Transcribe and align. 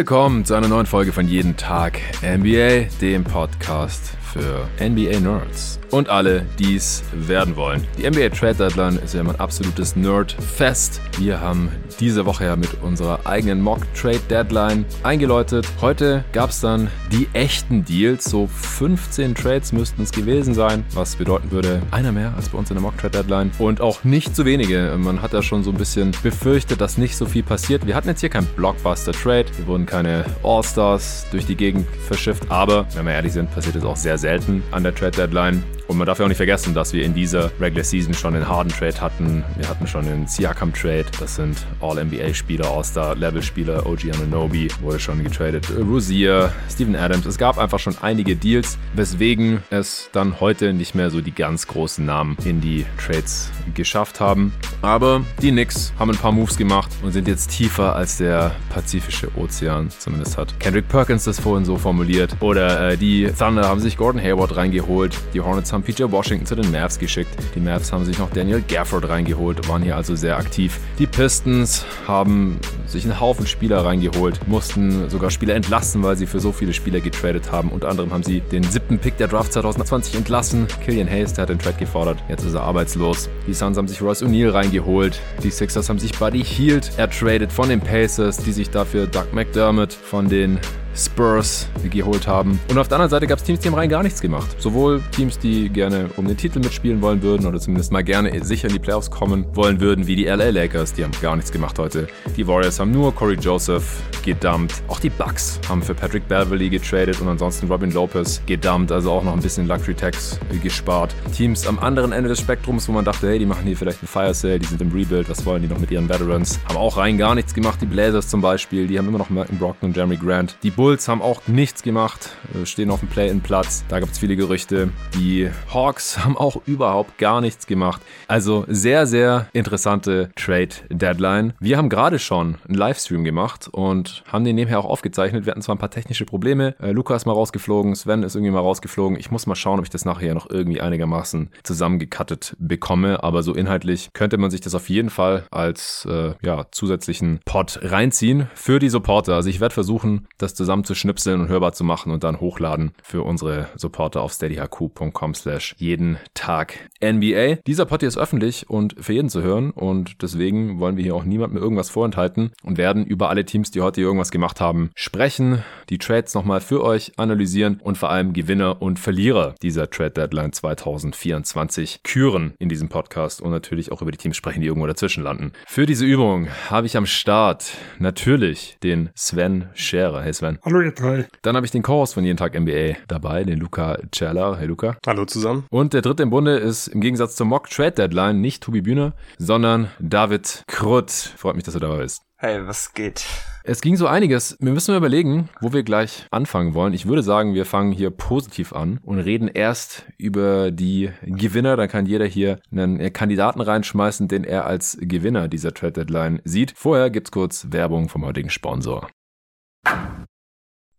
Willkommen 0.00 0.46
zu 0.46 0.54
einer 0.54 0.66
neuen 0.66 0.86
Folge 0.86 1.12
von 1.12 1.28
Jeden 1.28 1.58
Tag 1.58 2.00
NBA, 2.22 2.88
dem 3.02 3.22
Podcast 3.22 4.16
für 4.32 4.68
NBA-Nerds 4.80 5.80
und 5.90 6.08
alle, 6.08 6.46
die 6.58 6.76
es 6.76 7.02
werden 7.12 7.56
wollen. 7.56 7.86
Die 7.98 8.08
NBA 8.08 8.30
Trade 8.30 8.54
Deadline 8.54 8.96
ist 8.96 9.14
ja 9.14 9.22
mein 9.22 9.38
absolutes 9.40 9.96
Nerd-Fest. 9.96 11.00
Wir 11.18 11.40
haben 11.40 11.68
diese 11.98 12.24
Woche 12.26 12.44
ja 12.44 12.56
mit 12.56 12.82
unserer 12.82 13.26
eigenen 13.26 13.60
Mock 13.60 13.80
Trade 13.94 14.20
Deadline 14.30 14.84
eingeläutet. 15.02 15.66
Heute 15.80 16.24
gab 16.32 16.50
es 16.50 16.60
dann 16.60 16.88
die 17.12 17.28
echten 17.32 17.84
Deals. 17.84 18.24
So 18.24 18.46
15 18.46 19.34
Trades 19.34 19.72
müssten 19.72 20.02
es 20.02 20.12
gewesen 20.12 20.54
sein, 20.54 20.84
was 20.94 21.16
bedeuten 21.16 21.50
würde, 21.50 21.82
einer 21.90 22.12
mehr 22.12 22.32
als 22.36 22.48
bei 22.48 22.58
uns 22.58 22.70
in 22.70 22.76
der 22.76 22.82
Mock 22.82 22.96
Trade 22.98 23.18
Deadline. 23.18 23.50
Und 23.58 23.80
auch 23.80 24.04
nicht 24.04 24.34
zu 24.34 24.44
wenige. 24.44 24.94
Man 24.98 25.22
hat 25.22 25.32
ja 25.32 25.42
schon 25.42 25.64
so 25.64 25.70
ein 25.70 25.76
bisschen 25.76 26.12
befürchtet, 26.22 26.80
dass 26.80 26.98
nicht 26.98 27.16
so 27.16 27.26
viel 27.26 27.42
passiert. 27.42 27.86
Wir 27.86 27.94
hatten 27.94 28.08
jetzt 28.08 28.20
hier 28.20 28.30
keinen 28.30 28.46
Blockbuster 28.56 29.12
Trade. 29.12 29.46
Wir 29.56 29.66
wurden 29.66 29.86
keine 29.86 30.24
All-Stars 30.42 31.26
durch 31.30 31.46
die 31.46 31.56
Gegend 31.56 31.86
verschifft. 32.06 32.44
Aber, 32.48 32.86
wenn 32.94 33.04
wir 33.06 33.12
ehrlich 33.12 33.32
sind, 33.32 33.52
passiert 33.52 33.76
es 33.76 33.84
auch 33.84 33.96
sehr 33.96 34.18
selten 34.20 34.62
an 34.70 34.82
der 34.82 34.94
Trade 34.94 35.16
Deadline. 35.16 35.62
Und 35.90 35.98
man 35.98 36.06
darf 36.06 36.20
ja 36.20 36.24
auch 36.24 36.28
nicht 36.28 36.36
vergessen, 36.36 36.72
dass 36.72 36.92
wir 36.92 37.02
in 37.02 37.14
dieser 37.14 37.50
Regular 37.60 37.82
Season 37.82 38.14
schon 38.14 38.34
den 38.34 38.46
Harden 38.46 38.70
Trade 38.70 39.00
hatten. 39.00 39.42
Wir 39.56 39.68
hatten 39.68 39.88
schon 39.88 40.04
den 40.04 40.28
Siakam 40.28 40.72
Trade. 40.72 41.06
Das 41.18 41.34
sind 41.34 41.66
All-NBA-Spieler, 41.80 42.70
All-Star-Level-Spieler. 42.70 43.84
OG 43.86 44.12
Ananobi 44.14 44.68
wurde 44.82 45.00
schon 45.00 45.24
getradet. 45.24 45.66
Rosier, 45.76 46.52
Steven 46.70 46.94
Adams. 46.94 47.26
Es 47.26 47.38
gab 47.38 47.58
einfach 47.58 47.80
schon 47.80 47.96
einige 48.02 48.36
Deals, 48.36 48.78
weswegen 48.94 49.64
es 49.70 50.08
dann 50.12 50.38
heute 50.38 50.72
nicht 50.74 50.94
mehr 50.94 51.10
so 51.10 51.20
die 51.20 51.34
ganz 51.34 51.66
großen 51.66 52.06
Namen 52.06 52.36
in 52.44 52.60
die 52.60 52.86
Trades 53.04 53.50
geschafft 53.74 54.20
haben. 54.20 54.52
Aber 54.82 55.22
die 55.42 55.50
Knicks 55.50 55.92
haben 55.98 56.12
ein 56.12 56.16
paar 56.16 56.30
Moves 56.30 56.56
gemacht 56.56 56.92
und 57.02 57.10
sind 57.10 57.26
jetzt 57.26 57.50
tiefer 57.50 57.96
als 57.96 58.18
der 58.18 58.52
Pazifische 58.72 59.28
Ozean. 59.36 59.90
Zumindest 59.90 60.38
hat 60.38 60.54
Kendrick 60.60 60.86
Perkins 60.86 61.24
das 61.24 61.40
vorhin 61.40 61.64
so 61.64 61.76
formuliert. 61.76 62.36
Oder 62.38 62.90
äh, 62.90 62.96
die 62.96 63.28
Thunder 63.36 63.68
haben 63.68 63.80
sich 63.80 63.96
Gordon 63.96 64.22
Hayward 64.22 64.56
reingeholt. 64.56 65.18
Die 65.34 65.40
Hornets 65.40 65.72
haben 65.72 65.79
haben 65.80 65.82
PJ 65.82 66.10
Washington 66.10 66.46
zu 66.46 66.54
den 66.54 66.70
Mavs 66.70 66.98
geschickt. 66.98 67.30
Die 67.54 67.60
Mavs 67.60 67.92
haben 67.92 68.04
sich 68.04 68.18
noch 68.18 68.30
Daniel 68.30 68.62
Gafford 68.66 69.08
reingeholt, 69.08 69.66
waren 69.68 69.82
hier 69.82 69.96
also 69.96 70.14
sehr 70.14 70.36
aktiv. 70.36 70.78
Die 70.98 71.06
Pistons 71.06 71.86
haben 72.06 72.58
sich 72.86 73.04
einen 73.04 73.18
Haufen 73.18 73.46
Spieler 73.46 73.84
reingeholt, 73.84 74.46
mussten 74.46 75.08
sogar 75.08 75.30
Spieler 75.30 75.54
entlassen, 75.54 76.02
weil 76.02 76.16
sie 76.16 76.26
für 76.26 76.40
so 76.40 76.52
viele 76.52 76.74
Spieler 76.74 77.00
getradet 77.00 77.50
haben. 77.50 77.70
Unter 77.70 77.88
anderem 77.88 78.12
haben 78.12 78.22
sie 78.22 78.40
den 78.40 78.62
siebten 78.62 78.98
Pick 78.98 79.16
der 79.16 79.28
Draft 79.28 79.52
2020 79.52 80.16
entlassen. 80.16 80.66
Killian 80.84 81.08
Hayes, 81.08 81.32
der 81.32 81.42
hat 81.42 81.48
den 81.48 81.58
Trade 81.58 81.78
gefordert. 81.78 82.18
Jetzt 82.28 82.44
ist 82.44 82.54
er 82.54 82.62
arbeitslos. 82.62 83.30
Die 83.46 83.54
Suns 83.54 83.78
haben 83.78 83.88
sich 83.88 84.02
Royce 84.02 84.22
O'Neal 84.22 84.52
reingeholt. 84.52 85.18
Die 85.42 85.50
Sixers 85.50 85.88
haben 85.88 85.98
sich 85.98 86.12
Buddy 86.18 86.44
Hield 86.44 86.90
ertradet 86.98 87.52
von 87.52 87.68
den 87.68 87.80
Pacers, 87.80 88.36
die 88.38 88.52
sich 88.52 88.70
dafür 88.70 89.06
Doug 89.06 89.32
McDermott 89.32 89.92
von 89.92 90.28
den 90.28 90.58
Spurs 90.94 91.68
geholt 91.90 92.26
haben. 92.26 92.58
Und 92.70 92.78
auf 92.78 92.88
der 92.88 92.96
anderen 92.96 93.10
Seite 93.10 93.26
gab 93.26 93.38
es 93.38 93.44
Teams, 93.44 93.60
die 93.60 93.68
haben 93.68 93.74
rein 93.74 93.88
gar 93.88 94.02
nichts 94.02 94.20
gemacht. 94.20 94.48
Sowohl 94.58 95.02
Teams, 95.12 95.38
die 95.38 95.68
gerne 95.68 96.10
um 96.16 96.26
den 96.26 96.36
Titel 96.36 96.58
mitspielen 96.58 97.00
wollen 97.02 97.22
würden 97.22 97.46
oder 97.46 97.58
zumindest 97.60 97.92
mal 97.92 98.02
gerne 98.02 98.44
sicher 98.44 98.68
in 98.68 98.74
die 98.74 98.78
Playoffs 98.78 99.10
kommen 99.10 99.44
wollen 99.54 99.80
würden, 99.80 100.06
wie 100.06 100.16
die 100.16 100.24
LA 100.24 100.50
Lakers, 100.50 100.92
die 100.92 101.04
haben 101.04 101.12
gar 101.22 101.36
nichts 101.36 101.52
gemacht 101.52 101.78
heute. 101.78 102.08
Die 102.36 102.46
Warriors 102.46 102.80
haben 102.80 102.92
nur 102.92 103.14
Corey 103.14 103.36
Joseph 103.36 104.02
gedumpt. 104.24 104.82
Auch 104.88 105.00
die 105.00 105.10
Bucks 105.10 105.58
haben 105.68 105.82
für 105.82 105.94
Patrick 105.94 106.26
Beverly 106.28 106.68
getradet 106.68 107.20
und 107.20 107.28
ansonsten 107.28 107.68
Robin 107.68 107.90
Lopez 107.92 108.42
gedumpt, 108.46 108.92
also 108.92 109.12
auch 109.12 109.24
noch 109.24 109.32
ein 109.32 109.40
bisschen 109.40 109.66
Luxury 109.66 109.94
Tax 109.94 110.38
gespart. 110.62 111.14
Teams 111.36 111.66
am 111.66 111.78
anderen 111.78 112.12
Ende 112.12 112.28
des 112.28 112.40
Spektrums, 112.40 112.88
wo 112.88 112.92
man 112.92 113.04
dachte, 113.04 113.28
hey, 113.28 113.38
die 113.38 113.46
machen 113.46 113.66
hier 113.66 113.76
vielleicht 113.76 114.00
einen 114.00 114.08
Fire 114.08 114.34
Sale, 114.34 114.58
die 114.58 114.66
sind 114.66 114.80
im 114.80 114.92
Rebuild, 114.92 115.28
was 115.28 115.44
wollen 115.46 115.62
die 115.62 115.68
noch 115.68 115.78
mit 115.78 115.90
ihren 115.90 116.08
Veterans? 116.08 116.58
Haben 116.68 116.76
auch 116.76 116.96
rein 116.96 117.18
gar 117.18 117.34
nichts 117.34 117.54
gemacht. 117.54 117.78
Die 117.80 117.86
Blazers 117.86 118.28
zum 118.28 118.40
Beispiel, 118.40 118.86
die 118.86 118.98
haben 118.98 119.08
immer 119.08 119.18
noch 119.18 119.30
Malcolm 119.30 119.58
Brockton 119.58 119.90
und 119.90 119.96
Jeremy 119.96 120.16
Grant. 120.16 120.56
Die 120.62 120.70
Bulls 120.80 121.08
haben 121.08 121.20
auch 121.20 121.46
nichts 121.46 121.82
gemacht, 121.82 122.30
äh, 122.54 122.64
stehen 122.64 122.90
auf 122.90 123.00
dem 123.00 123.10
Play-in-Platz. 123.10 123.84
Da 123.90 124.00
gibt 124.00 124.12
es 124.12 124.18
viele 124.18 124.34
Gerüchte. 124.34 124.88
Die 125.14 125.50
Hawks 125.74 126.18
haben 126.24 126.38
auch 126.38 126.62
überhaupt 126.64 127.18
gar 127.18 127.42
nichts 127.42 127.66
gemacht. 127.66 128.00
Also 128.28 128.64
sehr, 128.66 129.06
sehr 129.06 129.46
interessante 129.52 130.30
Trade-Deadline. 130.36 131.52
Wir 131.60 131.76
haben 131.76 131.90
gerade 131.90 132.18
schon 132.18 132.56
einen 132.66 132.78
Livestream 132.78 133.24
gemacht 133.24 133.68
und 133.70 134.24
haben 134.26 134.42
den 134.46 134.56
nebenher 134.56 134.78
auch 134.78 134.86
aufgezeichnet. 134.86 135.44
Wir 135.44 135.50
hatten 135.50 135.60
zwar 135.60 135.74
ein 135.74 135.78
paar 135.78 135.90
technische 135.90 136.24
Probleme. 136.24 136.74
Äh, 136.80 136.92
Luca 136.92 137.14
ist 137.14 137.26
mal 137.26 137.34
rausgeflogen, 137.34 137.94
Sven 137.94 138.22
ist 138.22 138.34
irgendwie 138.34 138.52
mal 138.52 138.60
rausgeflogen. 138.60 139.18
Ich 139.18 139.30
muss 139.30 139.46
mal 139.46 139.56
schauen, 139.56 139.80
ob 139.80 139.84
ich 139.84 139.90
das 139.90 140.06
nachher 140.06 140.32
noch 140.32 140.48
irgendwie 140.48 140.80
einigermaßen 140.80 141.50
zusammengekattet 141.62 142.56
bekomme. 142.58 143.22
Aber 143.22 143.42
so 143.42 143.52
inhaltlich 143.52 144.14
könnte 144.14 144.38
man 144.38 144.50
sich 144.50 144.62
das 144.62 144.74
auf 144.74 144.88
jeden 144.88 145.10
Fall 145.10 145.44
als 145.50 146.08
äh, 146.10 146.32
ja, 146.40 146.64
zusätzlichen 146.70 147.40
Pod 147.44 147.80
reinziehen 147.82 148.48
für 148.54 148.78
die 148.78 148.88
Supporter. 148.88 149.34
Also 149.34 149.50
ich 149.50 149.60
werde 149.60 149.74
versuchen, 149.74 150.26
das 150.38 150.54
zusammenzuschneiden 150.70 151.00
schnipseln 151.00 151.40
und 151.40 151.48
hörbar 151.48 151.72
zu 151.72 151.82
machen 151.82 152.12
und 152.12 152.22
dann 152.22 152.40
hochladen 152.40 152.92
für 153.02 153.22
unsere 153.22 153.68
Supporter 153.74 154.20
auf 154.20 154.32
steadyhq.com 154.32 155.34
slash 155.34 155.74
jeden 155.78 156.18
Tag 156.34 156.90
NBA. 157.02 157.56
Dieser 157.66 157.86
Pod 157.86 158.00
hier 158.00 158.08
ist 158.08 158.18
öffentlich 158.18 158.70
und 158.70 158.94
für 159.00 159.14
jeden 159.14 159.28
zu 159.28 159.42
hören 159.42 159.72
und 159.72 160.22
deswegen 160.22 160.78
wollen 160.78 160.96
wir 160.96 161.02
hier 161.02 161.16
auch 161.16 161.24
niemandem 161.24 161.60
irgendwas 161.60 161.90
vorenthalten 161.90 162.52
und 162.62 162.78
werden 162.78 163.04
über 163.06 163.28
alle 163.30 163.44
Teams, 163.44 163.72
die 163.72 163.80
heute 163.80 164.00
irgendwas 164.00 164.30
gemacht 164.30 164.60
haben, 164.60 164.90
sprechen, 164.94 165.64
die 165.88 165.98
Trades 165.98 166.34
nochmal 166.34 166.60
für 166.60 166.84
euch 166.84 167.18
analysieren 167.18 167.80
und 167.82 167.98
vor 167.98 168.10
allem 168.10 168.32
Gewinner 168.32 168.80
und 168.80 169.00
Verlierer 169.00 169.54
dieser 169.62 169.90
Trade 169.90 170.10
Deadline 170.10 170.52
2024 170.52 172.02
küren 172.04 172.54
in 172.58 172.68
diesem 172.68 172.88
Podcast 172.88 173.40
und 173.40 173.50
natürlich 173.50 173.90
auch 173.90 174.02
über 174.02 174.12
die 174.12 174.18
Teams 174.18 174.36
sprechen, 174.36 174.60
die 174.60 174.68
irgendwo 174.68 174.86
dazwischen 174.86 175.24
landen. 175.24 175.52
Für 175.66 175.86
diese 175.86 176.04
Übung 176.04 176.48
habe 176.68 176.86
ich 176.86 176.96
am 176.96 177.06
Start 177.06 177.72
natürlich 177.98 178.76
den 178.82 179.10
Sven 179.16 179.70
Scherer. 179.74 180.22
Hey 180.22 180.32
Sven. 180.32 180.59
Hallo 180.62 180.82
ihr 180.82 180.92
drei. 180.92 181.26
Dann 181.40 181.56
habe 181.56 181.64
ich 181.64 181.72
den 181.72 181.82
Co-Host 181.82 182.12
von 182.12 182.24
Jeden 182.24 182.36
Tag 182.36 182.58
NBA 182.58 182.96
dabei, 183.08 183.44
den 183.44 183.58
Luca 183.58 183.98
Celler. 184.14 184.58
Hey 184.58 184.66
Luca. 184.66 184.98
Hallo 185.06 185.24
zusammen. 185.24 185.64
Und 185.70 185.94
der 185.94 186.02
dritte 186.02 186.22
im 186.22 186.28
Bunde 186.28 186.58
ist 186.58 186.88
im 186.88 187.00
Gegensatz 187.00 187.34
zur 187.34 187.46
Mock 187.46 187.70
Trade 187.70 187.92
Deadline 187.92 188.42
nicht 188.42 188.62
Tobi 188.62 188.82
Bühne, 188.82 189.14
sondern 189.38 189.90
David 190.00 190.64
Krutt. 190.66 191.10
Freut 191.10 191.54
mich, 191.54 191.64
dass 191.64 191.72
du 191.72 191.80
dabei 191.80 191.98
bist. 191.98 192.20
Hey, 192.36 192.66
was 192.66 192.92
geht? 192.92 193.24
Es 193.64 193.80
ging 193.80 193.96
so 193.96 194.06
einiges. 194.06 194.56
Wir 194.60 194.72
müssen 194.72 194.94
überlegen, 194.94 195.48
wo 195.62 195.72
wir 195.72 195.82
gleich 195.82 196.26
anfangen 196.30 196.74
wollen. 196.74 196.92
Ich 196.92 197.06
würde 197.06 197.22
sagen, 197.22 197.54
wir 197.54 197.64
fangen 197.64 197.92
hier 197.92 198.10
positiv 198.10 198.74
an 198.74 198.98
und 199.02 199.18
reden 199.18 199.48
erst 199.48 200.06
über 200.18 200.70
die 200.70 201.10
Gewinner. 201.22 201.76
Dann 201.76 201.88
kann 201.88 202.04
jeder 202.04 202.26
hier 202.26 202.58
einen 202.70 203.12
Kandidaten 203.14 203.62
reinschmeißen, 203.62 204.28
den 204.28 204.44
er 204.44 204.66
als 204.66 204.98
Gewinner 205.00 205.48
dieser 205.48 205.72
Trade 205.72 205.92
Deadline 205.92 206.42
sieht. 206.44 206.74
Vorher 206.76 207.08
gibt's 207.08 207.30
kurz 207.30 207.68
Werbung 207.70 208.10
vom 208.10 208.26
heutigen 208.26 208.50
Sponsor. 208.50 209.08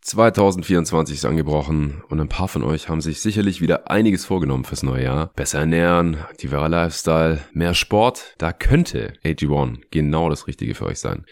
2024 0.01 1.15
ist 1.15 1.25
angebrochen 1.25 2.03
und 2.09 2.19
ein 2.19 2.27
paar 2.27 2.47
von 2.47 2.63
euch 2.63 2.89
haben 2.89 3.01
sich 3.01 3.21
sicherlich 3.21 3.61
wieder 3.61 3.91
einiges 3.91 4.25
vorgenommen 4.25 4.65
fürs 4.65 4.81
neue 4.81 5.03
Jahr. 5.03 5.31
Besser 5.35 5.59
ernähren, 5.59 6.15
aktiverer 6.15 6.69
Lifestyle, 6.69 7.39
mehr 7.53 7.75
Sport. 7.75 8.33
Da 8.39 8.51
könnte 8.51 9.13
AG1 9.23 9.77
genau 9.91 10.29
das 10.29 10.47
Richtige 10.47 10.73
für 10.73 10.87
euch 10.87 10.99
sein. 10.99 11.25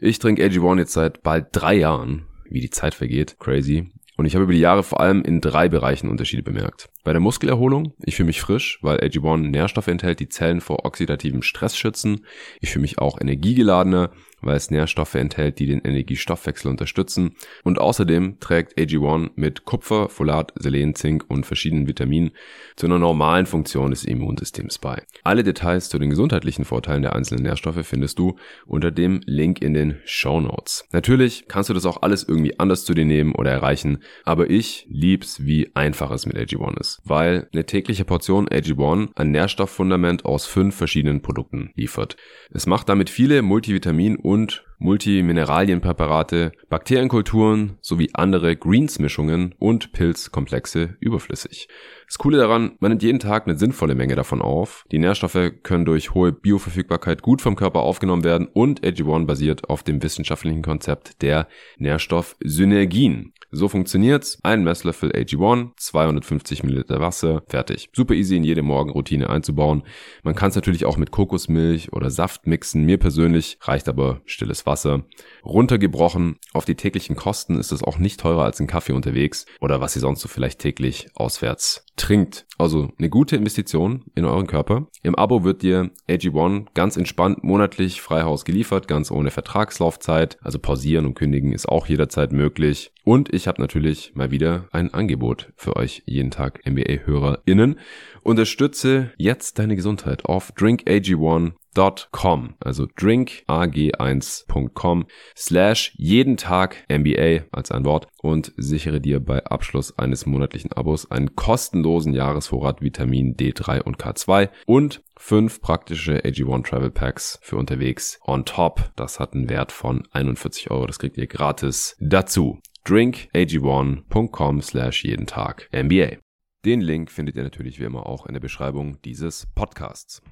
Ich 0.00 0.18
trinke 0.18 0.42
AG1 0.42 0.78
jetzt 0.78 0.94
seit 0.94 1.22
bald 1.22 1.48
drei 1.52 1.74
Jahren. 1.74 2.26
Wie 2.48 2.60
die 2.60 2.70
Zeit 2.70 2.94
vergeht. 2.94 3.36
Crazy. 3.40 3.90
Und 4.16 4.26
ich 4.26 4.34
habe 4.34 4.44
über 4.44 4.52
die 4.52 4.60
Jahre 4.60 4.84
vor 4.84 5.00
allem 5.00 5.22
in 5.22 5.40
drei 5.40 5.68
Bereichen 5.68 6.08
Unterschiede 6.08 6.42
bemerkt. 6.42 6.88
Bei 7.02 7.12
der 7.12 7.20
Muskelerholung, 7.20 7.94
ich 8.04 8.16
fühle 8.16 8.28
mich 8.28 8.40
frisch, 8.40 8.78
weil 8.80 8.98
AG1 8.98 9.38
Nährstoffe 9.38 9.88
enthält, 9.88 10.20
die 10.20 10.28
Zellen 10.28 10.60
vor 10.60 10.84
oxidativem 10.84 11.42
Stress 11.42 11.76
schützen. 11.76 12.24
Ich 12.60 12.70
fühle 12.70 12.82
mich 12.82 12.98
auch 12.98 13.20
energiegeladener, 13.20 14.10
weil 14.44 14.56
es 14.56 14.70
Nährstoffe 14.70 15.14
enthält, 15.14 15.58
die 15.58 15.66
den 15.66 15.80
Energiestoffwechsel 15.80 16.70
unterstützen. 16.70 17.36
Und 17.62 17.80
außerdem 17.80 18.38
trägt 18.40 18.78
AG1 18.78 19.30
mit 19.36 19.64
Kupfer, 19.64 20.08
Folat, 20.08 20.52
Selen, 20.56 20.94
Zink 20.94 21.24
und 21.28 21.46
verschiedenen 21.46 21.86
Vitaminen 21.86 22.32
zu 22.76 22.86
einer 22.86 22.98
normalen 22.98 23.46
Funktion 23.46 23.90
des 23.90 24.04
Immunsystems 24.04 24.78
bei. 24.78 25.02
Alle 25.22 25.42
Details 25.42 25.88
zu 25.88 25.98
den 25.98 26.10
gesundheitlichen 26.10 26.64
Vorteilen 26.64 27.02
der 27.02 27.14
einzelnen 27.14 27.44
Nährstoffe 27.44 27.86
findest 27.86 28.18
du 28.18 28.36
unter 28.66 28.90
dem 28.90 29.20
Link 29.26 29.62
in 29.62 29.74
den 29.74 30.00
Show 30.04 30.40
Notes. 30.40 30.86
Natürlich 30.92 31.46
kannst 31.48 31.70
du 31.70 31.74
das 31.74 31.86
auch 31.86 32.02
alles 32.02 32.24
irgendwie 32.24 32.58
anders 32.58 32.84
zu 32.84 32.94
dir 32.94 33.04
nehmen 33.04 33.34
oder 33.34 33.50
erreichen, 33.50 33.98
aber 34.24 34.50
ich 34.50 34.86
lieb's, 34.90 35.44
wie 35.44 35.70
einfach 35.74 36.10
es 36.10 36.26
mit 36.26 36.36
AG1 36.36 36.80
ist, 36.80 37.00
weil 37.04 37.48
eine 37.52 37.66
tägliche 37.66 38.04
Portion 38.04 38.48
AG1 38.48 39.10
ein 39.14 39.30
Nährstofffundament 39.30 40.24
aus 40.24 40.46
fünf 40.46 40.74
verschiedenen 40.74 41.22
Produkten 41.22 41.70
liefert. 41.74 42.16
Es 42.50 42.66
macht 42.66 42.88
damit 42.88 43.10
viele 43.10 43.40
Multivitamin- 43.40 44.16
und 44.16 44.33
Multimineralienpräparate, 44.78 46.52
Bakterienkulturen 46.68 47.78
sowie 47.80 48.10
andere 48.12 48.54
Greens-Mischungen 48.54 49.54
und 49.58 49.92
Pilzkomplexe 49.92 50.96
überflüssig. 51.00 51.68
Das 52.06 52.18
Coole 52.18 52.36
daran, 52.36 52.76
man 52.80 52.90
nimmt 52.90 53.02
jeden 53.02 53.18
Tag 53.18 53.46
eine 53.46 53.56
sinnvolle 53.56 53.94
Menge 53.94 54.14
davon 54.14 54.42
auf. 54.42 54.84
Die 54.92 54.98
Nährstoffe 54.98 55.52
können 55.62 55.86
durch 55.86 56.12
hohe 56.12 56.32
Bioverfügbarkeit 56.32 57.22
gut 57.22 57.40
vom 57.40 57.56
Körper 57.56 57.80
aufgenommen 57.80 58.24
werden 58.24 58.46
und 58.46 58.82
AG1 58.82 59.24
basiert 59.24 59.70
auf 59.70 59.82
dem 59.82 60.02
wissenschaftlichen 60.02 60.62
Konzept 60.62 61.22
der 61.22 61.48
Nährstoffsynergien. 61.78 63.32
So 63.54 63.68
funktioniert's. 63.68 64.38
Ein 64.42 64.64
Messlöffel 64.64 65.12
AG1, 65.12 65.76
250 65.76 66.64
Milliliter 66.64 67.00
Wasser, 67.00 67.42
fertig. 67.46 67.88
Super 67.92 68.14
easy 68.14 68.36
in 68.36 68.42
jede 68.42 68.62
Morgenroutine 68.62 69.30
einzubauen. 69.30 69.84
Man 70.24 70.34
kann 70.34 70.48
es 70.48 70.56
natürlich 70.56 70.84
auch 70.84 70.96
mit 70.96 71.12
Kokosmilch 71.12 71.92
oder 71.92 72.10
Saft 72.10 72.48
mixen. 72.48 72.84
Mir 72.84 72.98
persönlich 72.98 73.58
reicht 73.60 73.88
aber 73.88 74.22
stilles 74.24 74.66
Wasser. 74.66 75.04
Runtergebrochen 75.44 76.36
auf 76.52 76.64
die 76.64 76.74
täglichen 76.74 77.14
Kosten 77.14 77.56
ist 77.56 77.70
es 77.70 77.84
auch 77.84 77.98
nicht 77.98 78.18
teurer 78.18 78.42
als 78.42 78.58
ein 78.58 78.66
Kaffee 78.66 78.92
unterwegs 78.92 79.46
oder 79.60 79.80
was 79.80 79.94
ihr 79.94 80.00
sonst 80.00 80.20
so 80.20 80.28
vielleicht 80.28 80.58
täglich 80.58 81.06
auswärts 81.14 81.86
trinkt. 81.96 82.46
Also 82.58 82.90
eine 82.98 83.08
gute 83.08 83.36
Investition 83.36 84.04
in 84.14 84.24
euren 84.24 84.46
Körper. 84.46 84.88
Im 85.02 85.14
Abo 85.14 85.44
wird 85.44 85.62
dir 85.62 85.90
AG1 86.08 86.66
ganz 86.74 86.96
entspannt 86.96 87.44
monatlich 87.44 88.00
Freihaus 88.00 88.44
geliefert, 88.44 88.88
ganz 88.88 89.10
ohne 89.10 89.30
Vertragslaufzeit. 89.30 90.38
Also 90.42 90.58
pausieren 90.58 91.06
und 91.06 91.14
kündigen 91.14 91.52
ist 91.52 91.68
auch 91.68 91.86
jederzeit 91.86 92.32
möglich. 92.32 92.92
Und 93.04 93.32
ich 93.32 93.46
habe 93.48 93.60
natürlich 93.60 94.12
mal 94.14 94.30
wieder 94.30 94.68
ein 94.72 94.92
Angebot 94.94 95.52
für 95.56 95.76
euch 95.76 96.02
jeden 96.06 96.30
Tag 96.30 96.60
NBA-HörerInnen. 96.66 97.78
Unterstütze 98.22 99.12
jetzt 99.16 99.58
deine 99.58 99.76
Gesundheit 99.76 100.24
auf 100.24 100.52
drinkag1.com, 100.54 101.54
also 101.74 102.84
drinkag1.com 102.84 105.06
slash 105.36 105.92
jeden 105.96 106.36
Tag 106.36 106.84
NBA 106.90 107.44
als 107.52 107.70
ein 107.70 107.84
Wort 107.84 108.08
und 108.22 108.52
sichere 108.56 109.00
dir 109.00 109.20
bei 109.20 109.44
Abschluss 109.44 109.96
eines 109.98 110.26
monatlichen 110.26 110.72
Abos 110.72 111.10
einen 111.10 111.36
kostenlosen 111.36 112.14
Jahresvorrat 112.14 112.82
Vitamin 112.82 113.36
D3 113.36 113.82
und 113.82 113.98
K2 113.98 114.48
und 114.66 115.02
fünf 115.16 115.60
praktische 115.60 116.24
AG1 116.24 116.68
Travel 116.68 116.90
Packs 116.90 117.38
für 117.42 117.56
unterwegs 117.56 118.18
on 118.24 118.44
top. 118.44 118.90
Das 118.96 119.20
hat 119.20 119.34
einen 119.34 119.48
Wert 119.48 119.72
von 119.72 120.06
41 120.12 120.70
Euro. 120.70 120.86
Das 120.86 120.98
kriegt 120.98 121.16
ihr 121.16 121.26
gratis 121.26 121.96
dazu 122.00 122.60
drinkag1.com 122.86 124.60
slash 124.60 125.04
jeden 125.04 125.26
Tag 125.26 125.70
NBA. 125.72 126.18
Den 126.64 126.80
Link 126.80 127.10
findet 127.10 127.36
ihr 127.36 127.42
natürlich 127.42 127.80
wie 127.80 127.84
immer 127.84 128.06
auch 128.06 128.26
in 128.26 128.34
der 128.34 128.40
Beschreibung 128.40 129.00
dieses 129.02 129.46
Podcasts. 129.54 130.22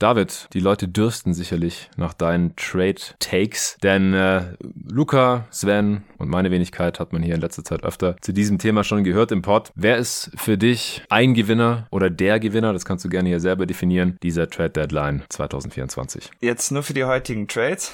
David, 0.00 0.48
die 0.54 0.60
Leute 0.60 0.88
dürsten 0.88 1.34
sicherlich 1.34 1.90
nach 1.98 2.14
deinen 2.14 2.56
Trade-Takes, 2.56 3.76
denn 3.82 4.14
äh, 4.14 4.54
Luca, 4.90 5.46
Sven 5.50 6.04
und 6.16 6.30
meine 6.30 6.50
Wenigkeit 6.50 6.98
hat 6.98 7.12
man 7.12 7.22
hier 7.22 7.34
in 7.34 7.42
letzter 7.42 7.64
Zeit 7.64 7.84
öfter 7.84 8.16
zu 8.22 8.32
diesem 8.32 8.58
Thema 8.58 8.82
schon 8.82 9.04
gehört 9.04 9.30
im 9.30 9.42
Pod. 9.42 9.70
Wer 9.74 9.98
ist 9.98 10.30
für 10.36 10.56
dich 10.56 11.02
ein 11.10 11.34
Gewinner 11.34 11.86
oder 11.90 12.08
der 12.08 12.40
Gewinner, 12.40 12.72
das 12.72 12.86
kannst 12.86 13.04
du 13.04 13.10
gerne 13.10 13.28
hier 13.28 13.40
selber 13.40 13.66
definieren, 13.66 14.16
dieser 14.22 14.48
Trade-Deadline 14.48 15.24
2024? 15.28 16.30
Jetzt 16.40 16.72
nur 16.72 16.82
für 16.82 16.94
die 16.94 17.04
heutigen 17.04 17.46
Trades? 17.46 17.92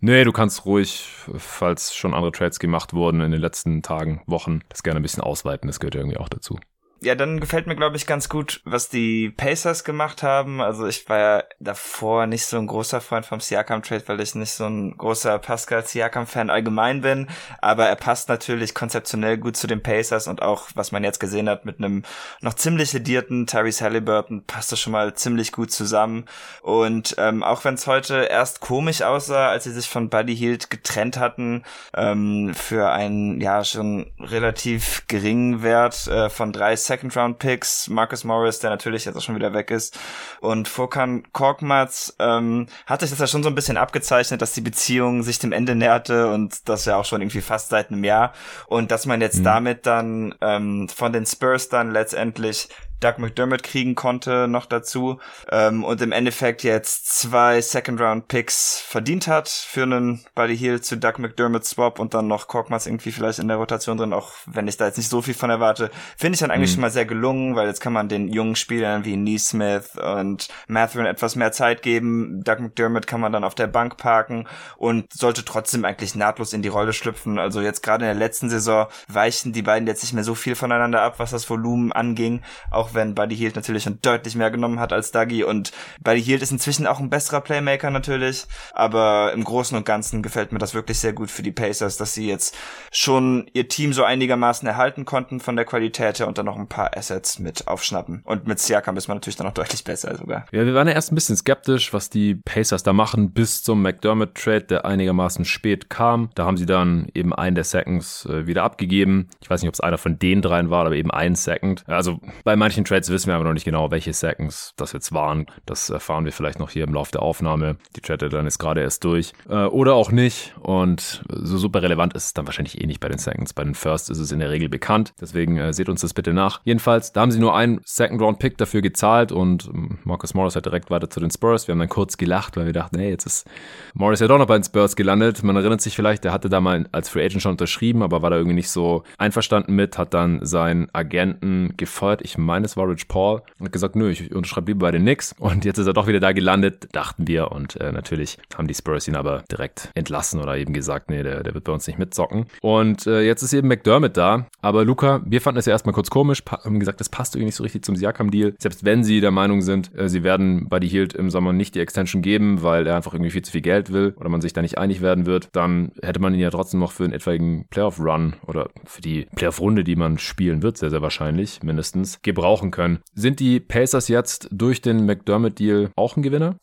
Nee, 0.00 0.22
du 0.22 0.30
kannst 0.30 0.64
ruhig, 0.66 1.08
falls 1.36 1.96
schon 1.96 2.14
andere 2.14 2.30
Trades 2.30 2.60
gemacht 2.60 2.94
wurden 2.94 3.20
in 3.20 3.32
den 3.32 3.40
letzten 3.40 3.82
Tagen, 3.82 4.22
Wochen, 4.26 4.60
das 4.68 4.84
gerne 4.84 5.00
ein 5.00 5.02
bisschen 5.02 5.24
ausweiten. 5.24 5.66
Das 5.66 5.80
gehört 5.80 5.96
irgendwie 5.96 6.18
auch 6.18 6.28
dazu 6.28 6.60
ja, 7.04 7.14
dann 7.14 7.38
gefällt 7.38 7.66
mir, 7.66 7.76
glaube 7.76 7.96
ich, 7.96 8.06
ganz 8.06 8.28
gut, 8.28 8.62
was 8.64 8.88
die 8.88 9.28
Pacers 9.28 9.84
gemacht 9.84 10.22
haben. 10.22 10.62
Also 10.62 10.86
ich 10.86 11.06
war 11.08 11.18
ja 11.18 11.44
davor 11.60 12.26
nicht 12.26 12.46
so 12.46 12.56
ein 12.56 12.66
großer 12.66 13.00
Freund 13.02 13.26
vom 13.26 13.40
Siakam-Trade, 13.40 14.04
weil 14.06 14.20
ich 14.20 14.34
nicht 14.34 14.52
so 14.52 14.66
ein 14.66 14.96
großer 14.96 15.38
Pascal 15.38 15.84
Siakam-Fan 15.84 16.48
allgemein 16.48 17.02
bin. 17.02 17.28
Aber 17.60 17.86
er 17.86 17.96
passt 17.96 18.30
natürlich 18.30 18.74
konzeptionell 18.74 19.36
gut 19.36 19.56
zu 19.56 19.66
den 19.66 19.82
Pacers 19.82 20.26
und 20.28 20.40
auch, 20.40 20.68
was 20.74 20.92
man 20.92 21.04
jetzt 21.04 21.20
gesehen 21.20 21.48
hat, 21.48 21.66
mit 21.66 21.78
einem 21.78 22.04
noch 22.40 22.54
ziemlich 22.54 22.92
ledierten 22.94 23.46
Tyrese 23.46 23.84
Halliburton 23.84 24.44
passt 24.46 24.72
das 24.72 24.80
schon 24.80 24.92
mal 24.92 25.12
ziemlich 25.14 25.52
gut 25.52 25.72
zusammen. 25.72 26.24
Und 26.62 27.16
ähm, 27.18 27.42
auch 27.42 27.64
wenn 27.64 27.74
es 27.74 27.86
heute 27.86 28.24
erst 28.30 28.60
komisch 28.60 29.02
aussah, 29.02 29.48
als 29.50 29.64
sie 29.64 29.72
sich 29.72 29.88
von 29.88 30.08
Buddy 30.08 30.34
Hield 30.34 30.70
getrennt 30.70 31.18
hatten, 31.18 31.64
ähm, 31.94 32.54
für 32.54 32.90
einen 32.90 33.42
ja 33.42 33.62
schon 33.62 34.10
relativ 34.18 35.04
geringen 35.06 35.62
Wert 35.62 36.06
äh, 36.06 36.30
von 36.30 36.52
drei 36.52 36.76
Second-Round-Picks, 36.94 37.88
Marcus 37.88 38.24
Morris, 38.24 38.60
der 38.60 38.70
natürlich 38.70 39.04
jetzt 39.04 39.16
auch 39.16 39.22
schon 39.22 39.34
wieder 39.34 39.52
weg 39.52 39.70
ist, 39.70 39.98
und 40.40 40.68
Furkan 40.68 41.24
Korkmaz, 41.32 42.14
ähm, 42.18 42.66
hat 42.86 43.00
sich 43.00 43.10
das 43.10 43.18
ja 43.18 43.26
schon 43.26 43.42
so 43.42 43.48
ein 43.48 43.54
bisschen 43.54 43.76
abgezeichnet, 43.76 44.40
dass 44.40 44.52
die 44.52 44.60
Beziehung 44.60 45.22
sich 45.22 45.38
dem 45.38 45.52
Ende 45.52 45.74
näherte 45.74 46.30
und 46.30 46.68
das 46.68 46.84
ja 46.84 46.96
auch 46.96 47.04
schon 47.04 47.20
irgendwie 47.20 47.40
fast 47.40 47.70
seit 47.70 47.90
einem 47.90 48.04
Jahr. 48.04 48.32
Und 48.66 48.90
dass 48.90 49.06
man 49.06 49.20
jetzt 49.20 49.40
mhm. 49.40 49.44
damit 49.44 49.86
dann 49.86 50.34
ähm, 50.40 50.88
von 50.88 51.12
den 51.12 51.26
Spurs 51.26 51.68
dann 51.68 51.90
letztendlich 51.90 52.68
Doug 53.04 53.18
McDermott 53.18 53.62
kriegen 53.62 53.94
konnte 53.94 54.48
noch 54.48 54.64
dazu 54.64 55.20
ähm, 55.50 55.84
und 55.84 56.00
im 56.00 56.10
Endeffekt 56.10 56.62
jetzt 56.62 57.20
zwei 57.20 57.60
Second-Round-Picks 57.60 58.80
verdient 58.80 59.28
hat 59.28 59.50
für 59.50 59.82
einen 59.82 60.24
Buddy 60.34 60.56
Hill 60.56 60.80
zu 60.80 60.96
Doug 60.96 61.18
McDermott 61.18 61.66
Swap 61.66 61.98
und 61.98 62.14
dann 62.14 62.28
noch 62.28 62.48
Korkmaz 62.48 62.86
irgendwie 62.86 63.12
vielleicht 63.12 63.40
in 63.40 63.48
der 63.48 63.58
Rotation 63.58 63.98
drin, 63.98 64.14
auch 64.14 64.32
wenn 64.46 64.68
ich 64.68 64.78
da 64.78 64.86
jetzt 64.86 64.96
nicht 64.96 65.10
so 65.10 65.20
viel 65.20 65.34
von 65.34 65.50
erwarte, 65.50 65.90
finde 66.16 66.36
ich 66.36 66.40
dann 66.40 66.50
eigentlich 66.50 66.70
mhm. 66.70 66.74
schon 66.74 66.80
mal 66.80 66.90
sehr 66.90 67.04
gelungen, 67.04 67.56
weil 67.56 67.66
jetzt 67.66 67.80
kann 67.80 67.92
man 67.92 68.08
den 68.08 68.28
jungen 68.28 68.56
Spielern 68.56 69.04
wie 69.04 69.18
Neesmith 69.18 69.98
und 69.98 70.48
Matherin 70.66 71.04
etwas 71.04 71.36
mehr 71.36 71.52
Zeit 71.52 71.82
geben. 71.82 72.42
Doug 72.42 72.60
McDermott 72.60 73.06
kann 73.06 73.20
man 73.20 73.32
dann 73.32 73.44
auf 73.44 73.54
der 73.54 73.66
Bank 73.66 73.98
parken 73.98 74.48
und 74.78 75.12
sollte 75.12 75.44
trotzdem 75.44 75.84
eigentlich 75.84 76.14
nahtlos 76.14 76.54
in 76.54 76.62
die 76.62 76.68
Rolle 76.68 76.94
schlüpfen. 76.94 77.38
Also 77.38 77.60
jetzt 77.60 77.82
gerade 77.82 78.06
in 78.06 78.08
der 78.08 78.18
letzten 78.18 78.48
Saison 78.48 78.86
weichen 79.08 79.52
die 79.52 79.62
beiden 79.62 79.86
jetzt 79.86 80.02
nicht 80.02 80.14
mehr 80.14 80.24
so 80.24 80.34
viel 80.34 80.54
voneinander 80.54 81.02
ab, 81.02 81.18
was 81.18 81.32
das 81.32 81.50
Volumen 81.50 81.92
anging, 81.92 82.40
auch 82.70 82.93
wenn 82.94 83.14
Buddy 83.14 83.36
Hield 83.36 83.56
natürlich 83.56 83.84
schon 83.84 83.98
deutlich 84.02 84.34
mehr 84.34 84.50
genommen 84.50 84.80
hat 84.80 84.92
als 84.92 85.12
Dougie 85.12 85.44
und 85.44 85.72
Buddy 86.02 86.22
Hield 86.22 86.42
ist 86.42 86.52
inzwischen 86.52 86.86
auch 86.86 87.00
ein 87.00 87.10
besserer 87.10 87.40
Playmaker 87.40 87.90
natürlich, 87.90 88.46
aber 88.72 89.32
im 89.32 89.44
Großen 89.44 89.76
und 89.76 89.84
Ganzen 89.84 90.22
gefällt 90.22 90.52
mir 90.52 90.58
das 90.58 90.74
wirklich 90.74 90.98
sehr 90.98 91.12
gut 91.12 91.30
für 91.30 91.42
die 91.42 91.52
Pacers, 91.52 91.96
dass 91.96 92.14
sie 92.14 92.28
jetzt 92.28 92.56
schon 92.92 93.46
ihr 93.52 93.68
Team 93.68 93.92
so 93.92 94.04
einigermaßen 94.04 94.66
erhalten 94.66 95.04
konnten 95.04 95.40
von 95.40 95.56
der 95.56 95.64
Qualität 95.64 96.18
her 96.18 96.28
und 96.28 96.38
dann 96.38 96.46
noch 96.46 96.58
ein 96.58 96.68
paar 96.68 96.96
Assets 96.96 97.38
mit 97.38 97.68
aufschnappen. 97.68 98.22
Und 98.24 98.46
mit 98.46 98.58
Siakam 98.58 98.96
ist 98.96 99.08
man 99.08 99.16
natürlich 99.16 99.36
dann 99.36 99.46
noch 99.46 99.54
deutlich 99.54 99.84
besser 99.84 100.16
sogar. 100.16 100.46
Ja, 100.52 100.64
wir 100.66 100.74
waren 100.74 100.88
ja 100.88 100.94
erst 100.94 101.12
ein 101.12 101.14
bisschen 101.14 101.36
skeptisch, 101.36 101.92
was 101.92 102.10
die 102.10 102.34
Pacers 102.34 102.82
da 102.82 102.92
machen 102.92 103.32
bis 103.32 103.62
zum 103.62 103.82
McDermott-Trade, 103.82 104.64
der 104.64 104.84
einigermaßen 104.84 105.44
spät 105.44 105.90
kam. 105.90 106.30
Da 106.34 106.44
haben 106.44 106.56
sie 106.56 106.66
dann 106.66 107.08
eben 107.14 107.32
einen 107.32 107.54
der 107.54 107.64
Seconds 107.64 108.26
äh, 108.26 108.46
wieder 108.46 108.64
abgegeben. 108.64 109.28
Ich 109.40 109.48
weiß 109.50 109.62
nicht, 109.62 109.68
ob 109.68 109.74
es 109.74 109.80
einer 109.80 109.98
von 109.98 110.18
den 110.18 110.42
dreien 110.42 110.70
war, 110.70 110.86
aber 110.86 110.96
eben 110.96 111.10
ein 111.10 111.34
Second. 111.36 111.84
Also 111.86 112.18
bei 112.42 112.56
manchen 112.56 112.73
manchen 112.74 112.84
Trades 112.86 113.08
wissen 113.10 113.28
wir 113.28 113.36
aber 113.36 113.44
noch 113.44 113.52
nicht 113.52 113.64
genau, 113.64 113.92
welche 113.92 114.12
Seconds 114.12 114.74
das 114.76 114.92
jetzt 114.92 115.12
waren. 115.12 115.46
Das 115.64 115.90
erfahren 115.90 116.24
wir 116.24 116.32
vielleicht 116.32 116.58
noch 116.58 116.70
hier 116.70 116.82
im 116.82 116.92
Laufe 116.92 117.12
der 117.12 117.22
Aufnahme. 117.22 117.76
Die 117.94 118.00
Trade 118.00 118.28
dann 118.28 118.48
ist 118.48 118.58
gerade 118.58 118.80
erst 118.80 119.04
durch. 119.04 119.32
Äh, 119.48 119.66
oder 119.66 119.94
auch 119.94 120.10
nicht. 120.10 120.56
Und 120.58 121.22
so 121.28 121.56
super 121.56 121.82
relevant 121.82 122.14
ist 122.14 122.24
es 122.24 122.34
dann 122.34 122.46
wahrscheinlich 122.46 122.80
eh 122.80 122.86
nicht 122.86 122.98
bei 122.98 123.08
den 123.08 123.18
Seconds. 123.18 123.52
Bei 123.52 123.62
den 123.62 123.76
First 123.76 124.10
ist 124.10 124.18
es 124.18 124.32
in 124.32 124.40
der 124.40 124.50
Regel 124.50 124.68
bekannt. 124.68 125.12
Deswegen 125.20 125.56
äh, 125.56 125.72
seht 125.72 125.88
uns 125.88 126.00
das 126.00 126.14
bitte 126.14 126.32
nach. 126.32 126.62
Jedenfalls, 126.64 127.12
da 127.12 127.20
haben 127.20 127.30
sie 127.30 127.38
nur 127.38 127.54
einen 127.54 127.80
Second-Round-Pick 127.84 128.58
dafür 128.58 128.82
gezahlt 128.82 129.30
und 129.30 129.70
ähm, 129.72 129.98
Marcus 130.02 130.34
Morris 130.34 130.56
hat 130.56 130.66
direkt 130.66 130.90
weiter 130.90 131.08
zu 131.08 131.20
den 131.20 131.30
Spurs. 131.30 131.68
Wir 131.68 131.74
haben 131.74 131.78
dann 131.78 131.88
kurz 131.88 132.16
gelacht, 132.16 132.56
weil 132.56 132.66
wir 132.66 132.72
dachten, 132.72 132.98
hey, 132.98 133.10
jetzt 133.10 133.26
ist 133.26 133.46
Morris 133.94 134.18
ja 134.18 134.26
doch 134.26 134.38
noch 134.38 134.46
bei 134.46 134.58
den 134.58 134.64
Spurs 134.64 134.96
gelandet. 134.96 135.44
Man 135.44 135.54
erinnert 135.54 135.80
sich 135.80 135.94
vielleicht, 135.94 136.24
der 136.24 136.32
hatte 136.32 136.48
da 136.48 136.60
mal 136.60 136.88
als 136.90 137.08
Free 137.08 137.24
Agent 137.24 137.42
schon 137.42 137.52
unterschrieben, 137.52 138.02
aber 138.02 138.20
war 138.22 138.30
da 138.30 138.36
irgendwie 138.36 138.56
nicht 138.56 138.70
so 138.70 139.04
einverstanden 139.16 139.76
mit, 139.76 139.96
hat 139.96 140.12
dann 140.12 140.44
seinen 140.44 140.88
Agenten 140.92 141.74
gefeuert. 141.76 142.20
Ich 142.24 142.36
meine, 142.36 142.63
es 142.64 142.76
war 142.76 142.88
Rich 142.88 143.08
Paul 143.08 143.42
und 143.58 143.66
hat 143.66 143.72
gesagt, 143.72 143.96
nö, 143.96 144.10
ich 144.10 144.34
unterschreibe 144.34 144.72
lieber 144.72 144.86
bei 144.86 144.90
den 144.90 145.02
Knicks. 145.02 145.34
Und 145.38 145.64
jetzt 145.64 145.78
ist 145.78 145.86
er 145.86 145.92
doch 145.92 146.06
wieder 146.06 146.20
da 146.20 146.32
gelandet, 146.32 146.88
dachten 146.92 147.26
wir. 147.28 147.52
Und 147.52 147.76
äh, 147.76 147.92
natürlich 147.92 148.38
haben 148.56 148.66
die 148.66 148.74
Spurs 148.74 149.08
ihn 149.08 149.16
aber 149.16 149.44
direkt 149.50 149.90
entlassen 149.94 150.40
oder 150.40 150.56
eben 150.56 150.72
gesagt, 150.72 151.10
nee, 151.10 151.22
der, 151.22 151.42
der 151.42 151.54
wird 151.54 151.64
bei 151.64 151.72
uns 151.72 151.86
nicht 151.86 151.98
mitzocken. 151.98 152.46
Und 152.60 153.06
äh, 153.06 153.22
jetzt 153.22 153.42
ist 153.42 153.52
eben 153.52 153.68
McDermott 153.68 154.16
da. 154.16 154.46
Aber 154.60 154.84
Luca, 154.84 155.22
wir 155.24 155.40
fanden 155.40 155.58
es 155.58 155.66
ja 155.66 155.72
erstmal 155.72 155.94
kurz 155.94 156.10
komisch, 156.10 156.42
haben 156.48 156.80
gesagt, 156.80 157.00
das 157.00 157.08
passt 157.08 157.34
irgendwie 157.34 157.46
nicht 157.46 157.56
so 157.56 157.62
richtig 157.62 157.84
zum 157.84 157.96
Siakam-Deal. 157.96 158.54
Selbst 158.58 158.84
wenn 158.84 159.04
sie 159.04 159.20
der 159.20 159.30
Meinung 159.30 159.62
sind, 159.62 159.96
äh, 159.96 160.08
sie 160.08 160.22
werden 160.22 160.68
Buddy 160.68 160.88
Hield 160.88 161.14
im 161.14 161.30
Sommer 161.30 161.52
nicht 161.52 161.74
die 161.74 161.80
Extension 161.80 162.22
geben, 162.22 162.62
weil 162.62 162.86
er 162.86 162.96
einfach 162.96 163.12
irgendwie 163.14 163.30
viel 163.30 163.42
zu 163.42 163.52
viel 163.52 163.60
Geld 163.60 163.92
will 163.92 164.14
oder 164.18 164.28
man 164.28 164.40
sich 164.40 164.52
da 164.52 164.62
nicht 164.62 164.78
einig 164.78 165.00
werden 165.00 165.26
wird, 165.26 165.48
dann 165.52 165.92
hätte 166.02 166.20
man 166.20 166.34
ihn 166.34 166.40
ja 166.40 166.50
trotzdem 166.50 166.80
noch 166.80 166.92
für 166.92 167.04
einen 167.04 167.12
etwaigen 167.12 167.66
Playoff-Run 167.70 168.34
oder 168.46 168.70
für 168.84 169.00
die 169.00 169.26
Playoff-Runde, 169.36 169.84
die 169.84 169.96
man 169.96 170.18
spielen 170.18 170.62
wird, 170.62 170.78
sehr, 170.78 170.90
sehr 170.90 171.02
wahrscheinlich 171.02 171.62
mindestens, 171.62 172.20
gebrauchen 172.54 172.70
können. 172.70 173.00
Sind 173.14 173.40
die 173.40 173.60
Pacers 173.60 174.08
jetzt 174.08 174.48
durch 174.50 174.80
den 174.80 175.06
McDermott-Deal 175.06 175.90
auch 175.96 176.16
ein 176.16 176.22
Gewinner? 176.22 176.56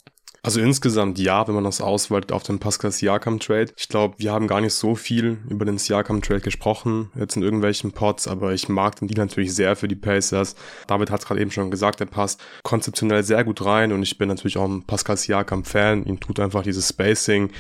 Also 0.43 0.59
insgesamt 0.59 1.19
ja, 1.19 1.47
wenn 1.47 1.53
man 1.53 1.65
das 1.65 1.81
ausweitet 1.81 2.31
auf 2.31 2.41
den 2.41 2.57
Pascal 2.57 2.91
Siakam 2.91 3.39
Trade. 3.39 3.71
Ich 3.77 3.87
glaube, 3.87 4.15
wir 4.17 4.31
haben 4.31 4.47
gar 4.47 4.59
nicht 4.59 4.73
so 4.73 4.95
viel 4.95 5.37
über 5.47 5.65
den 5.65 5.77
Siakam 5.77 6.23
Trade 6.23 6.41
gesprochen, 6.41 7.11
jetzt 7.15 7.35
in 7.35 7.43
irgendwelchen 7.43 7.91
Pods, 7.91 8.27
aber 8.27 8.51
ich 8.51 8.67
mag 8.67 8.95
den 8.95 9.07
Deal 9.07 9.19
natürlich 9.19 9.53
sehr 9.53 9.75
für 9.75 9.87
die 9.87 9.95
Pacers. 9.95 10.55
David 10.87 11.11
hat 11.11 11.19
es 11.19 11.27
gerade 11.27 11.41
eben 11.41 11.51
schon 11.51 11.69
gesagt, 11.69 11.99
er 11.99 12.07
passt 12.07 12.41
konzeptionell 12.63 13.23
sehr 13.23 13.43
gut 13.43 13.63
rein 13.63 13.91
und 13.91 14.01
ich 14.01 14.17
bin 14.17 14.29
natürlich 14.29 14.57
auch 14.57 14.67
ein 14.67 14.81
Pascal 14.81 15.15
Siakam 15.15 15.63
Fan. 15.63 16.05
Ihm 16.07 16.19
tut 16.19 16.39
einfach 16.39 16.63
dieses 16.63 16.89
Spacing, 16.89 17.51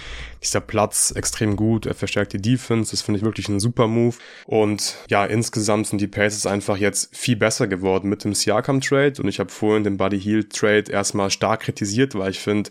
dieser 0.41 0.61
Platz 0.61 1.11
extrem 1.15 1.57
gut. 1.57 1.85
Er 1.85 1.93
verstärkt 1.93 2.33
die 2.33 2.41
Defense. 2.41 2.89
Das 2.89 3.03
finde 3.03 3.19
ich 3.19 3.23
wirklich 3.23 3.47
ein 3.47 3.59
super 3.59 3.85
Move. 3.85 4.15
Und 4.47 4.97
ja, 5.07 5.23
insgesamt 5.25 5.85
sind 5.85 6.01
die 6.01 6.07
Pacers 6.07 6.47
einfach 6.47 6.77
jetzt 6.77 7.15
viel 7.15 7.35
besser 7.35 7.67
geworden 7.67 8.09
mit 8.09 8.23
dem 8.23 8.33
Siakam 8.33 8.81
Trade 8.81 9.21
und 9.21 9.27
ich 9.27 9.39
habe 9.39 9.51
vorhin 9.51 9.83
den 9.83 9.97
Buddy 9.97 10.19
Hield 10.19 10.51
Trade 10.51 10.91
erstmal 10.91 11.29
stark 11.29 11.59
kritisiert, 11.59 12.15
weil 12.15 12.31
ich 12.31 12.39
finde, 12.39 12.70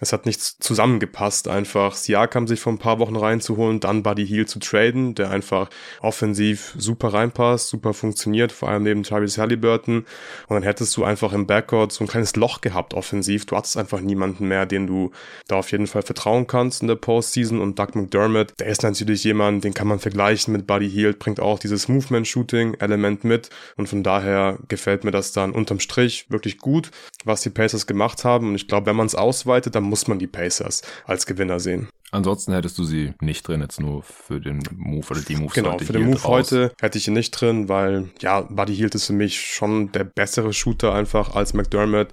es 0.00 0.12
hat 0.12 0.24
nichts 0.24 0.56
zusammengepasst, 0.58 1.46
einfach 1.46 1.94
Siakam 1.94 2.48
sich 2.48 2.60
vor 2.60 2.72
ein 2.72 2.78
paar 2.78 2.98
Wochen 2.98 3.16
reinzuholen, 3.16 3.80
dann 3.80 4.02
Buddy 4.02 4.26
Heel 4.26 4.46
zu 4.46 4.58
traden, 4.58 5.14
der 5.14 5.30
einfach 5.30 5.68
offensiv 6.00 6.74
super 6.78 7.12
reinpasst, 7.12 7.68
super 7.68 7.92
funktioniert, 7.92 8.50
vor 8.50 8.70
allem 8.70 8.82
neben 8.82 9.02
Tyrese 9.02 9.42
Halliburton. 9.42 10.06
Und 10.48 10.54
dann 10.54 10.62
hättest 10.62 10.96
du 10.96 11.04
einfach 11.04 11.34
im 11.34 11.46
Backcourt 11.46 11.92
so 11.92 12.02
ein 12.02 12.08
kleines 12.08 12.34
Loch 12.36 12.62
gehabt 12.62 12.94
offensiv. 12.94 13.44
Du 13.44 13.56
hattest 13.56 13.76
einfach 13.76 14.00
niemanden 14.00 14.48
mehr, 14.48 14.64
den 14.64 14.86
du 14.86 15.10
da 15.48 15.56
auf 15.56 15.70
jeden 15.70 15.86
Fall 15.86 16.02
vertrauen 16.02 16.46
kannst 16.46 16.80
in 16.80 16.88
der 16.88 16.96
Postseason. 16.96 17.60
Und 17.60 17.78
Doug 17.78 17.94
McDermott, 17.94 18.54
der 18.58 18.68
ist 18.68 18.82
natürlich 18.82 19.22
jemand, 19.24 19.64
den 19.64 19.74
kann 19.74 19.86
man 19.86 19.98
vergleichen 19.98 20.52
mit 20.52 20.66
Buddy 20.66 20.88
Hield, 20.88 21.18
bringt 21.18 21.40
auch 21.40 21.58
dieses 21.58 21.88
Movement-Shooting-Element 21.88 23.24
mit. 23.24 23.50
Und 23.76 23.88
von 23.88 24.02
daher 24.02 24.58
gefällt 24.68 25.04
mir 25.04 25.10
das 25.10 25.32
dann 25.32 25.52
unterm 25.52 25.80
Strich 25.80 26.26
wirklich 26.30 26.56
gut, 26.56 26.90
was 27.24 27.42
die 27.42 27.50
Pacers 27.50 27.86
gemacht 27.86 28.24
haben. 28.24 28.48
Und 28.48 28.54
ich 28.54 28.66
glaube, 28.66 28.86
wenn 28.86 28.96
man 28.96 29.06
es 29.06 29.14
ausweitet, 29.14 29.74
dann 29.74 29.89
muss 29.90 30.08
man 30.08 30.18
die 30.18 30.26
Pacers 30.26 30.80
als 31.04 31.26
Gewinner 31.26 31.60
sehen. 31.60 31.88
Ansonsten 32.12 32.52
hättest 32.52 32.76
du 32.78 32.84
sie 32.84 33.12
nicht 33.20 33.46
drin, 33.46 33.60
jetzt 33.60 33.78
nur 33.80 34.02
für 34.02 34.40
den 34.40 34.62
Move 34.74 35.06
oder 35.10 35.20
die 35.20 35.36
Moves 35.36 35.54
Genau, 35.54 35.78
für 35.78 35.92
den 35.92 36.06
Move 36.06 36.16
raus. 36.22 36.24
heute 36.24 36.72
hätte 36.80 36.98
ich 36.98 37.06
ihn 37.06 37.14
nicht 37.14 37.30
drin, 37.32 37.68
weil, 37.68 38.08
ja, 38.20 38.40
Buddy 38.40 38.74
Hield 38.74 38.94
ist 38.96 39.06
für 39.06 39.12
mich 39.12 39.40
schon 39.40 39.92
der 39.92 40.02
bessere 40.04 40.52
Shooter 40.52 40.92
einfach 40.92 41.36
als 41.36 41.54
McDermott. 41.54 42.08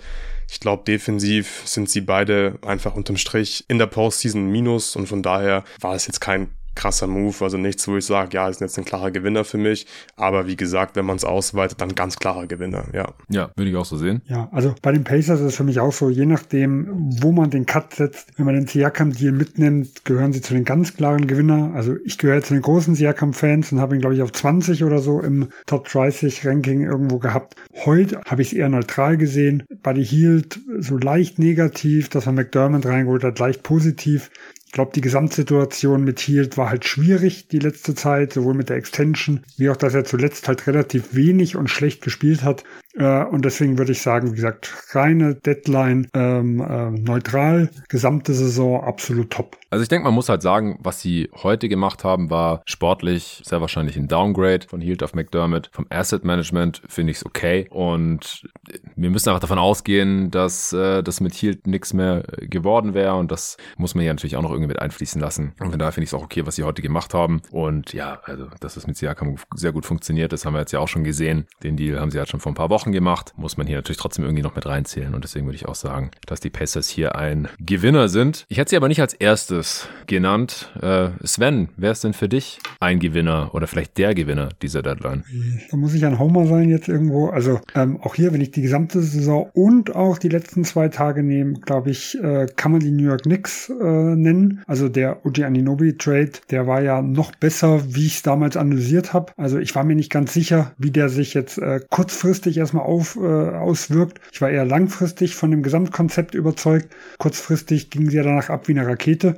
Ich 0.52 0.60
glaube, 0.60 0.84
defensiv 0.86 1.64
sind 1.66 1.90
sie 1.90 2.02
beide 2.02 2.60
einfach 2.66 2.94
unterm 2.96 3.18
Strich 3.18 3.66
in 3.70 3.80
der 3.80 3.88
Postseason 3.88 4.46
minus 4.46 4.96
und 4.96 5.08
von 5.08 5.24
daher 5.24 5.64
war 5.82 5.96
es 5.96 6.06
jetzt 6.06 6.22
kein 6.22 6.50
krasser 6.78 7.08
Move, 7.08 7.36
also 7.42 7.58
nichts, 7.58 7.88
wo 7.88 7.98
ich 7.98 8.06
sage, 8.06 8.30
ja, 8.34 8.48
ist 8.48 8.62
jetzt 8.62 8.78
ein 8.78 8.86
klarer 8.86 9.12
Gewinner 9.12 9.44
für 9.44 9.58
mich. 9.58 9.88
Aber 10.16 10.48
wie 10.48 10.56
gesagt, 10.56 10.96
wenn 10.96 11.06
man 11.06 11.18
es 11.18 11.26
ausweitet, 11.26 11.82
dann 11.82 11.96
ganz 11.96 12.18
klarer 12.18 12.48
Gewinner, 12.48 12.86
ja. 12.94 13.14
Ja, 13.30 13.52
würde 13.56 13.72
ich 13.72 13.76
auch 13.76 13.86
so 13.86 13.98
sehen. 13.98 14.22
Ja, 14.28 14.48
also 14.52 14.76
bei 14.82 14.92
den 14.92 15.04
Pacers 15.04 15.40
ist 15.40 15.48
es 15.48 15.56
für 15.56 15.64
mich 15.64 15.80
auch 15.80 15.92
so, 15.92 16.10
je 16.10 16.26
nachdem, 16.26 16.88
wo 17.22 17.32
man 17.32 17.50
den 17.50 17.66
Cut 17.66 17.96
setzt, 17.96 18.30
wenn 18.38 18.46
man 18.46 18.56
den 18.56 18.68
Siakam-Deal 18.68 19.32
mitnimmt, 19.32 20.06
gehören 20.06 20.34
sie 20.34 20.42
zu 20.42 20.54
den 20.54 20.66
ganz 20.66 20.96
klaren 20.96 21.28
Gewinner. 21.28 21.72
Also 21.74 21.96
ich 22.06 22.18
gehöre 22.18 22.44
zu 22.44 22.54
den 22.54 22.62
großen 22.62 22.94
Siakam-Fans 22.96 23.72
und 23.72 23.82
habe 23.82 23.96
ihn, 23.96 24.02
glaube 24.02 24.16
ich, 24.16 24.22
auf 24.22 24.32
20 24.32 24.84
oder 24.84 25.00
so 25.00 25.20
im 25.20 25.50
Top 25.66 25.90
30 25.90 26.46
Ranking 26.46 26.82
irgendwo 26.82 27.18
gehabt. 27.18 27.56
Heute 27.86 28.22
habe 28.26 28.42
ich 28.44 28.50
es 28.50 28.54
eher 28.54 28.70
neutral 28.70 29.18
gesehen. 29.18 29.64
Buddy 29.82 30.06
Hield 30.06 30.60
so 30.80 30.98
leicht 30.98 31.40
negativ, 31.40 32.10
dass 32.10 32.28
man 32.28 32.36
McDermott 32.36 32.86
reingeholt 32.86 33.24
hat, 33.24 33.40
leicht 33.40 33.64
positiv. 33.64 34.30
Ich 34.78 34.80
glaube, 34.80 34.92
die 34.94 35.02
Gesamtsituation 35.02 36.04
mit 36.04 36.20
Hield 36.20 36.56
war 36.56 36.70
halt 36.70 36.86
schwierig 36.86 37.48
die 37.48 37.58
letzte 37.58 37.96
Zeit, 37.96 38.34
sowohl 38.34 38.54
mit 38.54 38.70
der 38.70 38.78
Extension, 38.78 39.44
wie 39.58 39.72
auch, 39.72 39.76
dass 39.76 39.96
er 39.96 40.06
zuletzt 40.06 40.48
halt 40.48 40.68
relativ 40.68 41.16
wenig 41.16 41.56
und 41.56 41.68
schlecht 41.68 42.04
gespielt 42.04 42.44
hat. 42.44 42.64
Äh, 42.98 43.24
und 43.26 43.46
deswegen 43.46 43.78
würde 43.78 43.92
ich 43.92 44.02
sagen, 44.02 44.32
wie 44.32 44.36
gesagt, 44.36 44.74
reine 44.92 45.36
Deadline, 45.36 46.08
ähm, 46.14 46.60
äh, 46.60 46.92
neutral, 46.92 47.70
gesamte 47.90 48.34
Saison 48.34 48.84
absolut 48.84 49.32
top. 49.32 49.58
Also 49.70 49.84
ich 49.84 49.90
denke, 49.90 50.06
man 50.06 50.14
muss 50.14 50.30
halt 50.30 50.42
sagen, 50.42 50.80
was 50.82 51.02
sie 51.02 51.30
heute 51.44 51.70
gemacht 51.70 52.04
haben, 52.04 52.30
war 52.30 52.62
sportlich 52.66 53.42
sehr 53.46 53.62
wahrscheinlich 53.62 53.98
ein 53.98 54.08
Downgrade 54.08 54.66
von 54.68 54.82
Hield 54.82 55.04
auf 55.04 55.14
McDermott. 55.14 55.70
Vom 55.74 55.86
Asset 55.90 56.24
Management 56.24 56.82
finde 56.88 57.12
ich 57.12 57.18
es 57.18 57.26
okay. 57.26 57.68
Und 57.70 58.48
wir 58.96 59.10
müssen 59.10 59.30
einfach 59.30 59.42
davon 59.42 59.60
ausgehen, 59.60 60.32
dass 60.32 60.74
äh, 60.74 61.04
das 61.04 61.20
mit 61.20 61.34
Hield 61.34 61.68
nichts 61.68 61.94
mehr 61.94 62.24
geworden 62.40 62.94
wäre. 62.94 63.16
Und 63.16 63.32
das 63.32 63.58
muss 63.78 63.94
man 63.94 64.06
ja 64.06 64.14
natürlich 64.14 64.38
auch 64.38 64.42
noch 64.42 64.52
irgendwie 64.52 64.70
mit 64.70 64.80
einfließen 64.80 65.20
lassen. 65.20 65.54
Und 65.60 65.70
von 65.70 65.80
daher 65.80 65.92
finde 65.92 66.06
ich 66.06 66.10
es 66.10 66.14
auch 66.14 66.24
okay, 66.24 66.46
was 66.46 66.56
sie 66.56 66.64
heute 66.64 66.82
gemacht 66.82 67.14
haben. 67.14 67.42
Und 67.52 67.94
ja, 67.94 68.22
also 68.24 68.48
dass 68.60 68.78
es 68.78 68.88
mit 68.88 68.98
Siakam 68.98 69.36
sehr 69.54 69.74
gut 69.74 69.86
funktioniert, 69.86 70.32
das 70.32 70.46
haben 70.46 70.54
wir 70.54 70.60
jetzt 70.60 70.72
ja 70.72 70.80
auch 70.80 70.88
schon 70.88 71.04
gesehen. 71.04 71.46
Den 71.64 71.76
Deal 71.76 72.00
haben 72.00 72.12
sie 72.12 72.18
halt 72.18 72.30
schon 72.30 72.40
vor 72.40 72.52
ein 72.52 72.56
paar 72.56 72.70
Wochen 72.70 72.87
gemacht. 72.92 73.34
Muss 73.38 73.58
man 73.58 73.68
hier 73.68 73.78
natürlich 73.78 73.98
trotzdem 73.98 74.26
irgendwie 74.26 74.44
noch 74.44 74.56
mit 74.56 74.66
reinzählen. 74.66 75.14
Und 75.14 75.24
deswegen 75.24 75.46
würde 75.46 75.56
ich 75.56 75.68
auch 75.68 75.76
sagen, 75.76 76.12
dass 76.26 76.40
die 76.40 76.50
Pacers 76.50 76.90
hier 76.90 77.16
ein 77.16 77.48
Gewinner 77.60 78.10
sind. 78.10 78.46
Ich 78.50 78.58
hätte 78.58 78.72
sie 78.72 78.78
aber 78.78 78.88
nicht 78.88 79.02
als 79.02 79.14
erstes 79.14 79.88
genannt. 80.08 80.72
Äh, 80.82 81.10
Sven, 81.24 81.70
wer 81.78 81.92
ist 81.92 82.04
denn 82.04 82.14
für 82.14 82.30
dich 82.30 82.60
ein 82.80 83.00
Gewinner 83.00 83.52
oder 83.54 83.68
vielleicht 83.68 83.98
der 83.98 84.14
Gewinner 84.14 84.50
dieser 84.62 84.82
Deadline? 84.82 85.24
Da 85.70 85.78
muss 85.78 85.94
ich 85.94 86.06
ein 86.06 86.20
Homer 86.20 86.48
sein 86.48 86.70
jetzt 86.70 86.88
irgendwo. 86.88 87.28
Also 87.30 87.60
ähm, 87.76 88.00
auch 88.02 88.16
hier, 88.16 88.34
wenn 88.34 88.42
ich 88.42 88.52
die 88.52 88.62
gesamte 88.62 89.02
Saison 89.02 89.50
und 89.54 89.96
auch 89.96 90.18
die 90.18 90.30
letzten 90.30 90.64
zwei 90.64 90.90
Tage 90.90 91.24
nehme, 91.24 91.54
glaube 91.54 91.92
ich, 91.92 92.18
äh, 92.22 92.48
kann 92.56 92.72
man 92.72 92.82
die 92.82 92.92
New 92.92 93.04
York 93.04 93.24
Knicks 93.24 93.70
äh, 93.70 93.84
nennen. 93.84 94.64
Also 94.68 94.90
der 94.90 95.26
Uji 95.26 95.44
Aninobi 95.44 95.98
Trade, 95.98 96.32
der 96.50 96.68
war 96.68 96.82
ja 96.82 97.02
noch 97.02 97.32
besser, 97.36 97.82
wie 97.94 98.06
ich 98.06 98.16
es 98.16 98.22
damals 98.24 98.58
analysiert 98.58 99.14
habe. 99.14 99.34
Also 99.38 99.60
ich 99.60 99.76
war 99.76 99.84
mir 99.84 99.96
nicht 99.96 100.12
ganz 100.12 100.34
sicher, 100.34 100.72
wie 100.78 100.92
der 100.92 101.10
sich 101.10 101.34
jetzt 101.34 101.58
äh, 101.58 101.80
kurzfristig 101.90 102.58
erstmal 102.58 102.77
auf, 102.80 103.16
äh, 103.16 103.20
auswirkt. 103.20 104.20
Ich 104.32 104.42
war 104.42 104.50
eher 104.50 104.66
langfristig 104.66 105.36
von 105.36 105.52
dem 105.52 105.64
Gesamtkonzept 105.64 106.36
überzeugt. 106.36 106.96
Kurzfristig 107.18 107.90
ging 107.90 108.10
sie 108.10 108.18
ja 108.18 108.24
danach 108.24 108.50
ab 108.50 108.68
wie 108.68 108.78
eine 108.78 108.88
Rakete. 108.88 109.38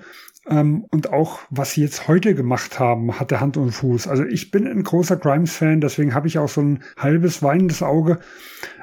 Ähm, 0.50 0.86
und 0.92 1.12
auch, 1.12 1.42
was 1.50 1.74
sie 1.74 1.82
jetzt 1.82 2.08
heute 2.08 2.34
gemacht 2.34 2.80
haben, 2.80 3.20
hatte 3.20 3.40
Hand 3.40 3.58
und 3.58 3.72
Fuß. 3.72 4.08
Also 4.08 4.24
ich 4.24 4.52
bin 4.52 4.68
ein 4.68 4.84
großer 4.84 5.18
Grimes-Fan, 5.18 5.82
deswegen 5.82 6.16
habe 6.16 6.28
ich 6.28 6.40
auch 6.40 6.50
so 6.50 6.62
ein 6.62 6.84
halbes 6.98 7.44
weinendes 7.44 7.84
Auge. 7.84 8.20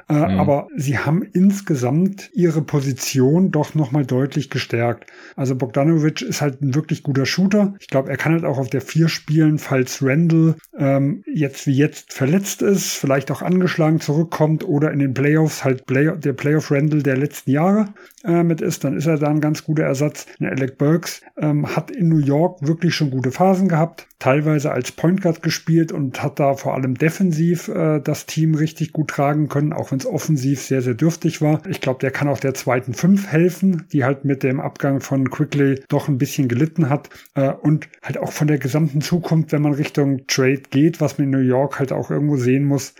Äh, 0.09 0.13
mhm. 0.13 0.39
Aber 0.39 0.67
sie 0.75 0.97
haben 0.97 1.21
insgesamt 1.21 2.29
ihre 2.33 2.61
Position 2.61 3.51
doch 3.51 3.75
nochmal 3.75 4.05
deutlich 4.05 4.49
gestärkt. 4.49 5.09
Also 5.35 5.55
Bogdanovic 5.55 6.21
ist 6.21 6.41
halt 6.41 6.61
ein 6.61 6.75
wirklich 6.75 7.03
guter 7.03 7.25
Shooter. 7.25 7.73
Ich 7.79 7.87
glaube, 7.87 8.09
er 8.09 8.17
kann 8.17 8.31
halt 8.31 8.45
auch 8.45 8.57
auf 8.57 8.69
der 8.69 8.81
vier 8.81 9.09
spielen, 9.09 9.59
falls 9.59 10.01
Randall 10.01 10.55
ähm, 10.77 11.23
jetzt 11.25 11.67
wie 11.67 11.75
jetzt 11.75 12.13
verletzt 12.13 12.61
ist, 12.61 12.93
vielleicht 12.93 13.31
auch 13.31 13.41
angeschlagen 13.41 13.99
zurückkommt 13.99 14.63
oder 14.63 14.91
in 14.91 14.99
den 14.99 15.13
Playoffs 15.13 15.63
halt 15.63 15.85
Play 15.85 16.17
der 16.17 16.33
Playoff 16.33 16.71
Randall 16.71 17.03
der 17.03 17.17
letzten 17.17 17.51
Jahre 17.51 17.93
äh, 18.27 18.43
mit 18.43 18.61
ist, 18.61 18.83
dann 18.83 18.95
ist 18.95 19.07
er 19.07 19.17
da 19.17 19.27
ein 19.27 19.41
ganz 19.41 19.63
guter 19.63 19.83
Ersatz. 19.83 20.27
Alec 20.39 20.77
Burks 20.77 21.21
ähm, 21.37 21.75
hat 21.75 21.89
in 21.89 22.09
New 22.09 22.19
York 22.19 22.59
wirklich 22.61 22.93
schon 22.93 23.09
gute 23.09 23.31
Phasen 23.31 23.69
gehabt, 23.69 24.07
teilweise 24.19 24.71
als 24.71 24.91
Point 24.91 25.21
Guard 25.21 25.41
gespielt 25.41 25.91
und 25.91 26.21
hat 26.21 26.39
da 26.39 26.55
vor 26.55 26.75
allem 26.75 26.95
defensiv 26.95 27.69
äh, 27.69 27.99
das 27.99 28.25
Team 28.25 28.53
richtig 28.53 28.91
gut 28.91 29.09
tragen 29.09 29.47
können, 29.47 29.71
auch 29.71 29.91
wenn 29.91 29.99
es 29.99 30.05
offensiv 30.05 30.61
sehr, 30.61 30.81
sehr 30.81 30.93
dürftig 30.93 31.41
war. 31.41 31.61
Ich 31.67 31.79
glaube, 31.79 31.99
der 31.99 32.11
kann 32.11 32.27
auch 32.27 32.39
der 32.39 32.53
zweiten 32.53 32.93
Fünf 32.93 33.27
helfen, 33.27 33.85
die 33.93 34.03
halt 34.03 34.25
mit 34.25 34.43
dem 34.43 34.59
Abgang 34.59 34.99
von 34.99 35.29
Quickly 35.29 35.81
doch 35.87 36.09
ein 36.09 36.17
bisschen 36.17 36.49
gelitten 36.49 36.89
hat 36.89 37.09
äh, 37.35 37.51
und 37.51 37.87
halt 38.03 38.17
auch 38.17 38.33
von 38.33 38.47
der 38.47 38.57
gesamten 38.57 38.99
Zukunft, 39.01 39.53
wenn 39.53 39.61
man 39.61 39.73
Richtung 39.73 40.27
Trade 40.27 40.63
geht, 40.69 40.99
was 40.99 41.17
man 41.17 41.25
in 41.25 41.31
New 41.31 41.47
York 41.47 41.79
halt 41.79 41.93
auch 41.93 42.11
irgendwo 42.11 42.35
sehen 42.35 42.65
muss, 42.65 42.93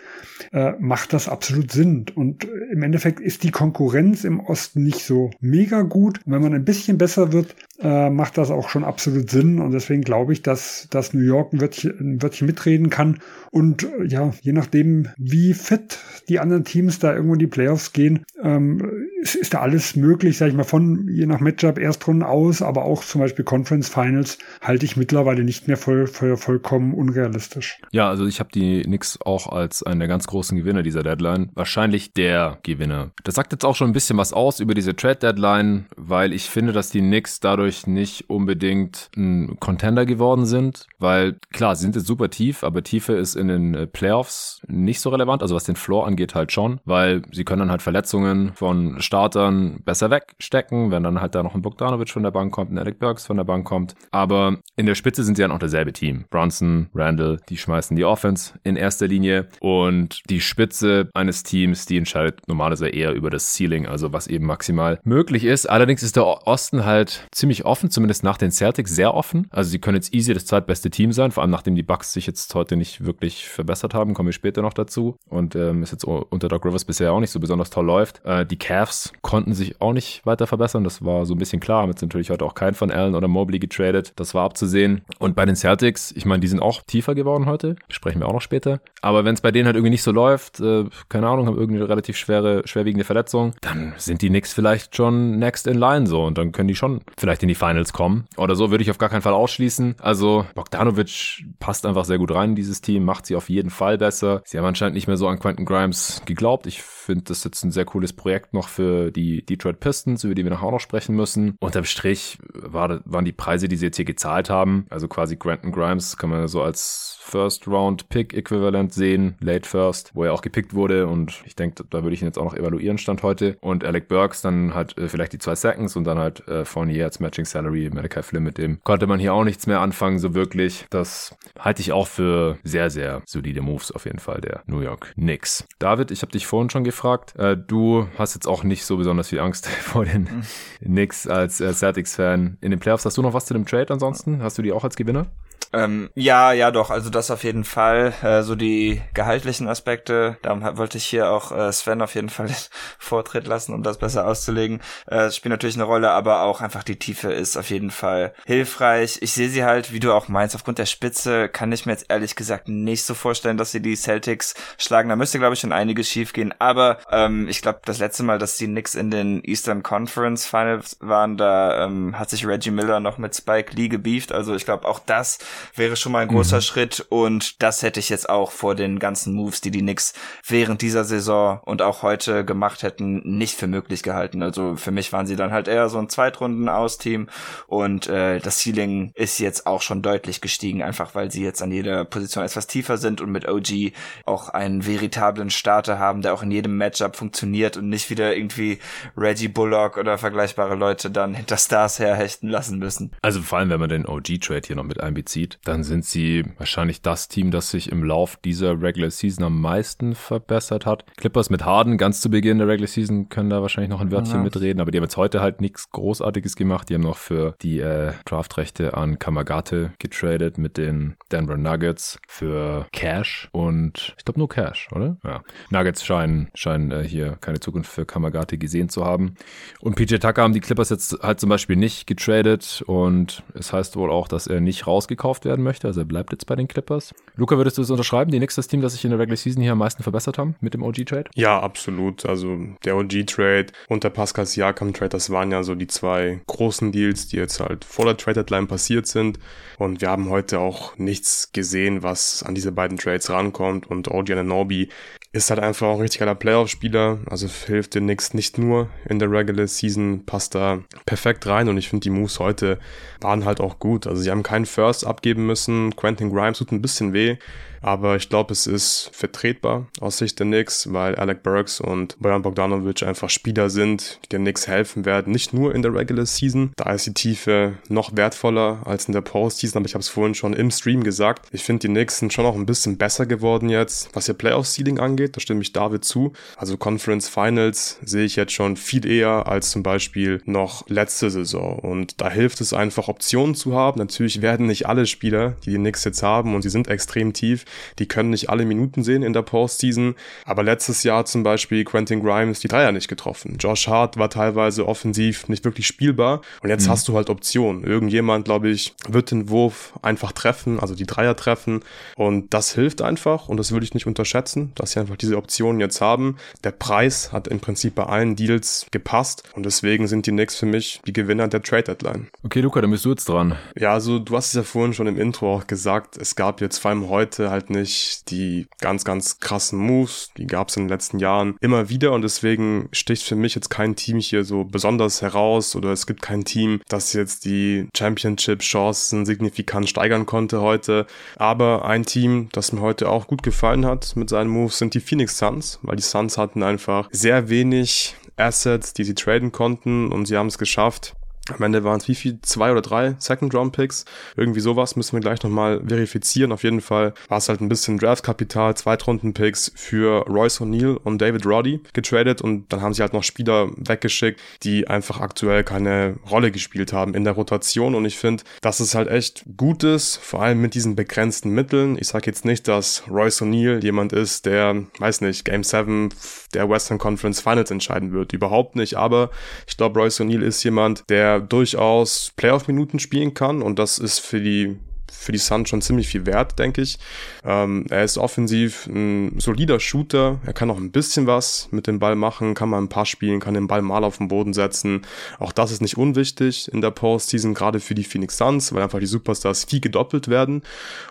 äh, 0.54 0.72
macht 0.80 1.12
das 1.12 1.28
absolut 1.28 1.72
Sinn. 1.72 2.06
Und 2.16 2.48
im 2.72 2.82
Endeffekt 2.82 3.20
ist 3.20 3.44
die 3.44 3.52
Konkurrenz 3.52 4.24
im 4.24 4.40
Osten 4.40 4.84
nicht 4.84 5.04
so 5.04 5.17
mega 5.40 5.82
gut. 5.82 6.20
Wenn 6.26 6.42
man 6.42 6.54
ein 6.54 6.66
bisschen 6.66 6.98
besser 6.98 7.32
wird, 7.34 7.56
äh, 7.80 8.10
macht 8.10 8.38
das 8.38 8.52
auch 8.52 8.70
schon 8.70 8.84
absolut 8.84 9.30
Sinn. 9.30 9.60
Und 9.60 9.72
deswegen 9.72 10.02
glaube 10.02 10.34
ich, 10.34 10.42
dass, 10.42 10.88
dass 10.90 11.14
New 11.14 11.24
York 11.24 11.54
ein 11.54 11.62
Wörtchen, 11.62 11.94
ein 12.00 12.22
Wörtchen 12.22 12.48
mitreden 12.48 12.90
kann. 12.90 13.20
Und 13.52 13.84
äh, 13.84 14.06
ja, 14.06 14.32
je 14.42 14.52
nachdem, 14.52 15.10
wie 15.18 15.54
fit 15.54 16.00
die 16.30 16.40
anderen 16.40 16.64
Teams 16.64 17.00
da 17.00 17.14
irgendwo 17.14 17.34
in 17.34 17.40
die 17.40 17.48
Playoffs 17.48 17.94
gehen, 17.94 18.26
ähm, 18.44 19.08
ist, 19.22 19.36
ist 19.36 19.54
da 19.54 19.62
alles 19.62 19.96
möglich, 19.96 20.38
sage 20.38 20.52
ich 20.52 20.58
mal, 20.58 20.64
von 20.64 21.08
je 21.08 21.26
nach 21.26 21.40
Matchup 21.40 21.80
Erstrunden 21.80 22.24
aus, 22.24 22.62
aber 22.62 22.84
auch 22.84 23.04
zum 23.04 23.22
Beispiel 23.22 23.46
Conference 23.46 23.90
Finals 23.90 24.38
halte 24.62 24.86
ich 24.86 24.98
mittlerweile 24.98 25.44
nicht 25.44 25.68
mehr 25.68 25.78
voll, 25.78 26.08
voll, 26.08 26.38
vollkommen 26.38 26.94
unrealistisch. 26.94 27.80
Ja, 27.92 28.10
also 28.10 28.26
ich 28.26 28.40
habe 28.40 28.50
die 28.54 28.82
Knicks 28.82 29.20
auch 29.24 29.48
als 29.48 29.84
einen 29.84 30.00
der 30.00 30.10
ganz 30.10 30.28
großen 30.28 30.58
Gewinner 30.58 30.84
dieser 30.84 31.04
Deadline. 31.04 31.50
Wahrscheinlich 31.54 32.14
der 32.14 32.60
Gewinner. 32.64 33.12
Das 33.24 33.36
sagt 33.36 33.52
jetzt 33.52 33.66
auch 33.66 33.76
schon 33.76 33.90
ein 33.90 33.94
bisschen 33.94 34.18
was 34.18 34.34
aus 34.34 34.60
über 34.60 34.74
diese 34.74 34.96
Trade 34.96 35.18
Deadline, 35.18 35.86
weil 35.96 36.34
ich 36.34 36.50
finde, 36.50 36.74
dass 36.74 36.90
die 36.90 37.02
Knicks 37.02 37.40
dadurch 37.40 37.67
nicht 37.88 38.30
unbedingt 38.30 39.10
ein 39.16 39.60
Contender 39.60 40.06
geworden 40.06 40.46
sind, 40.46 40.88
weil 41.00 41.38
klar, 41.52 41.76
sie 41.76 41.84
sind 41.84 41.96
jetzt 41.96 42.08
super 42.08 42.30
tief, 42.30 42.64
aber 42.64 42.84
Tiefe 42.84 43.14
ist 43.14 43.36
in 43.36 43.48
den 43.48 43.76
äh, 43.76 43.88
Playoffs 43.88 44.62
nicht 44.68 45.02
so 45.02 45.10
relevant, 45.10 45.42
also 45.42 45.56
was 45.56 45.66
den 45.66 45.76
Floor 45.76 46.08
angeht 46.08 46.36
halt 46.36 46.52
schon, 46.52 46.80
weil 46.86 47.22
sie 47.32 47.44
können 47.44 47.60
dann 47.60 47.72
halt 47.72 47.82
Verletzungen 47.82 48.54
von 48.54 49.02
Startern 49.02 49.82
besser 49.84 50.10
wegstecken, 50.10 50.92
wenn 50.92 51.04
dann 51.04 51.22
halt 51.22 51.36
da 51.36 51.44
noch 51.44 51.56
ein 51.56 51.62
Bogdanovic 51.62 52.10
von 52.10 52.24
der 52.24 52.32
Bank 52.32 52.54
kommt, 52.54 52.72
ein 52.72 52.78
Alec 52.78 53.00
Burks 53.00 53.26
von 53.26 53.38
der 53.38 53.44
Bank 53.44 53.66
kommt, 53.66 53.96
aber 54.12 54.58
in 54.76 54.86
der 54.86 54.96
Spitze 54.96 55.24
sind 55.24 55.36
sie 55.36 55.42
ja 55.42 55.48
noch 55.48 55.60
dasselbe 55.60 55.94
Team. 55.94 56.26
Brunson, 56.30 56.90
Randall, 56.94 57.40
die 57.50 57.58
schmeißen 57.58 57.96
die 57.96 58.06
Offense 58.06 58.54
in 58.64 58.76
erster 58.76 59.08
Linie 59.08 59.48
und 59.60 60.22
die 60.30 60.40
Spitze 60.40 61.10
eines 61.14 61.44
Teams, 61.44 61.86
die 61.86 61.98
entscheidet 61.98 62.48
normalerweise 62.48 62.90
eher 62.90 63.14
über 63.14 63.30
das 63.30 63.54
Ceiling, 63.54 63.88
also 63.88 64.14
was 64.14 64.28
eben 64.28 64.46
maximal 64.46 65.00
möglich 65.04 65.44
ist. 65.44 65.70
Allerdings 65.70 66.04
ist 66.04 66.16
der 66.16 66.48
Osten 66.48 66.86
halt 66.86 67.28
ziemlich 67.32 67.57
ziemlich 67.58 67.66
offen, 67.66 67.90
zumindest 67.90 68.24
nach 68.24 68.38
den 68.38 68.52
Celtics 68.52 68.96
sehr 68.96 69.14
offen. 69.14 69.48
Also 69.50 69.70
sie 69.70 69.80
können 69.80 69.96
jetzt 69.96 70.14
easy 70.14 70.34
das 70.34 70.46
zweitbeste 70.46 70.90
Team 70.90 71.12
sein, 71.12 71.32
vor 71.32 71.42
allem 71.42 71.52
nachdem 71.52 71.76
die 71.76 71.84
Bucks 71.84 72.14
sich 72.14 72.28
jetzt 72.28 72.54
heute 72.56 72.76
nicht 72.76 73.06
wirklich 73.06 73.48
verbessert 73.48 73.94
haben, 73.94 74.14
kommen 74.14 74.28
wir 74.28 74.34
später 74.34 74.62
noch 74.62 74.74
dazu. 74.74 75.16
Und 75.30 75.56
ähm, 75.56 75.84
ist 75.84 75.92
jetzt 75.92 76.06
unter 76.06 76.48
Doc 76.48 76.66
Rivers 76.66 76.86
bisher 76.86 77.12
auch 77.12 77.20
nicht 77.20 77.32
so 77.32 77.40
besonders 77.40 77.70
toll 77.70 77.86
läuft. 77.86 78.24
Äh, 78.26 78.46
die 78.46 78.58
Cavs 78.58 79.14
konnten 79.22 79.54
sich 79.54 79.82
auch 79.82 79.94
nicht 79.94 80.26
weiter 80.26 80.48
verbessern, 80.48 80.84
das 80.84 81.04
war 81.04 81.26
so 81.26 81.34
ein 81.34 81.38
bisschen 81.38 81.60
klar. 81.60 81.82
Haben 81.82 81.90
jetzt 81.90 82.02
natürlich 82.02 82.30
heute 82.30 82.46
auch 82.46 82.56
keinen 82.56 82.76
von 82.76 82.92
Allen 82.92 83.16
oder 83.16 83.28
Mobley 83.28 83.60
getradet, 83.60 84.14
das 84.16 84.34
war 84.34 84.44
abzusehen. 84.44 85.02
Und 85.20 85.36
bei 85.36 85.46
den 85.46 85.56
Celtics, 85.56 86.12
ich 86.12 86.26
meine, 86.26 86.42
die 86.42 86.48
sind 86.48 86.60
auch 86.60 86.82
tiefer 86.82 87.16
geworden 87.16 87.46
heute, 87.46 87.76
sprechen 87.90 88.20
wir 88.20 88.28
auch 88.28 88.34
noch 88.34 88.42
später. 88.42 88.80
Aber 89.02 89.26
wenn 89.26 89.34
es 89.34 89.42
bei 89.42 89.52
denen 89.52 89.66
halt 89.66 89.76
irgendwie 89.76 89.92
nicht 89.92 90.04
so 90.04 90.12
läuft, 90.12 90.60
äh, 90.60 90.86
keine 91.10 91.28
Ahnung, 91.28 91.48
haben 91.48 91.58
irgendwie 91.58 91.80
eine 91.80 91.90
relativ 91.90 92.18
schwere, 92.18 92.68
schwerwiegende 92.68 93.06
Verletzung, 93.06 93.54
dann 93.62 93.94
sind 93.98 94.22
die 94.22 94.30
Knicks 94.30 94.54
vielleicht 94.54 94.96
schon 94.96 95.40
next 95.40 95.68
in 95.68 95.78
line 95.78 96.08
so 96.08 96.24
und 96.24 96.38
dann 96.38 96.52
können 96.52 96.68
die 96.68 96.76
schon 96.76 97.02
vielleicht 97.18 97.44
in 97.48 97.50
die 97.50 97.56
Finals 97.56 97.94
kommen. 97.94 98.26
Oder 98.36 98.56
so 98.56 98.72
würde 98.72 98.84
ich 98.84 98.92
auf 98.92 98.98
gar 98.98 99.10
keinen 99.10 99.22
Fall 99.22 99.34
ausschließen. 99.34 99.96
Also 100.00 100.46
Bogdanovic 100.54 101.46
passt 101.60 101.86
einfach 101.86 102.06
sehr 102.06 102.18
gut 102.18 102.34
rein 102.34 102.52
in 102.52 102.56
dieses 102.56 102.82
Team, 102.82 103.06
macht 103.06 103.26
sie 103.26 103.36
auf 103.36 103.50
jeden 103.50 103.70
Fall 103.70 103.98
besser. 103.98 104.42
Sie 104.44 104.58
haben 104.58 104.66
anscheinend 104.66 104.96
nicht 104.96 105.08
mehr 105.08 105.18
so 105.18 105.28
an 105.28 105.40
Quentin 105.40 105.66
Grimes 105.66 106.22
geglaubt. 106.26 106.68
Ich 106.68 106.84
finde 107.08 107.24
das 107.24 107.46
jetzt 107.46 107.64
ein 107.64 107.72
sehr 107.72 107.86
cooles 107.86 108.12
Projekt 108.12 108.54
noch 108.54 108.68
für 108.68 109.12
die 109.12 109.46
Detroit 109.46 109.80
Pistons, 109.80 110.26
über 110.26 110.36
die 110.36 110.44
wir 110.44 110.52
nachher 110.52 110.68
auch 110.68 110.74
noch 110.74 110.80
sprechen 110.82 111.16
müssen. 111.16 111.56
Unterm 111.60 111.86
Strich 111.86 112.38
war, 112.54 113.00
waren 113.06 113.24
die 113.24 113.32
Preise, 113.32 113.70
die 113.70 113.78
sie 113.78 113.86
jetzt 113.86 113.96
hier 113.96 114.04
gezahlt 114.04 114.50
haben, 114.50 114.86
also 114.90 115.08
quasi 115.08 115.38
Quentin 115.38 115.72
Grimes 115.72 116.18
kann 116.18 116.30
man 116.30 116.48
so 116.50 116.62
als 116.62 117.18
First 117.22 117.68
Round 117.68 118.10
Pick 118.10 118.34
Äquivalent 118.34 118.94
sehen, 118.94 119.36
Late 119.40 119.68
First, 119.68 120.12
wo 120.16 120.26
er 120.26 120.34
auch 120.34 120.42
gepickt 120.42 120.74
wurde 120.74 121.08
und 121.08 121.42
ich 121.46 121.56
denke, 121.56 121.86
da 121.90 122.04
würde 122.04 122.14
ich 122.14 122.22
ihn 122.22 122.26
jetzt 122.26 122.38
auch 122.38 122.44
noch 122.44 122.56
evaluieren 122.56 122.98
Stand 122.98 123.24
heute 123.24 123.58
und 123.62 123.86
Alec 123.86 124.10
Burks 124.10 124.42
dann 124.42 124.74
halt 124.74 124.98
äh, 124.98 125.08
vielleicht 125.08 125.32
die 125.32 125.40
zwei 125.40 125.56
Seconds 125.56 125.96
und 125.96 126.04
dann 126.04 126.18
halt 126.18 126.46
äh, 126.50 126.66
Fournier 126.66 127.06
als 127.06 127.22
Matching 127.22 127.46
Salary, 127.46 127.90
Malachi 127.94 128.22
Flynn 128.22 128.44
mit 128.44 128.58
dem 128.58 128.82
konnte 128.84 129.08
man 129.08 129.20
hier 129.20 129.34
auch 129.34 129.46
nichts 129.46 129.66
mehr 129.66 129.80
anfangen 129.80 130.20
so 130.20 130.34
wirklich. 130.34 130.86
Das 130.90 131.36
halte 131.58 131.82
ich 131.82 131.94
auch 131.94 132.08
für 132.08 132.58
sehr, 132.64 132.90
sehr 132.90 133.22
solide 133.26 133.62
Moves 133.62 133.92
auf 133.92 134.06
jeden 134.06 134.20
Fall 134.20 134.42
der 134.42 134.64
New 134.66 134.82
York 134.82 135.14
Knicks. 135.16 135.66
David, 135.80 136.12
ich 136.12 136.22
habe 136.22 136.34
dich 136.34 136.48
vorhin 136.48 136.70
schon 136.70 136.84
gefragt, 136.84 136.97
äh, 137.38 137.56
du 137.58 138.08
hast 138.18 138.36
jetzt 138.36 138.48
auch 138.48 138.64
nicht 138.64 138.86
so 138.86 138.98
besonders 138.98 139.30
viel 139.30 139.40
Angst 139.40 139.68
vor 139.82 140.06
den 140.06 140.24
mhm. 140.24 140.42
Knicks 140.80 141.28
als 141.28 141.62
äh, 141.62 141.74
Celtics-Fan 141.74 142.58
in 142.62 142.72
den 142.72 142.80
Playoffs. 142.80 143.06
Hast 143.06 143.18
du 143.18 143.22
noch 143.22 143.34
was 143.34 143.46
zu 143.46 143.54
dem 143.54 143.66
Trade 143.66 143.94
ansonsten? 143.94 144.42
Hast 144.42 144.58
du 144.58 144.62
die 144.62 144.72
auch 144.72 144.84
als 144.84 144.96
Gewinner? 144.96 145.28
Ähm, 145.74 146.10
ja, 146.16 146.52
ja, 146.52 146.72
doch. 146.72 146.90
Also 146.90 147.10
das 147.10 147.32
auf 147.32 147.44
jeden 147.44 147.64
Fall. 147.64 148.14
Äh, 148.22 148.44
so 148.44 148.56
die 148.56 149.02
gehaltlichen 149.14 149.68
Aspekte. 149.68 150.38
Da 150.42 150.78
wollte 150.78 150.98
ich 150.98 151.06
hier 151.06 151.30
auch 151.30 151.52
äh, 151.52 151.72
Sven 151.72 152.02
auf 152.02 152.16
jeden 152.16 152.30
Fall 152.30 152.48
den 152.48 152.56
Vortritt 153.00 153.48
lassen, 153.48 153.74
um 153.74 153.84
das 153.84 153.98
besser 153.98 154.26
auszulegen. 154.28 154.82
Äh, 155.08 155.32
spielt 155.32 155.52
natürlich 155.52 155.76
eine 155.76 155.84
Rolle, 155.84 156.12
aber 156.12 156.42
auch 156.44 156.62
einfach 156.62 156.84
die 156.84 156.98
Tiefe 156.98 157.32
ist 157.32 157.58
auf 157.58 157.70
jeden 157.70 157.92
Fall 157.92 158.34
hilfreich. 158.46 159.20
Ich 159.22 159.34
sehe 159.34 159.50
sie 159.50 159.64
halt, 159.64 159.92
wie 159.92 160.00
du 160.00 160.14
auch 160.14 160.28
meinst, 160.28 160.56
aufgrund 160.56 160.78
der 160.78 160.86
Spitze 160.86 161.50
kann 161.50 161.72
ich 161.72 161.86
mir 161.86 161.92
jetzt 161.94 162.06
ehrlich 162.10 162.36
gesagt 162.36 162.68
nicht 162.68 163.04
so 163.04 163.14
vorstellen, 163.14 163.58
dass 163.58 163.72
sie 163.72 163.82
die 163.82 163.96
Celtics 163.96 164.56
schlagen. 164.78 165.10
Da 165.10 165.16
müsste, 165.16 165.40
glaube 165.40 165.54
ich, 165.54 165.60
schon 165.60 165.74
einiges 165.74 166.10
schief 166.10 166.34
gehen. 166.34 166.54
Aber 166.60 166.98
ähm, 167.12 167.48
ich 167.48 167.62
glaube, 167.62 167.82
das 167.86 168.00
letzte 168.00 168.24
Mal, 168.24 168.40
dass 168.40 168.58
die 168.58 168.68
Knicks 168.68 168.96
in 168.96 169.12
den 169.12 169.44
Eastern 169.44 169.84
Conference 169.84 170.46
Finals 170.46 170.98
waren, 171.02 171.38
da 171.38 171.86
ähm, 171.86 172.18
hat 172.18 172.30
sich 172.30 172.46
Reggie 172.48 172.72
Miller 172.72 173.00
noch 173.00 173.18
mit 173.18 173.36
Spike 173.36 173.76
Lee 173.76 173.90
gebieft. 173.90 174.32
Also 174.32 174.56
ich 174.56 174.66
glaube, 174.66 174.88
auch 174.88 175.00
das 175.00 175.40
wäre 175.76 175.96
schon 175.96 176.12
mal 176.12 176.20
ein 176.20 176.28
großer 176.28 176.58
mhm. 176.58 176.62
Schritt 176.62 177.06
und 177.10 177.62
das 177.62 177.84
hätte 177.84 178.00
ich 178.00 178.10
jetzt 178.10 178.30
auch 178.30 178.52
vor 178.52 178.76
den 178.76 179.00
ganzen 179.00 179.34
Moves, 179.34 179.62
die 179.62 179.72
die 179.72 179.82
Knicks 179.82 180.14
während 180.46 180.82
dieser 180.82 181.04
Saison 181.04 181.60
und 181.66 181.82
auch 181.82 182.04
heute 182.04 182.46
gemacht 182.46 182.84
hätten, 182.84 183.22
nicht 183.38 183.56
für 183.56 183.68
möglich 183.68 184.04
gehalten. 184.04 184.42
Also 184.44 184.76
für 184.76 184.92
mich 184.92 185.14
waren 185.14 185.28
sie 185.28 185.36
dann 185.36 185.52
halt 185.52 185.68
eher 185.68 185.90
so 185.90 185.98
ein 185.98 186.10
Zweitrunden-Aus-Team 186.10 187.28
und 187.68 188.08
äh, 188.08 188.40
das 188.40 188.60
Ceiling 188.60 189.12
ist 189.16 189.40
jetzt 189.40 189.68
auch 189.68 189.82
schon 189.82 190.02
deutlich 190.02 190.42
gestiegen, 190.42 190.84
einfach 190.84 191.16
weil 191.16 191.32
sie 191.32 191.44
jetzt 191.44 191.62
an 191.62 191.72
jeder 191.72 192.06
Position 192.06 192.44
etwas 192.44 192.68
tiefer 192.68 192.98
sind 192.98 193.22
und 193.22 193.32
mit 193.32 193.48
OG 193.48 193.94
auch 194.26 194.50
einen 194.50 194.86
veritablen 194.86 195.50
Starter 195.50 196.00
haben, 196.00 196.22
der 196.22 196.34
auch 196.34 196.44
in 196.44 196.52
jedem 196.52 196.78
Matchup 196.78 197.16
funktioniert 197.16 197.78
und 197.78 197.90
nicht 197.90 198.10
wieder 198.10 198.36
irgendwie 198.36 198.80
Reggie 199.16 199.48
Bullock 199.48 199.98
oder 199.98 200.18
vergleichbare 200.18 200.76
Leute 200.76 201.10
dann 201.10 201.34
hinter 201.34 201.58
Stars 201.58 202.00
herhechten 202.00 202.50
lassen 202.50 202.80
müssen. 202.80 203.12
Also 203.22 203.42
vor 203.42 203.60
allem, 203.60 203.70
wenn 203.70 203.80
man 203.80 203.90
den 203.90 204.06
OG-Trade 204.06 204.62
hier 204.66 204.76
noch 204.76 204.84
mit 204.84 205.00
einbezieht, 205.00 205.47
sieht, 205.48 205.60
dann 205.64 205.84
sind 205.84 206.06
sie 206.06 206.46
wahrscheinlich 206.58 207.02
das 207.02 207.28
Team, 207.28 207.52
das 207.52 207.72
sich 207.72 207.92
im 207.92 208.04
Lauf 208.04 208.38
dieser 208.44 208.82
Regular 208.82 209.12
Season 209.12 209.46
am 209.46 209.62
meisten 209.62 210.16
verbessert 210.16 210.86
hat. 210.86 211.06
Clippers 211.18 211.50
mit 211.50 211.66
Harden 211.66 211.98
ganz 211.98 212.22
zu 212.22 212.30
Beginn 212.30 212.58
der 212.58 212.68
Regular 212.68 212.88
Season 212.88 213.30
können 213.30 213.50
da 213.50 213.62
wahrscheinlich 213.62 213.90
noch 213.90 214.02
ein 214.02 214.12
Wörtchen 214.12 214.38
ja. 214.38 214.44
mitreden, 214.44 214.82
aber 214.82 214.92
die 214.92 214.98
haben 214.98 215.04
jetzt 215.04 215.18
heute 215.18 215.42
halt 215.42 215.62
nichts 215.62 215.90
Großartiges 215.92 216.56
gemacht. 216.56 216.90
Die 216.90 216.96
haben 216.96 217.02
noch 217.02 217.18
für 217.18 217.56
die 217.62 217.80
äh, 217.80 218.14
Draftrechte 218.26 218.96
an 218.96 219.20
Kamagate 219.20 219.94
getradet 220.00 220.58
mit 220.58 220.78
den 220.78 221.16
Denver 221.32 221.58
Nuggets 221.58 222.20
für 222.28 222.88
Cash 222.92 223.50
und 223.52 224.16
ich 224.18 224.26
glaube 224.26 224.40
nur 224.40 224.50
Cash, 224.50 224.90
oder? 224.92 225.18
Ja. 225.24 225.44
Nuggets 225.70 226.06
scheinen, 226.06 226.50
scheinen 226.54 226.92
äh, 226.92 227.04
hier 227.04 227.38
keine 227.42 227.60
Zukunft 227.60 227.92
für 227.92 228.06
Kamagate 228.06 228.58
gesehen 228.58 228.90
zu 228.90 229.06
haben. 229.06 229.36
Und 229.80 229.96
PJ 229.96 230.18
Tucker 230.18 230.44
haben 230.44 230.54
die 230.54 230.60
Clippers 230.60 230.90
jetzt 230.90 231.18
halt 231.22 231.40
zum 231.40 231.50
Beispiel 231.50 231.76
nicht 231.76 232.08
getradet 232.08 232.84
und 232.86 233.44
es 233.54 233.72
heißt 233.72 233.96
wohl 233.96 234.12
auch, 234.12 234.28
dass 234.28 234.48
er 234.48 234.60
nicht 234.60 234.88
rausgekauft 234.88 235.37
verkauft 235.38 235.46
werden 235.46 235.64
möchte. 235.64 235.88
Also 235.88 236.02
er 236.02 236.06
bleibt 236.06 236.32
jetzt 236.32 236.46
bei 236.46 236.56
den 236.56 236.68
Clippers. 236.68 237.14
Luca, 237.36 237.58
würdest 237.58 237.78
du 237.78 237.82
das 237.82 237.92
unterschreiben? 237.92 238.32
Die 238.32 238.40
nächste 238.40 238.62
Team, 238.62 238.82
das 238.82 238.94
sich 238.94 239.04
in 239.04 239.12
der 239.12 239.20
Regular 239.20 239.38
Season 239.38 239.62
hier 239.62 239.74
am 239.74 239.78
meisten 239.78 240.04
verbessert 240.04 240.38
haben 240.38 240.56
mit 240.62 240.74
dem 240.74 240.84
OG-Trade? 240.84 241.30
Ja, 241.36 241.60
absolut. 241.60 242.26
Also 242.26 242.58
der 242.84 242.96
OG-Trade 242.98 243.68
und 243.88 244.04
der 244.04 244.10
Pascal 244.10 244.46
Siakam-Trade, 244.46 245.10
das 245.10 245.30
waren 245.30 245.52
ja 245.52 245.64
so 245.64 245.76
die 245.76 245.88
zwei 245.88 246.42
großen 246.48 246.92
Deals, 246.92 247.28
die 247.28 247.38
jetzt 247.38 247.60
halt 247.60 247.86
vor 247.86 248.06
der 248.06 248.18
Trade-Deadline 248.18 248.68
passiert 248.68 249.08
sind. 249.08 249.40
Und 249.78 250.02
wir 250.02 250.10
haben 250.10 250.30
heute 250.30 250.60
auch 250.60 250.98
nichts 250.98 251.52
gesehen, 251.52 252.04
was 252.04 252.44
an 252.44 252.56
diese 252.56 252.72
beiden 252.72 252.98
Trades 252.98 253.30
rankommt. 253.30 253.88
Und 253.88 254.10
OG 254.10 254.32
Ananobi 254.32 254.90
ist 255.34 255.50
halt 255.50 255.60
einfach 255.60 255.88
auch 255.88 255.96
ein 255.96 256.02
richtig 256.02 256.20
geiler 256.20 256.36
Playoff-Spieler. 256.36 257.20
Also 257.30 257.48
hilft 257.48 257.96
den 257.96 258.06
Knicks 258.06 258.34
nicht 258.34 258.58
nur 258.58 258.90
in 259.08 259.20
der 259.20 259.30
Regular 259.30 259.68
Season, 259.68 260.26
passt 260.26 260.56
da 260.56 260.80
perfekt 261.06 261.46
rein. 261.48 261.70
Und 261.70 261.78
ich 261.78 261.90
finde, 261.90 262.04
die 262.04 262.10
Moves 262.10 262.40
heute 262.40 262.80
waren 263.22 263.46
halt 263.46 263.60
auch 263.60 263.80
gut. 263.80 264.08
Also 264.08 264.22
sie 264.22 264.32
haben 264.32 264.44
keinen 264.44 264.66
First 264.66 265.06
abgeben 265.06 265.46
müssen. 265.46 265.96
Quentin 265.96 266.32
Grimes 266.32 266.58
tut 266.58 266.72
ein 266.72 266.82
bisschen 266.82 267.14
weh. 267.14 267.38
Aber 267.82 268.16
ich 268.16 268.30
glaube, 268.30 268.54
es 268.54 268.68
ist 268.68 269.10
vertretbar 269.14 269.88
aus 270.00 270.18
Sicht 270.18 270.40
der 270.40 270.46
Knicks, 270.46 270.92
weil 270.92 271.16
Alec 271.16 271.44
Burks 271.44 271.80
und 271.80 272.20
Bojan 272.20 272.42
Bogdanovic 272.42 273.04
einfach 273.04 273.30
Spieler 273.30 273.70
sind, 273.70 274.20
die 274.26 274.30
den 274.30 274.42
Knicks 274.42 274.68
helfen 274.68 275.06
werden. 275.06 275.32
Nicht 275.32 275.54
nur 275.54 275.74
in 275.74 275.82
der 275.82 275.94
Regular 275.94 276.26
Season. 276.26 276.72
Da 276.76 276.92
ist 276.92 277.06
die 277.06 277.14
Tiefe 277.14 277.74
noch 277.90 278.16
wertvoller 278.16 278.82
als 278.86 279.06
in 279.06 279.14
der 279.14 279.22
Postseason. 279.22 279.80
Aber 279.80 279.88
ich 279.88 279.94
habe 279.94 280.02
es 280.02 280.10
vorhin 280.10 280.36
schon 280.36 280.54
im 280.54 280.72
Stream 280.72 281.04
gesagt. 281.04 281.48
Ich 281.52 281.64
finde, 281.64 281.88
die 281.88 281.94
Knicks 281.94 282.20
sind 282.20 282.34
schon 282.34 282.46
auch 282.46 282.56
ein 282.56 282.66
bisschen 282.66 282.98
besser 282.98 283.26
geworden 283.26 283.70
jetzt, 283.70 284.10
was 284.14 284.28
ihr 284.28 284.34
Playoff-Seeding 284.34 285.00
angeht. 285.00 285.36
Da 285.36 285.42
stimme 285.42 285.62
ich 285.62 285.74
David 285.74 286.04
zu. 286.04 286.34
Also 286.56 286.78
Conference 286.78 287.30
Finals 287.30 288.00
sehe 288.04 288.26
ich 288.26 288.36
jetzt 288.36 288.54
schon 288.54 288.78
viel 288.78 289.06
eher 289.06 289.48
als 289.48 289.72
zum 289.72 289.84
Beispiel 289.84 290.42
noch 290.46 290.88
letzte 290.90 291.30
Saison. 291.30 291.80
Und 291.80 292.22
da 292.22 292.30
hilft 292.30 292.62
es 292.62 292.74
einfach, 292.74 293.08
Optionen 293.08 293.56
zu 293.56 293.74
haben. 293.74 294.00
Natürlich 294.00 294.42
werden 294.42 294.68
nicht 294.68 294.88
alle 294.88 295.06
Spieler, 295.06 295.56
die 295.66 295.72
die 295.72 295.78
Knicks 295.78 296.04
jetzt 296.04 296.24
haben, 296.24 296.56
und 296.56 296.62
sie 296.62 296.70
sind 296.70 296.88
extrem 296.88 297.34
tief, 297.34 297.66
die 298.00 298.08
können 298.08 298.30
nicht 298.30 298.50
alle 298.50 298.66
Minuten 298.66 299.04
sehen 299.04 299.24
in 299.24 299.34
der 299.34 299.42
Postseason. 299.42 300.16
Aber 300.46 300.64
letztes 300.64 301.04
Jahr 301.04 301.26
zum 301.26 301.44
Beispiel 301.44 301.84
Quentin 301.84 302.22
Grimes 302.22 302.60
die 302.60 302.68
Dreier 302.68 302.92
nicht 302.92 303.08
getroffen. 303.08 303.58
Josh 303.60 303.88
Hart 303.88 304.18
war 304.18 304.30
teilweise 304.30 304.88
offensiv 304.88 305.48
nicht 305.48 305.66
wirklich 305.66 305.88
spielbar. 305.88 306.42
Und 306.62 306.70
jetzt 306.70 306.88
mhm. 306.88 306.92
hast 306.92 307.08
du 307.08 307.16
halt 307.16 307.30
Optionen. 307.30 307.84
Irgendjemand, 307.84 308.46
glaube 308.46 308.70
ich, 308.70 308.96
wird 309.08 309.32
den 309.32 309.50
Wurf 309.50 309.94
einfach 310.02 310.32
treffen, 310.32 310.80
also 310.80 310.96
die 310.96 311.06
Dreier 311.06 311.36
treffen. 311.36 311.82
Und 312.16 312.54
das 312.54 312.74
hilft 312.74 313.02
einfach. 313.02 313.48
Und 313.48 313.58
das 313.58 313.72
würde 313.72 313.86
ich 313.86 313.94
nicht 313.94 314.08
unterschätzen, 314.08 314.72
dass 314.76 314.92
sie 314.92 315.00
einfach 315.00 315.18
diese 315.18 315.38
Optionen 315.38 315.80
jetzt 315.80 316.02
haben. 316.02 316.38
Der 316.64 316.72
Preis 316.72 317.32
hat 317.32 317.48
im 317.48 317.60
Prinzip 317.60 317.96
bei 317.96 318.04
allen 318.04 318.36
Deals 318.36 318.88
gepasst. 318.92 319.44
Und 319.54 319.66
deswegen 319.66 320.08
sind 320.08 320.26
die 320.26 320.32
Knicks 320.32 320.56
für 320.56 320.66
mich 320.66 321.02
die 321.06 321.14
Gewinner 321.14 321.48
der 321.48 321.62
Trade 321.62 321.84
Deadline. 321.84 322.28
Okay, 322.44 322.62
Luca, 322.62 322.82
dann 322.82 322.92
bist 322.92 323.06
du 323.06 323.10
jetzt 323.10 323.28
dran. 323.30 323.56
Ja, 323.76 323.94
also 323.94 324.20
du 324.20 324.36
hast 324.36 324.48
es 324.48 324.54
ja 324.54 324.64
vorhin 324.64 324.94
schon 324.94 325.08
im 325.08 325.20
Intro 325.20 325.56
auch 325.56 325.68
gesagt. 325.68 326.18
Es 326.18 326.36
gab 326.36 326.62
jetzt 326.62 326.78
vor 326.78 326.92
allem 326.92 327.10
heute 327.10 327.50
halt 327.50 327.57
halt 327.58 327.70
nicht 327.70 328.30
die 328.30 328.68
ganz, 328.80 329.04
ganz 329.04 329.40
krassen 329.40 329.80
Moves. 329.80 330.30
Die 330.38 330.48
gab 330.48 330.70
es 330.70 330.78
in 330.78 330.84
den 330.84 330.90
letzten 330.90 331.20
Jahren 331.20 331.56
immer 331.60 331.90
wieder 331.90 332.12
und 332.14 332.22
deswegen 332.22 332.90
sticht 332.92 333.24
für 333.24 333.36
mich 333.36 333.56
jetzt 333.56 333.70
kein 333.70 333.96
Team 333.96 334.20
hier 334.20 334.44
so 334.44 334.64
besonders 334.64 335.22
heraus 335.22 335.76
oder 335.76 335.92
es 335.92 336.06
gibt 336.06 336.22
kein 336.22 336.46
Team, 336.46 336.82
das 336.88 337.14
jetzt 337.14 337.46
die 337.46 337.88
Championship-Chancen 337.96 339.26
signifikant 339.26 339.90
steigern 339.90 340.26
konnte 340.26 340.62
heute. 340.62 341.08
Aber 341.36 341.86
ein 341.86 342.06
Team, 342.06 342.50
das 342.52 342.72
mir 342.72 342.82
heute 342.82 343.10
auch 343.10 343.28
gut 343.28 343.44
gefallen 343.44 343.86
hat 343.86 344.16
mit 344.16 344.30
seinen 344.30 344.50
Moves, 344.50 344.78
sind 344.78 344.94
die 344.94 345.00
Phoenix 345.00 345.38
Suns, 345.38 345.80
weil 345.82 345.96
die 345.96 346.04
Suns 346.04 346.38
hatten 346.38 346.64
einfach 346.64 347.10
sehr 347.12 347.50
wenig 347.50 348.16
Assets, 348.36 348.94
die 348.94 349.04
sie 349.04 349.16
traden 349.16 349.52
konnten 349.52 350.12
und 350.12 350.28
sie 350.28 350.38
haben 350.38 350.48
es 350.48 350.58
geschafft, 350.60 351.16
Am 351.54 351.64
Ende 351.64 351.84
waren 351.84 352.00
es 352.00 352.08
wie 352.08 352.16
viel? 352.16 352.40
Zwei 352.42 352.72
oder 352.72 352.82
drei 352.82 353.16
Second-Round-Picks? 353.20 354.06
Irgendwie 354.36 354.60
sowas 354.60 354.96
müssen 354.96 355.14
wir 355.14 355.22
gleich 355.22 355.42
nochmal 355.44 355.82
verifizieren. 355.88 356.52
Auf 356.52 356.64
jeden 356.64 356.82
Fall 356.82 357.14
war 357.30 357.38
es 357.38 357.50
halt 357.50 357.62
ein 357.62 357.70
bisschen 357.70 357.98
Draft-Kapital, 357.98 358.76
Zweitrunden-Picks 358.76 359.72
für 359.76 360.28
Royce 360.28 360.62
O'Neill 360.62 360.96
und 360.96 361.22
David 361.22 361.46
Roddy 361.46 361.82
getradet 361.94 362.42
und 362.42 362.72
dann 362.72 362.82
haben 362.82 362.94
sie 362.94 363.02
halt 363.02 363.14
noch 363.14 363.24
Spieler 363.24 363.70
weggeschickt, 363.78 364.40
die 364.64 364.88
einfach 364.88 365.22
aktuell 365.22 365.64
keine 365.64 366.18
Rolle 366.30 366.52
gespielt 366.52 366.94
haben 366.94 367.14
in 367.14 367.24
der 367.24 367.34
Rotation 367.34 367.96
und 367.96 368.06
ich 368.06 368.18
finde, 368.18 368.44
dass 368.62 368.80
es 368.80 368.96
halt 368.96 369.08
echt 369.08 369.46
gut 369.56 369.84
ist, 369.84 370.18
vor 370.18 370.42
allem 370.42 370.62
mit 370.62 370.74
diesen 370.74 370.96
begrenzten 370.96 371.52
Mitteln. 371.52 371.98
Ich 372.00 372.08
sage 372.08 372.26
jetzt 372.28 372.46
nicht, 372.46 372.68
dass 372.68 373.04
Royce 373.10 373.42
O'Neill 373.42 373.84
jemand 373.84 374.14
ist, 374.14 374.46
der, 374.46 374.84
weiß 375.00 375.22
nicht, 375.22 375.46
Game 375.46 375.64
7 375.64 376.10
der 376.54 376.70
Western 376.70 376.98
Conference 376.98 377.42
Finals 377.42 377.72
entscheiden 377.72 378.12
wird. 378.12 378.34
Überhaupt 378.34 378.76
nicht, 378.76 378.96
aber 378.96 379.30
ich 379.68 379.78
glaube, 379.78 380.00
Royce 380.00 380.22
O'Neill 380.22 380.42
ist 380.42 380.64
jemand, 380.64 381.04
der 381.10 381.37
durchaus 381.40 382.32
Playoff-Minuten 382.36 383.00
spielen 383.00 383.34
kann. 383.34 383.62
Und 383.62 383.80
das 383.80 384.00
ist 384.00 384.20
für 384.20 384.42
die 384.42 384.78
für 385.12 385.32
die 385.32 385.38
Suns 385.38 385.70
schon 385.70 385.82
ziemlich 385.82 386.08
viel 386.08 386.26
wert, 386.26 386.60
denke 386.60 386.82
ich. 386.82 386.98
Ähm, 387.44 387.86
er 387.90 388.04
ist 388.04 388.18
offensiv 388.18 388.88
ein 388.88 389.40
solider 389.40 389.80
Shooter. 389.80 390.40
Er 390.46 390.54
kann 390.54 390.70
auch 390.70 390.78
ein 390.78 390.92
bisschen 390.92 391.28
was 391.28 391.70
mit 391.72 391.88
dem 391.88 392.00
Ball 392.00 392.16
machen, 392.16 392.54
kann 392.54 392.70
mal 392.70 392.78
ein 392.78 392.90
paar 392.90 393.06
spielen, 393.06 393.40
kann 393.40 393.54
den 393.54 393.68
Ball 393.68 393.82
mal 393.82 394.04
auf 394.04 394.18
den 394.18 394.28
Boden 394.28 394.54
setzen. 394.54 395.02
Auch 395.40 395.52
das 395.52 395.72
ist 395.72 395.82
nicht 395.82 395.98
unwichtig 395.98 396.72
in 396.72 396.82
der 396.82 396.92
Postseason, 396.92 397.54
gerade 397.54 397.80
für 397.80 397.96
die 397.96 398.04
Phoenix 398.04 398.38
Suns, 398.38 398.74
weil 398.74 398.84
einfach 398.84 399.00
die 399.00 399.06
Superstars 399.06 399.66
viel 399.66 399.80
gedoppelt 399.80 400.28
werden. 400.28 400.62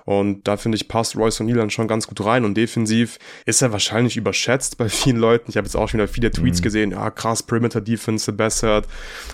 Und 0.04 0.46
da 0.46 0.56
finde 0.56 0.76
ich, 0.76 0.88
passt 0.88 1.16
Royce 1.16 1.40
O'Neal 1.40 1.56
dann 1.56 1.70
schon 1.70 1.88
ganz 1.88 2.06
gut 2.06 2.24
rein. 2.24 2.44
Und 2.44 2.56
defensiv 2.56 3.18
ist 3.44 3.62
er 3.62 3.72
wahrscheinlich 3.72 4.16
überschätzt 4.16 4.78
bei 4.78 4.88
vielen 4.88 5.16
Leuten. 5.16 5.50
Ich 5.50 5.56
habe 5.56 5.66
jetzt 5.66 5.76
auch 5.76 5.88
schon 5.88 6.00
wieder 6.00 6.08
viele 6.08 6.30
Tweets 6.30 6.60
mhm. 6.60 6.62
gesehen, 6.62 6.90
ja, 6.92 7.10
krass, 7.10 7.42
Perimeter 7.42 7.80
Defense 7.80 8.24
verbessert, 8.24 8.86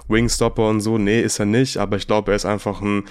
Wingstopper 0.08 0.68
und 0.68 0.80
so. 0.80 0.98
Nee, 0.98 1.20
ist 1.20 1.38
er 1.38 1.46
nicht, 1.46 1.76
aber 1.76 1.96
ich 1.96 2.06
glaube, 2.06 2.32
er 2.32 2.36
ist 2.36 2.44
einfach 2.44 2.80
ein 2.80 3.04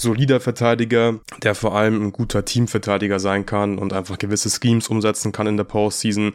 solider 0.00 0.40
Verteidiger, 0.40 1.18
der 1.42 1.54
vor 1.54 1.74
allem 1.74 2.06
ein 2.06 2.12
guter 2.12 2.44
Teamverteidiger 2.44 3.18
sein 3.20 3.46
kann 3.46 3.78
und 3.78 3.92
einfach 3.92 4.18
gewisse 4.18 4.48
Schemes 4.48 4.88
umsetzen 4.88 5.32
kann 5.32 5.46
in 5.46 5.56
der 5.56 5.64
Postseason. 5.64 6.32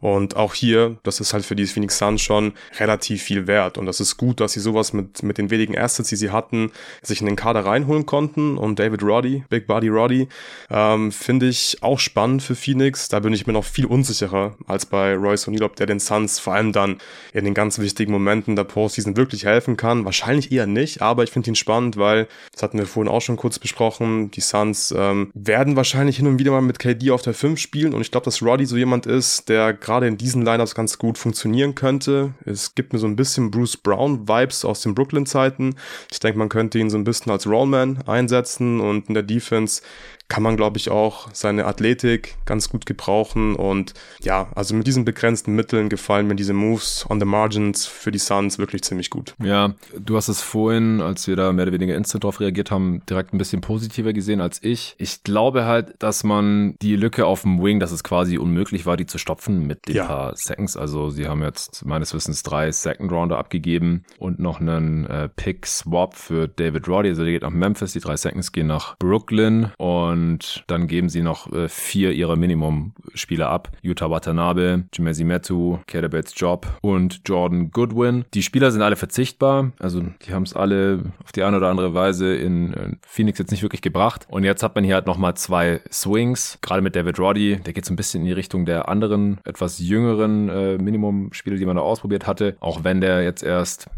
Und 0.00 0.36
auch 0.36 0.54
hier, 0.54 0.98
das 1.02 1.20
ist 1.20 1.32
halt 1.32 1.44
für 1.44 1.56
die 1.56 1.66
Phoenix 1.66 1.98
Suns 1.98 2.20
schon 2.20 2.52
relativ 2.78 3.22
viel 3.22 3.46
wert. 3.46 3.78
Und 3.78 3.86
das 3.86 4.00
ist 4.00 4.16
gut, 4.16 4.40
dass 4.40 4.52
sie 4.52 4.60
sowas 4.60 4.92
mit, 4.92 5.22
mit 5.22 5.38
den 5.38 5.50
wenigen 5.50 5.76
Assets, 5.76 6.10
die 6.10 6.16
sie 6.16 6.30
hatten, 6.30 6.70
sich 7.02 7.20
in 7.20 7.26
den 7.26 7.36
Kader 7.36 7.64
reinholen 7.64 8.06
konnten. 8.06 8.58
Und 8.58 8.78
David 8.78 9.02
Roddy, 9.02 9.44
Big 9.48 9.66
Body 9.66 9.88
Roddy, 9.88 10.28
ähm, 10.70 11.10
finde 11.10 11.48
ich 11.48 11.78
auch 11.80 11.98
spannend 11.98 12.42
für 12.42 12.54
Phoenix. 12.54 13.08
Da 13.08 13.20
bin 13.20 13.32
ich 13.32 13.46
mir 13.46 13.52
noch 13.52 13.64
viel 13.64 13.86
unsicherer 13.86 14.56
als 14.66 14.86
bei 14.86 15.14
Royce 15.14 15.48
O'Neal, 15.48 15.64
ob 15.64 15.76
der 15.76 15.86
den 15.86 16.00
Suns 16.00 16.38
vor 16.38 16.54
allem 16.54 16.72
dann 16.72 16.98
in 17.32 17.44
den 17.44 17.54
ganz 17.54 17.78
wichtigen 17.78 18.12
Momenten 18.12 18.56
der 18.56 18.64
Postseason 18.64 19.16
wirklich 19.16 19.44
helfen 19.44 19.76
kann. 19.76 20.04
Wahrscheinlich 20.04 20.52
eher 20.52 20.66
nicht, 20.66 21.02
aber 21.02 21.24
ich 21.24 21.30
finde 21.30 21.50
ihn 21.50 21.56
spannend, 21.56 21.96
weil, 21.96 22.28
das 22.52 22.62
hatten 22.62 22.78
wir 22.78 22.86
vorhin 22.86 23.05
auch 23.08 23.20
schon 23.20 23.36
kurz 23.36 23.58
besprochen, 23.58 24.30
die 24.30 24.40
Suns 24.40 24.94
ähm, 24.96 25.30
werden 25.34 25.76
wahrscheinlich 25.76 26.16
hin 26.16 26.26
und 26.26 26.38
wieder 26.38 26.52
mal 26.52 26.62
mit 26.62 26.78
KD 26.78 27.10
auf 27.10 27.22
der 27.22 27.34
5 27.34 27.58
spielen. 27.58 27.94
Und 27.94 28.00
ich 28.00 28.10
glaube, 28.10 28.24
dass 28.24 28.42
Roddy 28.42 28.66
so 28.66 28.76
jemand 28.76 29.06
ist, 29.06 29.48
der 29.48 29.72
gerade 29.72 30.06
in 30.06 30.16
diesen 30.16 30.42
Lineups 30.42 30.74
ganz 30.74 30.98
gut 30.98 31.18
funktionieren 31.18 31.74
könnte. 31.74 32.34
Es 32.44 32.74
gibt 32.74 32.92
mir 32.92 32.98
so 32.98 33.06
ein 33.06 33.16
bisschen 33.16 33.50
Bruce 33.50 33.76
Brown 33.76 34.28
Vibes 34.28 34.64
aus 34.64 34.80
den 34.82 34.94
Brooklyn 34.94 35.26
Zeiten. 35.26 35.74
Ich 36.10 36.20
denke, 36.20 36.38
man 36.38 36.48
könnte 36.48 36.78
ihn 36.78 36.90
so 36.90 36.98
ein 36.98 37.04
bisschen 37.04 37.32
als 37.32 37.46
Rollman 37.46 38.02
einsetzen 38.06 38.80
und 38.80 39.08
in 39.08 39.14
der 39.14 39.22
Defense 39.22 39.82
kann 40.28 40.42
man, 40.42 40.56
glaube 40.56 40.78
ich, 40.78 40.90
auch 40.90 41.28
seine 41.32 41.66
Athletik 41.66 42.36
ganz 42.46 42.68
gut 42.68 42.84
gebrauchen. 42.84 43.54
Und 43.54 43.94
ja, 44.22 44.48
also 44.54 44.74
mit 44.74 44.86
diesen 44.86 45.04
begrenzten 45.04 45.54
Mitteln 45.54 45.88
gefallen 45.88 46.26
mir 46.26 46.34
diese 46.34 46.52
Moves 46.52 47.06
on 47.08 47.20
the 47.20 47.26
Margins 47.26 47.86
für 47.86 48.10
die 48.10 48.18
Suns 48.18 48.58
wirklich 48.58 48.82
ziemlich 48.82 49.10
gut. 49.10 49.34
Ja, 49.42 49.74
du 49.98 50.16
hast 50.16 50.28
es 50.28 50.42
vorhin, 50.42 51.00
als 51.00 51.26
wir 51.28 51.36
da 51.36 51.52
mehr 51.52 51.64
oder 51.64 51.72
weniger 51.72 51.94
instant 51.94 52.24
drauf 52.24 52.40
reagiert 52.40 52.70
haben, 52.70 53.02
direkt 53.08 53.32
ein 53.32 53.38
bisschen 53.38 53.60
positiver 53.60 54.12
gesehen 54.12 54.40
als 54.40 54.62
ich. 54.62 54.94
Ich 54.98 55.22
glaube 55.22 55.64
halt, 55.64 55.94
dass 56.00 56.24
man 56.24 56.76
die 56.82 56.96
Lücke 56.96 57.26
auf 57.26 57.42
dem 57.42 57.62
Wing, 57.62 57.78
dass 57.78 57.92
es 57.92 58.02
quasi 58.02 58.38
unmöglich 58.38 58.84
war, 58.84 58.96
die 58.96 59.06
zu 59.06 59.18
stopfen 59.18 59.66
mit 59.66 59.86
den 59.86 59.96
ja. 59.96 60.06
paar 60.06 60.36
Seconds. 60.36 60.76
Also 60.76 61.10
sie 61.10 61.28
haben 61.28 61.42
jetzt 61.42 61.84
meines 61.84 62.12
Wissens 62.14 62.42
drei 62.42 62.72
Second 62.72 63.12
Rounder 63.12 63.38
abgegeben 63.38 64.04
und 64.18 64.40
noch 64.40 64.60
einen 64.60 65.06
äh, 65.06 65.28
Pick 65.28 65.66
Swap 65.66 66.14
für 66.14 66.48
David 66.48 66.88
Roddy. 66.88 67.10
Also 67.10 67.22
der 67.22 67.32
geht 67.32 67.42
nach 67.42 67.50
Memphis, 67.50 67.92
die 67.92 68.00
drei 68.00 68.16
Seconds 68.16 68.50
gehen 68.50 68.66
nach 68.66 68.96
Brooklyn 68.98 69.70
und 69.78 70.15
und 70.16 70.64
dann 70.66 70.86
geben 70.86 71.10
sie 71.10 71.20
noch 71.20 71.52
äh, 71.52 71.68
vier 71.68 72.12
ihrer 72.12 72.36
Minimum-Spieler 72.36 73.50
ab. 73.50 73.70
Utah 73.82 74.10
Watanabe, 74.10 74.84
Jimezi 74.94 75.24
Metu, 75.24 75.78
Kerebets 75.86 76.32
Job 76.34 76.66
und 76.80 77.20
Jordan 77.26 77.70
Goodwin. 77.70 78.24
Die 78.32 78.42
Spieler 78.42 78.70
sind 78.70 78.80
alle 78.80 78.96
verzichtbar. 78.96 79.72
Also 79.78 80.02
die 80.26 80.32
haben 80.32 80.44
es 80.44 80.54
alle 80.54 81.12
auf 81.22 81.32
die 81.32 81.42
eine 81.42 81.58
oder 81.58 81.68
andere 81.68 81.92
Weise 81.92 82.34
in, 82.34 82.98
Phoenix 83.06 83.38
jetzt 83.38 83.50
nicht 83.50 83.62
wirklich 83.62 83.82
gebracht. 83.82 84.26
Und 84.30 84.44
jetzt 84.44 84.62
hat 84.62 84.74
man 84.74 84.84
hier 84.84 84.94
halt 84.94 85.06
nochmal 85.06 85.34
zwei 85.36 85.80
Swings. 85.92 86.58
Gerade 86.62 86.80
mit 86.80 86.96
David 86.96 87.18
Roddy. 87.18 87.56
Der 87.56 87.74
geht 87.74 87.84
so 87.84 87.92
ein 87.92 87.96
bisschen 87.96 88.22
in 88.22 88.26
die 88.26 88.32
Richtung 88.32 88.64
der 88.64 88.88
anderen, 88.88 89.38
etwas 89.44 89.78
jüngeren 89.78 90.48
äh, 90.48 90.78
Minimum-Spieler, 90.78 91.56
die 91.56 91.66
man 91.66 91.76
da 91.76 91.82
ausprobiert 91.82 92.26
hatte. 92.26 92.56
Auch 92.60 92.84
wenn 92.84 93.02
der 93.02 93.22
jetzt 93.22 93.42
erst 93.42 93.88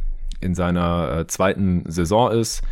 in 0.40 0.54
seiner 0.54 1.18
äh, 1.18 1.26
zweiten 1.26 1.84
Saison 1.86 2.32
ist. 2.32 2.62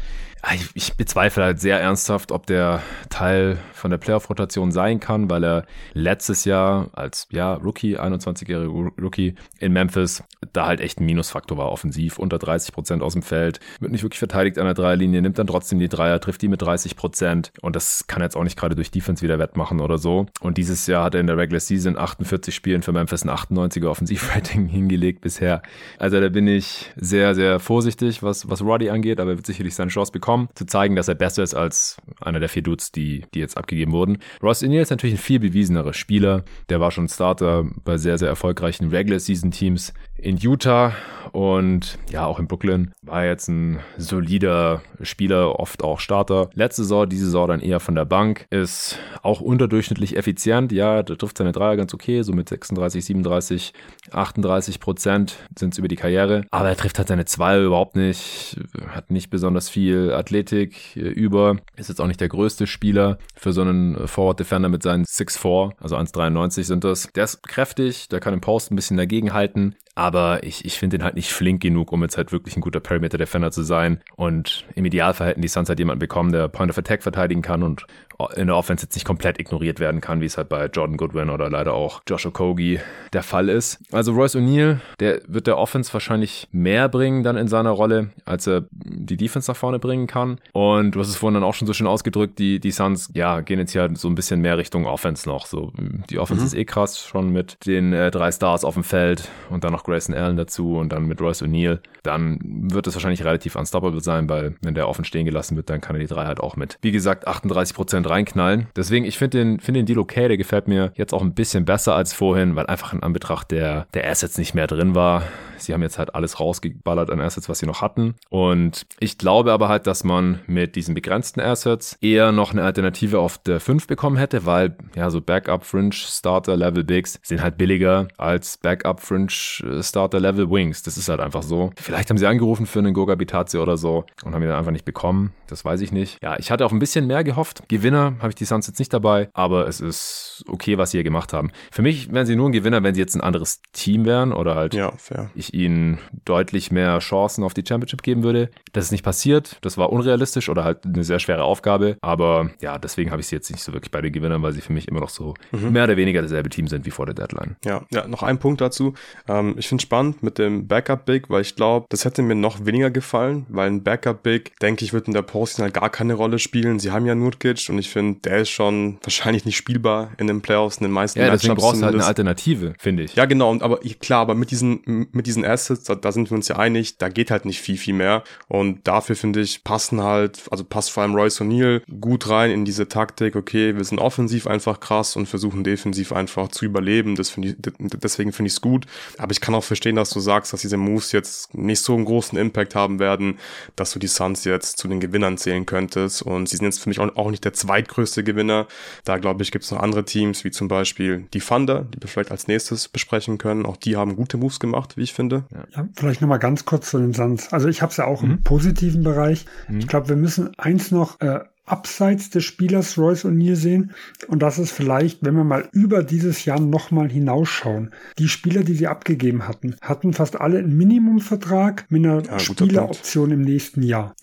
Ah, 0.42 0.54
ich, 0.74 0.94
bezweifle 0.96 1.42
halt 1.42 1.60
sehr 1.60 1.80
ernsthaft, 1.80 2.30
ob 2.30 2.46
der 2.46 2.80
Teil 3.08 3.58
von 3.72 3.90
der 3.90 3.98
Playoff-Rotation 3.98 4.70
sein 4.70 5.00
kann, 5.00 5.28
weil 5.28 5.44
er 5.44 5.64
letztes 5.92 6.44
Jahr 6.44 6.90
als 6.92 7.26
ja, 7.30 7.54
Rookie, 7.54 7.98
21-jähriger 7.98 8.92
Rookie 9.02 9.34
in 9.58 9.72
Memphis, 9.72 10.22
da 10.52 10.66
halt 10.66 10.80
echt 10.80 11.00
ein 11.00 11.06
Minusfaktor 11.06 11.58
war 11.58 11.72
offensiv, 11.72 12.18
unter 12.18 12.38
30 12.38 12.72
Prozent 12.72 13.02
aus 13.02 13.14
dem 13.14 13.22
Feld, 13.22 13.58
wird 13.80 13.90
nicht 13.90 14.04
wirklich 14.04 14.20
verteidigt 14.20 14.58
an 14.58 14.66
der 14.66 14.74
Dreierlinie, 14.74 15.20
nimmt 15.20 15.38
dann 15.38 15.48
trotzdem 15.48 15.78
die 15.78 15.88
Dreier, 15.88 16.20
trifft 16.20 16.42
die 16.42 16.48
mit 16.48 16.62
30 16.62 16.96
Prozent 16.96 17.52
und 17.60 17.74
das 17.74 18.06
kann 18.06 18.22
jetzt 18.22 18.36
auch 18.36 18.44
nicht 18.44 18.56
gerade 18.58 18.76
durch 18.76 18.90
Defense 18.90 19.22
wieder 19.22 19.38
wettmachen 19.38 19.80
oder 19.80 19.98
so. 19.98 20.26
Und 20.40 20.58
dieses 20.58 20.86
Jahr 20.86 21.04
hat 21.04 21.14
er 21.14 21.20
in 21.20 21.26
der 21.26 21.36
Regular 21.36 21.60
Season 21.60 21.98
48 21.98 22.54
Spielen 22.54 22.82
für 22.82 22.92
Memphis 22.92 23.24
ein 23.24 23.30
98er 23.30 23.88
Offensivrating 23.88 24.66
hingelegt 24.68 25.22
bisher. 25.22 25.62
Also 25.98 26.20
da 26.20 26.28
bin 26.28 26.46
ich 26.46 26.92
sehr, 26.94 27.34
sehr 27.34 27.58
vorsichtig, 27.58 28.22
was, 28.22 28.48
was 28.48 28.62
Roddy 28.62 28.90
angeht, 28.90 29.18
aber 29.18 29.32
er 29.32 29.36
wird 29.38 29.46
sicherlich 29.46 29.74
seine 29.74 29.90
Chance 29.90 30.12
bekommen 30.12 30.25
bekommen, 30.26 30.48
zu 30.56 30.66
zeigen, 30.66 30.96
dass 30.96 31.06
er 31.06 31.14
besser 31.14 31.44
ist 31.44 31.54
als 31.54 31.98
einer 32.20 32.40
der 32.40 32.48
vier 32.48 32.62
Dudes, 32.62 32.90
die, 32.90 33.24
die 33.32 33.38
jetzt 33.38 33.56
abgegeben 33.56 33.92
wurden. 33.92 34.18
Ross 34.42 34.62
O'Neill 34.62 34.82
ist 34.82 34.90
natürlich 34.90 35.14
ein 35.14 35.22
viel 35.22 35.38
bewiesenerer 35.38 35.92
Spieler. 35.92 36.44
Der 36.68 36.80
war 36.80 36.90
schon 36.90 37.08
Starter 37.08 37.64
bei 37.84 37.96
sehr, 37.96 38.18
sehr 38.18 38.28
erfolgreichen 38.28 38.88
Regular 38.88 39.20
Season 39.20 39.52
Teams 39.52 39.94
in 40.26 40.38
Utah 40.38 40.92
und 41.30 41.98
ja, 42.10 42.26
auch 42.26 42.40
in 42.40 42.48
Brooklyn. 42.48 42.92
War 43.02 43.24
jetzt 43.24 43.48
ein 43.48 43.78
solider 43.96 44.82
Spieler, 45.02 45.60
oft 45.60 45.84
auch 45.84 46.00
Starter. 46.00 46.50
Letzte 46.54 46.82
Saison, 46.82 47.08
diese 47.08 47.26
Saison 47.26 47.48
dann 47.48 47.60
eher 47.60 47.78
von 47.78 47.94
der 47.94 48.06
Bank. 48.06 48.46
Ist 48.50 48.98
auch 49.22 49.40
unterdurchschnittlich 49.40 50.16
effizient. 50.16 50.72
Ja, 50.72 51.02
der 51.04 51.16
trifft 51.16 51.38
seine 51.38 51.52
Dreier 51.52 51.76
ganz 51.76 51.94
okay, 51.94 52.22
so 52.22 52.32
mit 52.32 52.48
36, 52.48 53.04
37, 53.04 53.72
38 54.10 54.80
Prozent 54.80 55.36
sind 55.56 55.74
es 55.74 55.78
über 55.78 55.88
die 55.88 55.96
Karriere. 55.96 56.44
Aber 56.50 56.68
er 56.68 56.76
trifft 56.76 56.98
halt 56.98 57.08
seine 57.08 57.26
Zweier 57.26 57.60
überhaupt 57.60 57.94
nicht. 57.94 58.58
Hat 58.88 59.10
nicht 59.10 59.30
besonders 59.30 59.68
viel 59.68 60.12
Athletik 60.12 60.96
über. 60.96 61.56
Ist 61.76 61.88
jetzt 61.88 62.00
auch 62.00 62.08
nicht 62.08 62.20
der 62.20 62.28
größte 62.28 62.66
Spieler 62.66 63.18
für 63.36 63.52
so 63.52 63.60
einen 63.60 64.08
Forward 64.08 64.40
Defender 64.40 64.68
mit 64.68 64.82
seinen 64.82 65.04
6'4, 65.04 65.72
also 65.78 65.96
1,93 65.96 66.64
sind 66.64 66.82
das. 66.82 67.08
Der 67.14 67.24
ist 67.24 67.46
kräftig, 67.46 68.08
der 68.08 68.20
kann 68.20 68.34
im 68.34 68.40
Post 68.40 68.72
ein 68.72 68.76
bisschen 68.76 68.96
dagegenhalten. 68.96 69.76
Aber 69.96 70.42
ich, 70.42 70.66
ich 70.66 70.78
finde 70.78 70.98
ihn 70.98 71.02
halt 71.02 71.16
nicht 71.16 71.32
flink 71.32 71.62
genug, 71.62 71.90
um 71.90 72.02
jetzt 72.02 72.18
halt 72.18 72.30
wirklich 72.30 72.54
ein 72.54 72.60
guter 72.60 72.80
Perimeter-Defender 72.80 73.50
zu 73.50 73.62
sein. 73.62 74.02
Und 74.14 74.66
im 74.74 74.84
Idealfall 74.84 75.28
hätten 75.28 75.40
die 75.40 75.48
Suns 75.48 75.70
halt 75.70 75.78
jemanden 75.78 76.00
bekommen, 76.00 76.32
der 76.32 76.48
Point 76.48 76.70
of 76.70 76.76
Attack 76.76 77.02
verteidigen 77.02 77.40
kann 77.40 77.62
und 77.62 77.86
in 78.34 78.46
der 78.46 78.56
Offense 78.56 78.84
jetzt 78.84 78.94
nicht 78.94 79.04
komplett 79.04 79.38
ignoriert 79.38 79.80
werden 79.80 80.00
kann, 80.00 80.20
wie 80.20 80.26
es 80.26 80.36
halt 80.36 80.48
bei 80.48 80.66
Jordan 80.66 80.96
Goodwin 80.96 81.30
oder 81.30 81.50
leider 81.50 81.74
auch 81.74 82.02
Josh 82.08 82.26
Okogie 82.26 82.80
der 83.12 83.22
Fall 83.22 83.48
ist. 83.48 83.78
Also 83.92 84.12
Royce 84.12 84.36
O'Neal, 84.36 84.80
der 85.00 85.20
wird 85.26 85.46
der 85.46 85.58
Offense 85.58 85.92
wahrscheinlich 85.92 86.48
mehr 86.52 86.88
bringen 86.88 87.22
dann 87.22 87.36
in 87.36 87.48
seiner 87.48 87.70
Rolle, 87.70 88.10
als 88.24 88.46
er 88.46 88.64
die 88.72 89.16
Defense 89.16 89.50
nach 89.50 89.56
vorne 89.56 89.78
bringen 89.78 90.06
kann. 90.06 90.38
Und 90.52 90.92
du 90.94 91.00
hast 91.00 91.08
es 91.08 91.16
vorhin 91.16 91.34
dann 91.34 91.44
auch 91.44 91.54
schon 91.54 91.66
so 91.66 91.72
schön 91.72 91.86
ausgedrückt, 91.86 92.38
die, 92.38 92.60
die 92.60 92.70
Suns, 92.70 93.10
ja, 93.14 93.40
gehen 93.40 93.58
jetzt 93.58 93.74
ja 93.74 93.88
so 93.94 94.08
ein 94.08 94.14
bisschen 94.14 94.40
mehr 94.40 94.58
Richtung 94.58 94.86
Offense 94.86 95.28
noch. 95.28 95.46
So, 95.46 95.72
die 96.10 96.18
Offense 96.18 96.42
mhm. 96.42 96.46
ist 96.46 96.54
eh 96.54 96.64
krass, 96.64 97.04
schon 97.04 97.30
mit 97.30 97.66
den 97.66 97.92
äh, 97.92 98.10
drei 98.10 98.32
Stars 98.32 98.64
auf 98.64 98.74
dem 98.74 98.84
Feld 98.84 99.28
und 99.50 99.64
dann 99.64 99.72
noch 99.72 99.84
Grayson 99.84 100.14
Allen 100.14 100.36
dazu 100.36 100.76
und 100.76 100.90
dann 100.90 101.06
mit 101.06 101.20
Royce 101.20 101.42
O'Neal. 101.42 101.80
Dann 102.02 102.38
wird 102.42 102.86
es 102.86 102.94
wahrscheinlich 102.94 103.24
relativ 103.24 103.56
unstoppable 103.56 104.00
sein, 104.00 104.28
weil 104.28 104.56
wenn 104.62 104.74
der 104.74 104.88
offen 104.88 105.04
stehen 105.04 105.24
gelassen 105.24 105.56
wird, 105.56 105.70
dann 105.70 105.80
kann 105.80 105.96
er 105.96 106.00
die 106.00 106.06
drei 106.06 106.26
halt 106.26 106.40
auch 106.40 106.56
mit, 106.56 106.78
wie 106.82 106.92
gesagt, 106.92 107.28
38% 107.28 108.05
Hand 108.06 108.10
reinknallen. 108.10 108.66
Deswegen, 108.76 109.04
ich 109.04 109.18
finde 109.18 109.38
den, 109.38 109.60
finde 109.60 109.80
den 109.80 109.86
Deal 109.86 109.98
okay, 109.98 110.28
der 110.28 110.36
gefällt 110.36 110.68
mir 110.68 110.92
jetzt 110.94 111.12
auch 111.12 111.22
ein 111.22 111.34
bisschen 111.34 111.64
besser 111.64 111.94
als 111.94 112.12
vorhin, 112.12 112.56
weil 112.56 112.66
einfach 112.66 112.92
in 112.92 113.02
Anbetracht 113.02 113.50
der, 113.50 113.86
der 113.94 114.08
Assets 114.08 114.38
nicht 114.38 114.54
mehr 114.54 114.66
drin 114.66 114.94
war. 114.94 115.22
Sie 115.58 115.72
haben 115.72 115.82
jetzt 115.82 115.98
halt 115.98 116.14
alles 116.14 116.38
rausgeballert 116.38 117.10
an 117.10 117.20
Assets, 117.20 117.48
was 117.48 117.58
sie 117.58 117.66
noch 117.66 117.80
hatten. 117.80 118.14
Und 118.28 118.86
ich 119.00 119.16
glaube 119.18 119.52
aber 119.52 119.68
halt, 119.68 119.86
dass 119.86 120.04
man 120.04 120.40
mit 120.46 120.76
diesen 120.76 120.94
begrenzten 120.94 121.40
Assets 121.40 121.96
eher 122.00 122.30
noch 122.30 122.52
eine 122.52 122.62
Alternative 122.62 123.18
auf 123.18 123.38
der 123.38 123.58
5 123.58 123.86
bekommen 123.86 124.16
hätte, 124.16 124.44
weil 124.44 124.76
ja 124.94 125.10
so 125.10 125.20
Backup 125.20 125.64
Fringe 125.64 125.92
Starter 125.92 126.56
Level 126.56 126.84
Bigs 126.84 127.18
sind 127.22 127.42
halt 127.42 127.56
billiger 127.56 128.08
als 128.18 128.58
Backup 128.58 129.00
Fringe 129.00 129.30
Starter 129.30 130.20
Level 130.20 130.50
Wings. 130.50 130.82
Das 130.82 130.98
ist 130.98 131.08
halt 131.08 131.20
einfach 131.20 131.42
so. 131.42 131.70
Vielleicht 131.76 132.10
haben 132.10 132.18
sie 132.18 132.26
angerufen 132.26 132.66
für 132.66 132.80
einen 132.80 132.94
Goga 132.94 133.14
Bitazzi 133.14 133.58
oder 133.58 133.76
so 133.76 134.04
und 134.24 134.34
haben 134.34 134.42
ihn 134.42 134.48
dann 134.48 134.58
einfach 134.58 134.72
nicht 134.72 134.84
bekommen. 134.84 135.32
Das 135.46 135.64
weiß 135.64 135.80
ich 135.80 135.90
nicht. 135.90 136.22
Ja, 136.22 136.38
ich 136.38 136.50
hatte 136.50 136.66
auch 136.66 136.72
ein 136.72 136.78
bisschen 136.78 137.06
mehr 137.06 137.24
gehofft. 137.24 137.62
Gewinner 137.68 137.95
habe 137.96 138.28
ich 138.28 138.34
die 138.34 138.44
Suns 138.44 138.66
jetzt 138.66 138.78
nicht 138.78 138.92
dabei, 138.92 139.28
aber 139.32 139.66
es 139.68 139.80
ist 139.80 140.44
okay, 140.48 140.78
was 140.78 140.90
sie 140.90 140.98
hier 140.98 141.04
gemacht 141.04 141.32
haben. 141.32 141.50
Für 141.70 141.82
mich 141.82 142.12
wären 142.12 142.26
sie 142.26 142.36
nur 142.36 142.48
ein 142.48 142.52
Gewinner, 142.52 142.82
wenn 142.82 142.94
sie 142.94 143.00
jetzt 143.00 143.14
ein 143.14 143.20
anderes 143.20 143.60
Team 143.72 144.04
wären 144.04 144.32
oder 144.32 144.54
halt 144.54 144.74
Ja, 144.74 144.92
ich 145.34 145.54
ihnen 145.54 145.98
deutlich 146.24 146.70
mehr 146.70 146.98
Chancen 146.98 147.44
auf 147.44 147.54
die 147.54 147.64
Championship 147.66 148.02
geben 148.02 148.22
würde. 148.22 148.50
Das 148.72 148.84
ist 148.84 148.92
nicht 148.92 149.04
passiert. 149.04 149.58
Das 149.62 149.78
war 149.78 149.92
unrealistisch 149.92 150.48
oder 150.48 150.64
halt 150.64 150.84
eine 150.84 151.04
sehr 151.04 151.18
schwere 151.18 151.44
Aufgabe. 151.44 151.96
Aber 152.00 152.50
ja, 152.60 152.78
deswegen 152.78 153.10
habe 153.10 153.20
ich 153.20 153.28
sie 153.28 153.36
jetzt 153.36 153.50
nicht 153.50 153.62
so 153.62 153.72
wirklich 153.72 153.90
bei 153.90 154.00
den 154.00 154.12
Gewinnern, 154.12 154.42
weil 154.42 154.52
sie 154.52 154.60
für 154.60 154.72
mich 154.72 154.88
immer 154.88 155.00
noch 155.00 155.10
so 155.10 155.34
mehr 155.52 155.84
oder 155.84 155.96
weniger 155.96 156.22
dasselbe 156.22 156.48
Team 156.50 156.68
sind 156.68 156.86
wie 156.86 156.90
vor 156.90 157.06
der 157.06 157.14
Deadline. 157.14 157.56
Ja, 157.64 157.82
ja, 157.90 158.06
noch 158.06 158.22
ein 158.22 158.38
Punkt 158.38 158.60
dazu. 158.60 158.94
Ähm, 159.28 159.54
ich 159.58 159.68
finde 159.68 159.82
spannend 159.82 160.22
mit 160.22 160.38
dem 160.38 160.66
Backup 160.66 161.06
Big, 161.06 161.30
weil 161.30 161.42
ich 161.42 161.56
glaube, 161.56 161.86
das 161.88 162.04
hätte 162.04 162.22
mir 162.22 162.34
noch 162.34 162.64
weniger 162.66 162.90
gefallen, 162.90 163.46
weil 163.48 163.68
ein 163.68 163.82
Backup 163.82 164.22
Big, 164.22 164.58
denke 164.60 164.84
ich, 164.84 164.92
wird 164.92 165.06
in 165.06 165.14
der 165.14 165.22
Postseason 165.22 165.64
halt 165.64 165.74
gar 165.74 165.90
keine 165.90 166.14
Rolle 166.14 166.38
spielen. 166.38 166.78
Sie 166.78 166.90
haben 166.90 167.06
ja 167.06 167.14
Nurkic 167.14 167.68
und 167.68 167.78
ich 167.78 167.85
finde, 167.88 168.20
der 168.20 168.38
ist 168.38 168.50
schon 168.50 168.98
wahrscheinlich 169.02 169.44
nicht 169.44 169.56
spielbar 169.56 170.10
in 170.18 170.26
den 170.26 170.40
Playoffs, 170.42 170.78
in 170.78 170.84
den 170.84 170.92
meisten 170.92 171.18
Ja, 171.20 171.30
deswegen 171.30 171.54
brauchst 171.54 171.80
du 171.80 171.84
halt 171.84 171.94
eine. 171.94 172.04
Alternative, 172.04 172.74
finde 172.78 173.02
ich. 173.04 173.14
Ja, 173.14 173.24
genau, 173.26 173.50
und 173.50 173.62
aber 173.62 173.84
ich- 173.84 173.98
klar, 173.98 174.20
aber 174.20 174.34
mit 174.34 174.50
diesen, 174.50 175.06
mit 175.12 175.26
diesen 175.26 175.44
Assets, 175.44 175.84
da, 175.84 175.94
da 175.94 176.12
sind 176.12 176.30
wir 176.30 176.34
uns 176.36 176.48
ja 176.48 176.56
einig, 176.56 176.98
da 176.98 177.08
geht 177.08 177.30
halt 177.30 177.44
nicht 177.44 177.60
viel, 177.60 177.76
viel 177.76 177.94
mehr. 177.94 178.22
Und 178.48 178.86
dafür 178.86 179.16
finde 179.16 179.40
ich, 179.40 179.64
passen 179.64 180.02
halt, 180.02 180.42
also 180.50 180.64
passt 180.64 180.90
vor 180.90 181.02
allem 181.02 181.14
Royce 181.14 181.40
O'Neal 181.40 181.82
gut 182.00 182.28
rein 182.28 182.50
in 182.50 182.64
diese 182.64 182.88
Taktik, 182.88 183.36
okay, 183.36 183.76
wir 183.76 183.84
sind 183.84 183.98
offensiv 183.98 184.46
einfach 184.46 184.80
krass 184.80 185.16
und 185.16 185.26
versuchen 185.26 185.64
defensiv 185.64 186.12
einfach 186.12 186.48
zu 186.48 186.64
überleben. 186.64 187.16
Das 187.16 187.30
finde 187.30 187.48
ich, 187.48 187.56
deswegen 187.78 188.32
finde 188.32 188.48
ich 188.48 188.54
es 188.54 188.60
gut. 188.60 188.86
Aber 189.18 189.32
ich 189.32 189.40
kann 189.40 189.54
auch 189.54 189.64
verstehen, 189.64 189.96
dass 189.96 190.10
du 190.10 190.20
sagst, 190.20 190.52
dass 190.52 190.60
diese 190.62 190.76
Moves 190.76 191.12
jetzt 191.12 191.54
nicht 191.54 191.80
so 191.80 191.94
einen 191.94 192.04
großen 192.04 192.38
Impact 192.38 192.74
haben 192.74 192.98
werden, 192.98 193.38
dass 193.74 193.92
du 193.92 193.98
die 193.98 194.06
Suns 194.06 194.44
jetzt 194.44 194.78
zu 194.78 194.88
den 194.88 195.00
Gewinnern 195.00 195.38
zählen 195.38 195.66
könntest. 195.66 196.22
Und 196.22 196.48
sie 196.48 196.56
sind 196.56 196.66
jetzt 196.66 196.80
für 196.80 196.88
mich 196.88 197.00
auch, 197.00 197.14
auch 197.16 197.30
nicht 197.30 197.44
der 197.44 197.52
zweitgrößte 197.76 198.24
Gewinner. 198.24 198.66
Da 199.04 199.18
glaube 199.18 199.42
ich, 199.42 199.50
gibt 199.50 199.64
es 199.64 199.70
noch 199.70 199.80
andere 199.80 200.04
Teams, 200.04 200.44
wie 200.44 200.50
zum 200.50 200.68
Beispiel 200.68 201.26
die 201.34 201.40
Thunder, 201.40 201.84
die 201.84 202.00
wir 202.02 202.08
vielleicht 202.08 202.30
als 202.30 202.48
nächstes 202.48 202.88
besprechen 202.88 203.38
können. 203.38 203.66
Auch 203.66 203.76
die 203.76 203.96
haben 203.96 204.16
gute 204.16 204.36
Moves 204.36 204.60
gemacht, 204.60 204.96
wie 204.96 205.02
ich 205.02 205.12
finde. 205.12 205.44
Ja, 205.74 205.86
vielleicht 205.94 206.20
nochmal 206.20 206.38
ganz 206.38 206.64
kurz 206.64 206.90
zu 206.90 206.98
den 206.98 207.12
Suns. 207.12 207.52
Also 207.52 207.68
ich 207.68 207.82
habe 207.82 207.90
es 207.90 207.96
ja 207.98 208.06
auch 208.06 208.22
im 208.22 208.42
positiven 208.42 209.02
Bereich. 209.02 209.44
Ich 209.78 209.86
glaube, 209.86 210.08
wir 210.08 210.16
müssen 210.16 210.58
eins 210.58 210.90
noch 210.90 211.20
äh, 211.20 211.40
abseits 211.66 212.30
des 212.30 212.44
Spielers 212.44 212.96
Royce 212.96 213.24
O'Neal 213.24 213.56
sehen. 213.56 213.92
Und 214.28 214.40
das 214.40 214.58
ist 214.58 214.70
vielleicht, 214.70 215.24
wenn 215.24 215.34
wir 215.34 215.44
mal 215.44 215.68
über 215.72 216.02
dieses 216.02 216.44
Jahr 216.44 216.60
nochmal 216.60 217.10
hinausschauen. 217.10 217.90
Die 218.18 218.28
Spieler, 218.28 218.62
die 218.62 218.74
sie 218.74 218.86
abgegeben 218.86 219.46
hatten, 219.46 219.76
hatten 219.82 220.12
fast 220.12 220.40
alle 220.40 220.58
einen 220.58 220.76
Minimumvertrag 220.76 221.86
mit 221.88 222.04
einer 222.04 222.22
guter 222.22 222.38
Spieleroption 222.38 223.32
im 223.32 223.42
nächsten 223.42 223.82
Jahr. 223.82 224.14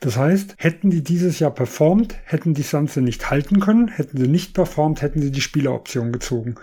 Das 0.00 0.16
heißt, 0.16 0.54
hätten 0.58 0.90
die 0.90 1.02
dieses 1.02 1.38
Jahr 1.38 1.50
performt, 1.50 2.14
hätten 2.24 2.54
die 2.54 2.62
Suns 2.62 2.94
sie 2.94 3.00
nicht 3.00 3.30
halten 3.30 3.60
können. 3.60 3.88
Hätten 3.88 4.18
sie 4.18 4.28
nicht 4.28 4.54
performt, 4.54 5.02
hätten 5.02 5.22
sie 5.22 5.30
die 5.30 5.40
Spieleroption 5.40 6.12
gezogen. 6.12 6.56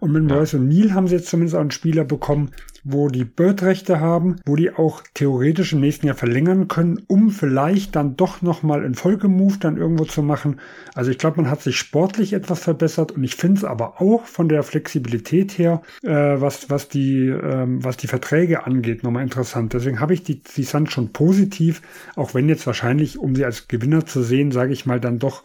Und 0.00 0.12
mit 0.12 0.30
Royce 0.30 0.54
O'Neal 0.54 0.92
haben 0.92 1.06
sie 1.06 1.16
jetzt 1.16 1.28
zumindest 1.28 1.56
auch 1.56 1.60
einen 1.60 1.70
Spieler 1.70 2.04
bekommen, 2.04 2.50
wo 2.84 3.08
die 3.08 3.24
Bird-Rechte 3.24 4.00
haben, 4.00 4.36
wo 4.46 4.56
die 4.56 4.72
auch 4.72 5.02
theoretisch 5.14 5.72
im 5.72 5.80
nächsten 5.80 6.06
Jahr 6.06 6.16
verlängern 6.16 6.68
können, 6.68 7.02
um 7.06 7.30
vielleicht 7.30 7.94
dann 7.94 8.16
doch 8.16 8.40
nochmal 8.42 8.84
einen 8.84 8.94
Folgemove 8.94 9.58
dann 9.58 9.76
irgendwo 9.76 10.04
zu 10.04 10.22
machen. 10.22 10.60
Also 10.94 11.10
ich 11.10 11.18
glaube, 11.18 11.42
man 11.42 11.50
hat 11.50 11.62
sich 11.62 11.76
sportlich 11.76 12.32
etwas 12.32 12.60
verbessert 12.60 13.12
und 13.12 13.22
ich 13.22 13.36
finde 13.36 13.58
es 13.58 13.64
aber 13.64 14.00
auch 14.00 14.24
von 14.24 14.48
der 14.48 14.62
Flexibilität 14.62 15.58
her, 15.58 15.82
äh, 16.02 16.10
was, 16.10 16.70
was, 16.70 16.88
die, 16.88 17.26
ähm, 17.26 17.84
was 17.84 17.96
die 17.98 18.06
Verträge 18.06 18.66
angeht, 18.66 19.02
nochmal 19.02 19.22
interessant. 19.22 19.74
Deswegen 19.74 20.00
habe 20.00 20.14
ich 20.14 20.22
die, 20.22 20.42
die 20.42 20.64
Suns 20.64 20.92
schon 20.92 21.12
positiv, 21.12 21.82
auch 22.16 22.34
wenn 22.34 22.48
jetzt 22.48 22.66
wahrscheinlich, 22.66 23.18
um 23.18 23.34
sie 23.34 23.44
als 23.44 23.68
Gewinner 23.68 24.06
zu 24.06 24.22
sehen, 24.22 24.52
sage 24.52 24.72
ich 24.72 24.86
mal, 24.86 25.00
dann 25.00 25.18
doch 25.18 25.42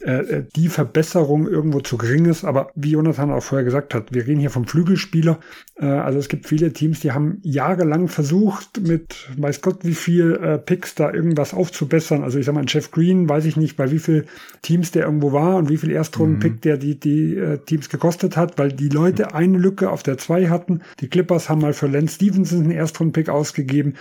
äh, 0.00 0.44
die 0.54 0.68
Verbesserung 0.68 1.48
irgendwo 1.48 1.80
zu 1.80 1.98
gering 1.98 2.26
ist. 2.26 2.44
Aber 2.44 2.70
wie 2.74 2.92
Jonathan 2.92 3.32
auch 3.32 3.42
vorher 3.42 3.64
gesagt 3.64 3.94
hat, 3.94 4.14
wir 4.14 4.26
reden 4.26 4.40
hier 4.40 4.50
vom 4.50 4.66
Flügelspieler. 4.66 5.40
Äh, 5.76 5.86
also 5.86 6.18
es 6.18 6.28
gibt 6.28 6.46
viele 6.46 6.72
Teams, 6.72 7.00
die 7.00 7.12
haben 7.12 7.38
jahrelang 7.42 8.08
versucht, 8.08 8.80
mit 8.80 9.28
weiß 9.36 9.60
Gott 9.60 9.78
wie 9.82 9.94
viel 9.94 10.38
äh, 10.42 10.58
Picks 10.58 10.94
da 10.94 11.12
irgendwas 11.12 11.52
aufzubessern. 11.52 12.22
Also 12.22 12.38
ich 12.38 12.46
sag 12.46 12.54
mal, 12.54 12.64
Jeff 12.66 12.90
Green, 12.90 13.28
weiß 13.28 13.44
ich 13.44 13.56
nicht, 13.56 13.76
bei 13.76 13.90
wie 13.90 13.98
viel 13.98 14.26
Teams 14.62 14.90
der 14.92 15.04
irgendwo 15.04 15.32
war 15.32 15.56
und 15.56 15.68
wie 15.68 15.76
viel 15.76 15.90
Erstrunden-Pick 15.90 16.62
der 16.62 16.76
die, 16.76 16.98
die 16.98 17.36
äh, 17.36 17.58
Teams 17.58 17.88
gekostet 17.88 18.36
hat, 18.36 18.58
weil 18.58 18.72
die 18.72 18.88
Leute 18.88 19.34
eine 19.34 19.58
Lücke 19.58 19.90
auf 19.90 20.02
der 20.02 20.18
zwei 20.18 20.48
hatten. 20.48 20.82
Die 21.00 21.08
Clippers 21.08 21.48
haben 21.48 21.60
mal 21.60 21.72
für 21.72 21.88
Lance 21.88 22.14
Stevenson 22.16 22.62
einen 22.62 22.70
Erstrunden-Pick 22.70 23.28
ausgegeben. 23.28 23.94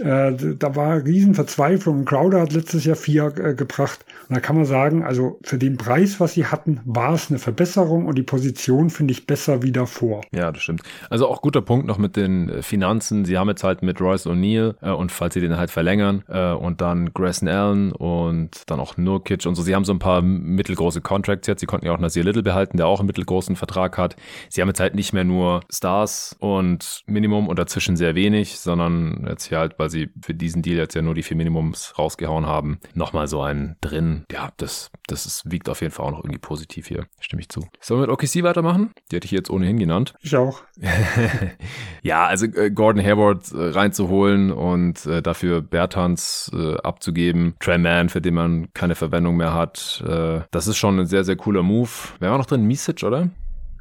Äh, 0.00 0.32
da 0.58 0.76
war 0.76 1.04
riesen 1.04 1.34
Verzweiflung. 1.34 2.04
Crowder 2.04 2.40
hat 2.40 2.52
letztes 2.52 2.84
Jahr 2.84 2.96
vier 2.96 3.32
äh, 3.38 3.54
gebracht. 3.54 4.04
Und 4.28 4.36
da 4.36 4.40
kann 4.40 4.56
man 4.56 4.64
sagen, 4.64 5.04
also 5.04 5.27
für 5.42 5.58
den 5.58 5.76
Preis, 5.76 6.20
was 6.20 6.34
sie 6.34 6.46
hatten, 6.46 6.80
war 6.84 7.14
es 7.14 7.30
eine 7.30 7.38
Verbesserung 7.38 8.06
und 8.06 8.16
die 8.16 8.22
Position 8.22 8.90
finde 8.90 9.12
ich 9.12 9.26
besser 9.26 9.62
wie 9.62 9.72
davor. 9.72 10.22
Ja, 10.32 10.52
das 10.52 10.62
stimmt. 10.62 10.82
Also 11.10 11.28
auch 11.28 11.42
guter 11.42 11.62
Punkt 11.62 11.86
noch 11.86 11.98
mit 11.98 12.16
den 12.16 12.48
äh, 12.48 12.62
Finanzen. 12.62 13.24
Sie 13.24 13.38
haben 13.38 13.48
jetzt 13.48 13.64
halt 13.64 13.82
mit 13.82 14.00
Royce 14.00 14.26
O'Neal 14.26 14.74
äh, 14.82 14.90
und 14.90 15.12
falls 15.12 15.34
sie 15.34 15.40
den 15.40 15.56
halt 15.56 15.70
verlängern 15.70 16.22
äh, 16.28 16.52
und 16.52 16.80
dann 16.80 17.12
Grayson 17.12 17.48
Allen 17.48 17.92
und 17.92 18.62
dann 18.66 18.80
auch 18.80 18.96
Nurkic 18.96 19.46
und 19.46 19.54
so. 19.54 19.62
Sie 19.62 19.74
haben 19.74 19.84
so 19.84 19.92
ein 19.92 19.98
paar 19.98 20.22
mittelgroße 20.22 21.00
Contracts 21.00 21.46
jetzt. 21.46 21.60
Sie 21.60 21.66
konnten 21.66 21.86
ja 21.86 21.92
auch 21.92 21.98
Nasir 21.98 22.24
Little 22.24 22.42
behalten, 22.42 22.76
der 22.76 22.86
auch 22.86 23.00
einen 23.00 23.06
mittelgroßen 23.06 23.56
Vertrag 23.56 23.98
hat. 23.98 24.16
Sie 24.48 24.60
haben 24.60 24.68
jetzt 24.68 24.80
halt 24.80 24.94
nicht 24.94 25.12
mehr 25.12 25.24
nur 25.24 25.60
Stars 25.70 26.36
und 26.38 27.02
Minimum 27.06 27.48
und 27.48 27.58
dazwischen 27.58 27.96
sehr 27.96 28.14
wenig, 28.14 28.58
sondern 28.58 29.26
jetzt 29.28 29.46
hier 29.46 29.58
halt, 29.58 29.78
weil 29.78 29.90
sie 29.90 30.10
für 30.22 30.34
diesen 30.34 30.62
Deal 30.62 30.78
jetzt 30.78 30.94
ja 30.94 31.02
nur 31.02 31.14
die 31.14 31.22
vier 31.22 31.36
Minimums 31.36 31.94
rausgehauen 31.98 32.46
haben, 32.46 32.78
nochmal 32.94 33.28
so 33.28 33.42
einen 33.42 33.76
drin. 33.80 34.24
Ja, 34.30 34.50
das, 34.56 34.90
das 35.06 35.17
ist, 35.26 35.50
wiegt 35.50 35.68
auf 35.68 35.80
jeden 35.80 35.92
Fall 35.92 36.06
auch 36.06 36.10
noch 36.10 36.18
irgendwie 36.18 36.38
positiv 36.38 36.88
hier. 36.88 37.06
Stimme 37.20 37.40
ich 37.40 37.48
zu. 37.48 37.66
Sollen 37.80 38.00
wir 38.00 38.06
mit 38.06 38.10
OKC 38.10 38.42
weitermachen? 38.42 38.90
Die 39.10 39.16
hätte 39.16 39.26
ich 39.26 39.30
jetzt 39.30 39.50
ohnehin 39.50 39.78
genannt. 39.78 40.14
Ich 40.22 40.36
auch. 40.36 40.62
ja, 42.02 42.26
also 42.26 42.46
äh, 42.46 42.70
Gordon 42.70 43.02
Hayward 43.02 43.52
äh, 43.52 43.70
reinzuholen 43.70 44.50
und 44.52 45.06
äh, 45.06 45.22
dafür 45.22 45.60
Bertans 45.62 46.50
äh, 46.54 46.76
abzugeben, 46.78 47.54
Trey 47.60 47.78
Mann, 47.78 48.08
für 48.08 48.20
den 48.20 48.34
man 48.34 48.72
keine 48.74 48.94
Verwendung 48.94 49.36
mehr 49.36 49.54
hat, 49.54 50.02
äh, 50.06 50.40
das 50.50 50.66
ist 50.66 50.76
schon 50.76 50.98
ein 50.98 51.06
sehr, 51.06 51.24
sehr 51.24 51.36
cooler 51.36 51.62
Move. 51.62 51.90
Wer 52.18 52.30
war 52.30 52.38
noch 52.38 52.46
drin? 52.46 52.64
Misic, 52.64 53.02
oder? 53.02 53.28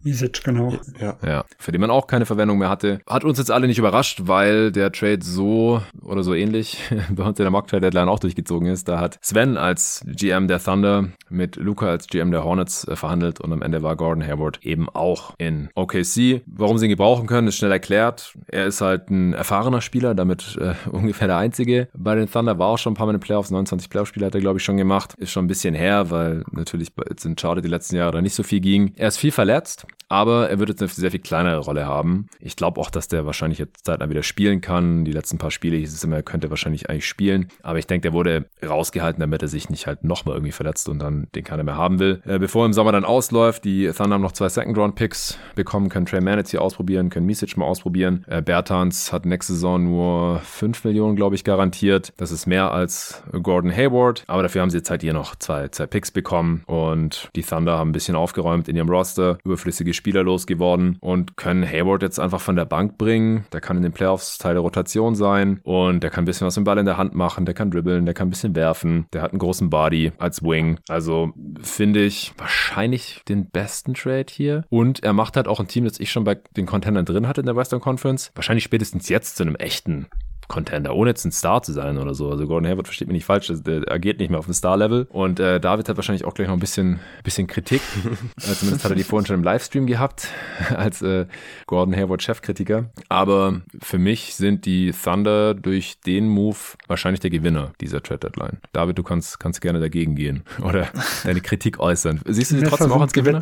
Misic, 0.08 0.41
genau. 0.43 0.74
Ja. 1.02 1.17
Ja, 1.26 1.46
für 1.58 1.72
den 1.72 1.82
man 1.82 1.89
auch 1.91 2.08
keine 2.08 2.26
Verwendung 2.26 2.58
mehr 2.60 2.70
hatte. 2.70 3.00
Hat 3.08 3.24
uns 3.26 3.38
jetzt 3.38 3.52
alle 3.52 3.67
nicht 3.67 3.78
überrascht, 3.78 4.22
weil 4.24 4.72
der 4.72 4.91
Trade 4.91 5.20
so 5.22 5.82
oder 6.02 6.24
so 6.24 6.34
ähnlich 6.34 6.80
bei 7.10 7.24
uns 7.24 7.38
in 7.39 7.43
der 7.43 7.52
Mock 7.52 7.67
Trade 7.67 7.82
Deadline 7.82 8.08
auch 8.08 8.20
durchgezogen 8.20 8.70
ist. 8.70 8.88
Da 8.88 9.00
hat 9.00 9.20
Sven 9.22 9.58
als 9.58 10.04
GM 10.08 10.48
der 10.48 10.63
Thunder 10.63 11.10
mit 11.30 11.58
Luca 11.58 11.88
als 11.88 12.08
GM 12.08 12.32
der 12.32 12.43
Hornets 12.46 12.88
äh, 12.88 12.96
verhandelt 12.96 13.41
und 13.41 13.52
am 13.52 13.62
Ende 13.62 13.84
war 13.84 13.96
Gordon 13.98 14.26
Hayward 14.26 14.60
eben 14.63 14.88
auch 14.89 15.34
in 15.38 15.70
OKC. 15.76 16.41
Warum 16.46 16.78
sie 16.78 16.86
ihn 16.86 16.89
gebrauchen 16.91 17.28
können, 17.28 17.48
ist 17.50 17.58
schnell 17.58 17.72
erklärt. 17.72 18.34
Er 18.48 18.65
ist 18.65 18.80
halt 18.80 19.10
ein 19.10 19.34
erfahrener 19.34 19.82
Spieler, 19.82 20.15
damit 20.15 20.58
äh, 20.62 20.74
ungefähr 20.89 21.28
der 21.28 21.38
einzige. 21.38 21.89
Bei 21.93 22.15
den 22.15 22.32
Thunder 22.32 22.58
war 22.60 22.67
auch 22.67 22.78
schon 22.78 22.93
ein 22.93 22.96
paar 22.96 23.06
Mal 23.08 23.12
in 23.13 23.17
den 23.20 23.24
Playoffs, 23.26 23.52
29 23.52 23.89
Playoff-Spiele 23.89 24.26
hat 24.26 24.36
er 24.36 24.41
glaube 24.41 24.60
ich 24.60 24.63
schon 24.63 24.78
gemacht. 24.78 25.15
Ist 25.17 25.32
schon 25.32 25.43
ein 25.46 25.50
bisschen 25.50 25.76
her, 25.76 26.10
weil 26.12 26.43
natürlich 26.52 26.93
bei- 26.96 27.04
jetzt 27.10 27.26
in 27.26 27.38
Charlotte 27.38 27.62
die 27.62 27.67
letzten 27.70 27.96
Jahre 27.98 28.12
da 28.13 28.22
nicht 28.22 28.36
so 28.36 28.43
viel 28.43 28.60
ging. 28.62 28.93
Er 28.96 29.10
ist 29.10 29.17
viel 29.17 29.32
verletzt. 29.32 29.86
Aber 30.10 30.50
er 30.50 30.60
wird 30.60 30.70
jetzt 30.70 30.82
eine 30.82 30.90
sehr 30.90 31.12
viel 31.12 31.20
kleinere 31.20 31.60
Rolle 31.60 31.86
haben. 31.86 32.28
Ich 32.40 32.56
glaube 32.56 32.80
auch, 32.80 32.90
dass 32.90 33.08
der 33.08 33.26
wahrscheinlich 33.26 33.60
jetzt 33.60 33.86
zeitnah 33.86 34.10
wieder 34.10 34.24
spielen 34.24 34.62
kann. 34.62 35.04
Die 35.06 35.12
letzten 35.12 35.38
paar 35.38 35.52
Spiele 35.52 35.78
hieß 35.78 35.94
es 35.94 36.04
immer, 36.04 36.18
er 36.18 36.24
könnte 36.24 36.50
wahrscheinlich 36.50 36.90
eigentlich 36.90 37.08
spielen. 37.08 37.50
Aber 37.62 37.80
ich 37.80 37.88
denke, 37.88 38.04
der 38.04 38.14
wurde 38.14 38.46
rausgehalten, 38.66 39.20
damit 39.20 39.42
er 39.42 39.48
sich 39.48 39.70
nicht 39.70 39.88
halt 39.88 40.04
nochmal 40.04 40.36
irgendwie 40.36 40.52
verletzt 40.52 40.88
und 40.88 41.00
dann 41.00 41.28
den 41.36 41.44
keiner 41.44 41.64
mehr 41.64 41.76
haben 41.76 42.00
will. 42.00 42.22
Äh, 42.26 42.40
bevor 42.40 42.66
im 42.66 42.74
Sommer 42.74 42.92
dann 42.92 43.06
ausläuft, 43.06 43.66
die 43.66 43.92
Thunder 43.92 44.16
haben 44.16 44.22
noch 44.22 44.32
zwei 44.32 44.50
Second-Round-Picks 44.50 45.38
bekommen, 45.56 45.90
können 45.90 46.06
Trey 46.06 46.22
hier 46.48 46.62
ausprobieren, 46.62 47.10
können 47.10 47.26
Misic 47.26 47.58
mal 47.58 47.66
ausprobieren. 47.66 48.24
Äh, 48.28 48.42
Bertans 48.42 49.12
hat 49.12 49.26
nächste 49.26 49.54
Saison 49.54 49.84
nur 49.84 50.40
5 50.40 50.86
Millionen, 50.86 51.16
glaube 51.16 51.36
ich, 51.36 51.44
garantiert. 51.44 52.14
Das 52.18 52.32
ist 52.32 52.46
mehr 52.46 52.72
als 52.72 53.24
Gordon 53.32 53.76
Hayward. 53.76 54.24
Aber 54.28 54.44
dafür 54.44 54.62
haben 54.62 54.70
sie 54.70 54.78
jetzt 54.78 54.90
halt 54.90 55.02
hier 55.02 55.14
noch 55.14 55.36
zwei, 55.36 55.68
zwei 55.70 55.86
Picks 55.86 56.12
bekommen 56.12 56.64
und 56.66 57.30
die 57.36 57.44
Thunder 57.44 57.78
haben 57.78 57.90
ein 57.90 57.94
bisschen 57.94 58.16
aufgeräumt 58.16 58.70
in 58.70 58.76
ihrem 58.76 58.90
Roster. 58.90 59.38
Überflüssige 59.78 59.94
Spieler 59.94 60.24
losgeworden 60.24 60.98
und 61.02 61.38
können 61.38 61.63
Hayward 61.63 62.02
jetzt 62.02 62.20
einfach 62.20 62.42
von 62.42 62.56
der 62.56 62.66
Bank 62.66 62.98
bringen. 62.98 63.46
Der 63.54 63.62
kann 63.62 63.78
in 63.78 63.84
den 63.84 63.92
Playoffs 63.92 64.40
Teil 64.40 64.56
der 64.56 64.62
Rotation 64.62 65.13
sein 65.13 65.60
und 65.63 66.02
der 66.02 66.10
kann 66.10 66.24
ein 66.24 66.26
bisschen 66.26 66.48
was 66.48 66.56
mit 66.56 66.63
dem 66.63 66.66
Ball 66.66 66.78
in 66.80 66.86
der 66.86 66.98
Hand 66.98 67.13
machen, 67.13 67.46
der 67.46 67.54
kann 67.54 67.70
dribbeln, 67.70 68.06
der 68.06 68.16
kann 68.16 68.28
ein 68.28 68.32
bisschen 68.32 68.56
werfen, 68.56 69.06
der 69.13 69.22
hat 69.22 69.34
einen 69.34 69.40
großen 69.40 69.70
Body 69.70 70.13
als 70.18 70.42
Wing. 70.42 70.80
Also 70.88 71.32
finde 71.62 72.04
ich 72.04 72.34
wahrscheinlich 72.38 73.22
den 73.28 73.50
besten 73.50 73.94
Trade 73.94 74.26
hier. 74.32 74.63
Und 74.70 75.04
er 75.04 75.13
macht 75.13 75.36
halt 75.36 75.48
auch 75.48 75.60
ein 75.60 75.68
Team, 75.68 75.86
das 75.86 76.00
ich 76.00 76.12
schon 76.12 76.24
bei 76.24 76.36
den 76.56 76.66
Contendern 76.66 77.06
drin 77.06 77.28
hatte 77.28 77.42
in 77.42 77.46
der 77.46 77.56
Western 77.56 77.80
Conference. 77.80 78.32
Wahrscheinlich 78.34 78.63
spätestens 78.63 79.10
jetzt 79.10 79.38
zu 79.38 79.44
einem 79.44 79.56
echten 79.56 80.08
Contender, 80.48 80.96
ohne 80.96 81.10
jetzt 81.10 81.26
ein 81.26 81.32
Star 81.32 81.62
zu 81.62 81.74
sein 81.74 81.98
oder 81.98 82.14
so. 82.14 82.30
Also 82.32 82.48
Gordon 82.48 82.70
Hayward 82.70 82.88
versteht 82.88 83.08
mich 83.08 83.16
nicht 83.16 83.26
falsch, 83.26 83.52
der 83.52 83.92
agiert 83.92 84.20
nicht 84.20 84.30
mehr 84.30 84.40
auf 84.40 84.46
dem 84.46 84.54
Star-Level. 84.54 85.08
Und 85.10 85.40
äh, 85.40 85.60
David 85.60 85.90
hat 85.90 85.98
wahrscheinlich 85.98 86.26
auch 86.26 86.34
gleich 86.34 86.48
noch 86.48 86.56
ein 86.56 86.60
bisschen, 86.60 87.00
bisschen 87.24 87.48
Kritik. 87.48 87.82
Äh, 88.38 88.54
zumindest 88.54 88.84
hat 88.84 88.92
er 88.92 88.96
die 88.96 89.04
vorhin 89.04 89.26
schon 89.26 89.38
im 89.38 89.44
Livestream 89.44 89.88
gehabt, 89.88 90.30
als 90.76 91.02
äh, 91.02 91.26
Gordon 91.66 91.96
Hayward 91.96 92.22
Chefkritiker. 92.22 92.86
Aber 93.10 93.62
für 93.82 93.98
mich 93.98 94.36
sind 94.36 94.66
die 94.66 94.92
Thunder 94.92 95.54
durch 95.54 96.00
den 96.02 96.28
Move 96.28 96.58
wahrscheinlich 96.88 97.20
der 97.20 97.30
Gewinner 97.30 97.74
dieser 97.82 98.02
Trade 98.02 98.20
Deadline. 98.20 98.58
David, 98.74 98.98
du 98.98 99.04
kannst, 99.04 99.40
kannst 99.40 99.62
gerne 99.62 99.80
dagegen 99.80 100.16
gehen 100.16 100.44
oder 100.64 100.88
deine 101.24 101.42
Kritik 101.42 101.80
äußern. 101.80 102.22
Siehst 102.26 102.52
du 102.52 102.60
sie 102.60 102.66
trotzdem 102.66 102.92
auch 102.92 103.02
als 103.02 103.14
Gewinner? 103.14 103.42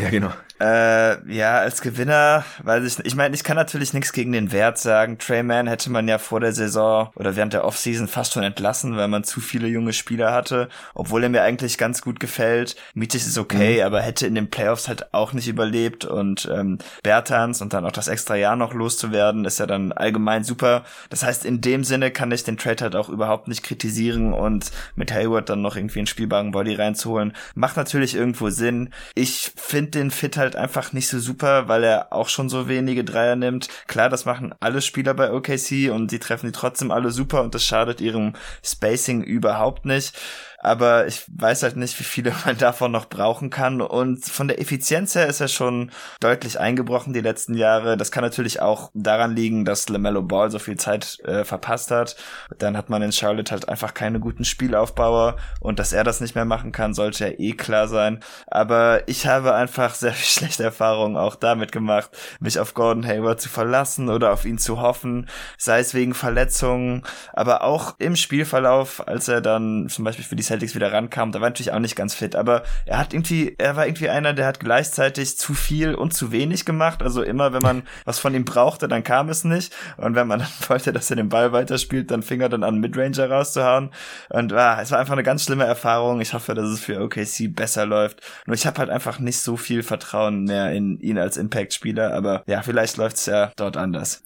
ja, 0.00 0.10
genau. 0.10 0.32
Äh, 0.62 1.34
ja, 1.34 1.58
als 1.58 1.80
Gewinner 1.80 2.44
weiß 2.62 2.84
ich 2.84 2.98
nicht. 2.98 3.06
Ich 3.08 3.16
meine, 3.16 3.34
ich 3.34 3.42
kann 3.42 3.56
natürlich 3.56 3.94
nichts 3.94 4.12
gegen 4.12 4.30
den 4.30 4.52
Wert 4.52 4.78
sagen. 4.78 5.18
Trayman 5.18 5.66
hätte 5.66 5.90
man 5.90 6.06
ja 6.06 6.18
vor 6.18 6.38
der 6.38 6.52
Saison 6.52 7.10
oder 7.16 7.34
während 7.34 7.52
der 7.52 7.64
Offseason 7.64 8.06
fast 8.06 8.34
schon 8.34 8.44
entlassen, 8.44 8.96
weil 8.96 9.08
man 9.08 9.24
zu 9.24 9.40
viele 9.40 9.66
junge 9.66 9.92
Spieler 9.92 10.32
hatte, 10.32 10.68
obwohl 10.94 11.24
er 11.24 11.30
mir 11.30 11.42
eigentlich 11.42 11.78
ganz 11.78 12.00
gut 12.00 12.20
gefällt. 12.20 12.76
Mietig 12.94 13.26
ist 13.26 13.38
okay, 13.38 13.78
mhm. 13.78 13.86
aber 13.86 14.02
hätte 14.02 14.28
in 14.28 14.36
den 14.36 14.50
Playoffs 14.50 14.86
halt 14.86 15.12
auch 15.12 15.32
nicht 15.32 15.48
überlebt 15.48 16.04
und 16.04 16.48
ähm, 16.54 16.78
Bertans 17.02 17.60
und 17.60 17.72
dann 17.72 17.84
auch 17.84 17.90
das 17.90 18.06
extra 18.06 18.36
Jahr 18.36 18.54
noch 18.54 18.72
loszuwerden, 18.72 19.44
ist 19.44 19.58
ja 19.58 19.66
dann 19.66 19.90
allgemein 19.90 20.44
super. 20.44 20.84
Das 21.10 21.24
heißt, 21.24 21.44
in 21.44 21.60
dem 21.60 21.82
Sinne 21.82 22.12
kann 22.12 22.30
ich 22.30 22.44
den 22.44 22.56
Trade 22.56 22.84
halt 22.84 22.94
auch 22.94 23.08
überhaupt 23.08 23.48
nicht 23.48 23.64
kritisieren 23.64 24.32
und 24.32 24.70
mit 24.94 25.12
Hayward 25.12 25.48
dann 25.48 25.60
noch 25.60 25.74
irgendwie 25.74 25.98
einen 25.98 26.06
spielbaren 26.06 26.52
Body 26.52 26.76
reinzuholen, 26.76 27.32
macht 27.56 27.76
natürlich 27.76 28.14
irgendwo 28.14 28.50
Sinn. 28.50 28.90
Ich 29.16 29.50
finde 29.56 29.90
den 29.90 30.12
Fit 30.12 30.36
halt 30.36 30.51
halt 30.52 30.56
einfach 30.62 30.92
nicht 30.92 31.08
so 31.08 31.18
super, 31.18 31.68
weil 31.68 31.84
er 31.84 32.12
auch 32.12 32.28
schon 32.28 32.48
so 32.48 32.68
wenige 32.68 33.04
Dreier 33.04 33.36
nimmt. 33.36 33.68
Klar, 33.86 34.08
das 34.08 34.24
machen 34.24 34.54
alle 34.60 34.82
Spieler 34.82 35.14
bei 35.14 35.32
OKC 35.32 35.90
und 35.90 36.10
die 36.12 36.18
treffen 36.18 36.46
die 36.46 36.52
trotzdem 36.52 36.90
alle 36.90 37.10
super 37.10 37.42
und 37.42 37.54
das 37.54 37.64
schadet 37.64 38.00
ihrem 38.00 38.34
Spacing 38.62 39.22
überhaupt 39.22 39.84
nicht 39.84 40.18
aber 40.62 41.08
ich 41.08 41.24
weiß 41.28 41.64
halt 41.64 41.76
nicht, 41.76 41.98
wie 41.98 42.04
viele 42.04 42.32
man 42.46 42.56
davon 42.58 42.92
noch 42.92 43.06
brauchen 43.06 43.50
kann. 43.50 43.80
Und 43.80 44.24
von 44.24 44.46
der 44.46 44.60
Effizienz 44.60 45.14
her 45.14 45.26
ist 45.26 45.40
er 45.40 45.48
schon 45.48 45.90
deutlich 46.20 46.60
eingebrochen 46.60 47.12
die 47.12 47.20
letzten 47.20 47.54
Jahre. 47.54 47.96
Das 47.96 48.12
kann 48.12 48.22
natürlich 48.22 48.62
auch 48.62 48.90
daran 48.94 49.34
liegen, 49.34 49.64
dass 49.64 49.88
LaMelo 49.88 50.22
Ball 50.22 50.50
so 50.52 50.60
viel 50.60 50.76
Zeit 50.76 51.18
äh, 51.24 51.44
verpasst 51.44 51.90
hat. 51.90 52.16
Dann 52.58 52.76
hat 52.76 52.90
man 52.90 53.02
in 53.02 53.12
Charlotte 53.12 53.50
halt 53.50 53.68
einfach 53.68 53.92
keine 53.92 54.20
guten 54.20 54.44
Spielaufbauer 54.44 55.36
und 55.58 55.80
dass 55.80 55.92
er 55.92 56.04
das 56.04 56.20
nicht 56.20 56.36
mehr 56.36 56.44
machen 56.44 56.70
kann, 56.70 56.94
sollte 56.94 57.26
ja 57.26 57.32
eh 57.38 57.52
klar 57.52 57.88
sein. 57.88 58.20
Aber 58.46 59.08
ich 59.08 59.26
habe 59.26 59.54
einfach 59.54 59.94
sehr 59.94 60.12
viel 60.12 60.26
schlechte 60.26 60.62
Erfahrungen 60.62 61.16
auch 61.16 61.34
damit 61.34 61.72
gemacht, 61.72 62.10
mich 62.38 62.60
auf 62.60 62.74
Gordon 62.74 63.04
Hayward 63.04 63.40
zu 63.40 63.48
verlassen 63.48 64.08
oder 64.08 64.32
auf 64.32 64.44
ihn 64.44 64.58
zu 64.58 64.80
hoffen, 64.80 65.28
sei 65.58 65.80
es 65.80 65.92
wegen 65.92 66.14
Verletzungen, 66.14 67.02
aber 67.32 67.64
auch 67.64 67.96
im 67.98 68.14
Spielverlauf, 68.14 69.06
als 69.08 69.26
er 69.26 69.40
dann 69.40 69.88
zum 69.88 70.04
Beispiel 70.04 70.24
für 70.24 70.36
die 70.36 70.51
Celtics 70.52 70.74
wieder 70.74 70.92
rankam, 70.92 71.32
da 71.32 71.40
war 71.40 71.48
natürlich 71.48 71.72
auch 71.72 71.78
nicht 71.78 71.96
ganz 71.96 72.14
fit, 72.14 72.36
aber 72.36 72.62
er 72.84 72.98
hat 72.98 73.14
irgendwie, 73.14 73.54
er 73.56 73.74
war 73.76 73.86
irgendwie 73.86 74.10
einer, 74.10 74.34
der 74.34 74.46
hat 74.46 74.60
gleichzeitig 74.60 75.38
zu 75.38 75.54
viel 75.54 75.94
und 75.94 76.12
zu 76.12 76.30
wenig 76.30 76.66
gemacht. 76.66 77.02
Also 77.02 77.22
immer, 77.22 77.52
wenn 77.54 77.62
man 77.62 77.82
was 78.04 78.18
von 78.18 78.34
ihm 78.34 78.44
brauchte, 78.44 78.86
dann 78.88 79.02
kam 79.02 79.28
es 79.28 79.44
nicht. 79.44 79.74
Und 79.96 80.14
wenn 80.14 80.26
man 80.26 80.40
dann 80.40 80.48
wollte, 80.68 80.92
dass 80.92 81.10
er 81.10 81.16
den 81.16 81.30
Ball 81.30 81.52
weiterspielt, 81.52 82.10
dann 82.10 82.22
fing 82.22 82.40
er 82.40 82.48
dann 82.48 82.64
an, 82.64 82.78
Midranger 82.78 83.30
rauszuhauen. 83.30 83.90
Und 84.28 84.52
ah, 84.52 84.80
es 84.82 84.90
war 84.90 84.98
einfach 84.98 85.14
eine 85.14 85.22
ganz 85.22 85.44
schlimme 85.44 85.64
Erfahrung. 85.64 86.20
Ich 86.20 86.34
hoffe, 86.34 86.54
dass 86.54 86.68
es 86.68 86.80
für 86.80 87.00
OKC 87.00 87.54
besser 87.54 87.86
läuft. 87.86 88.20
Nur 88.46 88.54
ich 88.54 88.66
habe 88.66 88.78
halt 88.78 88.90
einfach 88.90 89.18
nicht 89.18 89.38
so 89.38 89.56
viel 89.56 89.82
Vertrauen 89.82 90.44
mehr 90.44 90.72
in 90.72 91.00
ihn 91.00 91.18
als 91.18 91.36
Impact-Spieler, 91.36 92.12
aber 92.12 92.42
ja, 92.46 92.62
vielleicht 92.62 92.96
läuft's 92.96 93.26
ja 93.26 93.52
dort 93.56 93.76
anders. 93.76 94.22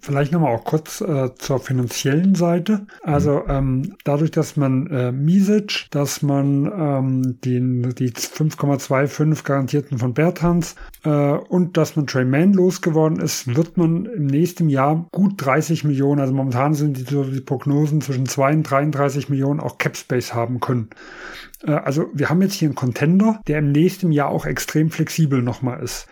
Vielleicht 0.00 0.32
nochmal 0.32 0.54
auch 0.54 0.64
kurz 0.64 1.02
äh, 1.02 1.34
zur 1.34 1.60
finanziellen 1.60 2.34
Seite. 2.34 2.86
Also 3.02 3.40
mhm. 3.40 3.50
ähm, 3.50 3.96
dadurch, 4.04 4.30
dass 4.30 4.56
man 4.56 4.86
äh, 4.86 5.12
Misic, 5.12 5.88
dass 5.90 6.22
man 6.22 6.64
ähm, 6.64 7.40
den, 7.42 7.94
die 7.94 8.10
5,25 8.10 9.44
garantierten 9.44 9.98
von 9.98 10.14
Berthans 10.14 10.76
äh, 11.04 11.10
und 11.10 11.76
dass 11.76 11.94
man 11.94 12.06
Trey 12.06 12.24
Mann 12.24 12.54
losgeworden 12.54 13.20
ist, 13.20 13.54
wird 13.54 13.76
man 13.76 14.06
im 14.06 14.26
nächsten 14.26 14.70
Jahr 14.70 15.06
gut 15.12 15.34
30 15.36 15.84
Millionen, 15.84 16.20
also 16.20 16.32
momentan 16.32 16.72
sind 16.72 16.96
die, 16.96 17.02
so 17.02 17.24
die 17.24 17.40
Prognosen 17.42 18.00
zwischen 18.00 18.24
2 18.24 18.54
und 18.54 18.62
33 18.62 19.28
Millionen 19.28 19.60
auch 19.60 19.76
Cap 19.76 19.96
Space 19.98 20.32
haben 20.32 20.58
können. 20.60 20.88
Äh, 21.66 21.72
also 21.72 22.06
wir 22.14 22.30
haben 22.30 22.40
jetzt 22.40 22.54
hier 22.54 22.68
einen 22.68 22.76
Contender, 22.76 23.40
der 23.46 23.58
im 23.58 23.72
nächsten 23.72 24.10
Jahr 24.10 24.30
auch 24.30 24.46
extrem 24.46 24.90
flexibel 24.90 25.42
nochmal 25.42 25.82
ist. 25.82 26.08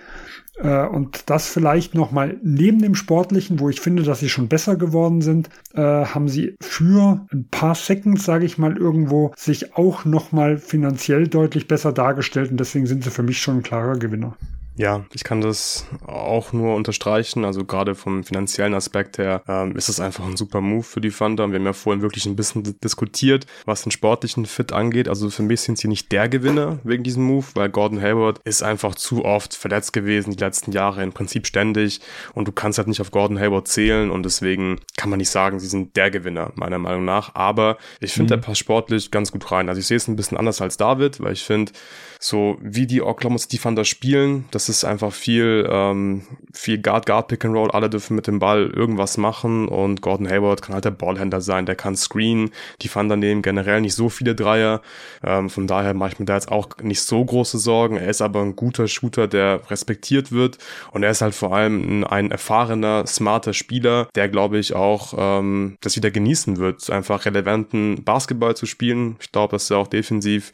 Äh, 0.57 0.87
und 0.87 1.31
das 1.31 1.49
vielleicht 1.49 1.95
nochmal 1.95 2.39
neben 2.43 2.81
dem 2.81 2.95
Sportlichen, 2.95 3.61
wo 3.61 3.69
ich 3.69 3.81
finde, 3.81 4.03
dass 4.03 4.21
sie 4.21 4.29
schon 4.29 4.49
besser 4.49 4.77
geworden 4.77 5.21
sind, 5.21 5.49
äh, 5.75 5.81
haben 5.81 6.29
sie 6.29 6.57
für 6.61 7.27
ein 7.33 7.49
paar 7.51 7.75
Seconds, 7.75 8.25
sage 8.25 8.47
ich 8.47 8.59
mal, 8.59 8.77
irgendwo 8.77 9.33
sich 9.37 9.77
auch 9.77 10.05
nochmal 10.05 10.59
finanziell 10.59 11.29
deutlich 11.29 11.69
besser 11.69 11.93
dargestellt 11.93 12.51
und 12.51 12.59
deswegen 12.59 12.87
sind 12.87 13.05
sie 13.05 13.11
für 13.11 13.23
mich 13.23 13.41
schon 13.41 13.59
ein 13.59 13.63
klarer 13.63 13.99
Gewinner. 13.99 14.37
Ja, 14.77 15.05
ich 15.13 15.23
kann 15.23 15.41
das 15.41 15.87
auch 16.05 16.53
nur 16.53 16.75
unterstreichen. 16.75 17.45
Also 17.45 17.65
gerade 17.65 17.95
vom 17.95 18.25
finanziellen 18.25 18.75
Aspekt 18.75 19.19
her 19.19 19.43
ähm, 19.47 19.77
ist 19.77 19.89
es 19.89 20.01
einfach 20.01 20.27
ein 20.27 20.37
super 20.37 20.61
Move 20.61 20.83
für 20.83 21.01
die 21.01 21.11
Thunder. 21.11 21.49
Wir 21.49 21.59
haben 21.59 21.67
ja 21.67 21.73
vorhin 21.73 22.03
wirklich 22.03 22.27
ein 22.27 22.35
bisschen 22.35 22.79
diskutiert, 22.83 23.47
was 23.67 23.83
den 23.83 23.93
sportlichen 23.93 24.47
Fit 24.47 24.73
angeht. 24.73 25.09
Also 25.09 25.31
für 25.31 25.43
mich 25.43 25.61
sind 25.61 25.79
sie 25.79 25.87
nicht 25.87 26.11
der 26.11 26.29
Gewinner 26.29 26.81
wegen 26.83 27.05
diesem 27.05 27.25
Move, 27.25 27.47
weil 27.55 27.69
Gordon 27.69 28.03
Hayward 28.03 28.41
ist 28.45 28.63
einfach 28.63 28.97
zu 28.97 29.25
oft 29.25 29.55
verletzt 29.55 29.93
gewesen 29.93 30.33
die 30.33 30.43
letzten 30.43 30.73
Jahre, 30.73 31.03
im 31.03 31.13
Prinzip 31.13 31.47
ständig. 31.47 32.01
Und 32.35 32.49
du 32.49 32.53
kannst 32.53 32.79
halt 32.79 32.89
nicht 32.89 33.01
auf 33.01 33.13
Gordon 33.13 33.39
Hayward 33.39 33.69
zählen 33.69 34.11
und 34.11 34.25
deswegen 34.25 34.81
kann 34.97 35.11
man 35.11 35.19
nicht 35.19 35.31
sagen, 35.31 35.61
sie 35.61 35.69
sind 35.69 35.97
der 35.97 36.11
Gewinner, 36.11 36.51
meiner 36.57 36.79
Meinung 36.79 37.05
nach. 37.05 37.35
Aber 37.35 37.79
ich 38.01 38.13
finde, 38.13 38.37
mhm. 38.37 38.41
der 38.41 38.47
passt 38.49 38.61
sportlich 38.61 39.13
ganz 39.13 39.31
gut 39.31 39.53
rein. 39.53 39.69
Also 39.69 39.79
ich 39.79 39.87
sehe 39.87 39.97
es 39.97 40.09
ein 40.09 40.17
bisschen 40.17 40.37
anders 40.37 40.61
als 40.61 40.77
David, 40.77 41.21
weil 41.21 41.33
ich 41.33 41.45
finde, 41.45 41.73
so 42.19 42.59
wie 42.61 42.87
die 42.87 43.03
Oklahoma 43.03 43.39
City 43.39 43.59
Thunder 43.59 43.85
spielen, 43.85 44.47
das 44.51 44.64
ist 44.69 44.85
einfach 44.85 45.13
viel, 45.13 45.69
ähm, 45.71 46.23
viel 46.53 46.81
Guard, 46.81 47.07
Guard, 47.07 47.29
Pick 47.29 47.45
and 47.45 47.55
Roll, 47.55 47.71
alle 47.71 47.91
dürfen 47.91 48.17
mit 48.17 48.27
dem 48.27 48.39
Ball 48.39 48.71
irgendwas 48.71 49.17
machen 49.17 49.69
und 49.69 50.01
Gordon 50.01 50.29
Hayward 50.29 50.63
kann 50.63 50.75
halt 50.75 50.85
der 50.85 50.91
Ballhändler 50.91 51.41
sein, 51.41 51.67
der 51.67 51.75
kann 51.77 51.97
screen, 51.97 52.51
die 52.83 52.89
Thunder 52.89 53.17
nehmen 53.17 53.43
generell 53.43 53.81
nicht 53.81 53.95
so 53.95 54.09
viele 54.09 54.35
Dreier, 54.35 54.81
ähm, 55.23 55.51
von 55.51 55.67
daher 55.67 55.95
mache 55.95 56.13
ich 56.13 56.19
mir 56.19 56.27
da 56.27 56.35
jetzt 56.35 56.51
auch 56.51 56.69
nicht 56.83 57.03
so 57.03 57.25
große 57.25 57.59
Sorgen, 57.59 57.97
er 57.97 58.09
ist 58.09 58.23
aber 58.23 58.41
ein 58.43 58.57
guter 58.57 58.89
Shooter, 58.89 59.29
der 59.29 59.61
respektiert 59.71 60.33
wird. 60.33 60.59
Und 60.93 61.03
er 61.03 61.11
ist 61.11 61.21
halt 61.21 61.35
vor 61.35 61.55
allem 61.55 62.01
ein, 62.01 62.05
ein 62.05 62.31
erfahrener, 62.31 63.07
smarter 63.07 63.53
Spieler, 63.53 64.09
der 64.15 64.29
glaube 64.29 64.59
ich 64.59 64.75
auch 64.75 65.15
ähm, 65.17 65.77
das 65.81 65.97
wieder 65.97 66.11
genießen 66.11 66.57
wird, 66.57 66.91
einfach 66.91 67.25
relevanten 67.25 68.05
Basketball 68.05 68.57
zu 68.57 68.67
spielen, 68.67 69.17
ich 69.21 69.33
glaube, 69.33 69.53
dass 69.53 69.71
er 69.71 69.79
auch 69.79 69.89
defensiv 69.89 70.53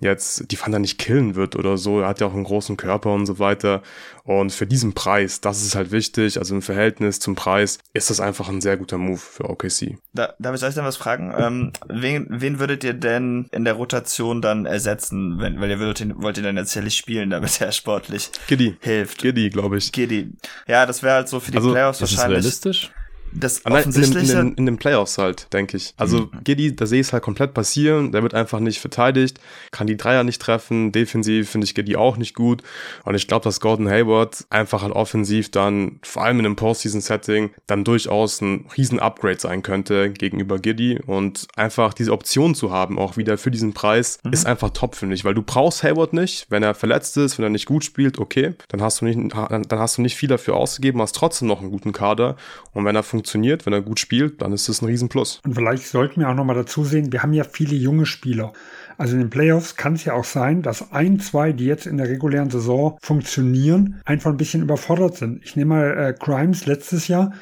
jetzt 0.00 0.50
die 0.50 0.56
Fanta 0.56 0.78
nicht 0.78 0.98
killen 0.98 1.34
wird 1.34 1.56
oder 1.56 1.76
so. 1.76 2.00
Er 2.00 2.08
hat 2.08 2.20
ja 2.20 2.26
auch 2.26 2.34
einen 2.34 2.44
großen 2.44 2.76
Körper 2.76 3.12
und 3.12 3.26
so 3.26 3.38
weiter. 3.38 3.82
Und 4.24 4.52
für 4.52 4.66
diesen 4.66 4.92
Preis, 4.92 5.40
das 5.40 5.62
ist 5.62 5.74
halt 5.74 5.90
wichtig, 5.90 6.38
also 6.38 6.54
im 6.54 6.62
Verhältnis 6.62 7.20
zum 7.20 7.34
Preis, 7.34 7.78
ist 7.92 8.10
das 8.10 8.20
einfach 8.20 8.48
ein 8.48 8.60
sehr 8.60 8.76
guter 8.76 8.98
Move 8.98 9.18
für 9.18 9.48
OKC. 9.48 9.98
Da, 10.12 10.34
darf 10.38 10.54
ich 10.56 10.62
euch 10.62 10.74
dann 10.74 10.84
was 10.84 10.96
fragen? 10.96 11.32
Ähm, 11.36 11.72
wen, 11.88 12.26
wen 12.30 12.58
würdet 12.58 12.84
ihr 12.84 12.94
denn 12.94 13.48
in 13.52 13.64
der 13.64 13.74
Rotation 13.74 14.42
dann 14.42 14.66
ersetzen, 14.66 15.38
wenn, 15.38 15.60
weil 15.60 15.70
ihr 15.70 15.78
würdet, 15.78 16.12
wollt 16.22 16.36
ihr 16.36 16.42
dann 16.42 16.56
erzählich 16.56 16.94
spielen, 16.96 17.30
damit 17.30 17.60
er 17.60 17.72
sportlich 17.72 18.30
Giddy. 18.46 18.76
hilft? 18.80 19.18
Giddy, 19.18 19.50
glaube 19.50 19.78
ich. 19.78 19.92
Giddy. 19.92 20.32
Ja, 20.66 20.86
das 20.86 21.02
wäre 21.02 21.14
halt 21.14 21.28
so 21.28 21.40
für 21.40 21.50
die 21.50 21.58
also, 21.58 21.72
Playoffs 21.72 22.00
ist 22.00 22.16
wahrscheinlich. 22.16 22.38
Ist 22.38 22.64
realistisch? 22.64 22.90
Das 23.32 23.64
Nein, 23.64 23.74
offensichtliche... 23.74 24.32
In, 24.32 24.48
in, 24.48 24.54
in, 24.54 24.66
den 24.66 24.76
Playoffs 24.76 25.18
halt, 25.18 25.52
denke 25.52 25.76
ich. 25.76 25.94
Also 25.96 26.20
mhm. 26.20 26.30
Giddy, 26.44 26.74
da 26.74 26.86
sehe 26.86 27.00
ich 27.00 27.08
es 27.08 27.12
halt 27.12 27.22
komplett 27.22 27.54
passieren. 27.54 28.12
Der 28.12 28.22
wird 28.22 28.34
einfach 28.34 28.60
nicht 28.60 28.80
verteidigt, 28.80 29.38
kann 29.70 29.86
die 29.86 29.96
Dreier 29.96 30.24
nicht 30.24 30.40
treffen. 30.40 30.92
Defensiv 30.92 31.50
finde 31.50 31.66
ich 31.66 31.74
Giddy 31.74 31.96
auch 31.96 32.16
nicht 32.16 32.34
gut. 32.34 32.62
Und 33.04 33.14
ich 33.14 33.28
glaube, 33.28 33.44
dass 33.44 33.60
Gordon 33.60 33.88
Hayward 33.88 34.44
einfach 34.50 34.82
halt 34.82 34.92
offensiv 34.92 35.50
dann, 35.50 36.00
vor 36.02 36.24
allem 36.24 36.40
in 36.40 36.46
einem 36.46 36.56
Postseason-Setting, 36.56 37.50
dann 37.66 37.84
durchaus 37.84 38.40
ein 38.40 38.66
riesen 38.76 38.98
Upgrade 38.98 39.40
sein 39.40 39.62
könnte 39.62 40.10
gegenüber 40.10 40.58
Giddy. 40.58 41.00
Und 41.06 41.46
einfach 41.56 41.94
diese 41.94 42.12
Option 42.12 42.54
zu 42.54 42.72
haben, 42.72 42.98
auch 42.98 43.16
wieder 43.16 43.38
für 43.38 43.50
diesen 43.50 43.72
Preis, 43.74 44.18
mhm. 44.24 44.32
ist 44.32 44.46
einfach 44.46 44.70
top, 44.70 44.96
finde 44.96 45.14
ich. 45.14 45.24
Weil 45.24 45.34
du 45.34 45.42
brauchst 45.42 45.82
Hayward 45.82 46.12
nicht. 46.12 46.46
Wenn 46.48 46.62
er 46.62 46.74
verletzt 46.74 47.16
ist, 47.16 47.38
wenn 47.38 47.44
er 47.44 47.50
nicht 47.50 47.66
gut 47.66 47.84
spielt, 47.84 48.18
okay, 48.18 48.54
dann 48.68 48.82
hast 48.82 49.00
du 49.00 49.04
nicht, 49.04 49.32
dann 49.32 49.78
hast 49.78 49.98
du 49.98 50.02
nicht 50.02 50.16
viel 50.16 50.28
dafür 50.28 50.56
ausgegeben, 50.56 51.00
hast 51.00 51.14
trotzdem 51.14 51.48
noch 51.48 51.60
einen 51.60 51.70
guten 51.70 51.92
Kader. 51.92 52.36
Und 52.72 52.84
wenn 52.84 52.96
er 52.96 53.02
funktioniert, 53.02 53.19
funktioniert, 53.20 53.66
wenn 53.66 53.74
er 53.74 53.82
gut 53.82 54.00
spielt, 54.00 54.40
dann 54.40 54.52
ist 54.52 54.68
das 54.70 54.80
ein 54.80 54.86
Riesenplus. 54.86 55.40
Und 55.44 55.54
vielleicht 55.54 55.86
sollten 55.86 56.20
wir 56.20 56.30
auch 56.30 56.34
nochmal 56.34 56.56
dazu 56.56 56.84
sehen, 56.84 57.12
wir 57.12 57.22
haben 57.22 57.34
ja 57.34 57.44
viele 57.44 57.74
junge 57.74 58.06
Spieler. 58.06 58.54
Also 58.96 59.14
in 59.14 59.20
den 59.20 59.30
Playoffs 59.30 59.76
kann 59.76 59.94
es 59.94 60.04
ja 60.06 60.14
auch 60.14 60.24
sein, 60.24 60.62
dass 60.62 60.92
ein, 60.92 61.20
zwei, 61.20 61.52
die 61.52 61.66
jetzt 61.66 61.86
in 61.86 61.98
der 61.98 62.08
regulären 62.08 62.48
Saison 62.48 62.96
funktionieren, 63.02 64.00
einfach 64.06 64.30
ein 64.30 64.38
bisschen 64.38 64.62
überfordert 64.62 65.16
sind. 65.16 65.44
Ich 65.44 65.54
nehme 65.54 65.74
mal 65.74 65.98
äh, 65.98 66.14
Grimes 66.18 66.64
letztes 66.64 67.08
Jahr 67.08 67.32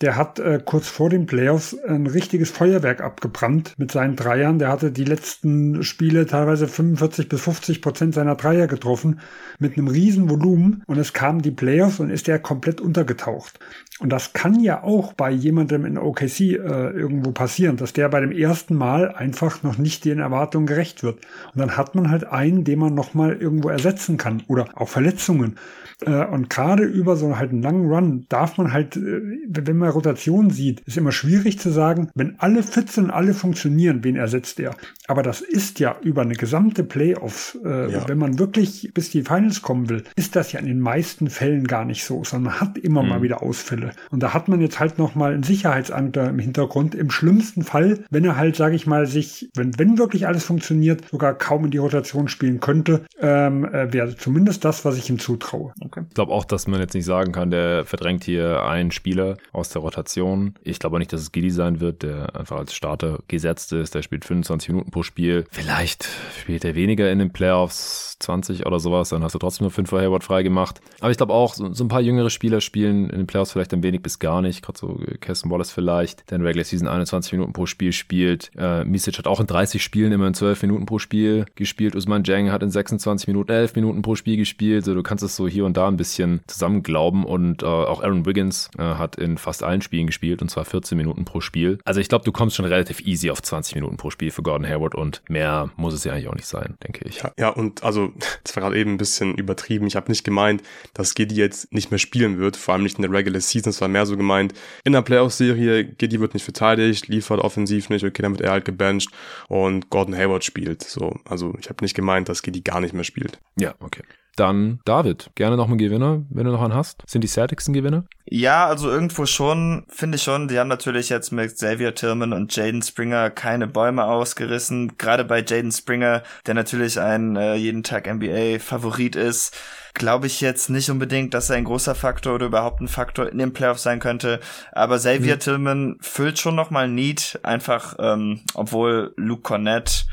der 0.00 0.16
hat 0.16 0.38
äh, 0.38 0.60
kurz 0.64 0.88
vor 0.88 1.10
den 1.10 1.26
Playoffs 1.26 1.76
ein 1.86 2.06
richtiges 2.06 2.50
Feuerwerk 2.50 3.02
abgebrannt 3.02 3.74
mit 3.76 3.92
seinen 3.92 4.16
Dreiern. 4.16 4.58
Der 4.58 4.68
hatte 4.68 4.92
die 4.92 5.04
letzten 5.04 5.82
Spiele 5.82 6.26
teilweise 6.26 6.68
45 6.68 7.28
bis 7.28 7.42
50 7.42 7.82
Prozent 7.82 8.14
seiner 8.14 8.34
Dreier 8.34 8.66
getroffen 8.66 9.20
mit 9.58 9.76
einem 9.76 9.88
riesen 9.88 10.30
Volumen 10.30 10.82
und 10.86 10.98
es 10.98 11.12
kamen 11.12 11.42
die 11.42 11.50
Playoffs 11.50 12.00
und 12.00 12.08
ist 12.08 12.28
der 12.28 12.38
komplett 12.38 12.80
untergetaucht. 12.80 13.58
Und 14.00 14.10
das 14.10 14.32
kann 14.32 14.60
ja 14.60 14.82
auch 14.82 15.12
bei 15.12 15.30
jemandem 15.30 15.84
in 15.84 15.98
OKC 15.98 16.40
äh, 16.40 16.54
irgendwo 16.56 17.32
passieren, 17.32 17.76
dass 17.76 17.92
der 17.92 18.08
bei 18.08 18.20
dem 18.20 18.32
ersten 18.32 18.74
Mal 18.74 19.14
einfach 19.14 19.62
noch 19.62 19.76
nicht 19.76 20.06
den 20.06 20.20
Erwartungen 20.20 20.66
gerecht 20.66 21.02
wird. 21.02 21.16
Und 21.52 21.60
dann 21.60 21.76
hat 21.76 21.94
man 21.94 22.10
halt 22.10 22.24
einen, 22.24 22.64
den 22.64 22.78
man 22.78 22.94
nochmal 22.94 23.36
irgendwo 23.36 23.68
ersetzen 23.68 24.16
kann 24.16 24.42
oder 24.48 24.68
auch 24.74 24.88
Verletzungen. 24.88 25.56
Äh, 26.00 26.24
und 26.24 26.48
gerade 26.48 26.84
über 26.84 27.16
so 27.16 27.36
halt 27.36 27.50
einen 27.50 27.62
langen 27.62 27.90
Run 27.90 28.24
darf 28.30 28.56
man 28.56 28.72
halt, 28.72 28.96
äh, 28.96 29.20
wenn 29.46 29.76
man 29.76 29.89
Rotation 29.90 30.50
sieht, 30.50 30.80
ist 30.80 30.96
immer 30.96 31.12
schwierig 31.12 31.58
zu 31.58 31.70
sagen, 31.70 32.10
wenn 32.14 32.38
alle 32.38 32.62
fit 32.62 32.90
sind, 32.90 33.10
alle 33.10 33.34
funktionieren, 33.34 34.04
wen 34.04 34.16
ersetzt 34.16 34.60
er. 34.60 34.74
Aber 35.06 35.22
das 35.22 35.40
ist 35.40 35.80
ja 35.80 35.96
über 36.02 36.22
eine 36.22 36.34
gesamte 36.34 36.84
Playoffs, 36.84 37.58
äh, 37.64 37.92
ja. 37.92 38.08
wenn 38.08 38.18
man 38.18 38.38
wirklich 38.38 38.90
bis 38.94 39.10
die 39.10 39.22
Finals 39.22 39.62
kommen 39.62 39.88
will, 39.88 40.04
ist 40.16 40.36
das 40.36 40.52
ja 40.52 40.60
in 40.60 40.66
den 40.66 40.80
meisten 40.80 41.28
Fällen 41.30 41.66
gar 41.66 41.84
nicht 41.84 42.04
so, 42.04 42.24
sondern 42.24 42.52
man 42.52 42.60
hat 42.60 42.78
immer 42.78 43.02
mhm. 43.02 43.08
mal 43.08 43.22
wieder 43.22 43.42
Ausfälle. 43.42 43.92
Und 44.10 44.22
da 44.22 44.34
hat 44.34 44.48
man 44.48 44.60
jetzt 44.60 44.80
halt 44.80 44.98
nochmal 44.98 45.32
einen 45.32 45.42
Sicherheitsanker 45.42 46.28
im 46.28 46.38
Hintergrund. 46.38 46.94
Im 46.94 47.10
schlimmsten 47.10 47.62
Fall, 47.62 48.04
wenn 48.10 48.24
er 48.24 48.36
halt, 48.36 48.56
sage 48.56 48.76
ich 48.76 48.86
mal, 48.86 49.06
sich, 49.06 49.50
wenn, 49.54 49.78
wenn 49.78 49.98
wirklich 49.98 50.26
alles 50.26 50.44
funktioniert, 50.44 51.08
sogar 51.10 51.34
kaum 51.34 51.64
in 51.64 51.70
die 51.70 51.78
Rotation 51.78 52.28
spielen 52.28 52.60
könnte, 52.60 53.04
ähm, 53.20 53.64
äh, 53.64 53.92
wäre 53.92 54.16
zumindest 54.16 54.64
das, 54.64 54.84
was 54.84 54.96
ich 54.96 55.10
ihm 55.10 55.18
zutraue. 55.18 55.72
Okay. 55.80 56.02
Ich 56.08 56.14
glaube 56.14 56.32
auch, 56.32 56.44
dass 56.44 56.66
man 56.66 56.80
jetzt 56.80 56.94
nicht 56.94 57.04
sagen 57.04 57.32
kann, 57.32 57.50
der 57.50 57.84
verdrängt 57.84 58.24
hier 58.24 58.62
einen 58.62 58.90
Spieler 58.90 59.36
aus 59.52 59.70
der 59.70 59.79
Rotation. 59.80 60.54
Ich 60.62 60.78
glaube 60.78 60.98
nicht, 60.98 61.12
dass 61.12 61.20
es 61.20 61.32
Giddy 61.32 61.50
sein 61.50 61.80
wird, 61.80 62.02
der 62.02 62.36
einfach 62.36 62.58
als 62.58 62.74
Starter 62.74 63.20
gesetzt 63.28 63.72
ist. 63.72 63.94
Der 63.94 64.02
spielt 64.02 64.24
25 64.24 64.70
Minuten 64.70 64.90
pro 64.90 65.02
Spiel. 65.02 65.44
Vielleicht 65.50 66.08
spielt 66.38 66.64
er 66.64 66.74
weniger 66.74 67.10
in 67.10 67.18
den 67.18 67.32
Playoffs, 67.32 68.16
20 68.20 68.66
oder 68.66 68.78
sowas, 68.78 69.08
dann 69.08 69.24
hast 69.24 69.34
du 69.34 69.38
trotzdem 69.38 69.64
nur 69.64 69.72
5 69.72 69.88
für 69.88 70.00
Hayward 70.00 70.24
frei 70.24 70.42
gemacht. 70.42 70.80
Aber 71.00 71.10
ich 71.10 71.16
glaube 71.16 71.32
auch, 71.32 71.54
so, 71.54 71.72
so, 71.72 71.84
ein 71.84 71.88
paar 71.88 72.00
jüngere 72.00 72.30
Spieler 72.30 72.60
spielen 72.60 73.10
in 73.10 73.18
den 73.18 73.26
Playoffs 73.26 73.52
vielleicht 73.52 73.72
ein 73.72 73.82
wenig 73.82 74.02
bis 74.02 74.18
gar 74.18 74.42
nicht. 74.42 74.62
Gerade 74.62 74.78
so 74.78 75.00
Keston 75.20 75.50
Wallace 75.50 75.70
vielleicht, 75.70 76.30
der 76.30 76.36
in 76.36 76.44
Regular 76.44 76.64
Season 76.64 76.86
21 76.86 77.32
Minuten 77.32 77.52
pro 77.52 77.66
Spiel 77.66 77.92
spielt. 77.92 78.50
Äh, 78.56 78.84
Misic 78.84 79.18
hat 79.18 79.26
auch 79.26 79.40
in 79.40 79.46
30 79.46 79.82
Spielen 79.82 80.12
immer 80.12 80.26
in 80.26 80.34
12 80.34 80.62
Minuten 80.62 80.86
pro 80.86 80.98
Spiel 80.98 81.46
gespielt. 81.54 81.96
Usman 81.96 82.24
Jang 82.24 82.52
hat 82.52 82.62
in 82.62 82.70
26 82.70 83.26
Minuten 83.28 83.50
11 83.50 83.74
Minuten 83.74 84.02
pro 84.02 84.14
Spiel 84.14 84.36
gespielt. 84.36 84.84
So, 84.84 84.94
du 84.94 85.02
kannst 85.02 85.24
es 85.24 85.36
so 85.36 85.48
hier 85.48 85.64
und 85.64 85.76
da 85.76 85.88
ein 85.88 85.96
bisschen 85.96 86.40
zusammenglauben. 86.46 87.24
Und 87.24 87.62
äh, 87.62 87.66
auch 87.66 88.02
Aaron 88.02 88.26
Wiggins 88.26 88.70
äh, 88.78 88.82
hat 88.82 89.16
in 89.16 89.38
fast 89.38 89.62
allen 89.70 89.82
Spielen 89.82 90.06
gespielt 90.06 90.42
und 90.42 90.50
zwar 90.50 90.64
14 90.64 90.96
Minuten 90.96 91.24
pro 91.24 91.40
Spiel. 91.40 91.78
Also 91.84 92.00
ich 92.00 92.08
glaube, 92.08 92.24
du 92.24 92.32
kommst 92.32 92.56
schon 92.56 92.64
relativ 92.64 93.00
easy 93.00 93.30
auf 93.30 93.42
20 93.42 93.74
Minuten 93.76 93.96
pro 93.96 94.10
Spiel 94.10 94.30
für 94.30 94.42
Gordon 94.42 94.68
Hayward 94.68 94.94
und 94.94 95.22
mehr 95.28 95.70
muss 95.76 95.94
es 95.94 96.04
ja 96.04 96.12
eigentlich 96.12 96.28
auch 96.28 96.34
nicht 96.34 96.46
sein, 96.46 96.76
denke 96.84 97.08
ich. 97.08 97.22
Ja, 97.22 97.32
ja 97.38 97.48
und 97.48 97.82
also, 97.82 98.12
das 98.44 98.56
war 98.56 98.62
gerade 98.62 98.78
eben 98.78 98.92
ein 98.92 98.98
bisschen 98.98 99.36
übertrieben. 99.36 99.86
Ich 99.86 99.96
habe 99.96 100.10
nicht 100.10 100.24
gemeint, 100.24 100.62
dass 100.94 101.14
Giddy 101.14 101.36
jetzt 101.36 101.72
nicht 101.72 101.90
mehr 101.90 101.98
spielen 101.98 102.38
wird, 102.38 102.56
vor 102.56 102.74
allem 102.74 102.82
nicht 102.82 102.98
in 102.98 103.02
der 103.02 103.12
Regular 103.12 103.40
Season. 103.40 103.70
Es 103.70 103.80
war 103.80 103.88
mehr 103.88 104.06
so 104.06 104.16
gemeint, 104.16 104.54
in 104.84 104.92
der 104.92 105.02
Playoff-Serie, 105.02 105.84
Giddy 105.84 106.20
wird 106.20 106.34
nicht 106.34 106.44
verteidigt, 106.44 107.08
liefert 107.08 107.40
offensiv 107.40 107.88
nicht, 107.88 108.04
okay, 108.04 108.22
dann 108.22 108.32
wird 108.32 108.42
er 108.42 108.52
halt 108.52 108.64
gebencht 108.64 109.10
und 109.48 109.90
Gordon 109.90 110.16
Hayward 110.16 110.44
spielt. 110.44 110.82
So, 110.82 111.16
also 111.24 111.54
ich 111.58 111.68
habe 111.68 111.84
nicht 111.84 111.94
gemeint, 111.94 112.28
dass 112.28 112.42
Giddy 112.42 112.60
gar 112.60 112.80
nicht 112.80 112.94
mehr 112.94 113.04
spielt. 113.04 113.38
Ja, 113.56 113.74
okay. 113.80 114.02
Dann 114.36 114.80
David, 114.84 115.30
gerne 115.34 115.56
noch 115.56 115.68
einen 115.68 115.78
Gewinner, 115.78 116.22
wenn 116.30 116.44
du 116.44 116.52
noch 116.52 116.62
einen 116.62 116.74
hast. 116.74 117.02
Sind 117.06 117.22
die 117.22 117.28
Celtics 117.28 117.68
ein 117.68 117.72
Gewinner? 117.72 118.04
Ja, 118.24 118.66
also 118.66 118.88
irgendwo 118.88 119.26
schon, 119.26 119.84
finde 119.88 120.16
ich 120.16 120.22
schon. 120.22 120.46
Die 120.48 120.58
haben 120.58 120.68
natürlich 120.68 121.08
jetzt 121.08 121.32
mit 121.32 121.52
Xavier 121.52 121.94
Tillman 121.94 122.32
und 122.32 122.54
Jaden 122.54 122.80
Springer 122.80 123.28
keine 123.30 123.66
Bäume 123.66 124.04
ausgerissen. 124.04 124.96
Gerade 124.98 125.24
bei 125.24 125.44
Jaden 125.46 125.72
Springer, 125.72 126.22
der 126.46 126.54
natürlich 126.54 127.00
ein 127.00 127.34
äh, 127.36 127.56
jeden 127.56 127.82
Tag 127.82 128.06
NBA-Favorit 128.06 129.16
ist, 129.16 129.56
glaube 129.94 130.28
ich 130.28 130.40
jetzt 130.40 130.70
nicht 130.70 130.90
unbedingt, 130.90 131.34
dass 131.34 131.50
er 131.50 131.56
ein 131.56 131.64
großer 131.64 131.96
Faktor 131.96 132.36
oder 132.36 132.46
überhaupt 132.46 132.80
ein 132.80 132.88
Faktor 132.88 133.28
in 133.28 133.38
den 133.38 133.52
Playoffs 133.52 133.82
sein 133.82 133.98
könnte. 133.98 134.38
Aber 134.72 134.96
Xavier 134.96 135.34
mhm. 135.34 135.40
Tillman 135.40 135.96
füllt 136.00 136.38
schon 136.38 136.54
noch 136.54 136.70
mal 136.70 136.88
Need, 136.88 137.40
einfach, 137.42 137.96
ähm, 137.98 138.40
obwohl 138.54 139.12
Luke 139.16 139.42
Cornett 139.42 140.06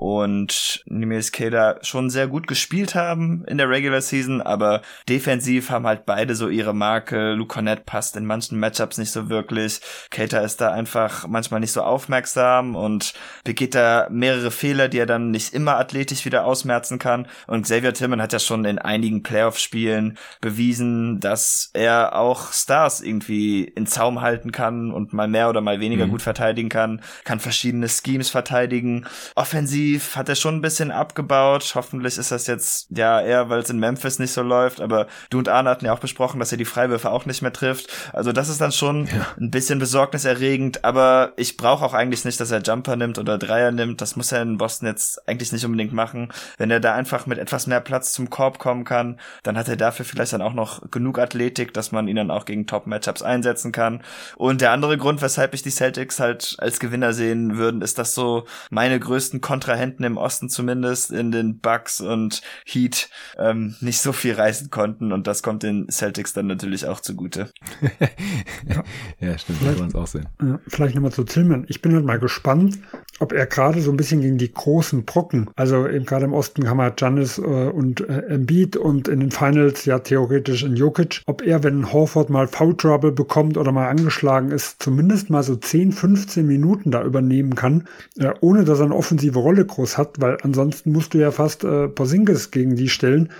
und 0.00 0.82
Nimes 0.86 1.30
Keda 1.30 1.76
schon 1.82 2.08
sehr 2.08 2.26
gut 2.26 2.46
gespielt 2.46 2.94
haben 2.94 3.44
in 3.46 3.58
der 3.58 3.68
Regular 3.68 4.00
Season, 4.00 4.40
aber 4.40 4.80
defensiv 5.10 5.68
haben 5.68 5.86
halt 5.86 6.06
beide 6.06 6.34
so 6.34 6.48
ihre 6.48 6.74
Marke. 6.74 7.34
Luke 7.34 7.52
Cornett 7.52 7.84
passt 7.84 8.16
in 8.16 8.24
manchen 8.24 8.58
Matchups 8.58 8.96
nicht 8.96 9.10
so 9.10 9.28
wirklich. 9.28 9.82
Kater 10.10 10.42
ist 10.42 10.62
da 10.62 10.72
einfach 10.72 11.28
manchmal 11.28 11.60
nicht 11.60 11.72
so 11.72 11.82
aufmerksam 11.82 12.76
und 12.76 13.12
begeht 13.44 13.74
da 13.74 14.08
mehrere 14.10 14.50
Fehler, 14.50 14.88
die 14.88 14.96
er 14.96 15.04
dann 15.04 15.32
nicht 15.32 15.52
immer 15.52 15.76
athletisch 15.76 16.24
wieder 16.24 16.46
ausmerzen 16.46 16.98
kann. 16.98 17.26
Und 17.46 17.64
Xavier 17.64 17.92
Tillman 17.92 18.22
hat 18.22 18.32
ja 18.32 18.38
schon 18.38 18.64
in 18.64 18.78
einigen 18.78 19.22
Playoff-Spielen 19.22 20.16
bewiesen, 20.40 21.20
dass 21.20 21.68
er 21.74 22.16
auch 22.16 22.54
Stars 22.54 23.02
irgendwie 23.02 23.64
in 23.64 23.86
Zaum 23.86 24.22
halten 24.22 24.50
kann 24.50 24.92
und 24.92 25.12
mal 25.12 25.28
mehr 25.28 25.50
oder 25.50 25.60
mal 25.60 25.78
weniger 25.78 26.06
mhm. 26.06 26.12
gut 26.12 26.22
verteidigen 26.22 26.70
kann, 26.70 27.02
kann 27.24 27.38
verschiedene 27.38 27.86
Schemes 27.86 28.30
verteidigen. 28.30 29.06
Offensiv 29.34 29.89
offensiv 29.96 30.16
hat 30.16 30.28
er 30.28 30.34
schon 30.34 30.56
ein 30.56 30.60
bisschen 30.60 30.90
abgebaut. 30.90 31.72
Hoffentlich 31.74 32.18
ist 32.18 32.30
das 32.30 32.46
jetzt 32.46 32.88
ja 32.90 33.20
eher, 33.20 33.48
weil 33.48 33.60
es 33.60 33.70
in 33.70 33.78
Memphis 33.78 34.18
nicht 34.18 34.32
so 34.32 34.42
läuft. 34.42 34.80
Aber 34.80 35.06
du 35.30 35.38
und 35.38 35.48
Arne 35.48 35.70
hatten 35.70 35.86
ja 35.86 35.92
auch 35.92 35.98
besprochen, 35.98 36.38
dass 36.38 36.52
er 36.52 36.58
die 36.58 36.64
Freiwürfe 36.64 37.10
auch 37.10 37.26
nicht 37.26 37.42
mehr 37.42 37.52
trifft. 37.52 37.88
Also 38.12 38.32
das 38.32 38.48
ist 38.48 38.60
dann 38.60 38.72
schon 38.72 39.06
ja. 39.06 39.26
ein 39.38 39.50
bisschen 39.50 39.78
besorgniserregend. 39.78 40.84
Aber 40.84 41.32
ich 41.36 41.56
brauche 41.56 41.84
auch 41.84 41.94
eigentlich 41.94 42.24
nicht, 42.24 42.40
dass 42.40 42.50
er 42.50 42.60
Jumper 42.60 42.96
nimmt 42.96 43.18
oder 43.18 43.38
Dreier 43.38 43.72
nimmt. 43.72 44.00
Das 44.00 44.16
muss 44.16 44.32
er 44.32 44.42
in 44.42 44.58
Boston 44.58 44.88
jetzt 44.88 45.26
eigentlich 45.28 45.52
nicht 45.52 45.64
unbedingt 45.64 45.92
machen. 45.92 46.32
Wenn 46.58 46.70
er 46.70 46.80
da 46.80 46.94
einfach 46.94 47.26
mit 47.26 47.38
etwas 47.38 47.66
mehr 47.66 47.80
Platz 47.80 48.12
zum 48.12 48.30
Korb 48.30 48.58
kommen 48.58 48.84
kann, 48.84 49.18
dann 49.42 49.56
hat 49.56 49.68
er 49.68 49.76
dafür 49.76 50.04
vielleicht 50.04 50.32
dann 50.32 50.42
auch 50.42 50.54
noch 50.54 50.90
genug 50.90 51.18
Athletik, 51.18 51.74
dass 51.74 51.92
man 51.92 52.08
ihn 52.08 52.16
dann 52.16 52.30
auch 52.30 52.44
gegen 52.44 52.66
Top-Matchups 52.66 53.22
einsetzen 53.22 53.72
kann. 53.72 54.02
Und 54.36 54.60
der 54.60 54.72
andere 54.72 54.98
Grund, 54.98 55.22
weshalb 55.22 55.54
ich 55.54 55.62
die 55.62 55.70
Celtics 55.70 56.20
halt 56.20 56.56
als 56.58 56.80
Gewinner 56.80 57.12
sehen 57.12 57.56
würden, 57.56 57.82
ist, 57.82 57.98
dass 57.98 58.14
so 58.14 58.44
meine 58.70 58.98
größten 58.98 59.40
Kontra 59.40 59.74
Kontrahenten 59.80 60.04
im 60.04 60.16
Osten 60.18 60.48
zumindest 60.50 61.10
in 61.10 61.32
den 61.32 61.58
Bucks 61.58 62.00
und 62.00 62.42
Heat 62.66 63.08
ähm, 63.38 63.76
nicht 63.80 64.00
so 64.00 64.12
viel 64.12 64.34
reißen 64.34 64.70
konnten 64.70 65.12
und 65.12 65.26
das 65.26 65.42
kommt 65.42 65.62
den 65.62 65.88
Celtics 65.90 66.34
dann 66.34 66.46
natürlich 66.46 66.86
auch 66.86 67.00
zugute. 67.00 67.50
ja. 68.68 68.84
ja, 69.20 69.38
stimmt, 69.38 69.58
vielleicht, 69.58 69.78
kann 69.78 69.78
man 69.78 69.88
es 69.88 69.94
auch 69.94 70.06
sehen. 70.06 70.26
Ja, 70.42 70.60
vielleicht 70.68 70.94
nochmal 70.94 71.12
zu 71.12 71.24
Tillman. 71.24 71.64
Ich 71.68 71.80
bin 71.80 71.94
halt 71.94 72.04
mal 72.04 72.18
gespannt, 72.18 72.78
ob 73.20 73.32
er 73.32 73.46
gerade 73.46 73.80
so 73.80 73.90
ein 73.90 73.96
bisschen 73.96 74.20
gegen 74.20 74.36
die 74.36 74.52
großen 74.52 75.04
Brocken, 75.04 75.48
also 75.56 75.88
eben 75.88 76.04
gerade 76.04 76.26
im 76.26 76.34
Osten 76.34 76.68
haben 76.68 76.76
wir 76.76 76.90
Giannis 76.90 77.38
äh, 77.38 77.42
und 77.42 78.00
äh, 78.00 78.26
Embiid 78.28 78.76
und 78.76 79.08
in 79.08 79.20
den 79.20 79.30
Finals 79.30 79.86
ja 79.86 79.98
theoretisch 79.98 80.62
in 80.62 80.76
Jokic, 80.76 81.22
ob 81.26 81.42
er, 81.42 81.62
wenn 81.64 81.90
Horford 81.90 82.28
mal 82.28 82.48
Foul 82.48 82.76
Trouble 82.76 83.12
bekommt 83.12 83.56
oder 83.56 83.72
mal 83.72 83.88
angeschlagen 83.88 84.50
ist, 84.50 84.82
zumindest 84.82 85.30
mal 85.30 85.42
so 85.42 85.56
10, 85.56 85.92
15 85.92 86.46
Minuten 86.46 86.90
da 86.90 87.02
übernehmen 87.02 87.54
kann, 87.54 87.86
äh, 88.18 88.32
ohne 88.40 88.64
dass 88.64 88.80
er 88.80 88.86
eine 88.86 88.94
offensive 88.94 89.38
Rolle 89.38 89.59
groß 89.64 89.98
hat, 89.98 90.20
weil 90.20 90.38
ansonsten 90.42 90.92
musst 90.92 91.14
du 91.14 91.18
ja 91.18 91.30
fast 91.30 91.64
äh, 91.64 91.88
Porzingis 91.88 92.50
gegen 92.50 92.76
die 92.76 92.88
stellen. 92.88 93.30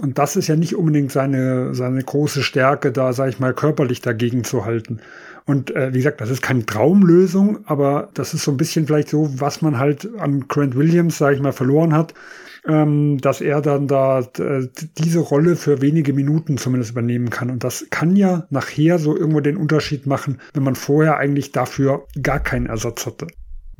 Und 0.00 0.18
das 0.18 0.36
ist 0.36 0.48
ja 0.48 0.56
nicht 0.56 0.74
unbedingt 0.74 1.12
seine, 1.12 1.74
seine 1.74 2.02
große 2.02 2.42
Stärke, 2.42 2.92
da, 2.92 3.12
sag 3.12 3.28
ich 3.28 3.40
mal, 3.40 3.52
körperlich 3.52 4.00
dagegen 4.00 4.42
zu 4.42 4.64
halten. 4.64 5.00
Und 5.44 5.74
äh, 5.74 5.92
wie 5.92 5.98
gesagt, 5.98 6.20
das 6.20 6.30
ist 6.30 6.40
keine 6.40 6.64
Traumlösung, 6.64 7.58
aber 7.66 8.08
das 8.14 8.32
ist 8.32 8.44
so 8.44 8.52
ein 8.52 8.56
bisschen 8.56 8.86
vielleicht 8.86 9.08
so, 9.08 9.28
was 9.38 9.60
man 9.60 9.78
halt 9.78 10.08
an 10.18 10.46
Grant 10.48 10.76
Williams, 10.76 11.18
sag 11.18 11.34
ich 11.34 11.42
mal, 11.42 11.52
verloren 11.52 11.94
hat, 11.94 12.14
ähm, 12.66 13.18
dass 13.18 13.40
er 13.40 13.60
dann 13.60 13.88
da 13.88 14.20
äh, 14.20 14.68
diese 14.98 15.18
Rolle 15.18 15.56
für 15.56 15.82
wenige 15.82 16.12
Minuten 16.12 16.58
zumindest 16.58 16.92
übernehmen 16.92 17.28
kann. 17.28 17.50
Und 17.50 17.64
das 17.64 17.86
kann 17.90 18.14
ja 18.14 18.46
nachher 18.50 18.98
so 18.98 19.16
irgendwo 19.16 19.40
den 19.40 19.56
Unterschied 19.56 20.06
machen, 20.06 20.38
wenn 20.54 20.62
man 20.62 20.76
vorher 20.76 21.16
eigentlich 21.16 21.52
dafür 21.52 22.06
gar 22.22 22.40
keinen 22.40 22.66
Ersatz 22.66 23.04
hatte. 23.04 23.26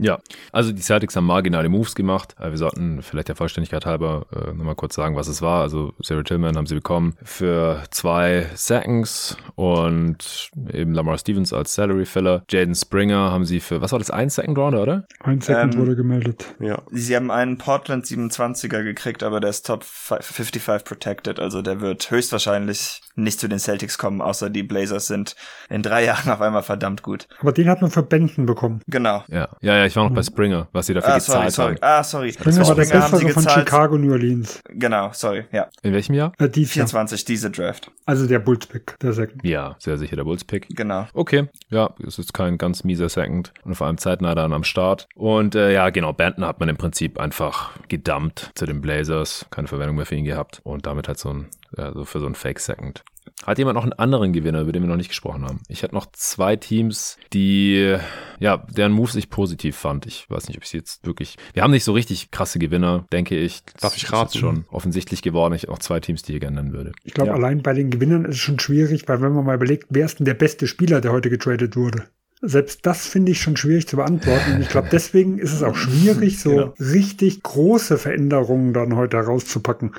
Ja, 0.03 0.19
also 0.51 0.73
die 0.73 0.83
Celtics 0.83 1.15
haben 1.15 1.27
marginale 1.27 1.69
Moves 1.69 1.95
gemacht. 1.95 2.35
Äh, 2.41 2.51
wir 2.51 2.59
sollten 2.59 3.03
vielleicht 3.03 3.29
der 3.29 3.37
Vollständigkeit 3.37 3.87
halber 3.87 4.27
äh, 4.35 4.53
nochmal 4.53 4.75
kurz 4.75 4.97
sagen, 4.97 5.15
was 5.15 5.29
es 5.29 5.43
war. 5.43 5.63
Also 5.63 5.95
Sarah 6.01 6.25
Tillman 6.25 6.57
haben 6.57 6.67
sie 6.67 6.75
bekommen 6.75 7.15
für 7.23 7.83
zwei 7.91 8.47
Seconds 8.55 9.37
und 9.55 10.51
eben 10.73 10.93
Lamar 10.93 11.19
Stevens 11.19 11.53
als 11.53 11.75
Salary 11.75 12.05
Filler. 12.05 12.43
Jaden 12.51 12.75
Springer 12.75 13.31
haben 13.31 13.45
sie 13.45 13.61
für, 13.61 13.81
was 13.81 13.93
war 13.93 14.01
das, 14.01 14.11
ein 14.11 14.29
Second 14.29 14.59
Rounder, 14.59 14.83
oder? 14.83 15.07
Ein 15.21 15.41
Second 15.41 15.75
ähm, 15.75 15.81
wurde 15.81 15.95
gemeldet. 15.95 16.55
Ja. 16.59 16.83
Sie 16.91 17.15
haben 17.15 17.31
einen 17.31 17.59
Portland 17.59 18.05
27er 18.05 18.83
gekriegt, 18.83 19.23
aber 19.23 19.39
der 19.39 19.51
ist 19.51 19.67
Top 19.67 19.85
55 19.85 20.85
protected. 20.85 21.39
Also 21.39 21.63
der 21.63 21.81
wird 21.81 22.11
höchstwahrscheinlich 22.11 23.03
nicht 23.15 23.39
zu 23.39 23.49
den 23.49 23.59
Celtics 23.59 23.99
kommen, 23.99 24.21
außer 24.21 24.51
die 24.51 24.65
Blazers 24.65 25.07
sind 25.07 25.37
in 25.69 25.83
drei 25.83 26.05
Jahren 26.07 26.31
auf 26.31 26.41
einmal 26.41 26.63
verdammt 26.63 27.03
gut. 27.03 27.29
Aber 27.41 27.53
den 27.53 27.69
hat 27.69 27.83
man 27.83 27.91
für 27.91 28.03
Bänken 28.03 28.47
bekommen. 28.47 28.81
Genau. 28.89 29.23
Ja, 29.29 29.49
ja, 29.61 29.77
ja 29.77 29.92
ich 29.93 29.97
war 29.97 30.09
noch 30.09 30.15
bei 30.15 30.23
Springer, 30.23 30.69
was 30.73 30.87
sie 30.87 30.95
dafür 30.95 31.17
ah, 31.17 31.21
sorry, 31.21 31.45
gezahlt 31.45 31.53
sorry. 31.53 31.75
haben. 31.75 32.01
Ah, 32.01 32.03
sorry. 32.03 32.33
Springer 32.33 32.67
war 32.67 32.75
der 32.75 32.85
Springer 32.85 33.11
bessere 33.11 33.29
von. 33.29 33.49
Chicago 33.49 33.99
New 33.99 34.13
Orleans. 34.13 34.63
Genau, 34.71 35.11
sorry, 35.13 35.45
ja. 35.53 35.69
In 35.83 35.93
welchem 35.93 36.15
Jahr? 36.15 36.33
Äh, 36.39 36.49
dies 36.49 36.75
Jahr. 36.75 36.87
24, 36.87 37.27
diese 37.27 37.51
Draft. 37.51 37.91
Also 38.07 38.27
der 38.27 38.39
Bulls-Pick, 38.39 38.99
der 39.01 39.13
Second. 39.13 39.45
Ja, 39.45 39.77
sehr 39.79 39.99
sicher 39.99 40.17
der 40.17 40.25
Bulls-Pick. 40.25 40.75
Genau. 40.75 41.07
Okay, 41.13 41.49
ja, 41.69 41.95
es 42.07 42.19
ist 42.19 42.33
kein 42.33 42.57
ganz 42.57 42.85
mieser 42.85 43.11
Second 43.11 43.53
und 43.65 43.75
vor 43.75 43.87
allem 43.87 43.99
zeitnah 43.99 44.35
dann 44.35 44.55
am 44.55 44.65
Start. 44.65 45.09
Und 45.15 45.55
äh, 45.55 45.75
ja, 45.75 45.91
genau, 45.91 46.15
Benton 46.15 46.47
hat 46.47 46.59
man 46.59 46.71
im 46.71 46.79
Prinzip 46.79 47.21
einfach 47.21 47.73
gedumpt 47.89 48.51
zu 48.55 48.65
den 48.65 48.81
Blazers, 48.81 49.45
keine 49.51 49.69
Verwendung 49.69 49.97
mehr 49.97 50.07
für 50.07 50.15
ihn 50.15 50.25
gehabt 50.25 50.63
und 50.65 50.87
damit 50.87 51.07
halt 51.07 51.19
so 51.19 51.29
ein, 51.29 51.49
ja, 51.77 51.93
so 51.93 52.07
für 52.07 52.19
so 52.19 52.27
ein 52.27 52.35
Fake 52.35 52.61
Second. 52.61 53.05
Hat 53.45 53.59
jemand 53.59 53.75
noch 53.75 53.83
einen 53.83 53.93
anderen 53.95 54.33
Gewinner, 54.33 54.61
über 54.61 54.73
den 54.73 54.83
wir 54.83 54.89
noch 54.89 54.97
nicht 54.97 55.09
gesprochen 55.09 55.45
haben? 55.45 55.61
Ich 55.69 55.83
hatte 55.83 55.95
noch 55.95 56.07
zwei 56.13 56.55
Teams, 56.57 57.17
die, 57.33 57.97
ja, 58.39 58.59
deren 58.71 58.93
Moves 58.93 59.15
ich 59.17 59.31
positiv 59.31 59.77
fand. 59.77 60.07
Ich 60.07 60.31
weiß 60.31 60.47
nicht, 60.49 60.57
ob 60.57 60.63
ich 60.63 60.69
sie 60.71 60.77
jetzt 60.79 61.05
wirklich. 61.07 61.37
Wir 61.53 61.63
haben 61.63 61.73
nicht 61.73 61.85
so 61.85 61.93
richtig 61.93 62.31
krasse 62.31 62.59
Gewinner, 62.61 63.05
denke 63.13 63.37
ich. 63.37 63.63
Das 63.73 63.83
Darf 63.83 63.97
ich 63.97 64.13
raten? 64.13 64.39
schon 64.39 64.65
offensichtlich 64.71 65.23
geworden. 65.23 65.55
Ich 65.55 65.63
habe 65.63 65.73
noch 65.73 65.81
zwei 65.81 65.99
Teams, 66.01 66.23
die 66.23 66.35
ich 66.35 66.41
gerne 66.41 66.57
nennen 66.57 66.73
würde. 66.73 66.93
Ich 67.05 67.15
glaube, 67.15 67.31
Ja. 67.31 67.35
allein 67.35 67.63
bei 67.63 67.73
den 67.75 67.91
Gewinnern 67.91 68.25
ist 68.27 68.37
es 68.37 68.41
schon 68.41 68.61
schwierig, 68.61 69.09
weil 69.09 69.21
wenn 69.23 69.33
man 69.33 69.45
mal 69.45 69.57
überlegt, 69.57 69.87
wer 69.91 70.07
ist 70.07 70.19
denn 70.21 70.25
der 70.27 70.35
beste 70.35 70.67
Spieler, 70.69 71.01
der 71.01 71.11
heute 71.13 71.29
getradet 71.31 71.75
wurde? 71.77 72.05
Selbst 72.45 72.85
das 72.87 73.07
finde 73.07 73.31
ich 73.33 73.41
schon 73.41 73.57
schwierig 73.57 73.87
zu 73.87 73.97
beantworten. 73.97 74.55
Und 74.55 74.63
ich 74.63 74.69
glaube, 74.69 74.89
deswegen 74.93 75.39
ist 75.39 75.53
es 75.53 75.63
auch 75.63 75.77
schwierig, 75.77 76.41
so 76.41 76.51
Genau. 76.51 76.75
richtig 76.81 77.43
große 77.43 77.99
Veränderungen 77.99 78.73
dann 78.73 78.97
heute 78.97 79.17
herauszupacken. 79.17 79.93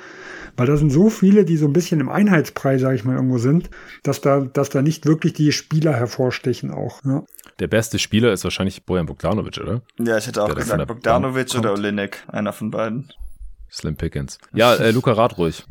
Weil 0.56 0.66
da 0.66 0.76
sind 0.76 0.90
so 0.90 1.10
viele, 1.10 1.44
die 1.44 1.56
so 1.56 1.66
ein 1.66 1.72
bisschen 1.72 2.00
im 2.00 2.08
Einheitspreis, 2.08 2.80
sage 2.80 2.94
ich 2.96 3.04
mal, 3.04 3.16
irgendwo 3.16 3.38
sind, 3.38 3.70
dass 4.02 4.20
da, 4.20 4.40
dass 4.40 4.70
da 4.70 4.82
nicht 4.82 5.06
wirklich 5.06 5.32
die 5.32 5.52
Spieler 5.52 5.92
hervorstechen 5.92 6.70
auch. 6.70 7.04
Ja. 7.04 7.24
Der 7.58 7.68
beste 7.68 7.98
Spieler 7.98 8.32
ist 8.32 8.44
wahrscheinlich 8.44 8.84
Bojan 8.84 9.06
Bogdanovic, 9.06 9.58
oder? 9.58 9.82
Ja, 9.98 10.16
ich 10.18 10.26
hätte 10.26 10.42
auch 10.42 10.46
Der 10.46 10.56
gesagt 10.56 10.86
Bogdanovic 10.86 11.54
oder. 11.56 11.72
Olinik, 11.72 12.22
einer 12.28 12.52
von 12.52 12.70
beiden. 12.70 13.12
Slim 13.70 13.96
Pickens. 13.96 14.38
Ja, 14.52 14.74
äh, 14.74 14.92
Luca 14.92 15.12
rat 15.12 15.36
ruhig. 15.38 15.64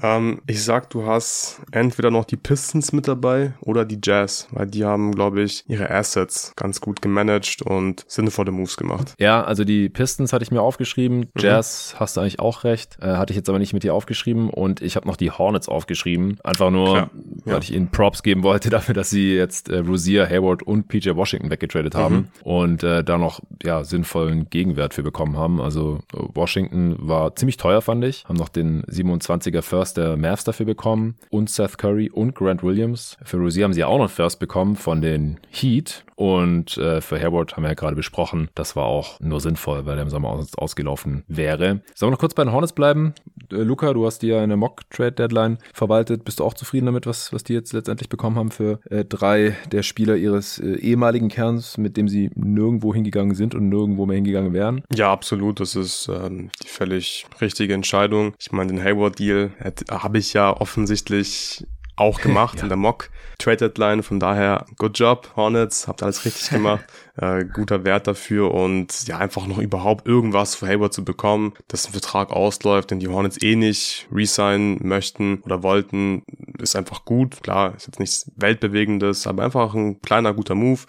Ähm, 0.00 0.40
ich 0.46 0.62
sag, 0.62 0.90
du 0.90 1.06
hast 1.06 1.60
entweder 1.70 2.10
noch 2.10 2.24
die 2.24 2.36
Pistons 2.36 2.92
mit 2.92 3.08
dabei 3.08 3.54
oder 3.60 3.84
die 3.84 3.98
Jazz, 4.02 4.48
weil 4.50 4.66
die 4.66 4.84
haben, 4.84 5.12
glaube 5.12 5.42
ich, 5.42 5.64
ihre 5.68 5.90
Assets 5.90 6.52
ganz 6.56 6.80
gut 6.80 7.02
gemanagt 7.02 7.62
und 7.62 8.04
sinnvolle 8.08 8.52
Moves 8.52 8.76
gemacht. 8.76 9.14
Ja, 9.18 9.44
also 9.44 9.64
die 9.64 9.88
Pistons 9.88 10.32
hatte 10.32 10.42
ich 10.42 10.50
mir 10.50 10.62
aufgeschrieben. 10.62 11.26
Jazz 11.36 11.94
hast 11.98 12.16
du 12.16 12.20
eigentlich 12.20 12.40
auch 12.40 12.64
recht. 12.64 12.98
Äh, 13.00 13.16
hatte 13.16 13.32
ich 13.32 13.36
jetzt 13.36 13.48
aber 13.48 13.58
nicht 13.58 13.72
mit 13.72 13.82
dir 13.82 13.94
aufgeschrieben. 13.94 14.50
Und 14.50 14.80
ich 14.80 14.96
habe 14.96 15.06
noch 15.06 15.16
die 15.16 15.30
Hornets 15.30 15.68
aufgeschrieben. 15.68 16.38
Einfach 16.44 16.70
nur, 16.70 16.92
Klar, 16.92 17.10
weil 17.44 17.54
ja. 17.54 17.60
ich 17.60 17.74
ihnen 17.74 17.90
Props 17.90 18.22
geben 18.22 18.42
wollte 18.42 18.70
dafür, 18.70 18.94
dass 18.94 19.10
sie 19.10 19.34
jetzt 19.34 19.68
äh, 19.68 19.78
Rozier, 19.78 20.28
Hayward 20.28 20.62
und 20.62 20.88
PJ 20.88 21.10
Washington 21.14 21.50
weggetradet 21.50 21.94
haben 21.94 22.28
und 22.42 22.82
äh, 22.82 23.04
da 23.04 23.18
noch 23.18 23.40
ja 23.62 23.84
sinnvollen 23.84 24.48
Gegenwert 24.50 24.94
für 24.94 25.02
bekommen 25.02 25.36
haben. 25.36 25.60
Also 25.60 26.00
äh, 26.14 26.18
Washington 26.34 26.96
war 26.98 27.34
ziemlich 27.36 27.56
teuer, 27.56 27.82
fand 27.82 28.04
ich. 28.04 28.24
Haben 28.24 28.36
noch 28.36 28.48
den 28.48 28.82
27er 28.84 29.62
First 29.62 29.81
der 29.94 30.16
Mavs 30.16 30.44
dafür 30.44 30.66
bekommen 30.66 31.16
und 31.30 31.50
Seth 31.50 31.76
Curry 31.78 32.10
und 32.10 32.34
Grant 32.34 32.62
Williams. 32.62 33.16
Für 33.24 33.36
Rozier 33.38 33.64
haben 33.64 33.72
sie 33.72 33.84
auch 33.84 33.98
noch 33.98 34.10
First 34.10 34.38
bekommen 34.38 34.76
von 34.76 35.00
den 35.02 35.38
Heat. 35.50 36.04
Und 36.14 36.76
äh, 36.78 37.00
für 37.00 37.18
Hayward 37.20 37.56
haben 37.56 37.64
wir 37.64 37.70
ja 37.70 37.74
gerade 37.74 37.96
besprochen, 37.96 38.48
das 38.54 38.76
war 38.76 38.84
auch 38.84 39.18
nur 39.18 39.40
sinnvoll, 39.40 39.86
weil 39.86 39.96
er 39.96 40.02
im 40.02 40.10
Sommer 40.10 40.28
aus, 40.28 40.56
ausgelaufen 40.56 41.24
wäre. 41.26 41.80
Sollen 41.96 42.10
wir 42.10 42.12
noch 42.12 42.18
kurz 42.20 42.34
bei 42.34 42.44
den 42.44 42.52
Hornets 42.52 42.74
bleiben? 42.74 43.12
Äh, 43.50 43.56
Luca, 43.56 43.92
du 43.92 44.06
hast 44.06 44.22
ja 44.22 44.40
eine 44.40 44.56
Mock-Trade-Deadline 44.56 45.58
verwaltet. 45.74 46.24
Bist 46.24 46.38
du 46.38 46.44
auch 46.44 46.54
zufrieden 46.54 46.86
damit, 46.86 47.06
was, 47.06 47.32
was 47.32 47.42
die 47.42 47.54
jetzt 47.54 47.72
letztendlich 47.72 48.08
bekommen 48.08 48.36
haben 48.36 48.52
für 48.52 48.78
äh, 48.88 49.04
drei 49.04 49.56
der 49.72 49.82
Spieler 49.82 50.14
ihres 50.14 50.58
äh, 50.60 50.74
ehemaligen 50.76 51.28
Kerns, 51.28 51.76
mit 51.76 51.96
dem 51.96 52.06
sie 52.06 52.30
nirgendwo 52.36 52.94
hingegangen 52.94 53.34
sind 53.34 53.56
und 53.56 53.68
nirgendwo 53.68 54.06
mehr 54.06 54.16
hingegangen 54.16 54.52
wären? 54.52 54.82
Ja, 54.94 55.10
absolut. 55.12 55.58
Das 55.58 55.74
ist 55.74 56.08
ähm, 56.08 56.50
die 56.62 56.68
völlig 56.68 57.26
richtige 57.40 57.74
Entscheidung. 57.74 58.34
Ich 58.38 58.52
meine, 58.52 58.72
den 58.72 58.84
Hayward-Deal 58.84 59.50
hätte- 59.58 59.71
habe 59.90 60.18
ich 60.18 60.32
ja 60.32 60.50
offensichtlich 60.50 61.66
auch 61.96 62.20
gemacht 62.22 62.58
Ja. 62.58 62.62
in 62.64 62.68
der 62.68 62.78
Mock 62.78 63.10
Trade 63.42 63.68
Deadline. 63.68 64.02
Von 64.02 64.20
daher, 64.20 64.66
good 64.78 64.98
job, 64.98 65.30
Hornets, 65.36 65.88
habt 65.88 66.02
alles 66.02 66.24
richtig 66.24 66.50
gemacht. 66.50 66.84
äh, 67.16 67.44
guter 67.44 67.84
Wert 67.84 68.06
dafür 68.06 68.52
und 68.52 69.06
ja, 69.06 69.18
einfach 69.18 69.46
noch 69.46 69.58
überhaupt 69.58 70.06
irgendwas 70.06 70.54
für 70.54 70.66
Hayward 70.66 70.92
zu 70.94 71.04
bekommen, 71.04 71.52
dass 71.68 71.86
ein 71.86 71.92
Vertrag 71.92 72.30
ausläuft, 72.30 72.90
den 72.90 73.00
die 73.00 73.08
Hornets 73.08 73.42
eh 73.42 73.54
nicht 73.54 74.08
resignen 74.12 74.78
möchten 74.82 75.40
oder 75.42 75.62
wollten, 75.62 76.22
ist 76.58 76.74
einfach 76.74 77.04
gut. 77.04 77.42
Klar, 77.42 77.74
ist 77.76 77.86
jetzt 77.86 78.00
nichts 78.00 78.30
Weltbewegendes, 78.36 79.26
aber 79.26 79.44
einfach 79.44 79.74
ein 79.74 80.00
kleiner, 80.00 80.32
guter 80.32 80.54
Move. 80.54 80.80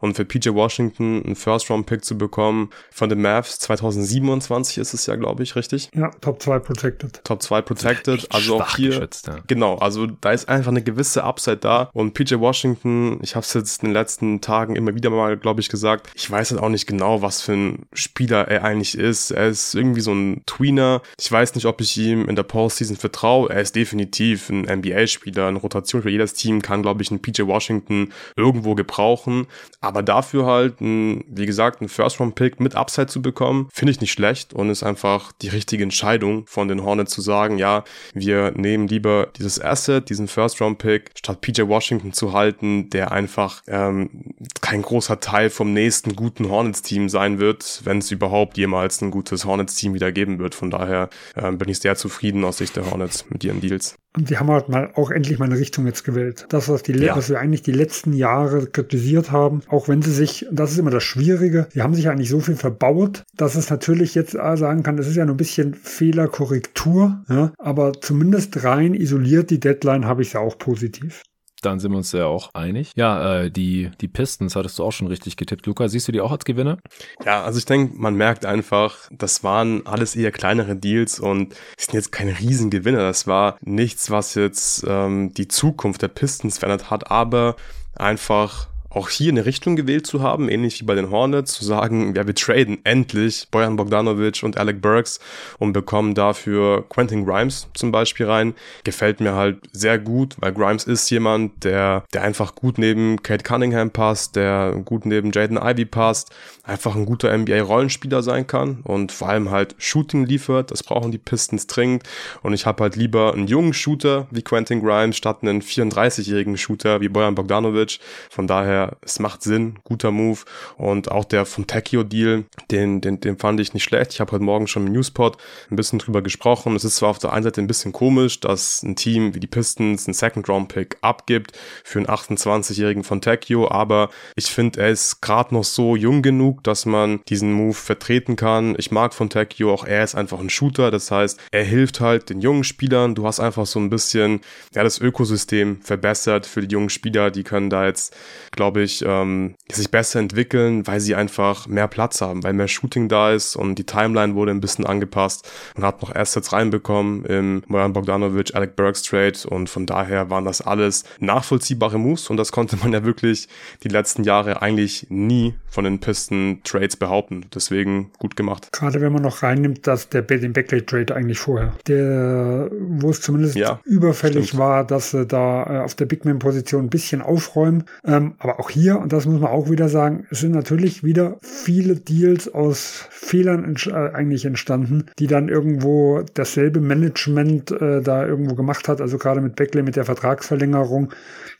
Und 0.00 0.16
für 0.16 0.24
PJ 0.24 0.50
Washington 0.50 1.22
einen 1.24 1.36
First-Round-Pick 1.36 2.04
zu 2.04 2.18
bekommen 2.18 2.70
von 2.90 3.08
den 3.08 3.22
Mavs 3.22 3.58
2027 3.60 4.78
ist 4.78 4.92
es 4.92 5.06
ja, 5.06 5.16
glaube 5.16 5.42
ich, 5.42 5.56
richtig? 5.56 5.90
ja, 5.94 6.10
Top 6.20 6.42
2 6.42 6.58
protected. 6.58 7.24
Top 7.24 7.42
2 7.42 7.62
protected, 7.62 8.26
also 8.34 8.60
auch 8.60 8.76
hier 8.76 8.90
geschätzt, 8.90 9.28
ja. 9.28 9.38
Genau, 9.46 9.76
also 9.76 10.06
da 10.06 10.32
ist 10.32 10.48
einfach 10.48 10.70
eine 10.70 10.82
gewisse 10.82 11.24
Upside 11.24 11.58
da. 11.58 11.90
Und 12.00 12.14
PJ 12.14 12.36
Washington, 12.40 13.18
ich 13.22 13.36
habe 13.36 13.44
es 13.44 13.52
jetzt 13.52 13.82
in 13.82 13.90
den 13.90 13.94
letzten 13.94 14.40
Tagen 14.40 14.74
immer 14.74 14.94
wieder 14.94 15.10
mal, 15.10 15.36
glaube 15.36 15.60
ich, 15.60 15.68
gesagt, 15.68 16.10
ich 16.14 16.30
weiß 16.30 16.50
halt 16.50 16.62
auch 16.62 16.68
nicht 16.70 16.86
genau, 16.86 17.22
was 17.22 17.42
für 17.42 17.52
ein 17.52 17.86
Spieler 17.92 18.48
er 18.48 18.64
eigentlich 18.64 18.96
ist. 18.96 19.30
Er 19.30 19.48
ist 19.48 19.74
irgendwie 19.74 20.00
so 20.00 20.12
ein 20.12 20.42
Tweener. 20.46 21.02
Ich 21.18 21.30
weiß 21.30 21.54
nicht, 21.54 21.66
ob 21.66 21.80
ich 21.80 21.96
ihm 21.98 22.28
in 22.28 22.36
der 22.36 22.42
Postseason 22.42 22.96
vertraue. 22.96 23.50
Er 23.50 23.60
ist 23.60 23.76
definitiv 23.76 24.48
ein 24.48 24.62
NBA-Spieler, 24.62 25.48
eine 25.48 25.58
Rotation 25.58 26.02
für 26.02 26.10
jedes 26.10 26.32
Team 26.34 26.62
kann, 26.62 26.82
glaube 26.82 27.02
ich, 27.02 27.10
einen 27.10 27.20
PJ 27.20 27.42
Washington 27.42 28.12
irgendwo 28.34 28.74
gebrauchen. 28.74 29.46
Aber 29.80 30.02
dafür 30.02 30.46
halt, 30.46 30.80
ein, 30.80 31.24
wie 31.28 31.46
gesagt, 31.46 31.80
einen 31.80 31.88
First-Round-Pick 31.88 32.60
mit 32.60 32.74
Upside 32.74 33.08
zu 33.08 33.20
bekommen, 33.20 33.68
finde 33.72 33.92
ich 33.92 34.00
nicht 34.00 34.12
schlecht 34.12 34.54
und 34.54 34.70
ist 34.70 34.82
einfach 34.82 35.32
die 35.42 35.48
richtige 35.48 35.82
Entscheidung 35.82 36.46
von 36.46 36.68
den 36.68 36.82
Hornets 36.82 37.12
zu 37.12 37.20
sagen, 37.20 37.58
ja, 37.58 37.84
wir 38.14 38.52
nehmen 38.52 38.88
lieber 38.88 39.28
dieses 39.36 39.60
Asset, 39.60 40.08
diesen 40.08 40.28
First-Round-Pick, 40.28 41.10
statt 41.14 41.40
PJ 41.40 41.62
Washington 41.62 41.89
zu 42.12 42.32
halten, 42.32 42.90
der 42.90 43.12
einfach 43.12 43.62
ähm, 43.66 44.34
kein 44.60 44.82
großer 44.82 45.20
Teil 45.20 45.50
vom 45.50 45.72
nächsten 45.72 46.14
guten 46.16 46.48
Hornets-Team 46.48 47.08
sein 47.08 47.38
wird, 47.38 47.80
wenn 47.84 47.98
es 47.98 48.10
überhaupt 48.10 48.56
jemals 48.56 49.00
ein 49.02 49.10
gutes 49.10 49.44
Hornets-Team 49.44 49.94
wieder 49.94 50.12
geben 50.12 50.38
wird. 50.38 50.54
Von 50.54 50.70
daher 50.70 51.10
ähm, 51.36 51.58
bin 51.58 51.68
ich 51.68 51.80
sehr 51.80 51.96
zufrieden 51.96 52.44
aus 52.44 52.58
Sicht 52.58 52.76
der 52.76 52.90
Hornets 52.90 53.24
mit 53.30 53.44
ihren 53.44 53.60
Deals. 53.60 53.96
Und 54.16 54.26
sie 54.26 54.38
haben 54.38 54.50
halt 54.50 54.68
mal 54.68 54.90
auch 54.96 55.12
endlich 55.12 55.38
mal 55.38 55.44
eine 55.44 55.58
Richtung 55.58 55.86
jetzt 55.86 56.02
gewählt. 56.02 56.46
Das, 56.48 56.68
was, 56.68 56.82
die, 56.82 56.92
Ja. 56.92 57.16
was 57.16 57.28
wir 57.28 57.38
eigentlich 57.38 57.62
die 57.62 57.70
letzten 57.70 58.12
Jahre 58.12 58.66
kritisiert 58.66 59.30
haben, 59.30 59.60
auch 59.68 59.86
wenn 59.86 60.02
sie 60.02 60.12
sich, 60.12 60.48
und 60.48 60.58
das 60.58 60.72
ist 60.72 60.78
immer 60.78 60.90
das 60.90 61.04
Schwierige, 61.04 61.68
sie 61.72 61.82
haben 61.82 61.94
sich 61.94 62.08
eigentlich 62.08 62.28
so 62.28 62.40
viel 62.40 62.56
verbaut, 62.56 63.22
dass 63.36 63.54
es 63.54 63.70
natürlich 63.70 64.16
jetzt 64.16 64.34
äh, 64.34 64.56
sagen 64.56 64.82
kann, 64.82 64.96
das 64.96 65.06
ist 65.06 65.14
ja 65.14 65.24
nur 65.24 65.34
ein 65.34 65.38
bisschen 65.38 65.74
Fehlerkorrektur, 65.74 67.24
ja, 67.28 67.52
aber 67.58 67.92
zumindest 68.00 68.64
rein 68.64 68.94
isoliert 68.94 69.50
die 69.50 69.60
Deadline 69.60 70.06
habe 70.06 70.22
ich 70.22 70.32
ja 70.32 70.40
auch 70.40 70.58
positiv. 70.58 71.22
Dann 71.60 71.80
sind 71.80 71.92
wir 71.92 71.98
uns 71.98 72.12
ja 72.12 72.26
auch 72.26 72.54
einig. 72.54 72.92
Ja, 72.96 73.42
äh, 73.42 73.50
die, 73.50 73.90
die 74.00 74.08
Pistons 74.08 74.56
hattest 74.56 74.78
du 74.78 74.84
auch 74.84 74.92
schon 74.92 75.06
richtig 75.06 75.36
getippt. 75.36 75.66
Luca, 75.66 75.88
siehst 75.88 76.08
du 76.08 76.12
die 76.12 76.20
auch 76.20 76.32
als 76.32 76.44
Gewinner? 76.44 76.78
Ja, 77.24 77.42
also 77.42 77.58
ich 77.58 77.66
denke, 77.66 77.94
man 77.96 78.14
merkt 78.14 78.44
einfach, 78.44 78.96
das 79.10 79.44
waren 79.44 79.86
alles 79.86 80.16
eher 80.16 80.32
kleinere 80.32 80.76
Deals 80.76 81.20
und 81.20 81.54
sind 81.76 81.94
jetzt 81.94 82.12
keine 82.12 82.38
Riesengewinner. 82.38 83.00
Das 83.00 83.26
war 83.26 83.56
nichts, 83.60 84.10
was 84.10 84.34
jetzt 84.34 84.84
ähm, 84.86 85.32
die 85.34 85.48
Zukunft 85.48 86.02
der 86.02 86.08
Pistons 86.08 86.58
verändert 86.58 86.90
hat, 86.90 87.10
aber 87.10 87.56
einfach 87.94 88.68
auch 88.90 89.08
hier 89.08 89.30
eine 89.30 89.46
Richtung 89.46 89.76
gewählt 89.76 90.06
zu 90.06 90.22
haben, 90.22 90.48
ähnlich 90.48 90.80
wie 90.80 90.84
bei 90.84 90.94
den 90.94 91.10
Hornets, 91.10 91.52
zu 91.52 91.64
sagen, 91.64 92.14
ja, 92.14 92.26
wir 92.26 92.34
traden 92.34 92.78
endlich 92.84 93.48
Bojan 93.50 93.76
Bogdanovic 93.76 94.42
und 94.42 94.58
Alec 94.58 94.82
Burks 94.82 95.20
und 95.58 95.72
bekommen 95.72 96.14
dafür 96.14 96.84
Quentin 96.88 97.24
Grimes 97.24 97.68
zum 97.74 97.92
Beispiel 97.92 98.26
rein. 98.26 98.54
Gefällt 98.82 99.20
mir 99.20 99.34
halt 99.34 99.58
sehr 99.72 99.98
gut, 99.98 100.36
weil 100.40 100.52
Grimes 100.52 100.84
ist 100.84 101.08
jemand, 101.10 101.64
der, 101.64 102.04
der 102.12 102.22
einfach 102.22 102.54
gut 102.56 102.78
neben 102.78 103.22
Kate 103.22 103.44
Cunningham 103.44 103.90
passt, 103.90 104.34
der 104.34 104.74
gut 104.84 105.06
neben 105.06 105.30
Jaden 105.30 105.56
Ivey 105.56 105.84
passt, 105.84 106.34
einfach 106.70 106.94
ein 106.94 107.04
guter 107.04 107.36
NBA-Rollenspieler 107.36 108.22
sein 108.22 108.46
kann 108.46 108.80
und 108.84 109.10
vor 109.10 109.28
allem 109.28 109.50
halt 109.50 109.74
Shooting 109.78 110.24
liefert. 110.24 110.70
Das 110.70 110.84
brauchen 110.84 111.10
die 111.10 111.18
Pistons 111.18 111.66
dringend. 111.66 112.04
Und 112.42 112.54
ich 112.54 112.64
habe 112.64 112.84
halt 112.84 112.96
lieber 112.96 113.34
einen 113.34 113.48
jungen 113.48 113.74
Shooter 113.74 114.28
wie 114.30 114.42
Quentin 114.42 114.80
Grimes 114.80 115.16
statt 115.16 115.38
einen 115.42 115.62
34-jährigen 115.62 116.56
Shooter 116.56 117.00
wie 117.00 117.08
Bojan 117.08 117.34
Bogdanovic. 117.34 117.98
Von 118.30 118.46
daher, 118.46 118.96
es 119.02 119.18
macht 119.18 119.42
Sinn, 119.42 119.80
guter 119.82 120.12
Move. 120.12 120.40
Und 120.76 121.10
auch 121.10 121.24
der 121.24 121.44
Fontecchio-Deal, 121.44 122.44
den, 122.70 123.00
den, 123.00 123.20
den 123.20 123.36
fand 123.38 123.58
ich 123.58 123.74
nicht 123.74 123.84
schlecht. 123.84 124.12
Ich 124.12 124.20
habe 124.20 124.32
heute 124.32 124.44
Morgen 124.44 124.68
schon 124.68 124.86
im 124.86 124.92
Newspot 124.92 125.38
ein 125.70 125.76
bisschen 125.76 125.98
drüber 125.98 126.22
gesprochen. 126.22 126.76
Es 126.76 126.84
ist 126.84 126.96
zwar 126.96 127.10
auf 127.10 127.18
der 127.18 127.32
einen 127.32 127.42
Seite 127.42 127.60
ein 127.60 127.66
bisschen 127.66 127.92
komisch, 127.92 128.38
dass 128.38 128.82
ein 128.84 128.94
Team 128.94 129.34
wie 129.34 129.40
die 129.40 129.48
Pistons 129.48 130.06
einen 130.06 130.14
Second-Round-Pick 130.14 130.98
abgibt 131.00 131.58
für 131.82 131.98
einen 131.98 132.06
28-jährigen 132.06 133.02
Fontecchio, 133.02 133.68
aber 133.68 134.10
ich 134.36 134.46
finde, 134.46 134.80
er 134.80 134.90
ist 134.90 135.20
gerade 135.20 135.52
noch 135.52 135.64
so 135.64 135.96
jung 135.96 136.22
genug, 136.22 136.59
dass 136.62 136.86
man 136.86 137.20
diesen 137.28 137.52
Move 137.52 137.74
vertreten 137.74 138.36
kann. 138.36 138.74
Ich 138.78 138.90
mag 138.90 139.14
Fontecchio, 139.14 139.72
auch 139.72 139.84
er 139.84 140.04
ist 140.04 140.14
einfach 140.14 140.40
ein 140.40 140.50
Shooter, 140.50 140.90
das 140.90 141.10
heißt, 141.10 141.40
er 141.50 141.64
hilft 141.64 142.00
halt 142.00 142.30
den 142.30 142.40
jungen 142.40 142.64
Spielern. 142.64 143.14
Du 143.14 143.26
hast 143.26 143.40
einfach 143.40 143.66
so 143.66 143.78
ein 143.78 143.90
bisschen 143.90 144.40
ja, 144.74 144.82
das 144.82 145.00
Ökosystem 145.00 145.80
verbessert 145.82 146.46
für 146.46 146.62
die 146.62 146.72
jungen 146.72 146.90
Spieler. 146.90 147.30
Die 147.30 147.42
können 147.42 147.70
da 147.70 147.86
jetzt, 147.86 148.16
glaube 148.52 148.82
ich, 148.82 149.04
ähm, 149.06 149.54
sich 149.70 149.90
besser 149.90 150.20
entwickeln, 150.20 150.86
weil 150.86 151.00
sie 151.00 151.14
einfach 151.14 151.66
mehr 151.66 151.88
Platz 151.88 152.20
haben, 152.20 152.42
weil 152.42 152.52
mehr 152.52 152.68
Shooting 152.68 153.08
da 153.08 153.32
ist 153.32 153.56
und 153.56 153.76
die 153.76 153.84
Timeline 153.84 154.34
wurde 154.34 154.52
ein 154.52 154.60
bisschen 154.60 154.86
angepasst. 154.86 155.50
Man 155.76 155.86
hat 155.86 156.02
noch 156.02 156.14
Assets 156.14 156.52
reinbekommen 156.52 157.24
im 157.24 157.62
Mojan 157.66 157.92
Bogdanovic, 157.92 158.54
Alec 158.54 158.76
Burks 158.76 159.02
Trade 159.02 159.38
und 159.48 159.68
von 159.68 159.86
daher 159.86 160.30
waren 160.30 160.44
das 160.44 160.60
alles 160.60 161.04
nachvollziehbare 161.18 161.98
Moves 161.98 162.30
und 162.30 162.36
das 162.36 162.52
konnte 162.52 162.76
man 162.76 162.92
ja 162.92 163.04
wirklich 163.04 163.48
die 163.82 163.88
letzten 163.88 164.24
Jahre 164.24 164.62
eigentlich 164.62 165.06
nie 165.08 165.54
von 165.68 165.84
den 165.84 166.00
Pisten 166.00 166.39
Trades 166.64 166.96
behaupten. 166.96 167.46
Deswegen 167.54 168.10
gut 168.18 168.36
gemacht. 168.36 168.68
Gerade 168.72 169.00
wenn 169.00 169.12
man 169.12 169.22
noch 169.22 169.42
reinnimmt, 169.42 169.86
dass 169.86 170.08
der 170.08 170.22
den 170.22 170.52
Beckley 170.52 170.82
Trade 170.82 171.14
eigentlich 171.14 171.38
vorher, 171.38 171.74
der, 171.86 172.70
wo 172.72 173.10
es 173.10 173.20
zumindest 173.20 173.56
ja, 173.56 173.80
überfällig 173.84 174.48
stimmt. 174.48 174.60
war, 174.60 174.86
dass 174.86 175.10
sie 175.10 175.26
da 175.26 175.62
äh, 175.64 175.78
auf 175.80 175.94
der 175.94 176.06
Big 176.06 176.24
Man 176.24 176.38
Position 176.38 176.84
ein 176.84 176.90
bisschen 176.90 177.22
aufräumen. 177.22 177.84
Ähm, 178.04 178.34
aber 178.38 178.60
auch 178.60 178.70
hier, 178.70 178.98
und 178.98 179.12
das 179.12 179.26
muss 179.26 179.40
man 179.40 179.50
auch 179.50 179.70
wieder 179.70 179.88
sagen, 179.88 180.26
es 180.30 180.40
sind 180.40 180.52
natürlich 180.52 181.04
wieder 181.04 181.38
viele 181.42 181.96
Deals 181.96 182.52
aus 182.52 183.06
Fehlern 183.10 183.64
ent 183.64 183.86
äh, 183.86 183.92
eigentlich 183.92 184.44
entstanden, 184.44 185.06
die 185.18 185.26
dann 185.26 185.48
irgendwo 185.48 186.22
dasselbe 186.34 186.80
Management 186.80 187.70
äh, 187.70 188.02
da 188.02 188.26
irgendwo 188.26 188.54
gemacht 188.54 188.88
hat. 188.88 189.00
Also 189.00 189.18
gerade 189.18 189.40
mit 189.40 189.56
Beckley 189.56 189.82
mit 189.82 189.96
der 189.96 190.04
Vertragsverlängerung. 190.04 191.12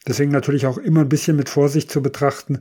Deswegen 0.07 0.31
natürlich 0.31 0.67
auch 0.67 0.79
immer 0.79 1.01
ein 1.01 1.09
bisschen 1.09 1.37
mit 1.37 1.49
Vorsicht 1.49 1.91
zu 1.91 2.03
betrachten 2.03 2.61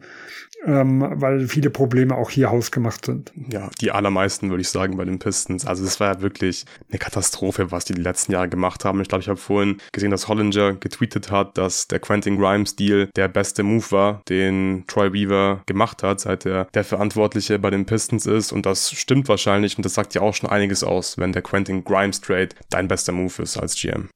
ähm, 0.65 1.05
weil 1.15 1.47
viele 1.47 1.69
Probleme 1.69 2.15
auch 2.15 2.29
hier 2.29 2.49
hausgemacht 2.49 3.05
sind. 3.05 3.31
Ja, 3.49 3.69
die 3.79 3.91
allermeisten 3.91 4.49
würde 4.49 4.61
ich 4.61 4.69
sagen 4.69 4.97
bei 4.97 5.05
den 5.05 5.19
Pistons. 5.19 5.65
Also 5.65 5.85
es 5.85 5.99
war 5.99 6.15
ja 6.15 6.21
wirklich 6.21 6.65
eine 6.89 6.99
Katastrophe, 6.99 7.71
was 7.71 7.85
die 7.85 7.93
die 7.93 8.01
letzten 8.01 8.33
Jahre 8.33 8.49
gemacht 8.49 8.83
haben. 8.85 9.01
Ich 9.01 9.07
glaube, 9.07 9.21
ich 9.21 9.29
habe 9.29 9.39
vorhin 9.39 9.77
gesehen, 9.91 10.11
dass 10.11 10.27
Hollinger 10.27 10.73
getweetet 10.73 11.31
hat, 11.31 11.57
dass 11.57 11.87
der 11.87 11.99
Quentin 11.99 12.37
Grimes 12.37 12.75
Deal 12.75 13.09
der 13.15 13.27
beste 13.27 13.63
Move 13.63 13.91
war, 13.91 14.21
den 14.27 14.83
Troy 14.87 15.13
Weaver 15.13 15.61
gemacht 15.65 16.03
hat, 16.03 16.19
seit 16.19 16.45
er 16.45 16.65
der 16.73 16.83
Verantwortliche 16.83 17.59
bei 17.59 17.69
den 17.69 17.85
Pistons 17.85 18.25
ist. 18.25 18.51
Und 18.51 18.65
das 18.65 18.91
stimmt 18.91 19.27
wahrscheinlich 19.29 19.77
und 19.77 19.85
das 19.85 19.93
sagt 19.93 20.13
ja 20.13 20.21
auch 20.21 20.33
schon 20.33 20.49
einiges 20.49 20.83
aus, 20.83 21.17
wenn 21.17 21.31
der 21.31 21.41
Quentin 21.41 21.83
Grimes 21.83 22.21
Trade 22.21 22.49
dein 22.69 22.87
bester 22.87 23.11
Move 23.11 23.43
ist 23.43 23.57
als 23.57 23.75
GM. 23.75 24.09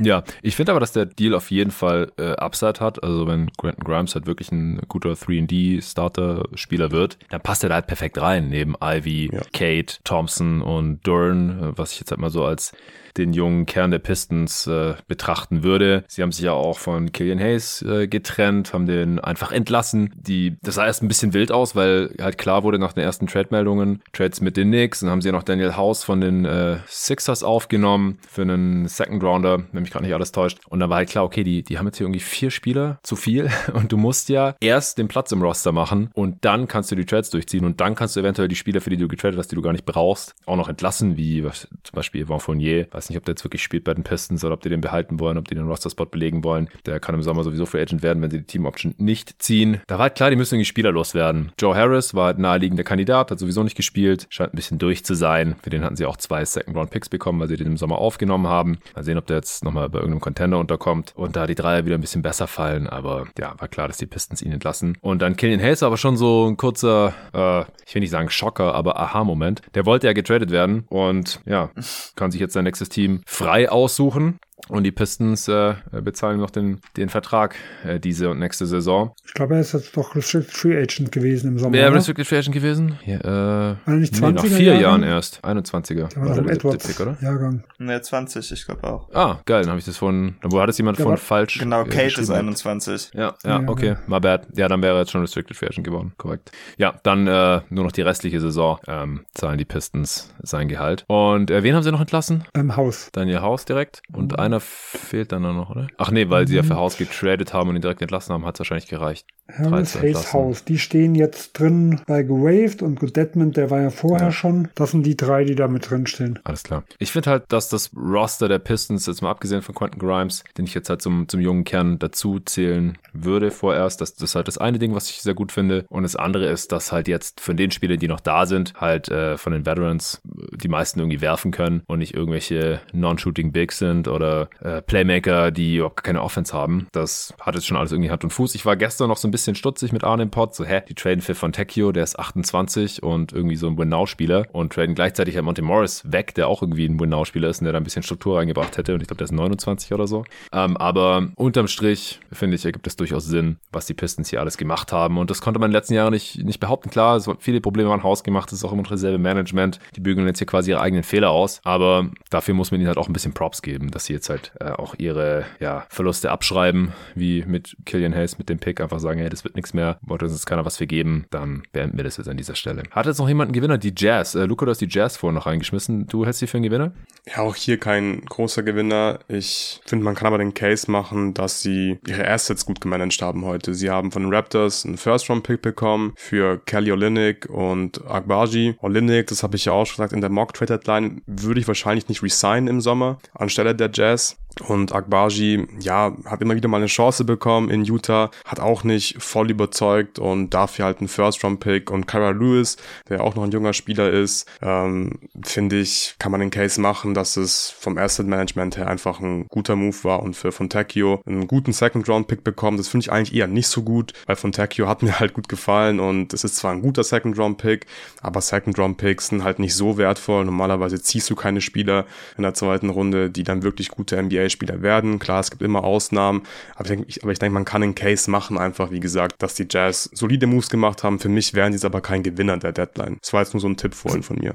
Ja, 0.00 0.22
ich 0.42 0.56
finde 0.56 0.72
aber, 0.72 0.80
dass 0.80 0.92
der 0.92 1.06
Deal 1.06 1.34
auf 1.34 1.50
jeden 1.50 1.70
Fall 1.70 2.12
äh, 2.18 2.32
Upside 2.32 2.80
hat. 2.80 3.02
Also 3.02 3.26
wenn 3.26 3.50
Quentin 3.52 3.84
Grimes 3.84 4.14
halt 4.14 4.26
wirklich 4.26 4.52
ein 4.52 4.80
guter 4.88 5.10
3D-Starter-Spieler 5.10 6.90
wird, 6.90 7.18
dann 7.30 7.40
passt 7.40 7.62
er 7.62 7.68
da 7.68 7.76
halt 7.76 7.86
perfekt 7.86 8.20
rein, 8.20 8.48
neben 8.48 8.74
Ivy, 8.82 9.30
ja. 9.32 9.40
Kate, 9.52 9.96
Thompson 10.04 10.62
und 10.62 11.06
Duran, 11.06 11.62
äh, 11.62 11.78
was 11.78 11.92
ich 11.92 12.00
jetzt 12.00 12.10
halt 12.10 12.20
mal 12.20 12.30
so 12.30 12.44
als 12.44 12.72
den 13.18 13.32
jungen 13.32 13.66
Kern 13.66 13.90
der 13.90 13.98
Pistons 13.98 14.66
äh, 14.66 14.94
betrachten 15.06 15.62
würde. 15.62 16.04
Sie 16.08 16.22
haben 16.22 16.32
sich 16.32 16.44
ja 16.44 16.52
auch 16.52 16.78
von 16.78 17.12
Killian 17.12 17.38
Hayes 17.38 17.82
äh, 17.82 18.06
getrennt, 18.06 18.72
haben 18.72 18.86
den 18.86 19.18
einfach 19.18 19.52
entlassen. 19.52 20.12
Die, 20.14 20.56
das 20.62 20.76
sah 20.76 20.86
erst 20.86 21.02
ein 21.02 21.08
bisschen 21.08 21.34
wild 21.34 21.52
aus, 21.52 21.74
weil 21.74 22.14
halt 22.20 22.38
klar 22.38 22.62
wurde 22.62 22.78
nach 22.78 22.92
den 22.92 23.04
ersten 23.04 23.26
Trade-Meldungen, 23.26 24.02
Trades 24.12 24.40
mit 24.40 24.56
den 24.56 24.68
Knicks, 24.68 25.00
dann 25.00 25.10
haben 25.10 25.20
sie 25.20 25.28
ja 25.28 25.32
noch 25.32 25.42
Daniel 25.42 25.76
House 25.76 26.04
von 26.04 26.20
den 26.20 26.44
äh, 26.44 26.78
Sixers 26.86 27.42
aufgenommen 27.42 28.18
für 28.26 28.42
einen 28.42 28.86
Second 28.88 29.22
Rounder, 29.22 29.64
wenn 29.72 29.84
mich 29.88 29.92
gerade 29.92 30.04
nicht 30.04 30.14
alles 30.14 30.32
täuscht. 30.32 30.58
Und 30.68 30.80
dann 30.80 30.90
war 30.90 30.98
halt 30.98 31.08
klar, 31.08 31.24
okay, 31.24 31.42
die, 31.42 31.62
die 31.62 31.78
haben 31.78 31.86
jetzt 31.86 31.98
hier 31.98 32.06
irgendwie 32.06 32.20
vier 32.20 32.50
Spieler 32.50 32.98
zu 33.02 33.16
viel 33.16 33.50
und 33.72 33.92
du 33.92 33.96
musst 33.96 34.28
ja 34.28 34.54
erst 34.60 34.98
den 34.98 35.08
Platz 35.08 35.32
im 35.32 35.42
Roster 35.42 35.72
machen 35.72 36.10
und 36.14 36.44
dann 36.44 36.68
kannst 36.68 36.90
du 36.90 36.96
die 36.96 37.06
Trades 37.06 37.30
durchziehen 37.30 37.64
und 37.64 37.80
dann 37.80 37.94
kannst 37.94 38.16
du 38.16 38.20
eventuell 38.20 38.48
die 38.48 38.56
Spieler, 38.56 38.80
für 38.80 38.90
die 38.90 38.96
du 38.96 39.08
getradet 39.08 39.38
hast, 39.38 39.50
die 39.50 39.56
du 39.56 39.62
gar 39.62 39.72
nicht 39.72 39.84
brauchst, 39.84 40.34
auch 40.46 40.56
noch 40.56 40.68
entlassen, 40.68 41.16
wie 41.16 41.44
was, 41.44 41.68
zum 41.82 41.94
Beispiel 41.94 42.26
Yvonne 42.26 42.40
Fournier, 42.40 42.86
weiß 42.90 43.08
nicht, 43.10 43.18
ob 43.18 43.24
der 43.24 43.32
jetzt 43.32 43.44
wirklich 43.44 43.62
spielt 43.62 43.84
bei 43.84 43.94
den 43.94 44.04
Pistons 44.04 44.44
oder 44.44 44.54
ob 44.54 44.60
die 44.60 44.68
den 44.68 44.80
behalten 44.80 45.20
wollen, 45.20 45.38
ob 45.38 45.48
die 45.48 45.54
den 45.54 45.66
Roster-Spot 45.66 46.06
belegen 46.06 46.44
wollen. 46.44 46.68
Der 46.86 47.00
kann 47.00 47.14
im 47.14 47.22
Sommer 47.22 47.44
sowieso 47.44 47.66
Free 47.66 47.82
Agent 47.82 48.02
werden, 48.02 48.22
wenn 48.22 48.30
sie 48.30 48.38
die 48.38 48.46
Team-Option 48.46 48.94
nicht 48.98 49.42
ziehen. 49.42 49.80
Da 49.86 49.96
war 49.96 50.04
halt 50.04 50.14
klar, 50.14 50.30
die 50.30 50.36
müssen 50.36 50.54
irgendwie 50.54 50.66
spielerlos 50.66 51.14
werden. 51.14 51.52
Joe 51.58 51.74
Harris 51.74 52.14
war 52.14 52.26
halt 52.26 52.38
naheliegender 52.38 52.84
Kandidat, 52.84 53.30
hat 53.30 53.38
sowieso 53.38 53.62
nicht 53.62 53.76
gespielt, 53.76 54.26
scheint 54.30 54.52
ein 54.52 54.56
bisschen 54.56 54.78
durch 54.78 55.04
zu 55.04 55.14
sein. 55.14 55.56
Für 55.62 55.70
den 55.70 55.84
hatten 55.84 55.96
sie 55.96 56.06
auch 56.06 56.16
zwei 56.16 56.44
Second-Round-Picks 56.44 57.08
bekommen, 57.08 57.40
weil 57.40 57.48
sie 57.48 57.56
den 57.56 57.66
im 57.66 57.76
Sommer 57.76 57.98
aufgenommen 57.98 58.46
haben. 58.46 58.78
Mal 58.94 59.04
sehen, 59.04 59.18
ob 59.18 59.26
der 59.26 59.36
jetzt 59.36 59.64
nochmal 59.64 59.77
bei 59.88 59.98
irgendeinem 59.98 60.20
Contender 60.20 60.58
unterkommt 60.58 61.12
und 61.16 61.36
da 61.36 61.46
die 61.46 61.54
Dreier 61.54 61.84
wieder 61.84 61.96
ein 61.96 62.00
bisschen 62.00 62.22
besser 62.22 62.46
fallen. 62.46 62.86
Aber 62.86 63.26
ja, 63.38 63.54
war 63.58 63.68
klar, 63.68 63.88
dass 63.88 63.98
die 63.98 64.06
Pistons 64.06 64.42
ihn 64.42 64.52
entlassen. 64.52 64.96
Und 65.00 65.22
dann 65.22 65.36
Killian 65.36 65.60
Hayes 65.60 65.82
aber 65.82 65.96
schon 65.96 66.16
so 66.16 66.48
ein 66.48 66.56
kurzer, 66.56 67.14
äh, 67.32 67.64
ich 67.86 67.94
will 67.94 68.00
nicht 68.00 68.10
sagen 68.10 68.30
Schocker, 68.30 68.74
aber 68.74 68.98
Aha-Moment. 68.98 69.62
Der 69.74 69.86
wollte 69.86 70.06
ja 70.06 70.12
getradet 70.12 70.50
werden 70.50 70.84
und 70.88 71.40
ja, 71.46 71.70
kann 72.16 72.30
sich 72.30 72.40
jetzt 72.40 72.54
sein 72.54 72.64
nächstes 72.64 72.88
Team 72.88 73.22
frei 73.26 73.70
aussuchen. 73.70 74.38
Und 74.68 74.84
die 74.84 74.92
Pistons 74.92 75.48
äh, 75.48 75.74
bezahlen 76.02 76.40
noch 76.40 76.50
den, 76.50 76.80
den 76.96 77.08
Vertrag 77.08 77.54
äh, 77.84 77.98
diese 77.98 78.28
und 78.28 78.38
nächste 78.38 78.66
Saison. 78.66 79.14
Ich 79.24 79.32
glaube, 79.34 79.54
er 79.54 79.60
ist 79.60 79.72
jetzt 79.72 79.96
doch 79.96 80.14
Restricted 80.14 80.52
Free 80.52 80.76
Agent 80.76 81.12
gewesen 81.12 81.48
im 81.48 81.58
Sommer. 81.58 81.72
Wer 81.72 81.92
Restricted 81.92 82.26
Free 82.26 82.38
Agent 82.38 82.54
gewesen? 82.54 82.98
Ja, 83.06 83.76
äh, 83.86 83.90
nicht 83.92 84.14
20 84.16 84.20
nee, 84.20 84.32
nach 84.32 84.56
vier 84.56 84.66
Jahrgang? 84.66 84.82
Jahren 84.82 85.02
erst. 85.04 85.44
21er. 85.44 86.08
Der 86.08 86.22
war, 86.22 86.36
war 86.36 86.42
der 86.42 86.52
Edwards 86.52 86.86
Pick, 86.86 87.00
oder? 87.00 87.16
Jahrgang. 87.20 87.64
Ne, 87.78 88.00
20, 88.00 88.52
ich 88.52 88.66
glaube 88.66 88.84
auch. 88.84 89.08
Ah, 89.14 89.40
geil, 89.46 89.62
dann 89.62 89.70
habe 89.70 89.78
ich 89.78 89.86
das 89.86 89.96
von, 89.96 90.36
wo 90.42 90.60
hat 90.60 90.68
es 90.68 90.76
jemand 90.78 90.98
der 90.98 91.06
von 91.06 91.16
falsch 91.16 91.58
Genau, 91.58 91.82
äh, 91.82 91.88
Kate 91.88 92.20
ist 92.20 92.30
21. 92.30 93.12
Ja, 93.14 93.34
ja, 93.44 93.60
ja 93.60 93.68
okay, 93.68 93.96
my 94.06 94.20
bad. 94.20 94.48
Ja, 94.56 94.68
dann 94.68 94.82
wäre 94.82 94.96
er 94.96 95.00
jetzt 95.00 95.12
schon 95.12 95.22
Restricted 95.22 95.56
Free 95.56 95.66
Agent 95.66 95.84
geworden, 95.84 96.12
korrekt. 96.18 96.50
Ja, 96.76 96.94
dann 97.02 97.26
äh, 97.26 97.60
nur 97.70 97.84
noch 97.84 97.92
die 97.92 98.02
restliche 98.02 98.40
Saison 98.40 98.78
ähm, 98.86 99.24
zahlen 99.34 99.58
die 99.58 99.64
Pistons 99.64 100.34
sein 100.42 100.68
Gehalt. 100.68 101.04
Und 101.06 101.50
äh, 101.50 101.62
wen 101.62 101.74
haben 101.74 101.82
sie 101.82 101.92
noch 101.92 102.00
entlassen? 102.00 102.44
Im 102.54 102.76
Haus. 102.76 103.10
Daniel 103.12 103.40
Haus 103.40 103.64
direkt. 103.64 104.02
Und 104.12 104.32
mhm. 104.32 104.38
Einer 104.48 104.60
fehlt 104.60 105.32
dann 105.32 105.42
noch, 105.42 105.70
oder? 105.70 105.88
Ach 105.96 106.10
nee, 106.10 106.28
weil 106.28 106.42
mhm. 106.42 106.48
sie 106.48 106.56
ja 106.56 106.62
für 106.62 106.76
Haus 106.76 106.96
getradet 106.96 107.52
haben 107.52 107.70
und 107.70 107.76
ihn 107.76 107.82
direkt 107.82 108.02
entlassen 108.02 108.32
haben, 108.32 108.44
hat 108.44 108.56
es 108.56 108.60
wahrscheinlich 108.60 108.88
gereicht. 108.88 109.26
Harris, 109.50 109.94
Hayes, 109.98 110.34
House, 110.34 110.64
die 110.64 110.78
stehen 110.78 111.14
jetzt 111.14 111.58
drin 111.58 112.02
bei 112.06 112.22
Gewaved 112.22 112.82
und 112.82 113.00
Good 113.00 113.16
Deadman, 113.16 113.52
der 113.52 113.70
war 113.70 113.80
ja 113.80 113.88
vorher 113.88 114.26
ja. 114.26 114.32
schon. 114.32 114.68
Das 114.74 114.90
sind 114.90 115.06
die 115.06 115.16
drei, 115.16 115.44
die 115.44 115.54
da 115.54 115.68
mit 115.68 115.90
drin 115.90 116.06
stehen. 116.06 116.38
Alles 116.44 116.64
klar. 116.64 116.84
Ich 116.98 117.12
finde 117.12 117.30
halt, 117.30 117.44
dass 117.48 117.70
das 117.70 117.90
Roster 117.96 118.48
der 118.48 118.58
Pistons, 118.58 119.06
jetzt 119.06 119.22
mal 119.22 119.30
abgesehen 119.30 119.62
von 119.62 119.74
Quentin 119.74 120.00
Grimes, 120.00 120.44
den 120.58 120.66
ich 120.66 120.74
jetzt 120.74 120.90
halt 120.90 121.00
zum, 121.00 121.28
zum 121.28 121.40
jungen 121.40 121.64
Kern 121.64 121.98
dazu 121.98 122.40
zählen 122.40 122.98
würde 123.14 123.50
vorerst, 123.50 124.02
das, 124.02 124.14
das 124.14 124.30
ist 124.30 124.34
halt 124.34 124.48
das 124.48 124.58
eine 124.58 124.78
Ding, 124.78 124.94
was 124.94 125.08
ich 125.08 125.22
sehr 125.22 125.34
gut 125.34 125.50
finde. 125.50 125.86
Und 125.88 126.02
das 126.02 126.14
andere 126.14 126.46
ist, 126.46 126.72
dass 126.72 126.92
halt 126.92 127.08
jetzt 127.08 127.40
von 127.40 127.56
den 127.56 127.70
Spielern, 127.70 127.98
die 127.98 128.08
noch 128.08 128.20
da 128.20 128.44
sind, 128.44 128.74
halt 128.74 129.08
äh, 129.08 129.38
von 129.38 129.52
den 129.52 129.64
Veterans 129.64 130.20
die 130.24 130.68
meisten 130.68 131.00
irgendwie 131.00 131.22
werfen 131.22 131.52
können 131.52 131.82
und 131.86 132.00
nicht 132.00 132.14
irgendwelche 132.14 132.80
Non-Shooting 132.92 133.52
Bigs 133.52 133.78
sind 133.78 134.08
oder 134.08 134.37
äh, 134.60 134.82
Playmaker, 134.82 135.50
die 135.50 135.76
überhaupt 135.76 136.04
keine 136.04 136.22
Offense 136.22 136.52
haben. 136.52 136.86
Das 136.92 137.34
hat 137.40 137.54
jetzt 137.54 137.66
schon 137.66 137.76
alles 137.76 137.92
irgendwie 137.92 138.10
Hand 138.10 138.24
und 138.24 138.30
Fuß. 138.30 138.54
Ich 138.54 138.66
war 138.66 138.76
gestern 138.76 139.08
noch 139.08 139.16
so 139.16 139.28
ein 139.28 139.30
bisschen 139.30 139.54
stutzig 139.54 139.92
mit 139.92 140.04
Arne 140.04 140.24
im 140.24 140.30
Pod, 140.30 140.54
so 140.54 140.64
hä, 140.64 140.82
die 140.88 140.94
traden 140.94 141.20
für 141.20 141.34
Fontecchio, 141.34 141.92
der 141.92 142.04
ist 142.04 142.18
28 142.18 143.02
und 143.02 143.32
irgendwie 143.32 143.56
so 143.56 143.66
ein 143.66 143.78
Win-Now-Spieler 143.78 144.46
und 144.52 144.72
traden 144.72 144.94
gleichzeitig 144.94 145.34
halt 145.36 145.44
Monte 145.44 145.62
Morris 145.62 146.02
weg, 146.10 146.34
der 146.34 146.48
auch 146.48 146.62
irgendwie 146.62 146.86
ein 146.86 146.98
Win-Now-Spieler 147.00 147.48
ist 147.48 147.60
und 147.60 147.64
der 147.64 147.72
da 147.72 147.78
ein 147.78 147.84
bisschen 147.84 148.02
Struktur 148.02 148.38
reingebracht 148.38 148.76
hätte 148.76 148.94
und 148.94 149.00
ich 149.00 149.08
glaube, 149.08 149.18
der 149.18 149.26
ist 149.26 149.32
29 149.32 149.92
oder 149.92 150.06
so. 150.06 150.24
Ähm, 150.52 150.76
aber 150.76 151.28
unterm 151.36 151.68
Strich, 151.68 152.20
finde 152.32 152.56
ich, 152.56 152.64
ergibt 152.64 152.86
es 152.86 152.96
durchaus 152.96 153.24
Sinn, 153.26 153.56
was 153.72 153.86
die 153.86 153.94
Pistons 153.94 154.30
hier 154.30 154.40
alles 154.40 154.58
gemacht 154.58 154.92
haben 154.92 155.18
und 155.18 155.30
das 155.30 155.40
konnte 155.40 155.58
man 155.58 155.68
in 155.68 155.72
den 155.72 155.78
letzten 155.78 155.94
Jahren 155.94 156.12
nicht, 156.12 156.44
nicht 156.44 156.60
behaupten. 156.60 156.90
Klar, 156.90 157.16
es 157.16 157.28
viele 157.40 157.60
Probleme 157.60 157.90
waren 157.90 158.02
hausgemacht, 158.02 158.52
es 158.52 158.58
ist 158.58 158.64
auch 158.64 158.72
immer 158.72 158.82
dasselbe 158.82 159.18
Management, 159.18 159.78
die 159.96 160.00
bügeln 160.00 160.26
jetzt 160.26 160.38
hier 160.38 160.46
quasi 160.46 160.70
ihre 160.70 160.80
eigenen 160.80 161.02
Fehler 161.02 161.30
aus, 161.30 161.60
aber 161.64 162.10
dafür 162.30 162.54
muss 162.54 162.70
man 162.70 162.80
ihnen 162.80 162.88
halt 162.88 162.98
auch 162.98 163.08
ein 163.08 163.12
bisschen 163.12 163.34
Props 163.34 163.62
geben, 163.62 163.90
dass 163.90 164.06
sie 164.06 164.12
jetzt 164.14 164.27
halt 164.30 164.52
äh, 164.60 164.70
auch 164.70 164.94
ihre 164.98 165.44
ja, 165.60 165.86
Verluste 165.88 166.30
abschreiben, 166.30 166.92
wie 167.14 167.44
mit 167.46 167.76
Killian 167.84 168.14
Hayes 168.14 168.38
mit 168.38 168.48
dem 168.48 168.58
Pick, 168.58 168.80
einfach 168.80 169.00
sagen, 169.00 169.20
hey, 169.20 169.28
das 169.28 169.44
wird 169.44 169.56
nichts 169.56 169.74
mehr, 169.74 169.98
wollte 170.02 170.24
uns 170.24 170.34
jetzt 170.34 170.46
keiner 170.46 170.64
was 170.64 170.76
für 170.76 170.86
geben, 170.86 171.26
dann 171.30 171.62
beenden 171.72 171.96
wir 171.96 172.04
das 172.04 172.16
jetzt 172.16 172.28
an 172.28 172.36
dieser 172.36 172.54
Stelle. 172.54 172.82
Hat 172.90 173.06
jetzt 173.06 173.18
noch 173.18 173.28
jemand 173.28 173.48
einen 173.48 173.54
Gewinner? 173.54 173.78
Die 173.78 173.94
Jazz. 173.96 174.34
Äh, 174.34 174.44
Luca, 174.44 174.64
du 174.64 174.70
hast 174.70 174.80
die 174.80 174.88
Jazz 174.88 175.16
vorhin 175.16 175.34
noch 175.34 175.46
reingeschmissen. 175.46 176.06
Du 176.06 176.24
hältst 176.24 176.40
sie 176.40 176.46
für 176.46 176.58
einen 176.58 176.64
Gewinner? 176.64 176.92
Ja, 177.26 177.42
auch 177.42 177.54
hier 177.54 177.78
kein 177.78 178.22
großer 178.24 178.62
Gewinner. 178.62 179.20
Ich 179.28 179.80
finde, 179.84 180.04
man 180.04 180.14
kann 180.14 180.26
aber 180.26 180.38
den 180.38 180.54
Case 180.54 180.90
machen, 180.90 181.34
dass 181.34 181.62
sie 181.62 181.98
ihre 182.06 182.28
Assets 182.28 182.66
gut 182.66 182.80
gemanagt 182.80 183.20
haben 183.22 183.44
heute. 183.44 183.74
Sie 183.74 183.90
haben 183.90 184.12
von 184.12 184.22
den 184.22 184.34
Raptors 184.34 184.84
einen 184.84 184.96
First-Round-Pick 184.96 185.62
bekommen 185.62 186.12
für 186.16 186.58
Kelly 186.64 186.92
Olynyk 186.92 187.46
und 187.50 188.04
Agbaji. 188.06 188.76
Olynyk, 188.80 189.26
das 189.28 189.42
habe 189.42 189.56
ich 189.56 189.64
ja 189.64 189.72
auch 189.72 189.86
schon 189.86 189.96
gesagt, 189.96 190.12
in 190.12 190.20
der 190.20 190.30
Mock-Trade-Deadline 190.30 191.22
würde 191.26 191.60
ich 191.60 191.68
wahrscheinlich 191.68 192.08
nicht 192.08 192.22
resignen 192.22 192.68
im 192.68 192.80
Sommer 192.80 193.18
anstelle 193.34 193.74
der 193.74 193.90
Jazz. 193.92 194.17
Und 194.60 194.92
Akbaji, 194.92 195.66
ja, 195.80 196.16
hat 196.24 196.42
immer 196.42 196.54
wieder 196.54 196.68
mal 196.68 196.78
eine 196.78 196.86
Chance 196.86 197.24
bekommen 197.24 197.70
in 197.70 197.84
Utah, 197.84 198.30
hat 198.44 198.60
auch 198.60 198.84
nicht 198.84 199.22
voll 199.22 199.50
überzeugt 199.50 200.18
und 200.18 200.54
dafür 200.54 200.86
halt 200.86 201.00
ein 201.00 201.08
First-Round-Pick. 201.08 201.90
Und 201.90 202.06
Kyra 202.06 202.30
Lewis, 202.30 202.76
der 203.08 203.22
auch 203.22 203.34
noch 203.34 203.44
ein 203.44 203.50
junger 203.50 203.72
Spieler 203.72 204.10
ist, 204.10 204.48
ähm, 204.62 205.18
finde 205.42 205.78
ich, 205.78 206.16
kann 206.18 206.32
man 206.32 206.40
den 206.40 206.50
Case 206.50 206.80
machen, 206.80 207.14
dass 207.14 207.36
es 207.36 207.70
vom 207.70 207.98
Asset-Management 207.98 208.76
her 208.76 208.88
einfach 208.88 209.20
ein 209.20 209.46
guter 209.48 209.76
Move 209.76 209.96
war 210.02 210.22
und 210.22 210.34
für 210.34 210.52
Fontecchio 210.52 211.20
einen 211.26 211.46
guten 211.46 211.72
Second-Round-Pick 211.72 212.44
bekommen. 212.44 212.76
Das 212.76 212.88
finde 212.88 213.04
ich 213.04 213.12
eigentlich 213.12 213.34
eher 213.34 213.46
nicht 213.46 213.68
so 213.68 213.82
gut, 213.82 214.12
weil 214.26 214.36
Fontecchio 214.36 214.88
hat 214.88 215.02
mir 215.02 215.18
halt 215.20 215.34
gut 215.34 215.48
gefallen 215.48 216.00
und 216.00 216.34
es 216.34 216.44
ist 216.44 216.56
zwar 216.56 216.72
ein 216.72 216.82
guter 216.82 217.04
Second-Round-Pick, 217.04 217.86
aber 218.20 218.40
Second-Round-Picks 218.40 219.28
sind 219.28 219.44
halt 219.44 219.58
nicht 219.58 219.74
so 219.74 219.98
wertvoll. 219.98 220.44
Normalerweise 220.44 221.00
ziehst 221.00 221.30
du 221.30 221.34
keine 221.34 221.60
Spieler 221.60 222.06
in 222.36 222.42
der 222.42 222.54
zweiten 222.54 222.90
Runde, 222.90 223.30
die 223.30 223.44
dann 223.44 223.62
wirklich 223.62 223.88
gute 223.90 224.20
NBA 224.20 224.47
NBA-Spieler 224.48 224.82
werden. 224.82 225.18
Klar, 225.18 225.40
es 225.40 225.50
gibt 225.50 225.62
immer 225.62 225.84
Ausnahmen, 225.84 226.42
aber 226.74 226.84
ich 226.84 226.88
denke, 226.88 227.04
ich, 227.08 227.22
aber 227.22 227.32
ich 227.32 227.38
denke, 227.38 227.54
man 227.54 227.64
kann 227.64 227.82
einen 227.82 227.94
Case 227.94 228.30
machen, 228.30 228.58
einfach 228.58 228.90
wie 228.90 229.00
gesagt, 229.00 229.42
dass 229.42 229.54
die 229.54 229.66
Jazz 229.68 230.10
solide 230.12 230.46
Moves 230.46 230.70
gemacht 230.70 231.04
haben. 231.04 231.18
Für 231.18 231.28
mich 231.28 231.54
wären 231.54 231.76
sie 231.76 231.84
aber 231.86 232.00
kein 232.00 232.22
Gewinner 232.22 232.56
der 232.56 232.72
Deadline. 232.72 233.18
Das 233.20 233.32
war 233.32 233.42
jetzt 233.42 233.54
nur 233.54 233.60
so 233.60 233.68
ein 233.68 233.76
Tipp 233.76 233.94
vorhin 233.94 234.22
von 234.22 234.38
mir. 234.38 234.54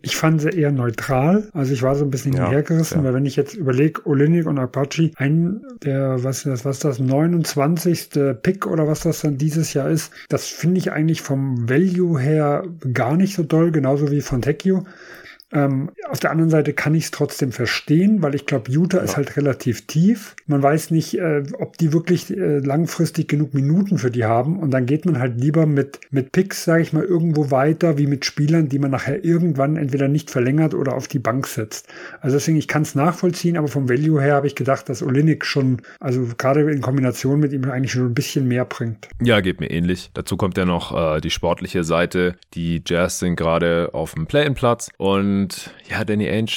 Ich 0.00 0.16
fand 0.16 0.40
sie 0.40 0.50
eher 0.50 0.72
neutral. 0.72 1.48
Also 1.52 1.72
ich 1.72 1.82
war 1.82 1.94
so 1.94 2.04
ein 2.04 2.10
bisschen 2.10 2.34
ja, 2.34 2.44
hinhergerissen, 2.44 2.98
ja. 2.98 3.04
weil 3.04 3.14
wenn 3.14 3.26
ich 3.26 3.36
jetzt 3.36 3.54
überlege, 3.54 4.06
Olinik 4.06 4.46
und 4.46 4.58
Apache, 4.58 5.10
ein 5.16 5.62
der, 5.82 6.22
was 6.22 6.44
das, 6.44 6.64
was 6.64 6.78
das, 6.78 6.98
29. 6.98 8.10
Pick 8.42 8.66
oder 8.66 8.86
was 8.86 9.00
das 9.00 9.20
dann 9.20 9.38
dieses 9.38 9.74
Jahr 9.74 9.88
ist, 9.88 10.12
das 10.28 10.46
finde 10.46 10.78
ich 10.78 10.92
eigentlich 10.92 11.22
vom 11.22 11.68
Value 11.68 12.18
her 12.18 12.64
gar 12.92 13.16
nicht 13.16 13.34
so 13.34 13.42
doll, 13.42 13.72
genauso 13.72 14.10
wie 14.10 14.20
von 14.20 14.42
Tecchio. 14.42 14.84
Ähm, 15.52 15.90
auf 16.08 16.20
der 16.20 16.30
anderen 16.30 16.50
Seite 16.50 16.72
kann 16.72 16.94
ich 16.94 17.04
es 17.04 17.10
trotzdem 17.10 17.52
verstehen, 17.52 18.22
weil 18.22 18.34
ich 18.34 18.46
glaube, 18.46 18.70
Utah 18.70 18.98
ja. 18.98 19.04
ist 19.04 19.16
halt 19.16 19.36
relativ 19.36 19.86
tief. 19.86 20.34
Man 20.46 20.62
weiß 20.62 20.90
nicht, 20.90 21.18
äh, 21.18 21.42
ob 21.58 21.76
die 21.76 21.92
wirklich 21.92 22.30
äh, 22.30 22.58
langfristig 22.58 23.28
genug 23.28 23.52
Minuten 23.52 23.98
für 23.98 24.10
die 24.10 24.24
haben. 24.24 24.58
Und 24.58 24.70
dann 24.70 24.86
geht 24.86 25.04
man 25.04 25.18
halt 25.18 25.40
lieber 25.40 25.66
mit, 25.66 26.00
mit 26.10 26.32
Picks, 26.32 26.64
sage 26.64 26.82
ich 26.82 26.92
mal, 26.92 27.04
irgendwo 27.04 27.50
weiter, 27.50 27.98
wie 27.98 28.06
mit 28.06 28.24
Spielern, 28.24 28.68
die 28.68 28.78
man 28.78 28.90
nachher 28.90 29.24
irgendwann 29.24 29.76
entweder 29.76 30.08
nicht 30.08 30.30
verlängert 30.30 30.74
oder 30.74 30.94
auf 30.94 31.06
die 31.08 31.18
Bank 31.18 31.46
setzt. 31.46 31.88
Also 32.20 32.36
deswegen, 32.36 32.56
ich 32.56 32.68
kann 32.68 32.82
es 32.82 32.94
nachvollziehen, 32.94 33.56
aber 33.56 33.68
vom 33.68 33.88
Value 33.88 34.22
her 34.22 34.34
habe 34.34 34.46
ich 34.46 34.54
gedacht, 34.54 34.88
dass 34.88 35.02
Olinik 35.02 35.44
schon, 35.44 35.82
also 36.00 36.26
gerade 36.38 36.70
in 36.70 36.80
Kombination 36.80 37.40
mit 37.40 37.52
ihm 37.52 37.64
eigentlich 37.64 37.92
schon 37.92 38.06
ein 38.06 38.14
bisschen 38.14 38.48
mehr 38.48 38.64
bringt. 38.64 39.08
Ja, 39.22 39.40
geht 39.40 39.60
mir 39.60 39.70
ähnlich. 39.70 40.10
Dazu 40.14 40.36
kommt 40.36 40.56
ja 40.56 40.64
noch 40.64 41.16
äh, 41.16 41.20
die 41.20 41.30
sportliche 41.30 41.84
Seite. 41.84 42.36
Die 42.54 42.82
Jazz 42.86 43.18
sind 43.18 43.36
gerade 43.36 43.90
auf 43.92 44.14
dem 44.14 44.26
Play-in-Platz 44.26 44.90
und 44.96 45.41
und 45.42 45.70
ja, 45.90 46.04
Danny 46.04 46.28
Ainge 46.28 46.52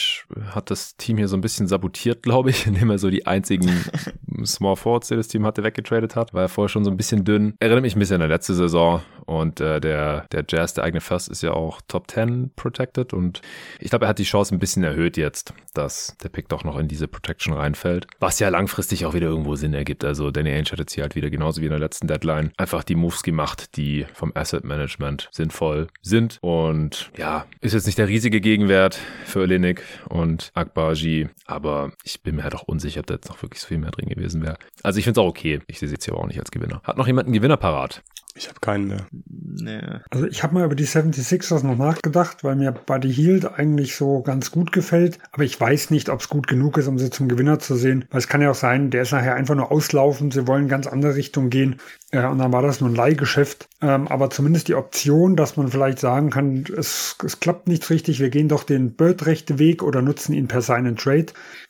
hat 0.52 0.70
das 0.70 0.96
Team 0.96 1.18
hier 1.18 1.28
so 1.28 1.36
ein 1.36 1.42
bisschen 1.42 1.68
sabotiert, 1.68 2.22
glaube 2.22 2.52
ich, 2.52 2.68
indem 2.68 2.92
er 2.92 3.00
so 3.00 3.10
die 3.10 3.26
einzigen 3.26 3.84
Small 4.46 4.76
Forwards, 4.76 5.08
die 5.08 5.16
das 5.16 5.28
Team 5.28 5.46
hatte, 5.46 5.64
weggetradet 5.64 6.16
hat. 6.16 6.34
War 6.34 6.44
er 6.44 6.50
vorher 6.50 6.70
schon 6.70 6.84
so 6.84 6.92
ein 6.92 6.98
bisschen 6.98 7.24
dünn. 7.24 7.56
Erinnert 7.60 7.82
mich 7.82 7.96
ein 7.96 8.00
bisschen 8.00 8.16
an 8.16 8.22
der 8.22 8.30
letzte 8.30 8.54
Saison. 8.54 9.02
Und 9.26 9.60
äh, 9.60 9.80
der, 9.82 10.28
der 10.32 10.46
Jazz, 10.48 10.74
der 10.74 10.84
eigene 10.84 11.02
First, 11.02 11.30
ist 11.30 11.44
ja 11.44 11.52
auch 11.52 11.82
Top 11.88 12.10
10 12.10 12.52
protected. 12.56 13.14
Und 13.14 13.42
ich 13.80 13.90
glaube, 13.90 14.06
er 14.06 14.10
hat 14.10 14.20
die 14.20 14.24
Chance 14.24 14.56
ein 14.56 14.60
bisschen 14.60 14.84
erhöht 14.84 15.18
jetzt, 15.18 15.54
dass 15.74 16.16
der 16.24 16.30
Pick 16.30 16.48
doch 16.50 16.64
noch 16.64 16.78
in 16.78 16.88
diese 16.88 17.08
Protection 17.08 17.54
reinfällt. 17.54 18.08
Was 18.20 18.40
ja 18.40 18.50
langfristig 18.50 19.06
auch 19.06 19.14
wieder 19.14 19.28
irgendwo 19.28 19.56
Sinn 19.56 19.74
ergibt. 19.74 20.06
Also 20.06 20.32
Danny 20.32 20.52
Ainge 20.52 20.72
hat 20.72 20.80
jetzt 20.80 20.94
hier 20.94 21.04
halt 21.04 21.16
wieder 21.16 21.30
genauso 21.30 21.62
wie 21.62 21.66
in 21.66 21.72
der 21.72 21.80
letzten 21.80 22.08
Deadline 22.08 22.52
einfach 22.58 22.84
die 22.84 22.96
Moves 22.96 23.24
gemacht, 23.24 23.76
die 23.78 24.06
vom 24.14 24.32
Asset 24.36 24.64
Management 24.64 25.28
sinnvoll 25.32 25.88
sind. 26.02 26.38
Und 26.42 27.12
ja, 27.18 27.46
ist 27.62 27.74
jetzt 27.74 27.86
nicht 27.86 27.98
der 27.98 28.08
riesige 28.08 28.42
Gegenwert 28.42 28.76
Wert 28.76 29.00
für 29.26 29.40
Olenek 29.40 29.82
und 30.10 30.52
Akbaji, 30.54 31.30
aber 31.46 31.94
ich 32.04 32.22
bin 32.22 32.36
mir 32.36 32.44
halt 32.44 32.56
auch 32.56 32.64
unsicher, 32.64 33.00
ob 33.00 33.08
da 33.08 33.14
jetzt 33.14 33.30
noch 33.30 33.42
wirklich 33.42 33.62
so 33.62 33.68
viel 33.68 33.78
mehr 33.78 33.92
drin 33.92 34.10
gewesen 34.10 34.44
wäre. 34.44 34.58
Also 34.84 35.00
ich 35.00 35.06
finde 35.06 35.20
es 35.20 35.24
auch 35.24 35.30
okay. 35.30 35.62
Ich 35.68 35.80
sehe 35.80 35.88
es 35.88 35.94
jetzt 35.94 36.04
hier 36.04 36.14
aber 36.14 36.24
auch 36.24 36.28
nicht 36.28 36.40
als 36.40 36.52
Gewinner. 36.52 36.82
Hat 36.84 36.98
noch 36.98 37.08
jemand 37.08 37.28
einen 37.28 37.34
Gewinner 37.34 37.58
parat? 37.58 38.04
Ich 38.38 38.50
habe 38.50 38.60
keinen 38.60 38.90
mehr. 38.90 39.06
Nee. 39.12 39.80
Also 40.10 40.28
ich 40.28 40.44
habe 40.44 40.54
mal 40.54 40.66
über 40.66 40.76
die 40.76 40.86
76ers 40.86 41.66
noch 41.66 41.78
nachgedacht, 41.78 42.44
weil 42.44 42.58
mir 42.58 42.74
Buddy 42.74 43.14
Hield 43.14 43.46
eigentlich 43.46 43.96
so 43.96 44.22
ganz 44.24 44.52
gut 44.52 44.74
gefällt. 44.74 45.20
Aber 45.32 45.44
ich 45.44 45.60
weiß 45.60 45.90
nicht, 45.90 46.10
ob 46.10 46.20
es 46.20 46.28
gut 46.28 46.46
genug 46.48 46.78
ist, 46.78 46.88
um 46.88 47.00
sie 47.00 47.10
zum 47.10 47.30
Gewinner 47.30 47.60
zu 47.60 47.78
sehen. 47.78 48.04
Weil 48.12 48.20
es 48.20 48.28
kann 48.28 48.42
ja 48.42 48.52
auch 48.52 48.56
sein, 48.56 48.90
der 48.90 49.04
ist 49.04 49.14
nachher 49.14 49.36
einfach 49.36 49.56
nur 49.56 49.72
auslaufen, 49.72 50.32
sie 50.32 50.48
wollen 50.48 50.64
in 50.64 50.70
ganz 50.70 50.86
andere 50.86 51.16
Richtung 51.16 51.50
gehen. 51.50 51.78
Äh, 52.12 52.26
und 52.26 52.40
dann 52.40 52.52
war 52.52 52.62
das 52.62 52.82
nur 52.82 52.90
ein 52.90 52.96
Leihgeschäft. 52.96 53.70
Ähm, 53.82 54.10
aber 54.10 54.30
zumindest 54.30 54.68
die 54.68 54.76
Option, 54.76 55.38
dass 55.38 55.56
man 55.56 55.70
vielleicht 55.70 56.00
sagen 56.00 56.30
kann, 56.30 56.66
es, 56.76 57.16
es 57.24 57.40
klappt 57.40 57.70
nicht 57.70 57.90
richtig, 57.90 58.20
wir 58.20 58.30
gehen 58.30 58.50
doch 58.50 58.66
den 58.66 58.96
Bird-rechte-Weg 58.96 59.82
oder 59.82 60.02
nutzen 60.02 60.34
ihn 60.34 60.50
per 60.50 60.62
seinen 60.62 60.98
Trade, 60.98 61.28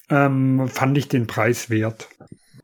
ähm, 0.10 0.68
fand 0.68 0.98
ich 0.98 1.10
den 1.10 1.28
Preis 1.28 1.70
wert. 1.70 2.08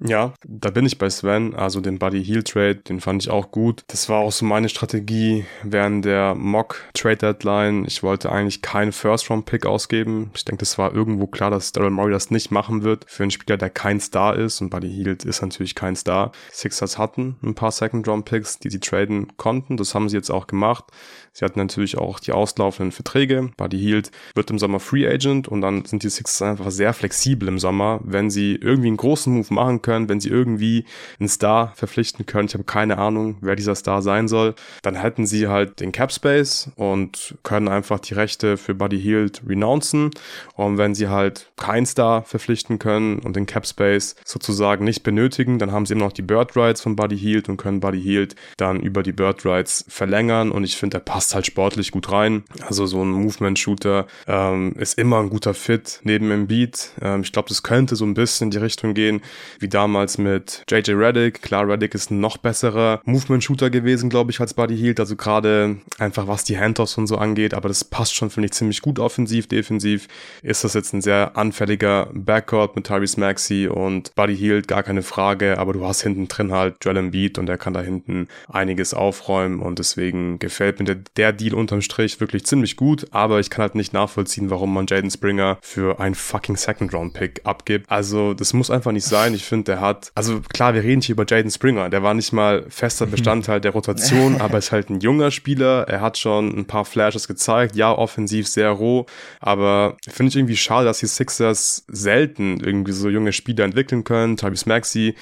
Ja, 0.04 0.34
da 0.48 0.72
bin 0.72 0.86
ich 0.86 0.98
bei 0.98 1.10
Sven. 1.10 1.54
Also 1.54 1.80
den 1.80 2.00
Buddy 2.00 2.24
Heel 2.26 2.44
Trade, 2.44 2.76
den 2.76 3.00
fand 3.00 3.22
ich 3.22 3.30
auch 3.30 3.52
gut. 3.52 3.84
Das 3.88 4.10
war 4.10 4.20
auch 4.20 4.32
so 4.32 4.46
meine 4.46 4.68
Strategie 4.68 5.46
während 5.64 6.06
der 6.06 6.34
Mock 6.34 6.84
Trade 6.96 7.18
Deadline. 7.18 7.86
Ich 7.86 8.02
wollte 8.02 8.32
eigentlich 8.32 8.64
keinen 8.64 8.94
First 8.94 9.30
Round 9.30 9.46
Pick 9.46 9.68
ausgeben. 9.68 10.32
Ich 10.34 10.44
denke, 10.44 10.62
das 10.62 10.80
war 10.80 10.94
irgendwo 10.94 11.28
klar, 11.28 11.52
dass 11.52 11.72
Daryl 11.72 11.92
Morey 11.92 12.12
das 12.12 12.32
nicht 12.32 12.50
machen 12.50 12.82
wird 12.82 13.06
für 13.08 13.24
einen 13.24 13.32
Spieler, 13.32 13.58
der 13.58 13.70
kein 13.70 14.00
Star 14.00 14.36
ist. 14.36 14.60
Und 14.60 14.72
Buddy 14.72 14.90
Hield 14.90 15.24
ist 15.24 15.42
natürlich 15.44 15.76
kein 15.76 15.96
Star. 15.96 16.32
Sixers 16.52 16.98
hatten 16.98 17.36
ein 17.44 17.54
paar 17.54 17.72
Second 17.72 18.08
Round 18.08 18.26
Picks, 18.26 18.58
die 18.58 18.72
sie 18.72 18.80
traden 18.80 19.38
konnten. 19.38 19.78
Das 19.78 19.94
haben 19.94 20.10
sie 20.10 20.18
jetzt 20.18 20.32
auch 20.32 20.48
gemacht. 20.48 20.86
Sie 21.34 21.46
hatten 21.46 21.60
natürlich 21.60 21.98
auch 21.98 22.20
die 22.20 22.34
auslaufenden 22.34 22.92
Verträge. 22.92 23.52
Buddy 23.56 23.78
Hield 23.78 24.12
wird 24.36 24.50
im 24.50 24.60
Sommer 24.60 24.80
Free 24.80 25.08
Agent 25.08 25.48
und 25.48 25.62
dann 25.62 25.86
sind 25.86 26.04
die 26.04 26.10
Sixers 26.10 26.42
einfach 26.42 26.72
sehr 26.72 26.94
flexibel 26.94 27.48
im 27.48 27.60
Sommer, 27.60 28.00
wenn 28.04 28.30
sie 28.30 28.56
irgendwie 28.56 28.88
einen 28.88 28.98
großen 28.98 29.32
Move 29.34 29.54
machen 29.54 29.82
können, 29.82 29.91
wenn 29.92 30.20
sie 30.20 30.30
irgendwie 30.30 30.86
einen 31.20 31.30
Star 31.30 31.74
verpflichten 31.76 32.26
können. 32.26 32.48
Ich 32.48 32.54
habe 32.54 32.64
keine 32.64 32.98
Ahnung, 32.98 33.38
wer 33.42 33.56
dieser 33.56 33.76
Star 33.76 34.02
sein 34.02 34.28
soll. 34.28 34.56
Dann 34.82 34.96
hätten 34.96 35.26
sie 35.26 35.48
halt 35.48 35.80
den 35.80 35.92
Cap 35.92 36.12
Space 36.12 36.72
und 36.76 37.36
können 37.44 37.68
einfach 37.68 38.00
die 38.00 38.14
Rechte 38.14 38.58
für 38.58 38.74
Buddy 38.74 39.00
Hield 39.00 39.42
renouncen. 39.48 40.12
Und 40.56 40.78
wenn 40.78 40.96
sie 40.96 41.08
halt 41.08 41.52
keinen 41.58 41.86
Star 41.86 42.24
verpflichten 42.24 42.80
können 42.80 43.20
und 43.20 43.36
den 43.36 43.46
Cap 43.46 43.66
Space 43.68 44.16
sozusagen 44.26 44.86
nicht 44.86 45.04
benötigen, 45.04 45.60
dann 45.60 45.72
haben 45.72 45.86
sie 45.86 45.94
immer 45.94 46.06
noch 46.06 46.14
die 46.14 46.22
Bird 46.22 46.56
Rights 46.56 46.82
von 46.82 46.96
Buddy 46.96 47.18
Hield 47.18 47.50
und 47.50 47.58
können 47.58 47.80
Buddy 47.80 48.02
Hield 48.02 48.36
dann 48.58 48.80
über 48.80 49.04
die 49.04 49.12
Bird 49.12 49.46
Rights 49.46 49.86
verlängern. 49.88 50.52
Und 50.52 50.64
ich 50.64 50.78
finde, 50.78 50.98
der 50.98 51.04
passt 51.04 51.36
halt 51.36 51.46
sportlich 51.46 51.92
gut 51.92 52.12
rein. 52.12 52.44
Also 52.68 52.86
so 52.86 53.04
ein 53.04 53.12
Movement-Shooter 53.12 54.08
ähm, 54.28 54.74
ist 54.78 54.98
immer 54.98 55.20
ein 55.20 55.30
guter 55.30 55.54
Fit 55.54 56.00
neben 56.04 56.32
Embiid. 56.32 56.92
Ähm, 57.02 57.22
ich 57.22 57.32
glaube, 57.32 57.50
das 57.50 57.64
könnte 57.64 57.96
so 57.96 58.06
ein 58.06 58.14
bisschen 58.14 58.48
in 58.48 58.52
die 58.52 58.58
Richtung 58.58 58.94
gehen, 58.94 59.22
wie 59.60 59.70
damals 59.82 60.18
mit 60.20 60.64
JJ 60.70 60.92
Reddick. 60.92 61.42
Klar, 61.42 61.68
Reddick 61.68 61.96
ist 61.96 62.12
ein 62.12 62.20
noch 62.20 62.38
besserer 62.38 63.02
Movement-Shooter 63.06 63.72
gewesen, 63.72 64.10
glaube 64.10 64.32
ich, 64.32 64.40
als 64.40 64.54
Buddy 64.54 64.78
Hield. 64.78 65.00
Also 65.00 65.16
gerade 65.16 65.78
einfach 65.98 66.28
was 66.28 66.44
die 66.44 66.58
Handoffs 66.58 66.98
und 66.98 67.08
so 67.08 67.18
angeht. 67.18 67.56
Aber 67.56 67.68
das 67.68 67.84
passt 67.84 68.16
schon, 68.16 68.30
finde 68.30 68.46
ich, 68.46 68.54
ziemlich 68.54 68.82
gut 68.82 69.00
offensiv, 69.00 69.48
defensiv. 69.48 70.08
Ist 70.44 70.64
das 70.64 70.76
jetzt 70.76 70.94
ein 70.94 71.02
sehr 71.02 71.36
anfälliger 71.36 72.10
Backcourt 72.14 72.76
mit 72.76 72.86
Tyrese 72.86 73.20
Maxey 73.20 73.68
und 73.68 74.14
Buddy 74.14 74.38
Hield, 74.38 74.68
gar 74.68 74.84
keine 74.84 75.02
Frage. 75.02 75.58
Aber 75.58 75.74
du 75.74 75.84
hast 75.86 76.02
hinten 76.02 76.28
drin 76.28 76.52
halt 76.52 76.76
Joel 76.84 76.98
Embiid 76.98 77.40
und 77.40 77.48
der 77.48 77.58
kann 77.58 77.74
da 77.74 77.82
hinten 77.82 78.28
einiges 78.48 78.94
aufräumen 78.94 79.62
und 79.62 79.80
deswegen 79.80 80.38
gefällt 80.38 80.78
mir 80.80 80.86
der 80.86 80.98
der 81.18 81.34
Deal 81.34 81.56
unterm 81.56 81.82
Strich 81.82 82.20
wirklich 82.20 82.46
ziemlich 82.46 82.76
gut, 82.76 83.08
aber 83.12 83.40
ich 83.40 83.50
kann 83.50 83.64
halt 83.64 83.76
nicht 83.76 83.94
nachvollziehen, 83.94 84.50
warum 84.50 84.74
man 84.74 84.86
Jaden 84.88 85.10
Springer 85.10 85.58
für 85.62 86.00
einen 86.00 86.16
fucking 86.16 86.56
Second-Round-Pick 86.56 87.42
abgibt. 87.46 87.90
Also, 87.90 88.34
das 88.34 88.54
muss 88.54 88.70
einfach 88.70 88.92
nicht 88.92 89.06
sein. 89.06 89.34
Ich 89.34 89.46
finde, 89.46 89.71
der 89.72 89.80
hat, 89.80 90.12
also 90.16 90.42
klar, 90.42 90.74
wir 90.74 90.84
reden 90.84 91.02
hier 91.02 91.14
über 91.14 91.26
Jaden 91.26 91.50
Springer. 91.50 91.90
Der 91.90 92.04
war 92.04 92.14
nicht 92.14 92.34
mal 92.34 92.66
fester 92.68 93.06
Bestandteil 93.06 93.62
der 93.62 93.72
Rotation, 93.72 94.42
aber 94.42 94.58
ist 94.58 94.74
halt 94.74 94.90
ein 94.90 95.00
junger 95.00 95.32
Spieler. 95.32 95.86
Er 95.88 96.02
hat 96.02 96.18
schon 96.18 96.50
ein 96.50 96.66
paar 96.66 96.84
Flashes 96.84 97.26
gezeigt. 97.26 97.78
Ja, 97.78 97.94
offensiv 97.94 98.50
sehr 98.50 98.70
roh, 98.70 99.06
aber 99.40 99.96
finde 100.10 100.30
ich 100.30 100.36
irgendwie 100.36 100.58
schade, 100.58 100.86
dass 100.86 101.00
die 101.00 101.06
Sixers 101.08 101.86
selten 101.88 102.60
irgendwie 102.60 102.92
so 102.92 103.08
junge 103.08 103.32
Spieler 103.32 103.64
entwickeln 103.64 104.04
können. 104.04 104.36
Travis 104.36 104.66
Maxi 104.66 105.16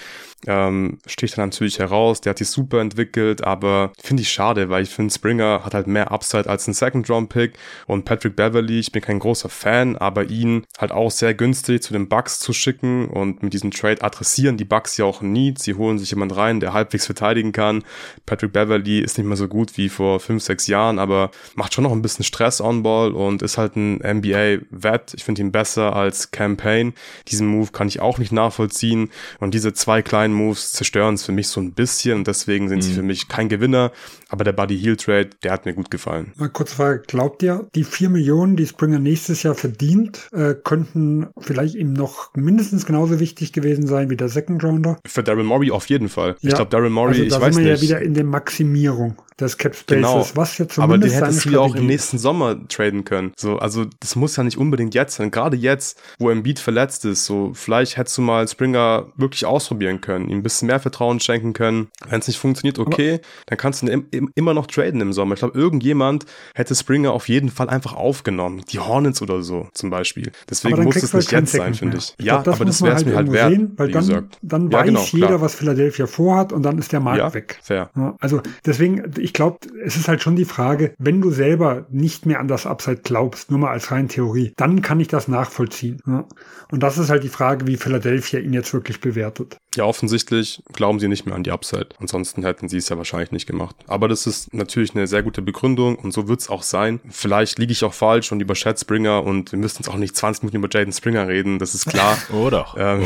ähm, 0.47 0.99
sticht 1.05 1.37
dann 1.37 1.49
natürlich 1.49 1.79
heraus. 1.79 2.21
Der 2.21 2.31
hat 2.31 2.37
sich 2.37 2.49
super 2.49 2.79
entwickelt, 2.79 3.43
aber 3.43 3.91
finde 4.01 4.21
ich 4.21 4.31
schade, 4.31 4.69
weil 4.69 4.83
ich 4.83 4.89
finde, 4.89 5.13
Springer 5.13 5.61
hat 5.63 5.73
halt 5.73 5.87
mehr 5.87 6.11
Upside 6.11 6.49
als 6.49 6.67
ein 6.67 6.73
Second-Round-Pick 6.73 7.53
und 7.87 8.05
Patrick 8.05 8.35
Beverly, 8.35 8.79
ich 8.79 8.91
bin 8.91 9.01
kein 9.01 9.19
großer 9.19 9.49
Fan, 9.49 9.97
aber 9.97 10.29
ihn 10.29 10.65
halt 10.77 10.91
auch 10.91 11.11
sehr 11.11 11.33
günstig 11.33 11.83
zu 11.83 11.93
den 11.93 12.07
Bucks 12.07 12.39
zu 12.39 12.53
schicken 12.53 13.07
und 13.07 13.43
mit 13.43 13.53
diesem 13.53 13.71
Trade 13.71 14.01
adressieren 14.01 14.57
die 14.57 14.65
Bucks 14.65 14.97
ja 14.97 15.05
auch 15.05 15.21
nie. 15.21 15.53
Sie 15.57 15.73
holen 15.73 15.99
sich 15.99 16.11
jemand 16.11 16.35
rein, 16.35 16.59
der 16.59 16.73
halbwegs 16.73 17.05
verteidigen 17.05 17.51
kann. 17.51 17.83
Patrick 18.25 18.53
Beverly 18.53 18.99
ist 18.99 19.17
nicht 19.17 19.27
mehr 19.27 19.37
so 19.37 19.47
gut 19.47 19.77
wie 19.77 19.89
vor 19.89 20.19
fünf, 20.19 20.43
sechs 20.43 20.67
Jahren, 20.67 20.99
aber 20.99 21.31
macht 21.55 21.73
schon 21.73 21.83
noch 21.83 21.91
ein 21.91 22.01
bisschen 22.01 22.25
Stress 22.25 22.61
on 22.61 22.83
Ball 22.83 23.11
und 23.11 23.41
ist 23.41 23.57
halt 23.57 23.75
ein 23.75 23.97
NBA-Vet. 23.97 25.13
Ich 25.15 25.23
finde 25.23 25.41
ihn 25.41 25.51
besser 25.51 25.95
als 25.95 26.31
Campaign. 26.31 26.93
Diesen 27.27 27.47
Move 27.47 27.71
kann 27.71 27.87
ich 27.87 27.99
auch 27.99 28.17
nicht 28.17 28.31
nachvollziehen 28.31 29.09
und 29.39 29.53
diese 29.53 29.73
zwei 29.73 30.01
kleinen 30.01 30.28
kleinen 30.29 30.33
Moves 30.33 30.71
zerstören 30.71 31.15
es 31.15 31.23
für 31.23 31.31
mich 31.31 31.47
so 31.47 31.59
ein 31.59 31.73
bisschen 31.73 32.17
und 32.17 32.27
deswegen 32.27 32.69
sind 32.69 32.79
mhm. 32.79 32.81
sie 32.81 32.93
für 32.93 33.01
mich 33.01 33.27
kein 33.27 33.49
Gewinner. 33.49 33.91
Aber 34.29 34.43
der 34.43 34.53
Buddy 34.53 34.77
Heel 34.77 34.95
Trade, 34.95 35.29
der 35.43 35.51
hat 35.51 35.65
mir 35.65 35.73
gut 35.73 35.91
gefallen. 35.91 36.33
Mal 36.37 36.49
kurz 36.49 36.73
Frage, 36.73 37.03
glaubt 37.07 37.43
ihr, 37.43 37.67
die 37.75 37.83
vier 37.83 38.09
Millionen, 38.09 38.55
die 38.55 38.67
Springer 38.67 38.99
nächstes 38.99 39.43
Jahr 39.43 39.55
verdient, 39.55 40.29
äh, 40.31 40.53
könnten 40.53 41.27
vielleicht 41.39 41.75
ihm 41.75 41.93
noch 41.93 42.31
mindestens 42.35 42.85
genauso 42.85 43.19
wichtig 43.19 43.53
gewesen 43.53 43.87
sein 43.87 44.09
wie 44.09 44.17
der 44.17 44.29
Second 44.29 44.63
Rounder? 44.63 44.99
Für 45.05 45.23
Daryl 45.23 45.43
Morey 45.43 45.71
auf 45.71 45.87
jeden 45.87 46.09
Fall. 46.09 46.35
Ja, 46.41 46.49
ich 46.49 46.55
glaube, 46.55 46.69
Daryl 46.69 46.89
Morey, 46.89 47.11
also 47.11 47.23
ich 47.23 47.29
da 47.29 47.41
weiß 47.41 47.55
sind 47.55 47.65
wir 47.65 47.71
nicht. 47.71 47.81
ja 47.81 47.89
wieder 47.89 48.01
in 48.01 48.13
der 48.13 48.23
Maximierung. 48.23 49.15
Des 49.41 49.57
Cap 49.57 49.75
Spaces, 49.75 49.95
Genau. 49.95 50.27
was 50.35 50.57
ja 50.57 50.67
zumindest 50.67 50.79
Aber 50.79 51.09
seine 51.09 51.25
hättest 51.31 51.45
du 51.45 51.49
ja 51.51 51.59
auch 51.59 51.75
im 51.75 51.85
nächsten 51.87 52.17
Sommer 52.17 52.67
traden 52.67 53.05
können. 53.05 53.31
So, 53.37 53.57
also 53.57 53.85
das 53.99 54.15
muss 54.15 54.35
ja 54.35 54.43
nicht 54.43 54.57
unbedingt 54.57 54.93
jetzt 54.95 55.15
sein. 55.15 55.31
Gerade 55.31 55.57
jetzt, 55.57 55.99
wo 56.19 56.29
Embiid 56.29 56.59
verletzt 56.59 57.05
ist, 57.05 57.25
so 57.25 57.51
vielleicht 57.53 57.97
hättest 57.97 58.17
du 58.17 58.21
mal 58.21 58.47
Springer 58.47 59.07
wirklich 59.15 59.45
ausprobieren 59.45 60.01
können, 60.01 60.29
ihm 60.29 60.39
ein 60.39 60.43
bisschen 60.43 60.67
mehr 60.67 60.79
Vertrauen 60.79 61.19
schenken 61.19 61.53
können. 61.53 61.87
Wenn 62.09 62.19
es 62.19 62.27
nicht 62.27 62.37
funktioniert, 62.39 62.79
okay, 62.79 63.19
dann 63.47 63.57
kannst 63.57 63.81
du 63.81 63.87
ihn 63.87 63.91
im, 63.93 64.05
im, 64.11 64.31
immer 64.35 64.53
noch 64.53 64.67
traden 64.67 65.01
im 65.01 65.13
Sommer. 65.13 65.33
Ich 65.33 65.39
glaube, 65.39 65.57
irgendjemand 65.57 66.25
hätte 66.55 66.75
Springer 66.75 67.11
auf 67.11 67.29
jeden 67.29 67.49
Fall 67.49 67.69
einfach 67.69 67.93
aufgenommen. 67.93 68.63
Die 68.71 68.79
Hornets 68.79 69.21
oder 69.21 69.41
so 69.43 69.67
zum 69.73 69.89
Beispiel. 69.89 70.31
Deswegen 70.49 70.83
muss 70.83 70.95
es 70.97 71.13
halt 71.13 71.23
nicht 71.23 71.31
jetzt 71.31 71.51
sein, 71.53 71.73
finde 71.73 71.97
ich. 71.97 72.13
Ich 72.17 72.25
Ja, 72.25 72.41
glaub, 72.41 72.55
aber 72.55 72.65
das 72.65 72.79
muss 72.79 72.81
man 72.81 72.89
wäre 72.89 72.99
es 72.99 73.05
mir 73.05 73.15
halt 73.15 73.31
wert. 73.31 73.49
sehen, 73.51 73.73
weil 73.77 73.91
dann, 73.91 74.29
dann 74.41 74.71
Ja, 74.71 74.79
weiß 74.79 74.85
genau, 74.85 75.03
jeder, 75.11 75.27
klar. 75.27 75.41
was 75.41 75.55
Philadelphia 75.55 76.07
vorhat 76.07 76.53
und 76.53 76.63
dann 76.63 76.77
ist 76.77 76.91
der 76.91 76.99
Markt 76.99 77.19
Ja, 77.19 77.33
weg. 77.33 77.59
fair. 77.61 77.89
Also 78.19 78.41
deswegen, 78.65 79.03
ich 79.17 79.28
glaube, 79.33 79.59
es 79.83 79.95
ist 79.95 80.07
halt 80.07 80.21
schon 80.21 80.35
die 80.35 80.45
Frage, 80.45 80.93
wenn 80.97 81.21
du 81.21 81.31
selber 81.31 81.85
nicht 81.89 82.25
mehr 82.25 82.39
an 82.39 82.47
das 82.47 82.65
Upside 82.65 83.01
glaubst, 83.03 83.51
nur 83.51 83.59
mal 83.59 83.71
als 83.71 83.91
rein 83.91 84.07
Theorie, 84.07 84.53
dann 84.57 84.81
kann 84.81 84.99
ich 84.99 85.07
das 85.07 85.27
nachvollziehen. 85.27 86.01
Ja. 86.05 86.25
Und 86.71 86.83
das 86.83 86.97
ist 86.97 87.09
halt 87.09 87.23
die 87.23 87.29
Frage, 87.29 87.65
wie 87.67 87.77
Philadelphia 87.77 88.39
ihn 88.39 88.53
jetzt 88.53 88.73
wirklich 88.73 89.01
bewertet. 89.01 89.57
Ja, 89.75 89.85
offensichtlich 89.85 90.61
glauben 90.73 90.99
sie 90.99 91.07
nicht 91.07 91.25
mehr 91.25 91.35
an 91.35 91.43
die 91.43 91.51
Upside. 91.51 91.89
Ansonsten 91.99 92.43
hätten 92.43 92.69
sie 92.69 92.77
es 92.77 92.89
ja 92.89 92.97
wahrscheinlich 92.97 93.31
nicht 93.31 93.47
gemacht. 93.47 93.75
Aber 93.87 94.07
das 94.07 94.27
ist 94.27 94.53
natürlich 94.53 94.95
eine 94.95 95.07
sehr 95.07 95.23
gute 95.23 95.41
Begründung 95.41 95.95
und 95.95 96.11
so 96.11 96.27
wird 96.27 96.41
es 96.41 96.49
auch 96.49 96.63
sein. 96.63 96.99
Vielleicht 97.09 97.57
liege 97.59 97.71
ich 97.71 97.83
auch 97.83 97.93
falsch 97.93 98.31
und 98.31 98.39
überschätze 98.39 98.85
Springer 98.85 99.23
und 99.23 99.51
wir 99.51 99.59
müssen 99.59 99.77
jetzt 99.83 99.89
auch 99.89 99.97
nicht 99.97 100.15
20 100.15 100.43
Minuten 100.43 100.57
über 100.57 100.69
Jaden 100.71 100.93
Springer 100.93 101.27
reden, 101.27 101.59
das 101.59 101.73
ist 101.75 101.85
klar. 101.85 102.17
Oh 102.31 102.49
doch. 102.49 102.75
ähm, 102.77 103.03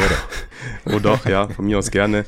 oh 0.85 0.99
doch, 1.03 1.25
ja, 1.25 1.47
von 1.47 1.65
mir 1.65 1.77
aus 1.77 1.91
gerne. 1.91 2.25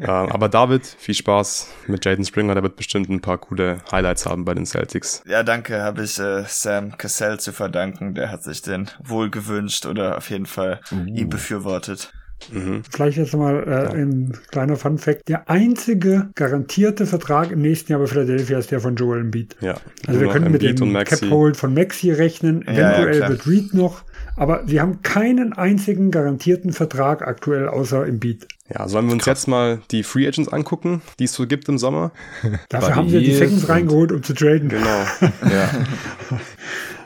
Ähm, 0.00 0.06
aber 0.08 0.48
David, 0.48 0.86
viel 0.86 1.14
Spaß 1.14 1.68
mit 1.88 2.04
Jaden 2.04 2.24
Springer, 2.24 2.54
der 2.54 2.62
wird 2.62 2.76
bestimmt 2.76 3.08
ein 3.08 3.20
paar 3.20 3.38
coole 3.38 3.78
Highlights 3.90 4.26
haben 4.26 4.44
bei 4.44 4.54
den 4.54 4.66
Celtics. 4.66 5.22
Ja, 5.26 5.42
danke, 5.42 5.82
habe 5.82 6.02
ich 6.04 6.18
äh, 6.18 6.44
Sam 6.46 6.96
Cassell 6.96 7.40
zu 7.40 7.52
verdanken. 7.52 8.14
Der 8.14 8.30
hat 8.30 8.44
sich 8.44 8.62
den 8.62 8.88
wohl 9.02 9.30
gewünscht 9.30 9.86
oder 9.86 10.16
auf 10.16 10.30
jeden 10.30 10.46
Fall 10.46 10.80
ihn 11.06 11.28
befürwortet. 11.28 12.12
Mhm. 12.52 12.82
Vielleicht 12.90 13.18
jetzt 13.18 13.34
mal 13.34 13.64
äh, 13.66 13.96
ein 13.96 14.32
kleiner 14.52 14.76
Fun 14.76 14.98
Fact. 14.98 15.28
Der 15.28 15.50
einzige 15.50 16.30
garantierte 16.36 17.04
Vertrag 17.04 17.50
im 17.50 17.60
nächsten 17.60 17.90
Jahr 17.90 18.00
bei 18.00 18.06
Philadelphia 18.06 18.58
ist 18.58 18.70
der 18.70 18.78
von 18.80 18.94
Joel 18.94 19.22
Embiid. 19.22 19.56
Ja. 19.60 19.74
Also 20.06 20.20
wir 20.20 20.28
können 20.28 20.52
mit 20.52 20.62
Embiid 20.62 20.80
dem. 20.80 20.94
Cap 21.04 21.30
Hold 21.30 21.56
von 21.56 21.74
Maxi 21.74 22.12
rechnen, 22.12 22.62
Ja, 22.66 22.72
ja, 22.72 22.92
eventuell 22.92 23.16
klar. 23.16 23.30
wird 23.30 23.46
Reed 23.48 23.74
noch, 23.74 24.04
aber 24.36 24.62
sie 24.66 24.80
haben 24.80 25.02
keinen 25.02 25.52
einzigen 25.52 26.12
garantierten 26.12 26.72
Vertrag 26.72 27.22
aktuell 27.22 27.68
außer 27.68 28.06
Embiid. 28.06 28.46
Ja, 28.72 28.86
sollen 28.86 29.06
wir 29.06 29.14
uns 29.14 29.24
jetzt 29.24 29.48
mal 29.48 29.80
die 29.90 30.02
Free 30.02 30.26
Agents 30.26 30.52
angucken, 30.52 31.00
die 31.18 31.24
es 31.24 31.32
so 31.32 31.46
gibt 31.46 31.68
im 31.68 31.78
Sommer? 31.78 32.12
Dafür 32.68 32.88
Buddy 32.88 32.92
haben 32.92 33.12
wir 33.12 33.20
die 33.20 33.34
Seconds 33.34 33.68
reingeholt, 33.68 34.12
um 34.12 34.22
zu 34.22 34.34
traden. 34.34 34.68
Genau. 34.68 35.04
Ja. 35.50 35.70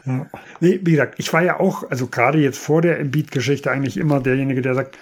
Ja. 0.04 0.26
Nee, 0.58 0.80
wie 0.82 0.90
gesagt, 0.90 1.14
ich 1.18 1.32
war 1.32 1.42
ja 1.42 1.60
auch, 1.60 1.88
also 1.88 2.08
gerade 2.08 2.40
jetzt 2.40 2.58
vor 2.58 2.82
der 2.82 2.98
Embiid-Geschichte 2.98 3.70
eigentlich 3.70 3.96
immer 3.96 4.18
derjenige, 4.18 4.60
der 4.60 4.74
sagt, 4.74 4.98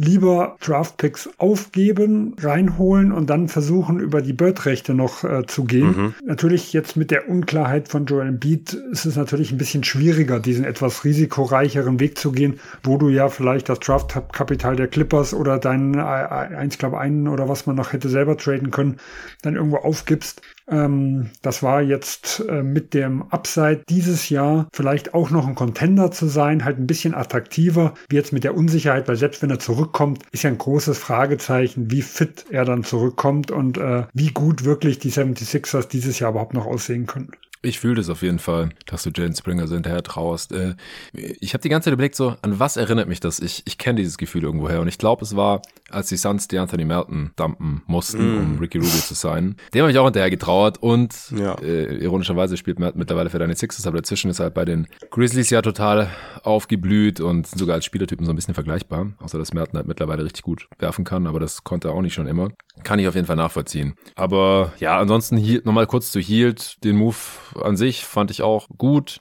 lieber 0.00 0.56
Draftpicks 0.60 1.28
aufgeben, 1.36 2.34
reinholen 2.40 3.12
und 3.12 3.28
dann 3.28 3.48
versuchen, 3.48 4.00
über 4.00 4.22
die 4.22 4.32
Bird-Rechte 4.32 4.94
noch 4.94 5.24
äh, 5.24 5.44
zu 5.46 5.64
gehen. 5.64 6.14
Natürlich 6.24 6.72
jetzt 6.72 6.96
mit 6.96 7.10
der 7.10 7.28
Unklarheit 7.28 7.88
von 7.88 8.06
Joel 8.06 8.28
Embiid 8.28 8.72
ist 8.72 9.04
es 9.04 9.16
natürlich 9.16 9.52
ein 9.52 9.58
bisschen 9.58 9.84
schwieriger, 9.84 10.40
diesen 10.40 10.64
etwas 10.64 11.04
risikoreicheren 11.04 12.00
Weg 12.00 12.16
zu 12.16 12.32
gehen, 12.32 12.60
wo 12.82 12.96
du 12.96 13.10
ja 13.10 13.28
vielleicht 13.28 13.68
das 13.68 13.80
Draftkapital 13.80 14.74
der 14.74 14.88
Clippers 14.88 15.34
oder 15.34 15.58
deinen, 15.58 15.94
äh, 15.94 16.00
eins 16.00 16.78
glaube 16.78 16.98
einen 16.98 17.28
oder 17.28 17.50
was 17.50 17.66
man 17.66 17.76
noch 17.76 17.92
hätte 17.92 18.08
selber 18.08 18.38
traden 18.38 18.70
können, 18.70 18.96
dann 19.42 19.54
irgendwo 19.54 19.76
aufgibst. 19.76 20.40
Ähm, 20.70 21.30
das 21.42 21.62
war 21.62 21.82
jetzt 21.82 22.44
äh, 22.48 22.62
mit 22.62 22.94
dem 22.94 23.22
Upside 23.30 23.82
dieses 23.88 24.28
Jahr 24.28 24.68
vielleicht 24.72 25.14
auch 25.14 25.30
noch 25.30 25.46
ein 25.46 25.54
Contender 25.54 26.10
zu 26.10 26.26
sein, 26.26 26.64
halt 26.64 26.78
ein 26.78 26.86
bisschen 26.86 27.14
attraktiver, 27.14 27.94
wie 28.08 28.16
jetzt 28.16 28.32
mit 28.32 28.44
der 28.44 28.56
Unsicherheit, 28.56 29.08
weil 29.08 29.16
selbst 29.16 29.42
wenn 29.42 29.50
er 29.50 29.58
zurückkommt, 29.58 30.22
ist 30.32 30.44
ja 30.44 30.50
ein 30.50 30.58
großes 30.58 30.98
Fragezeichen, 30.98 31.90
wie 31.90 32.02
fit 32.02 32.46
er 32.50 32.64
dann 32.64 32.84
zurückkommt 32.84 33.50
und 33.50 33.78
äh, 33.78 34.04
wie 34.14 34.30
gut 34.30 34.64
wirklich 34.64 34.98
die 34.98 35.10
76ers 35.10 35.88
dieses 35.88 36.18
Jahr 36.20 36.30
überhaupt 36.30 36.54
noch 36.54 36.66
aussehen 36.66 37.06
können. 37.06 37.32
Ich 37.62 37.78
fühle 37.78 37.96
das 37.96 38.08
auf 38.08 38.22
jeden 38.22 38.38
Fall, 38.38 38.70
dass 38.86 39.02
du 39.02 39.10
Jalen 39.14 39.34
Springer 39.36 39.66
so 39.66 39.74
hinterher 39.74 40.02
traust. 40.02 40.52
Äh, 40.52 40.76
Ich 41.12 41.52
habe 41.52 41.60
die 41.62 41.68
ganze 41.68 41.86
Zeit 41.86 41.94
überlegt, 41.94 42.14
so, 42.16 42.36
an 42.40 42.58
was 42.58 42.76
erinnert 42.78 43.06
mich 43.08 43.20
das? 43.20 43.38
Ich, 43.38 43.62
ich 43.66 43.76
kenne 43.76 43.98
dieses 43.98 44.16
Gefühl 44.16 44.44
irgendwoher. 44.44 44.80
Und 44.80 44.88
ich 44.88 44.96
glaube, 44.96 45.24
es 45.24 45.36
war, 45.36 45.60
als 45.90 46.08
die 46.08 46.16
Suns 46.16 46.48
die 46.48 46.58
Anthony 46.58 46.84
Melton 46.84 47.30
dumpen 47.36 47.82
mussten, 47.86 48.38
um 48.38 48.58
Ricky 48.58 48.78
Rubio 48.78 48.90
zu 48.90 49.14
sein. 49.14 49.56
Dem 49.74 49.82
habe 49.82 49.92
ich 49.92 49.98
auch 49.98 50.04
hinterher 50.04 50.30
getrauert. 50.30 50.78
Und 50.82 51.14
Ja. 51.36 51.54
äh, 51.60 51.96
ironischerweise 52.02 52.56
spielt 52.56 52.78
Melton 52.78 52.98
mittlerweile 52.98 53.30
für 53.30 53.38
deine 53.38 53.54
Sixers, 53.56 53.86
aber 53.86 53.98
dazwischen 53.98 54.30
ist 54.30 54.40
halt 54.40 54.54
bei 54.54 54.64
den 54.64 54.86
Grizzlies 55.10 55.50
ja 55.50 55.62
total 55.62 56.08
aufgeblüht 56.42 57.20
und 57.20 57.46
sind 57.46 57.58
sogar 57.58 57.74
als 57.74 57.84
Spielertypen 57.84 58.26
so 58.26 58.32
ein 58.32 58.36
bisschen 58.36 58.54
vergleichbar. 58.54 59.08
Außer 59.18 59.38
dass 59.38 59.52
Melton 59.54 59.76
halt 59.76 59.86
mittlerweile 59.86 60.24
richtig 60.24 60.42
gut 60.42 60.68
werfen 60.78 61.04
kann, 61.04 61.26
aber 61.26 61.40
das 61.40 61.64
konnte 61.64 61.88
er 61.88 61.94
auch 61.94 62.02
nicht 62.02 62.14
schon 62.14 62.26
immer. 62.26 62.48
Kann 62.82 62.98
ich 62.98 63.06
auf 63.08 63.14
jeden 63.14 63.26
Fall 63.26 63.36
nachvollziehen. 63.36 63.94
Aber 64.16 64.72
ja, 64.78 64.98
ansonsten 64.98 65.36
Hield, 65.36 65.66
nochmal 65.66 65.86
kurz 65.86 66.10
zu 66.12 66.18
Hield. 66.20 66.82
Den 66.82 66.96
Move 66.96 67.16
an 67.62 67.76
sich 67.76 68.04
fand 68.04 68.30
ich 68.30 68.42
auch 68.42 68.68
gut. 68.78 69.18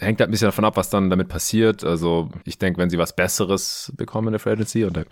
Hängt 0.00 0.20
halt 0.20 0.28
ein 0.28 0.30
bisschen 0.30 0.46
davon 0.48 0.64
ab, 0.64 0.76
was 0.76 0.88
dann 0.88 1.10
damit 1.10 1.28
passiert. 1.28 1.84
Also 1.84 2.30
ich 2.44 2.58
denke, 2.58 2.80
wenn 2.80 2.88
sie 2.90 2.98
was 2.98 3.14
Besseres 3.14 3.92
bekommen 3.96 4.28
in 4.28 4.32
der 4.32 4.40
Free 4.40 4.52
Agency 4.52 4.84
und 4.84 4.96
da 4.96 5.02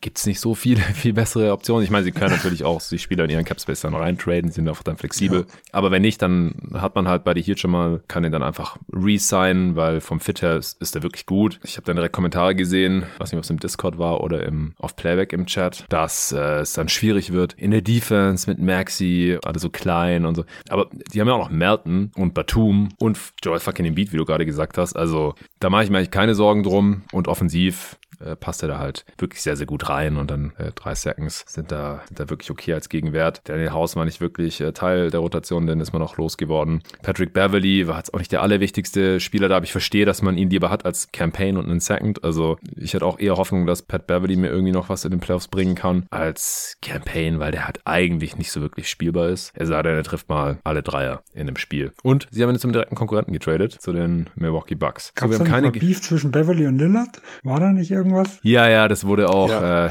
gibt's 0.00 0.24
nicht 0.26 0.38
so 0.40 0.54
viele, 0.58 0.80
viel 0.82 1.12
bessere 1.12 1.52
Optionen. 1.52 1.84
Ich 1.84 1.90
meine, 1.90 2.04
sie 2.04 2.12
können 2.12 2.32
natürlich 2.32 2.64
auch 2.64 2.82
die 2.82 2.98
Spieler 2.98 3.24
in 3.24 3.30
ihren 3.30 3.44
Capspace 3.44 3.80
dann 3.80 3.94
reintraden, 3.94 4.50
sind 4.50 4.68
einfach 4.68 4.82
dann 4.82 4.96
flexibel. 4.96 5.46
Aber 5.72 5.90
wenn 5.90 6.02
nicht, 6.02 6.20
dann 6.20 6.54
hat 6.74 6.94
man 6.94 7.08
halt 7.08 7.24
bei 7.24 7.34
die 7.34 7.42
Hield 7.42 7.60
schon 7.60 7.70
mal, 7.70 8.02
kann 8.08 8.22
den 8.22 8.32
dann 8.32 8.42
einfach 8.42 8.76
resignen, 8.92 9.76
weil 9.76 10.00
vom 10.00 10.20
Fit 10.20 10.42
her 10.42 10.56
ist, 10.56 10.80
ist 10.80 10.94
er 10.96 11.02
wirklich 11.02 11.26
gut. 11.26 11.60
Ich 11.64 11.76
habe 11.76 11.86
dann 11.86 11.96
direkt 11.96 12.14
Kommentare 12.14 12.54
gesehen, 12.54 13.04
weiß 13.18 13.32
nicht, 13.32 13.38
ob 13.38 13.44
es 13.44 13.50
im 13.50 13.58
Discord 13.58 13.98
war 13.98 14.20
oder 14.20 14.44
im 14.44 14.74
auf 14.78 14.96
Playback 14.96 15.32
im 15.32 15.46
Chat, 15.46 15.84
dass 15.88 16.32
äh, 16.32 16.60
es 16.60 16.72
dann 16.72 16.88
schwierig 16.88 17.32
wird 17.32 17.54
in 17.54 17.70
der 17.70 17.82
Defense 17.82 18.48
mit 18.50 18.58
Maxi, 18.58 19.38
alle 19.44 19.58
so 19.58 19.70
klein 19.70 20.26
und 20.26 20.34
so. 20.34 20.44
Aber 20.68 20.88
die 21.12 21.20
haben 21.20 21.28
ja 21.28 21.34
auch 21.34 21.38
noch 21.38 21.50
Melton 21.50 22.10
und 22.16 22.34
Batum 22.34 22.90
und 22.98 23.18
Joel 23.42 23.60
fucking 23.60 23.86
Embiid, 23.86 24.12
wie 24.12 24.16
du 24.16 24.24
gerade 24.24 24.46
gesagt 24.46 24.78
hast. 24.78 24.96
Also 24.96 25.34
da 25.60 25.70
mache 25.70 25.84
ich 25.84 25.90
mir 25.90 25.98
eigentlich 25.98 26.10
keine 26.10 26.34
Sorgen 26.34 26.62
drum 26.62 27.02
und 27.12 27.28
offensiv 27.28 27.96
äh, 28.20 28.36
passt 28.36 28.62
er 28.62 28.68
da 28.68 28.78
halt 28.78 29.04
wirklich 29.18 29.42
sehr, 29.42 29.56
sehr 29.56 29.66
gut 29.66 29.88
rein 29.88 30.16
und 30.16 30.30
dann 30.30 30.52
äh, 30.58 30.72
drei 30.74 30.94
Seconds 30.94 31.44
sind 31.46 31.72
da, 31.72 32.02
sind 32.08 32.20
da 32.20 32.30
wirklich 32.30 32.50
okay 32.50 32.74
als 32.74 32.88
Gegenwert. 32.88 33.42
Daniel 33.44 33.72
House 33.72 33.96
war 33.96 34.04
nicht 34.04 34.20
wirklich 34.20 34.60
äh, 34.60 34.72
Teil 34.72 35.10
der 35.10 35.20
Rotation, 35.20 35.66
denn 35.66 35.80
ist 35.80 35.92
man 35.92 36.02
auch 36.02 36.16
losgeworden. 36.16 36.82
Patrick 37.02 37.32
Beverly 37.32 37.86
war 37.86 37.98
jetzt 37.98 38.14
auch 38.14 38.18
nicht 38.18 38.32
der 38.32 38.42
allerwichtigste 38.42 39.20
Spieler 39.20 39.48
da, 39.48 39.56
aber 39.56 39.64
ich 39.64 39.72
verstehe, 39.72 40.04
dass 40.04 40.22
man 40.22 40.36
ihn 40.36 40.50
lieber 40.50 40.70
hat 40.70 40.84
als 40.84 41.12
Campaign 41.12 41.56
und 41.56 41.68
einen 41.68 41.80
Second. 41.80 42.24
Also 42.24 42.58
ich 42.76 42.94
hätte 42.94 43.06
auch 43.06 43.18
eher 43.18 43.36
Hoffnung, 43.36 43.66
dass 43.66 43.82
Pat 43.82 44.06
Beverly 44.06 44.36
mir 44.36 44.48
irgendwie 44.48 44.72
noch 44.72 44.88
was 44.88 45.04
in 45.04 45.10
den 45.10 45.20
Playoffs 45.20 45.48
bringen 45.48 45.74
kann 45.74 46.06
als 46.10 46.76
Campaign, 46.82 47.40
weil 47.40 47.52
der 47.52 47.66
halt 47.66 47.80
eigentlich 47.84 48.36
nicht 48.36 48.50
so 48.50 48.60
wirklich 48.60 48.88
spielbar 48.88 49.28
ist. 49.28 49.56
Er 49.56 49.82
denn, 49.82 49.94
er 49.94 50.02
trifft 50.02 50.28
mal 50.28 50.58
alle 50.64 50.82
Dreier 50.82 51.22
in 51.34 51.46
dem 51.46 51.56
Spiel. 51.56 51.92
Und 52.02 52.26
sie 52.30 52.42
haben 52.42 52.50
ihn 52.50 52.58
zum 52.58 52.72
direkten 52.72 52.94
Konkurrenten 52.94 53.32
getradet, 53.32 53.72
zu 53.80 53.92
den 53.92 54.28
Milwaukee 54.34 54.74
Bucks. 54.74 55.12
Gab 55.14 55.30
wir 55.30 55.34
es 55.34 55.40
haben 55.40 55.46
da 55.46 55.52
keine 55.52 55.70
Beef 55.70 56.02
zwischen 56.02 56.30
Beverly 56.30 56.66
und 56.66 56.78
Lillard? 56.78 57.20
War 57.42 57.60
da 57.60 57.70
nicht 57.72 57.90
irgendwas? 57.90 58.07
Ja, 58.42 58.68
ja, 58.68 58.88
das 58.88 59.04
wurde 59.06 59.28
auch 59.28 59.48
Ja. 59.50 59.86
äh, 59.86 59.90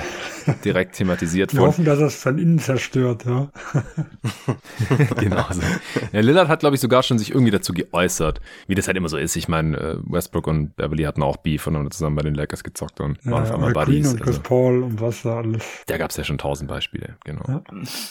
direkt 0.63 0.95
thematisiert 0.95 1.53
Wir 1.53 1.59
von. 1.59 1.69
hoffen, 1.69 1.85
dass 1.85 1.99
das 1.99 2.15
von 2.15 2.37
innen 2.37 2.59
zerstört, 2.59 3.25
ja. 3.25 3.49
genau 5.19 5.45
so. 5.51 5.61
Ja, 6.11 6.21
Lillard 6.21 6.47
hat, 6.47 6.59
glaube 6.61 6.75
ich, 6.75 6.81
sogar 6.81 7.03
schon 7.03 7.17
sich 7.19 7.31
irgendwie 7.31 7.51
dazu 7.51 7.73
geäußert, 7.73 8.39
wie 8.67 8.75
das 8.75 8.87
halt 8.87 8.97
immer 8.97 9.09
so 9.09 9.17
ist. 9.17 9.35
Ich 9.35 9.47
meine, 9.47 9.77
äh, 9.77 9.97
Westbrook 10.03 10.47
und 10.47 10.75
Beverly 10.75 11.03
hatten 11.03 11.23
auch 11.23 11.37
Beef 11.37 11.67
und 11.67 11.75
haben 11.75 11.91
zusammen 11.91 12.15
bei 12.15 12.21
den 12.23 12.35
Lakers 12.35 12.63
gezockt 12.63 12.99
und 13.01 13.17
waren 13.25 13.43
auf 13.43 13.49
ja 13.49 13.55
einmal 13.55 13.73
Buddies. 13.73 14.07
und 14.11 14.17
Chris 14.21 14.27
Also, 14.37 14.41
Paul 14.41 14.83
und 14.83 15.01
was 15.01 15.21
da 15.23 15.37
alles. 15.37 15.63
da 15.87 15.97
gab 15.97 16.11
es 16.11 16.17
ja 16.17 16.23
schon 16.23 16.37
tausend 16.37 16.69
Beispiele, 16.69 17.15
genau. 17.23 17.43
Ja. 17.47 17.61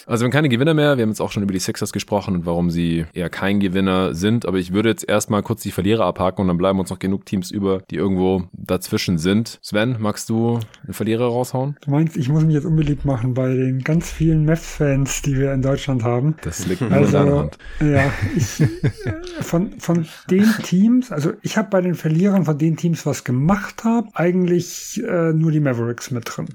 Also 0.07 0.23
wir 0.23 0.27
haben 0.27 0.31
keine 0.33 0.49
Gewinner 0.49 0.75
mehr. 0.75 0.97
Wir 0.97 1.03
haben 1.03 1.11
jetzt 1.11 1.21
auch 1.21 1.31
schon 1.33 1.43
über 1.43 1.53
die 1.53 1.59
Sixers 1.59 1.93
gesprochen 1.93 2.35
und 2.35 2.47
warum 2.47 2.71
sie 2.71 3.07
eher 3.15 3.31
kein 3.31 3.61
Gewinner 3.61 4.15
sind. 4.15 4.47
Aber 4.47 4.59
ich 4.59 4.73
würde 4.73 4.89
jetzt 4.89 5.09
erstmal 5.09 5.43
kurz 5.43 5.63
die 5.63 5.71
Verlierer 5.71 6.05
abhaken 6.05 6.43
und 6.43 6.49
dann 6.49 6.59
bleiben 6.59 6.79
uns 6.79 6.91
noch 6.91 6.99
genug 6.99 7.25
Teams 7.27 7.51
über, 7.51 7.79
die 7.91 7.97
irgendwo 7.97 8.45
dazwischen 8.53 9.19
sind. 9.19 9.59
Sven, 9.63 9.96
magst 9.99 10.29
du 10.29 10.59
einen 10.85 10.95
Verlierer 10.95 11.27
raushauen? 11.27 11.77
Du 11.81 11.91
meinst, 11.91 12.17
ich 12.17 12.29
muss 12.29 12.45
mich 12.45 12.55
jetzt 12.55 12.65
unbeliebt 12.65 13.05
machen 13.05 13.35
bei 13.35 13.49
den 13.49 13.81
ganz 13.83 14.11
vielen 14.11 14.45
Mavs-Fans, 14.45 15.23
die 15.23 15.37
wir 15.39 15.53
in 15.53 15.63
Deutschland 15.63 16.03
haben. 16.03 16.37
Das 16.43 16.67
liegt 16.67 16.81
nur 16.81 16.91
in 16.91 17.11
deiner 17.13 17.19
Also, 17.19 17.39
Hand. 17.41 17.59
ja, 17.81 18.13
ich, 18.37 18.61
äh, 19.05 19.43
von, 19.43 19.79
von 19.81 20.07
den 20.31 20.45
Teams, 20.63 21.13
also 21.13 21.33
ich 21.43 21.57
habe 21.57 21.69
bei 21.71 21.81
den 21.81 21.95
Verlierern 21.95 22.45
von 22.45 22.59
den 22.59 22.77
Teams, 22.77 23.07
was 23.07 23.25
gemacht 23.25 23.85
habe, 23.85 24.09
eigentlich 24.15 25.03
äh, 25.07 25.33
nur 25.33 25.51
die 25.53 25.61
Mavericks 25.61 26.11
mit 26.11 26.25
drin. 26.27 26.49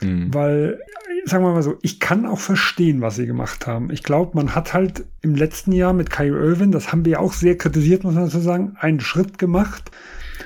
Mhm. 0.00 0.32
Weil, 0.34 0.80
sagen 1.24 1.44
wir 1.44 1.52
mal 1.52 1.62
so, 1.62 1.78
ich 1.82 2.00
kann 2.00 2.26
auch 2.26 2.40
verstehen, 2.40 3.00
was 3.00 3.16
sie 3.16 3.26
gemacht 3.26 3.66
haben. 3.66 3.90
Ich 3.90 4.02
glaube, 4.02 4.32
man 4.34 4.54
hat 4.54 4.74
halt 4.74 5.04
im 5.22 5.34
letzten 5.34 5.72
Jahr 5.72 5.92
mit 5.92 6.10
Kyrie 6.10 6.36
Irvin, 6.36 6.72
das 6.72 6.92
haben 6.92 7.04
wir 7.04 7.12
ja 7.12 7.18
auch 7.20 7.32
sehr 7.32 7.56
kritisiert, 7.56 8.04
muss 8.04 8.14
man 8.14 8.24
dazu 8.24 8.40
sagen, 8.40 8.76
einen 8.80 9.00
Schritt 9.00 9.38
gemacht, 9.38 9.90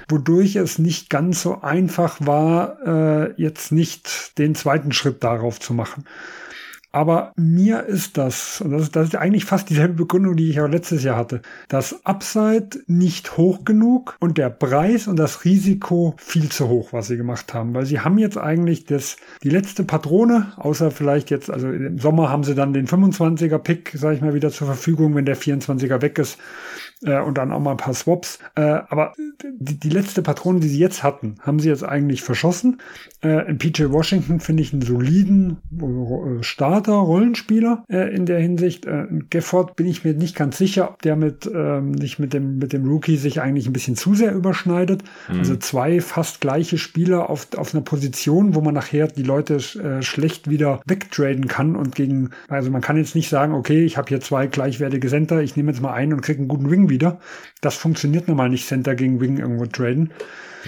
wodurch 0.09 0.57
es 0.57 0.79
nicht 0.79 1.11
ganz 1.11 1.43
so 1.43 1.61
einfach 1.61 2.19
war, 2.21 2.79
äh, 2.87 3.33
jetzt 3.37 3.73
nicht 3.73 4.39
den 4.39 4.55
zweiten 4.55 4.93
Schritt 4.93 5.23
darauf 5.23 5.61
zu 5.61 5.75
machen. 5.75 6.05
Aber 6.91 7.33
mir 7.37 7.85
ist 7.85 8.17
das, 8.17 8.63
und 8.63 8.71
das 8.71 8.83
ist, 8.83 8.97
das 8.97 9.09
ist 9.09 9.17
eigentlich 9.17 9.45
fast 9.45 9.69
dieselbe 9.69 9.93
Begründung, 9.95 10.37
die 10.37 10.49
ich 10.49 10.59
auch 10.61 10.69
letztes 10.69 11.05
Jahr 11.05 11.17
hatte, 11.17 11.43
das 11.69 12.07
Upside 12.07 12.81
nicht 12.87 13.37
hoch 13.37 13.67
genug 13.67 14.17
und 14.21 14.39
der 14.39 14.49
Preis 14.49 15.07
und 15.07 15.17
das 15.17 15.45
Risiko 15.45 16.15
viel 16.17 16.49
zu 16.49 16.69
hoch, 16.69 16.95
was 16.95 17.09
sie 17.09 17.19
gemacht 17.19 17.53
haben. 17.53 17.75
Weil 17.75 17.85
sie 17.85 18.01
haben 18.01 18.17
jetzt 18.17 18.39
eigentlich 18.39 18.87
das, 18.87 19.19
die 19.43 19.51
letzte 19.51 19.85
Patrone, 19.85 20.53
außer 20.57 20.91
vielleicht 20.91 21.29
jetzt, 21.29 21.51
also 21.51 21.71
im 21.71 21.99
Sommer 21.99 22.31
haben 22.31 22.43
sie 22.43 22.55
dann 22.55 22.73
den 22.73 22.87
25er 22.87 23.59
Pick, 23.59 23.93
sage 23.95 24.17
ich 24.17 24.23
mal, 24.23 24.33
wieder 24.33 24.51
zur 24.51 24.67
Verfügung, 24.67 25.15
wenn 25.15 25.27
der 25.27 25.37
24er 25.37 26.01
weg 26.01 26.19
ist 26.19 26.39
äh, 27.05 27.21
und 27.21 27.39
dann 27.39 27.53
auch 27.53 27.61
mal 27.61 27.73
ein 27.73 27.77
paar 27.77 27.95
Swaps. 27.95 28.39
Äh, 28.55 28.61
aber 28.61 29.13
die, 29.43 29.79
die 29.79 29.89
letzte 29.89 30.23
Patrone, 30.23 30.61
die 30.61 30.69
sie 30.69 30.79
jetzt 30.79 31.03
hatten, 31.03 31.37
haben 31.41 31.61
sie 31.61 31.69
jetzt 31.69 31.85
eigentlich 31.85 32.23
verschossen. 32.23 32.81
Äh, 33.23 33.49
in 33.49 33.59
PJ 33.59 33.91
Washington 33.91 34.41
finde 34.41 34.63
ich 34.63 34.73
einen 34.73 34.83
soliden 34.83 35.59
äh, 35.73 36.43
Starter, 36.43 36.95
Rollenspieler 36.95 37.85
äh, 37.89 38.15
in 38.15 38.27
der 38.27 38.41
Hinsicht. 38.41 38.87
Äh, 38.87 39.07
Gafford 39.31 39.77
bin 39.77 39.87
ich 39.87 40.05
mir 40.05 40.15
nicht 40.15 40.37
ganz 40.37 40.59
sicher, 40.59 40.91
ob 40.91 41.03
der 41.03 41.17
mit 41.17 41.49
ähm, 41.53 41.93
nicht 41.93 42.19
mit 42.19 42.33
dem 42.33 42.59
mit 42.59 42.73
dem 42.73 42.87
Rookie 42.87 43.17
sich 43.17 43.41
eigentlich 43.41 43.67
ein 43.67 43.73
bisschen 43.73 43.97
zu 43.97 44.15
sehr 44.15 44.35
überschneidet. 44.35 45.03
Mhm. 45.31 45.39
Also 45.39 45.57
zwei 45.57 46.01
fast 46.01 46.41
gleiche 46.41 46.79
Spieler 46.79 47.31
auf, 47.31 47.49
auf 47.57 47.75
einer 47.75 47.83
Position, 47.83 48.55
wo 48.55 48.61
man 48.61 48.75
nachher 48.75 49.09
die 49.09 49.23
Leute 49.23 49.61
schlecht 50.01 50.49
wieder 50.51 50.81
wegtraden 50.87 51.49
kann 51.49 51.77
und 51.77 51.95
gegen, 51.95 52.31
also 52.49 52.71
man 52.71 52.81
kann 52.81 52.97
jetzt 52.97 53.15
nicht 53.15 53.29
sagen, 53.29 53.55
okay, 53.55 53.85
ich 53.85 53.97
habe 53.97 54.09
hier 54.09 54.21
zwei 54.21 54.47
gleichwertige 54.47 55.09
Center, 55.09 55.41
ich 55.41 55.57
nehme 55.57 55.71
jetzt 55.71 55.81
mal 55.81 55.93
einen 55.93 56.13
und 56.13 56.21
kriege 56.21 56.39
einen 56.39 56.49
guten 56.49 56.71
Wing 56.71 56.88
wieder. 56.91 57.21
Das 57.61 57.77
funktioniert 57.77 58.29
normal 58.29 58.51
nicht, 58.51 58.67
Center 58.67 58.95
gegen 58.95 59.21
Wing 59.21 59.39
irgendwo 59.39 59.67
traden. 59.67 60.11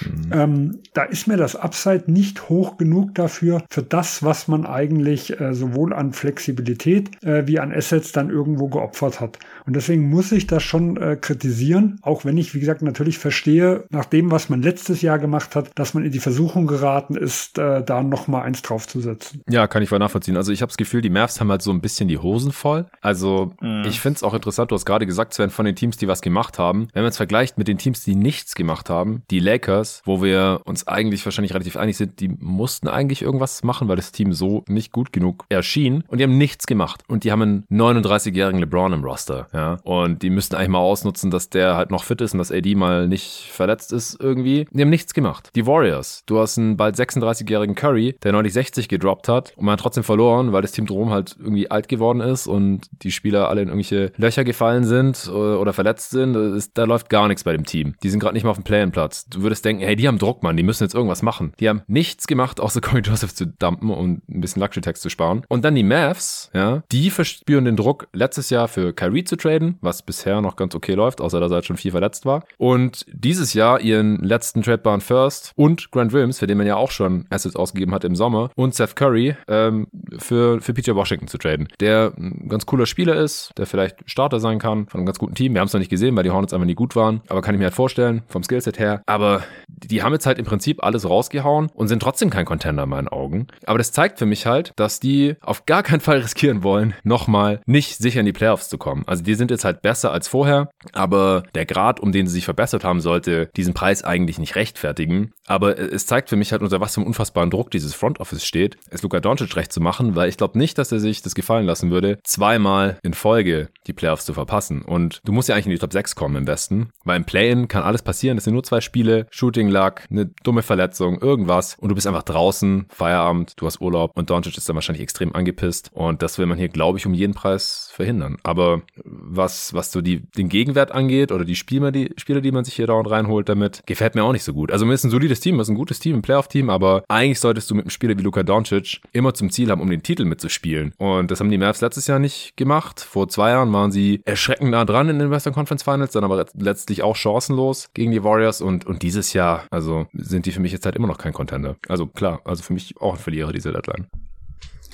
Mhm. 0.04 0.32
Ähm, 0.32 0.78
da 0.94 1.02
ist 1.04 1.26
mir 1.26 1.36
das 1.36 1.56
Upside 1.56 2.04
nicht 2.06 2.48
hoch 2.48 2.76
genug 2.76 3.14
dafür, 3.14 3.62
für 3.70 3.82
das, 3.82 4.22
was 4.22 4.48
man 4.48 4.66
eigentlich 4.66 5.40
äh, 5.40 5.54
sowohl 5.54 5.92
an 5.92 6.12
Flexibilität 6.12 7.10
äh, 7.24 7.46
wie 7.46 7.58
an 7.58 7.72
Assets 7.72 8.12
dann 8.12 8.30
irgendwo 8.30 8.68
geopfert 8.68 9.20
hat. 9.20 9.38
Und 9.66 9.76
deswegen 9.76 10.08
muss 10.08 10.32
ich 10.32 10.46
das 10.46 10.62
schon 10.62 10.96
äh, 10.96 11.16
kritisieren, 11.20 11.98
auch 12.02 12.24
wenn 12.24 12.38
ich, 12.38 12.54
wie 12.54 12.60
gesagt, 12.60 12.82
natürlich 12.82 13.18
verstehe, 13.18 13.84
nach 13.90 14.04
dem, 14.04 14.30
was 14.30 14.48
man 14.48 14.62
letztes 14.62 15.02
Jahr 15.02 15.18
gemacht 15.18 15.54
hat, 15.56 15.70
dass 15.74 15.94
man 15.94 16.04
in 16.04 16.12
die 16.12 16.18
Versuchung 16.18 16.66
geraten 16.66 17.14
ist, 17.14 17.58
äh, 17.58 17.82
da 17.82 18.02
noch 18.02 18.28
mal 18.28 18.42
eins 18.42 18.62
draufzusetzen. 18.62 19.42
Ja, 19.48 19.66
kann 19.66 19.82
ich 19.82 19.88
voll 19.88 19.98
nachvollziehen. 19.98 20.36
Also 20.36 20.52
ich 20.52 20.62
habe 20.62 20.70
das 20.70 20.76
Gefühl, 20.76 21.02
die 21.02 21.10
Mavs 21.10 21.40
haben 21.40 21.50
halt 21.50 21.62
so 21.62 21.70
ein 21.70 21.80
bisschen 21.80 22.08
die 22.08 22.18
Hosen 22.18 22.52
voll. 22.52 22.86
Also 23.00 23.52
mhm. 23.60 23.84
ich 23.86 24.00
finde 24.00 24.16
es 24.16 24.22
auch 24.22 24.34
interessant, 24.34 24.70
du 24.70 24.74
hast 24.74 24.86
gerade 24.86 25.06
gesagt, 25.06 25.34
Sven, 25.34 25.50
von 25.50 25.64
den 25.64 25.76
Teams, 25.76 25.96
die 25.96 26.08
was 26.08 26.22
gemacht 26.22 26.58
haben. 26.58 26.88
Wenn 26.92 27.02
man 27.02 27.10
es 27.10 27.16
vergleicht 27.16 27.58
mit 27.58 27.68
den 27.68 27.78
Teams, 27.78 28.02
die 28.04 28.14
nichts 28.14 28.54
gemacht 28.54 28.90
haben, 28.90 29.22
die 29.30 29.40
Lakers, 29.40 29.79
wo 30.04 30.22
wir 30.22 30.60
uns 30.64 30.86
eigentlich 30.86 31.24
wahrscheinlich 31.24 31.54
relativ 31.54 31.76
einig 31.76 31.96
sind, 31.96 32.20
die 32.20 32.28
mussten 32.28 32.88
eigentlich 32.88 33.22
irgendwas 33.22 33.62
machen, 33.62 33.88
weil 33.88 33.96
das 33.96 34.12
Team 34.12 34.32
so 34.32 34.64
nicht 34.68 34.92
gut 34.92 35.12
genug 35.12 35.44
erschien 35.48 36.04
und 36.08 36.18
die 36.18 36.24
haben 36.24 36.38
nichts 36.38 36.66
gemacht. 36.66 37.02
Und 37.08 37.24
die 37.24 37.32
haben 37.32 37.42
einen 37.42 37.64
39-jährigen 37.70 38.60
LeBron 38.60 38.92
im 38.92 39.04
Roster, 39.04 39.48
ja. 39.52 39.78
Und 39.82 40.22
die 40.22 40.30
müssten 40.30 40.54
eigentlich 40.54 40.68
mal 40.68 40.78
ausnutzen, 40.78 41.30
dass 41.30 41.50
der 41.50 41.76
halt 41.76 41.90
noch 41.90 42.04
fit 42.04 42.20
ist 42.20 42.32
und 42.32 42.38
dass 42.38 42.52
AD 42.52 42.74
mal 42.74 43.08
nicht 43.08 43.50
verletzt 43.50 43.92
ist 43.92 44.18
irgendwie. 44.20 44.66
Die 44.70 44.82
haben 44.82 44.90
nichts 44.90 45.14
gemacht. 45.14 45.50
Die 45.54 45.66
Warriors. 45.66 46.22
Du 46.26 46.38
hast 46.38 46.58
einen 46.58 46.76
bald 46.76 46.96
36-jährigen 46.96 47.74
Curry, 47.74 48.16
der 48.22 48.32
neulich 48.32 48.52
60 48.52 48.88
gedroppt 48.88 49.28
hat 49.28 49.52
und 49.56 49.64
man 49.64 49.72
hat 49.72 49.80
trotzdem 49.80 50.04
verloren, 50.04 50.52
weil 50.52 50.62
das 50.62 50.72
Team 50.72 50.86
drum 50.86 51.10
halt 51.10 51.36
irgendwie 51.38 51.70
alt 51.70 51.88
geworden 51.88 52.20
ist 52.20 52.46
und 52.46 52.88
die 53.02 53.12
Spieler 53.12 53.48
alle 53.48 53.62
in 53.62 53.68
irgendwelche 53.68 54.12
Löcher 54.16 54.44
gefallen 54.44 54.84
sind 54.84 55.28
oder 55.28 55.72
verletzt 55.72 56.10
sind. 56.10 56.36
da 56.74 56.84
läuft 56.84 57.08
gar 57.08 57.28
nichts 57.28 57.44
bei 57.44 57.52
dem 57.52 57.64
Team. 57.64 57.94
Die 58.02 58.10
sind 58.10 58.20
gerade 58.20 58.34
nicht 58.34 58.44
mal 58.44 58.50
auf 58.50 58.58
dem 58.58 58.64
Play-In-Platz. 58.64 59.26
Du 59.26 59.42
würdest 59.42 59.64
denken, 59.64 59.69
hey, 59.78 59.96
die 59.96 60.08
haben 60.08 60.18
Druck, 60.18 60.42
Mann, 60.42 60.56
die 60.56 60.62
müssen 60.62 60.84
jetzt 60.84 60.94
irgendwas 60.94 61.22
machen. 61.22 61.52
Die 61.60 61.68
haben 61.68 61.82
nichts 61.86 62.26
gemacht, 62.26 62.60
außer 62.60 62.80
Corey 62.90 63.02
Joseph 63.02 63.34
zu 63.34 63.46
dumpen 63.46 63.90
und 63.90 64.28
ein 64.28 64.40
bisschen 64.40 64.60
Luxury-Tax 64.60 65.00
zu 65.00 65.08
sparen. 65.08 65.42
Und 65.48 65.64
dann 65.64 65.74
die 65.74 65.82
Mavs, 65.82 66.50
ja, 66.54 66.82
die 66.92 67.10
verspüren 67.10 67.64
den 67.64 67.76
Druck, 67.76 68.08
letztes 68.12 68.50
Jahr 68.50 68.68
für 68.68 68.92
Kyrie 68.92 69.24
zu 69.24 69.36
traden, 69.36 69.78
was 69.80 70.02
bisher 70.02 70.40
noch 70.40 70.56
ganz 70.56 70.74
okay 70.74 70.94
läuft, 70.94 71.20
außer 71.20 71.40
dass 71.40 71.52
er 71.52 71.56
halt 71.56 71.66
schon 71.66 71.76
viel 71.76 71.90
verletzt 71.90 72.26
war. 72.26 72.44
Und 72.58 73.06
dieses 73.12 73.54
Jahr 73.54 73.80
ihren 73.80 74.16
letzten 74.18 74.62
tradebaren 74.62 75.00
First 75.00 75.52
und 75.56 75.90
Grant 75.90 76.12
Williams, 76.12 76.38
für 76.38 76.46
den 76.46 76.58
man 76.58 76.66
ja 76.66 76.76
auch 76.76 76.90
schon 76.90 77.26
Assets 77.30 77.56
ausgegeben 77.56 77.94
hat 77.94 78.04
im 78.04 78.16
Sommer, 78.16 78.50
und 78.56 78.74
Seth 78.74 78.96
Curry 78.96 79.36
ähm, 79.48 79.86
für, 80.18 80.60
für 80.60 80.74
PJ 80.74 80.92
Washington 80.92 81.28
zu 81.28 81.38
traden, 81.38 81.68
der 81.80 82.12
ein 82.16 82.48
ganz 82.48 82.66
cooler 82.66 82.86
Spieler 82.86 83.16
ist, 83.16 83.52
der 83.56 83.66
vielleicht 83.66 83.98
Starter 84.10 84.40
sein 84.40 84.58
kann 84.58 84.86
von 84.88 84.98
einem 84.98 85.06
ganz 85.06 85.18
guten 85.18 85.34
Team. 85.34 85.54
Wir 85.54 85.60
haben 85.60 85.66
es 85.66 85.72
noch 85.72 85.80
nicht 85.80 85.90
gesehen, 85.90 86.16
weil 86.16 86.24
die 86.24 86.30
Hornets 86.30 86.52
einfach 86.52 86.66
nie 86.66 86.74
gut 86.74 86.96
waren, 86.96 87.20
aber 87.28 87.42
kann 87.42 87.54
ich 87.54 87.58
mir 87.58 87.66
halt 87.66 87.74
vorstellen, 87.74 88.22
vom 88.28 88.42
Skillset 88.42 88.78
her. 88.78 89.02
Aber 89.06 89.42
die 89.68 90.02
haben 90.02 90.12
jetzt 90.12 90.26
halt 90.26 90.38
im 90.38 90.44
Prinzip 90.44 90.82
alles 90.82 91.08
rausgehauen 91.08 91.70
und 91.74 91.88
sind 91.88 92.02
trotzdem 92.02 92.30
kein 92.30 92.44
Contender 92.44 92.84
in 92.84 92.88
meinen 92.88 93.08
Augen. 93.08 93.46
Aber 93.66 93.78
das 93.78 93.92
zeigt 93.92 94.18
für 94.18 94.26
mich 94.26 94.46
halt, 94.46 94.72
dass 94.76 95.00
die 95.00 95.36
auf 95.40 95.66
gar 95.66 95.82
keinen 95.82 96.00
Fall 96.00 96.18
riskieren 96.22 96.62
wollen, 96.62 96.94
nochmal 97.02 97.60
nicht 97.66 97.96
sicher 97.96 98.20
in 98.20 98.26
die 98.26 98.32
Playoffs 98.32 98.68
zu 98.68 98.78
kommen. 98.78 99.04
Also 99.06 99.22
die 99.22 99.34
sind 99.34 99.50
jetzt 99.50 99.64
halt 99.64 99.82
besser 99.82 100.12
als 100.12 100.28
vorher, 100.28 100.70
aber 100.92 101.44
der 101.54 101.66
Grad, 101.66 102.00
um 102.00 102.12
den 102.12 102.26
sie 102.26 102.34
sich 102.34 102.44
verbessert 102.44 102.84
haben, 102.84 103.00
sollte 103.00 103.50
diesen 103.56 103.74
Preis 103.74 104.04
eigentlich 104.04 104.38
nicht 104.38 104.56
rechtfertigen. 104.56 105.32
Aber 105.46 105.78
es 105.78 106.06
zeigt 106.06 106.28
für 106.28 106.36
mich 106.36 106.52
halt, 106.52 106.62
unter 106.62 106.80
was 106.80 106.94
für 106.94 107.00
einem 107.00 107.08
unfassbaren 107.08 107.50
Druck 107.50 107.70
dieses 107.70 107.94
Front 107.94 108.20
Office 108.20 108.44
steht, 108.44 108.76
es 108.90 109.02
Luka 109.02 109.20
Doncic 109.20 109.56
recht 109.56 109.72
zu 109.72 109.80
machen, 109.80 110.14
weil 110.14 110.28
ich 110.28 110.36
glaube 110.36 110.58
nicht, 110.58 110.78
dass 110.78 110.92
er 110.92 111.00
sich 111.00 111.22
das 111.22 111.34
gefallen 111.34 111.66
lassen 111.66 111.90
würde, 111.90 112.18
zweimal 112.24 112.98
in 113.02 113.14
Folge 113.14 113.68
die 113.86 113.92
Playoffs 113.92 114.24
zu 114.24 114.34
verpassen. 114.34 114.82
Und 114.82 115.20
du 115.24 115.32
musst 115.32 115.48
ja 115.48 115.54
eigentlich 115.54 115.66
in 115.66 115.72
die 115.72 115.78
Top 115.78 115.92
6 115.92 116.14
kommen 116.14 116.36
im 116.36 116.46
Westen, 116.46 116.90
weil 117.04 117.16
im 117.16 117.24
Play-In 117.24 117.68
kann 117.68 117.82
alles 117.82 118.02
passieren. 118.02 118.36
Das 118.36 118.44
sind 118.44 118.54
nur 118.54 118.62
zwei 118.62 118.80
Spiele, 118.80 119.26
Shooting 119.50 119.68
Luck, 119.68 120.02
eine 120.10 120.26
dumme 120.44 120.62
Verletzung, 120.62 121.20
irgendwas 121.20 121.76
und 121.80 121.88
du 121.88 121.96
bist 121.96 122.06
einfach 122.06 122.22
draußen, 122.22 122.86
Feierabend, 122.88 123.54
du 123.56 123.66
hast 123.66 123.80
Urlaub 123.80 124.12
und 124.14 124.30
Doncic 124.30 124.56
ist 124.56 124.68
dann 124.68 124.76
wahrscheinlich 124.76 125.02
extrem 125.02 125.34
angepisst 125.34 125.90
und 125.92 126.22
das 126.22 126.38
will 126.38 126.46
man 126.46 126.56
hier, 126.56 126.68
glaube 126.68 126.98
ich, 126.98 127.06
um 127.06 127.14
jeden 127.14 127.34
Preis 127.34 127.90
verhindern. 127.92 128.36
Aber 128.44 128.82
was, 129.04 129.74
was 129.74 129.90
so 129.90 130.02
die, 130.02 130.20
den 130.20 130.48
Gegenwert 130.48 130.92
angeht 130.92 131.32
oder 131.32 131.44
die 131.44 131.56
Spieler, 131.56 131.90
die 131.90 132.12
Spieler, 132.16 132.40
die 132.40 132.52
man 132.52 132.64
sich 132.64 132.74
hier 132.74 132.86
dauernd 132.86 133.10
reinholt 133.10 133.48
damit, 133.48 133.82
gefällt 133.86 134.14
mir 134.14 134.22
auch 134.22 134.30
nicht 134.30 134.44
so 134.44 134.52
gut. 134.52 134.70
Also 134.70 134.86
mir 134.86 134.94
ist 134.94 135.02
ein 135.02 135.10
solides 135.10 135.40
Team, 135.40 135.58
ist 135.58 135.68
ein 135.68 135.74
gutes 135.74 135.98
Team, 135.98 136.18
ein 136.18 136.22
Playoff-Team, 136.22 136.70
aber 136.70 137.02
eigentlich 137.08 137.40
solltest 137.40 137.68
du 137.72 137.74
mit 137.74 137.86
einem 137.86 137.90
Spieler 137.90 138.16
wie 138.16 138.22
Luka 138.22 138.44
Doncic 138.44 139.00
immer 139.12 139.34
zum 139.34 139.50
Ziel 139.50 139.68
haben, 139.72 139.80
um 139.80 139.90
den 139.90 140.04
Titel 140.04 140.26
mitzuspielen. 140.26 140.92
Und 140.98 141.32
das 141.32 141.40
haben 141.40 141.50
die 141.50 141.58
Mavs 141.58 141.80
letztes 141.80 142.06
Jahr 142.06 142.20
nicht 142.20 142.56
gemacht. 142.56 143.00
Vor 143.00 143.28
zwei 143.28 143.50
Jahren 143.50 143.72
waren 143.72 143.90
sie 143.90 144.22
erschreckend 144.26 144.70
nah 144.70 144.84
dran 144.84 145.08
in 145.08 145.18
den 145.18 145.32
Western 145.32 145.54
Conference 145.54 145.82
Finals, 145.82 146.12
dann 146.12 146.22
aber 146.22 146.46
letztlich 146.56 147.02
auch 147.02 147.16
chancenlos 147.16 147.90
gegen 147.94 148.12
die 148.12 148.22
Warriors 148.22 148.60
und, 148.60 148.86
und 148.86 149.02
dieses 149.02 149.32
Jahr, 149.32 149.39
also 149.70 150.06
sind 150.12 150.46
die 150.46 150.52
für 150.52 150.60
mich 150.60 150.72
jetzt 150.72 150.84
halt 150.84 150.96
immer 150.96 151.08
noch 151.08 151.18
kein 151.18 151.32
Contender. 151.32 151.76
Also 151.88 152.06
klar, 152.06 152.40
also 152.44 152.62
für 152.62 152.72
mich 152.72 153.00
auch 153.00 153.14
ein 153.14 153.20
Verlierer, 153.20 153.52
diese 153.52 153.72
Deadline. 153.72 154.08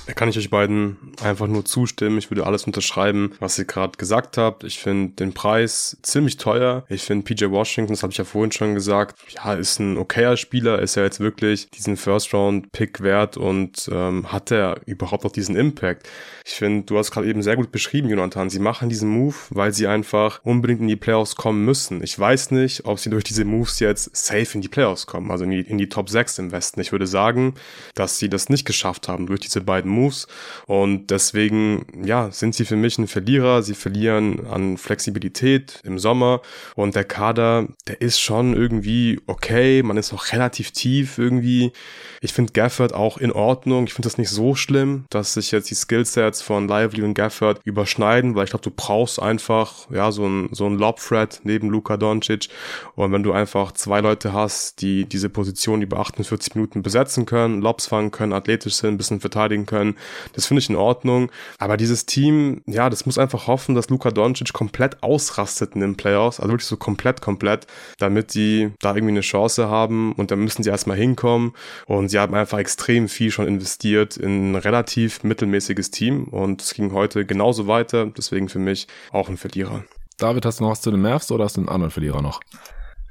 Da 0.07 0.13
kann 0.13 0.29
ich 0.29 0.39
euch 0.39 0.51
beiden 0.51 0.97
einfach 1.21 1.49
nur 1.49 1.65
zustimmen. 1.65 2.19
Ich 2.19 2.31
würde 2.31 2.47
alles 2.47 2.65
unterschreiben, 2.65 3.33
was 3.41 3.59
ihr 3.59 3.65
gerade 3.65 3.99
gesagt 3.99 4.39
habt. 4.39 4.63
Ich 4.63 4.79
finde 4.79 5.15
den 5.15 5.35
Preis 5.35 5.97
ziemlich 6.03 6.37
teuer. 6.37 6.85
Ich 6.89 7.03
finde 7.03 7.25
PJ 7.25 7.47
Washington, 7.51 7.93
das 7.93 8.05
habe 8.05 8.13
ich 8.13 8.19
ja 8.19 8.25
vorhin 8.25 8.53
schon 8.53 8.75
gesagt, 8.75 9.19
ja, 9.31 9.55
ist 9.55 9.81
ein 9.81 9.99
okayer 9.99 10.37
Spieler, 10.37 10.79
ist 10.79 10.95
ja 10.95 11.03
jetzt 11.03 11.19
wirklich 11.19 11.69
diesen 11.71 11.97
First-Round-Pick 11.97 13.01
wert 13.01 13.37
und 13.37 13.91
ähm, 13.93 14.31
hat 14.33 14.53
er 14.53 14.81
überhaupt 14.87 15.25
noch 15.25 15.33
diesen 15.33 15.57
Impact? 15.57 16.09
Ich 16.45 16.53
finde, 16.53 16.85
du 16.85 16.97
hast 16.97 17.11
gerade 17.11 17.27
eben 17.27 17.43
sehr 17.43 17.57
gut 17.57 17.73
beschrieben, 17.73 18.09
Jonathan. 18.09 18.49
Sie 18.49 18.61
machen 18.61 18.89
diesen 18.89 19.09
Move, 19.09 19.35
weil 19.51 19.73
sie 19.73 19.89
einfach 19.89 20.41
unbedingt 20.45 20.81
in 20.81 20.89
die 20.89 20.95
Playoffs 20.95 21.35
kommen 21.35 21.65
müssen. 21.65 22.01
Ich 22.05 22.17
weiß 22.17 22.53
nicht, 22.53 22.85
ob 22.85 23.01
sie 23.01 23.11
durch 23.11 23.25
diese 23.25 23.45
Moves 23.45 23.81
jetzt 23.81 24.17
safe 24.17 24.55
in 24.55 24.61
die 24.61 24.69
Playoffs 24.69 25.07
kommen, 25.07 25.33
also 25.33 25.43
in 25.43 25.51
die, 25.51 25.61
in 25.63 25.79
die 25.79 25.89
Top 25.89 26.09
6 26.09 26.39
im 26.39 26.53
Westen. 26.53 26.81
Ich 26.81 26.93
würde 26.93 27.09
sagen, 27.09 27.55
dass 27.97 28.21
sie 28.21 28.29
das 28.29 28.49
nicht 28.49 28.65
geschafft 28.65 29.09
haben 29.09 29.27
durch 29.27 29.41
diese 29.41 29.61
beiden 29.61 29.96
Moves. 29.97 30.27
Und 30.67 31.11
deswegen, 31.11 31.87
ja, 32.05 32.31
sind 32.31 32.55
sie 32.55 32.65
für 32.65 32.77
mich 32.77 32.99
ein 32.99 33.09
Verlierer. 33.09 33.63
Sie 33.63 33.75
verlieren 33.75 34.47
an 34.47 34.77
Flexibilität 34.77 35.81
im 35.85 35.99
Sommer. 35.99 36.43
Und 36.75 36.95
der 36.95 37.05
Kader, 37.05 37.67
der 37.89 38.01
ist 38.01 38.21
schon 38.21 38.55
irgendwie 38.55 39.21
okay. 39.27 39.83
Man 39.83 39.97
ist 39.97 40.13
auch 40.13 40.33
relativ 40.33 40.71
tief 40.71 41.19
irgendwie. 41.19 41.73
Ich 42.21 42.33
finde 42.33 42.53
Gafford 42.53 42.95
auch 42.95 43.19
in 43.19 43.33
Ordnung. 43.33 43.85
Ich 43.87 43.95
finde 43.95 44.07
das 44.09 44.19
nicht 44.19 44.31
so 44.31 44.55
schlimm, 44.55 45.05
dass 45.11 45.35
sich 45.35 45.51
jetzt 45.51 45.71
die 45.71 45.75
Skillsets 45.75 46.43
von 46.43 46.69
Lively 46.69 47.03
und 47.03 47.15
Gafford 47.15 47.61
überschneiden, 47.65 48.35
weil 48.35 48.45
ich 48.45 48.51
glaube, 48.51 48.65
du 48.65 48.71
brauchst 48.75 49.21
einfach, 49.21 49.91
ja, 49.91 50.13
so 50.13 50.27
ein, 50.27 50.49
so 50.53 50.67
ein 50.67 50.79
Lob-Thread 50.79 51.41
neben 51.45 51.69
Luka 51.71 51.97
Doncic. 51.97 52.49
Und 52.95 53.13
wenn 53.13 53.23
du 53.23 53.33
einfach 53.33 53.73
zwei 53.73 54.01
Leute 54.01 54.33
hast, 54.33 54.81
die 54.83 55.05
diese 55.05 55.29
Position 55.29 55.83
über 55.83 55.99
48 55.99 56.55
Minuten 56.55 56.83
besetzen 56.83 57.27
können, 57.27 57.61
Lobs 57.61 57.87
fangen 57.87 58.11
können, 58.11 58.33
athletisch 58.33 58.75
sind, 58.75 58.95
ein 58.95 58.99
bisschen 58.99 59.21
verteidigen 59.21 59.67
können, 59.67 59.86
können. 59.87 59.97
Das 60.35 60.47
finde 60.47 60.61
ich 60.61 60.71
in 60.71 60.77
Ordnung. 60.77 61.31
Aber 61.59 61.77
dieses 61.77 62.07
Team, 62.07 62.63
ja, 62.67 62.91
das 62.91 63.07
muss 63.07 63.19
einfach 63.19 63.47
hoffen, 63.47 63.75
dass 63.75 63.89
Luka 63.89 64.11
Doncic 64.11 64.53
komplett 64.53 65.03
ausrastet 65.03 65.75
in 65.75 65.81
den 65.81 65.97
Playoffs. 65.97 66.41
Also 66.41 66.53
wirklich 66.53 66.67
so 66.67 66.77
komplett, 66.77 67.21
komplett, 67.21 67.67
damit 67.99 68.35
die 68.35 68.73
da 68.81 68.95
irgendwie 68.95 69.13
eine 69.13 69.21
Chance 69.21 69.69
haben. 69.69 70.13
Und 70.13 70.31
dann 70.31 70.41
müssen 70.41 70.63
sie 70.63 70.71
erstmal 70.71 70.97
hinkommen. 70.97 71.53
Und 71.87 72.09
sie 72.09 72.19
haben 72.19 72.35
einfach 72.35 72.59
extrem 72.59 73.09
viel 73.09 73.31
schon 73.31 73.47
investiert 73.47 74.17
in 74.17 74.53
ein 74.53 74.57
relativ 74.57 75.23
mittelmäßiges 75.23 75.91
Team. 75.91 76.25
Und 76.25 76.63
es 76.63 76.75
ging 76.75 76.93
heute 76.93 77.25
genauso 77.25 77.67
weiter. 77.67 78.07
Deswegen 78.07 78.49
für 78.49 78.59
mich 78.59 78.87
auch 79.13 79.29
ein 79.29 79.37
Verlierer. 79.37 79.85
David, 80.19 80.47
hast 80.47 80.61
du 80.61 80.65
noch 80.65 80.71
was 80.71 80.81
zu 80.81 80.91
den 80.91 81.03
Mavs 81.03 81.31
oder 81.31 81.45
hast 81.45 81.57
du 81.57 81.61
einen 81.61 81.69
anderen 81.69 81.91
Verlierer 81.91 82.23
noch? 82.23 82.41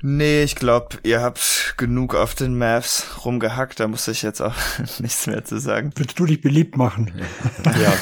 Nee, 0.02 0.44
ich 0.44 0.56
glaube, 0.56 0.98
ihr 1.04 1.22
habt 1.22 1.74
genug 1.78 2.16
auf 2.16 2.36
den 2.36 2.58
Mavs 2.58 3.26
rumgehackt, 3.26 3.80
da 3.80 3.88
muss 3.88 4.08
ich 4.08 4.22
jetzt 4.22 4.42
auch 4.42 4.54
nichts 5.00 5.26
mehr 5.26 5.44
zu 5.46 5.60
sagen. 5.60 5.92
Willst 5.96 6.20
du 6.20 6.26
dich 6.26 6.42
beliebt 6.42 6.78
machen? 6.78 7.12
Ja, 7.66 7.94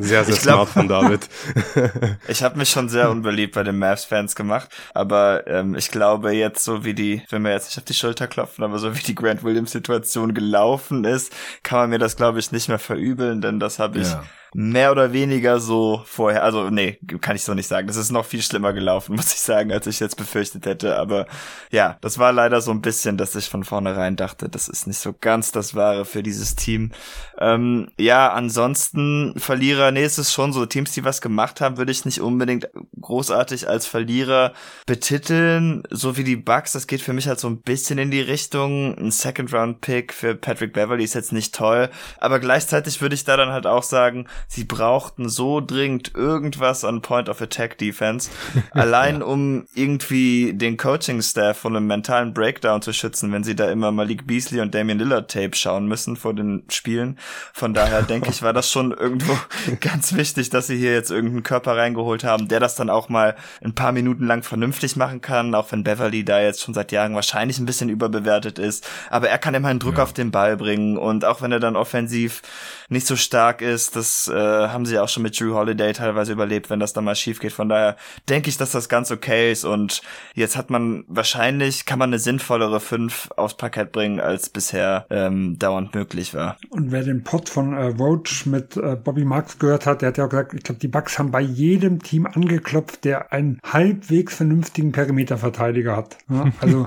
sehr, 0.00 0.24
sehr 0.24 0.36
glaub, 0.36 0.68
smart 0.68 0.68
von 0.68 0.88
David. 0.88 1.28
ich 2.28 2.42
habe 2.42 2.56
mich 2.56 2.70
schon 2.70 2.88
sehr 2.88 3.10
unbeliebt 3.10 3.54
bei 3.54 3.62
den 3.62 3.78
Mavs-Fans 3.78 4.36
gemacht, 4.36 4.70
aber 4.94 5.46
ähm, 5.46 5.74
ich 5.74 5.90
glaube 5.90 6.32
jetzt 6.32 6.64
so 6.64 6.84
wie 6.84 6.94
die, 6.94 7.22
wenn 7.30 7.42
wir 7.42 7.50
jetzt 7.50 7.66
nicht 7.66 7.78
auf 7.78 7.84
die 7.84 7.94
Schulter 7.94 8.26
klopfen, 8.26 8.64
aber 8.64 8.78
so 8.78 8.94
wie 8.94 9.02
die 9.02 9.14
Grant 9.14 9.42
Williams-Situation 9.42 10.34
gelaufen 10.34 11.04
ist, 11.04 11.32
kann 11.62 11.80
man 11.80 11.90
mir 11.90 11.98
das 11.98 12.16
glaube 12.16 12.38
ich 12.38 12.52
nicht 12.52 12.68
mehr 12.68 12.78
verübeln, 12.78 13.40
denn 13.40 13.60
das 13.60 13.78
habe 13.78 13.98
ich 13.98 14.08
ja 14.08 14.24
mehr 14.54 14.92
oder 14.92 15.12
weniger 15.12 15.60
so 15.60 16.02
vorher, 16.06 16.42
also 16.42 16.70
nee, 16.70 16.98
kann 17.20 17.36
ich 17.36 17.44
so 17.44 17.54
nicht 17.54 17.68
sagen. 17.68 17.86
Das 17.86 17.96
ist 17.96 18.10
noch 18.10 18.24
viel 18.24 18.42
schlimmer 18.42 18.72
gelaufen, 18.72 19.16
muss 19.16 19.32
ich 19.32 19.40
sagen, 19.40 19.72
als 19.72 19.86
ich 19.86 20.00
jetzt 20.00 20.16
befürchtet 20.16 20.66
hätte. 20.66 20.96
Aber 20.96 21.26
ja, 21.70 21.98
das 22.00 22.18
war 22.18 22.32
leider 22.32 22.60
so 22.60 22.70
ein 22.70 22.82
bisschen, 22.82 23.16
dass 23.16 23.34
ich 23.34 23.48
von 23.48 23.64
vornherein 23.64 24.16
dachte, 24.16 24.48
das 24.48 24.68
ist 24.68 24.86
nicht 24.86 24.98
so 24.98 25.14
ganz 25.18 25.52
das 25.52 25.74
Wahre 25.74 26.04
für 26.04 26.22
dieses 26.22 26.54
Team. 26.56 26.92
Ähm, 27.38 27.90
ja, 27.98 28.32
ansonsten 28.32 29.34
Verlierer, 29.36 29.90
nee, 29.90 30.04
es 30.04 30.18
ist 30.18 30.32
schon 30.32 30.52
so, 30.52 30.66
Teams, 30.66 30.92
die 30.92 31.04
was 31.04 31.20
gemacht 31.20 31.60
haben, 31.60 31.76
würde 31.76 31.92
ich 31.92 32.04
nicht 32.04 32.20
unbedingt 32.20 32.68
großartig 33.00 33.68
als 33.68 33.86
Verlierer 33.86 34.52
betiteln. 34.86 35.82
So 35.90 36.16
wie 36.16 36.24
die 36.24 36.36
Bucks, 36.36 36.72
das 36.72 36.86
geht 36.86 37.02
für 37.02 37.12
mich 37.12 37.28
halt 37.28 37.40
so 37.40 37.48
ein 37.48 37.62
bisschen 37.62 37.98
in 37.98 38.10
die 38.10 38.20
Richtung. 38.20 38.96
Ein 38.98 39.10
Second-Round-Pick 39.10 40.12
für 40.12 40.34
Patrick 40.34 40.72
Beverly 40.72 41.04
ist 41.04 41.14
jetzt 41.14 41.32
nicht 41.32 41.54
toll, 41.54 41.90
aber 42.18 42.40
gleichzeitig 42.40 43.00
würde 43.00 43.14
ich 43.14 43.24
da 43.24 43.36
dann 43.36 43.50
halt 43.50 43.66
auch 43.66 43.82
sagen, 43.82 44.26
sie 44.46 44.64
brauchten 44.64 45.28
so 45.28 45.60
dringend 45.60 46.14
irgendwas 46.14 46.84
an 46.84 47.02
Point 47.02 47.28
of 47.28 47.40
Attack 47.40 47.78
Defense, 47.78 48.30
allein 48.70 49.20
ja. 49.20 49.26
um 49.26 49.66
irgendwie 49.74 50.52
den 50.54 50.76
Coaching 50.76 51.22
Staff 51.22 51.58
von 51.58 51.76
einem 51.76 51.86
mentalen 51.86 52.34
Breakdown 52.34 52.82
zu 52.82 52.92
schützen, 52.92 53.32
wenn 53.32 53.44
sie 53.44 53.56
da 53.56 53.70
immer 53.70 53.92
Malik 53.92 54.26
Beasley 54.26 54.60
und 54.60 54.74
Damian 54.74 54.98
Lillard 54.98 55.30
Tape 55.30 55.54
schauen 55.54 55.86
müssen 55.86 56.16
vor 56.16 56.34
den 56.34 56.64
Spielen. 56.68 57.18
Von 57.52 57.74
daher 57.74 58.02
denke 58.02 58.30
ich, 58.30 58.42
war 58.42 58.52
das 58.52 58.70
schon 58.70 58.92
irgendwo 58.92 59.36
ganz 59.80 60.14
wichtig, 60.14 60.50
dass 60.50 60.66
sie 60.66 60.76
hier 60.76 60.92
jetzt 60.92 61.10
irgendeinen 61.10 61.42
Körper 61.42 61.76
reingeholt 61.76 62.24
haben, 62.24 62.48
der 62.48 62.60
das 62.60 62.76
dann 62.76 62.90
auch 62.90 63.08
mal 63.08 63.36
ein 63.62 63.74
paar 63.74 63.92
Minuten 63.92 64.26
lang 64.26 64.42
vernünftig 64.42 64.96
machen 64.96 65.20
kann, 65.20 65.54
auch 65.54 65.72
wenn 65.72 65.84
Beverly 65.84 66.24
da 66.24 66.40
jetzt 66.40 66.62
schon 66.62 66.74
seit 66.74 66.92
Jahren 66.92 67.14
wahrscheinlich 67.14 67.58
ein 67.58 67.66
bisschen 67.66 67.88
überbewertet 67.88 68.58
ist, 68.58 68.86
aber 69.10 69.28
er 69.28 69.38
kann 69.38 69.54
immer 69.54 69.68
einen 69.68 69.78
Druck 69.78 69.98
ja. 69.98 70.02
auf 70.02 70.12
den 70.12 70.30
Ball 70.30 70.56
bringen 70.56 70.96
und 70.96 71.24
auch 71.24 71.42
wenn 71.42 71.52
er 71.52 71.60
dann 71.60 71.76
offensiv 71.76 72.42
nicht 72.88 73.06
so 73.06 73.16
stark 73.16 73.60
ist, 73.60 73.96
das 73.96 74.27
äh, 74.28 74.68
haben 74.68 74.86
sie 74.86 74.98
auch 74.98 75.08
schon 75.08 75.22
mit 75.22 75.38
Drew 75.38 75.54
Holiday 75.54 75.92
teilweise 75.92 76.32
überlebt, 76.32 76.70
wenn 76.70 76.80
das 76.80 76.92
dann 76.92 77.04
mal 77.04 77.14
schief 77.14 77.40
geht. 77.40 77.52
Von 77.52 77.68
daher 77.68 77.96
denke 78.28 78.48
ich, 78.48 78.56
dass 78.56 78.72
das 78.72 78.88
ganz 78.88 79.10
okay 79.10 79.52
ist 79.52 79.64
und 79.64 80.02
jetzt 80.34 80.56
hat 80.56 80.70
man 80.70 81.04
wahrscheinlich, 81.08 81.86
kann 81.86 81.98
man 81.98 82.10
eine 82.10 82.18
sinnvollere 82.18 82.80
5 82.80 83.30
aufs 83.36 83.54
Parkett 83.54 83.92
bringen, 83.92 84.20
als 84.20 84.48
bisher 84.50 85.06
ähm, 85.10 85.58
dauernd 85.58 85.94
möglich 85.94 86.34
war. 86.34 86.56
Und 86.70 86.92
wer 86.92 87.02
den 87.02 87.24
Pod 87.24 87.48
von 87.48 87.72
äh, 87.72 87.86
Roach 87.86 88.46
mit 88.46 88.76
äh, 88.76 88.96
Bobby 88.96 89.24
Marks 89.24 89.58
gehört 89.58 89.86
hat, 89.86 90.02
der 90.02 90.08
hat 90.08 90.18
ja 90.18 90.26
auch 90.26 90.30
gesagt, 90.30 90.54
ich 90.54 90.62
glaube, 90.62 90.80
die 90.80 90.88
Bucks 90.88 91.18
haben 91.18 91.30
bei 91.30 91.40
jedem 91.40 92.02
Team 92.02 92.26
angeklopft, 92.26 93.04
der 93.04 93.32
einen 93.32 93.60
halbwegs 93.64 94.36
vernünftigen 94.36 94.92
Perimeterverteidiger 94.92 95.96
hat. 95.96 96.18
Ja, 96.28 96.46
also 96.60 96.86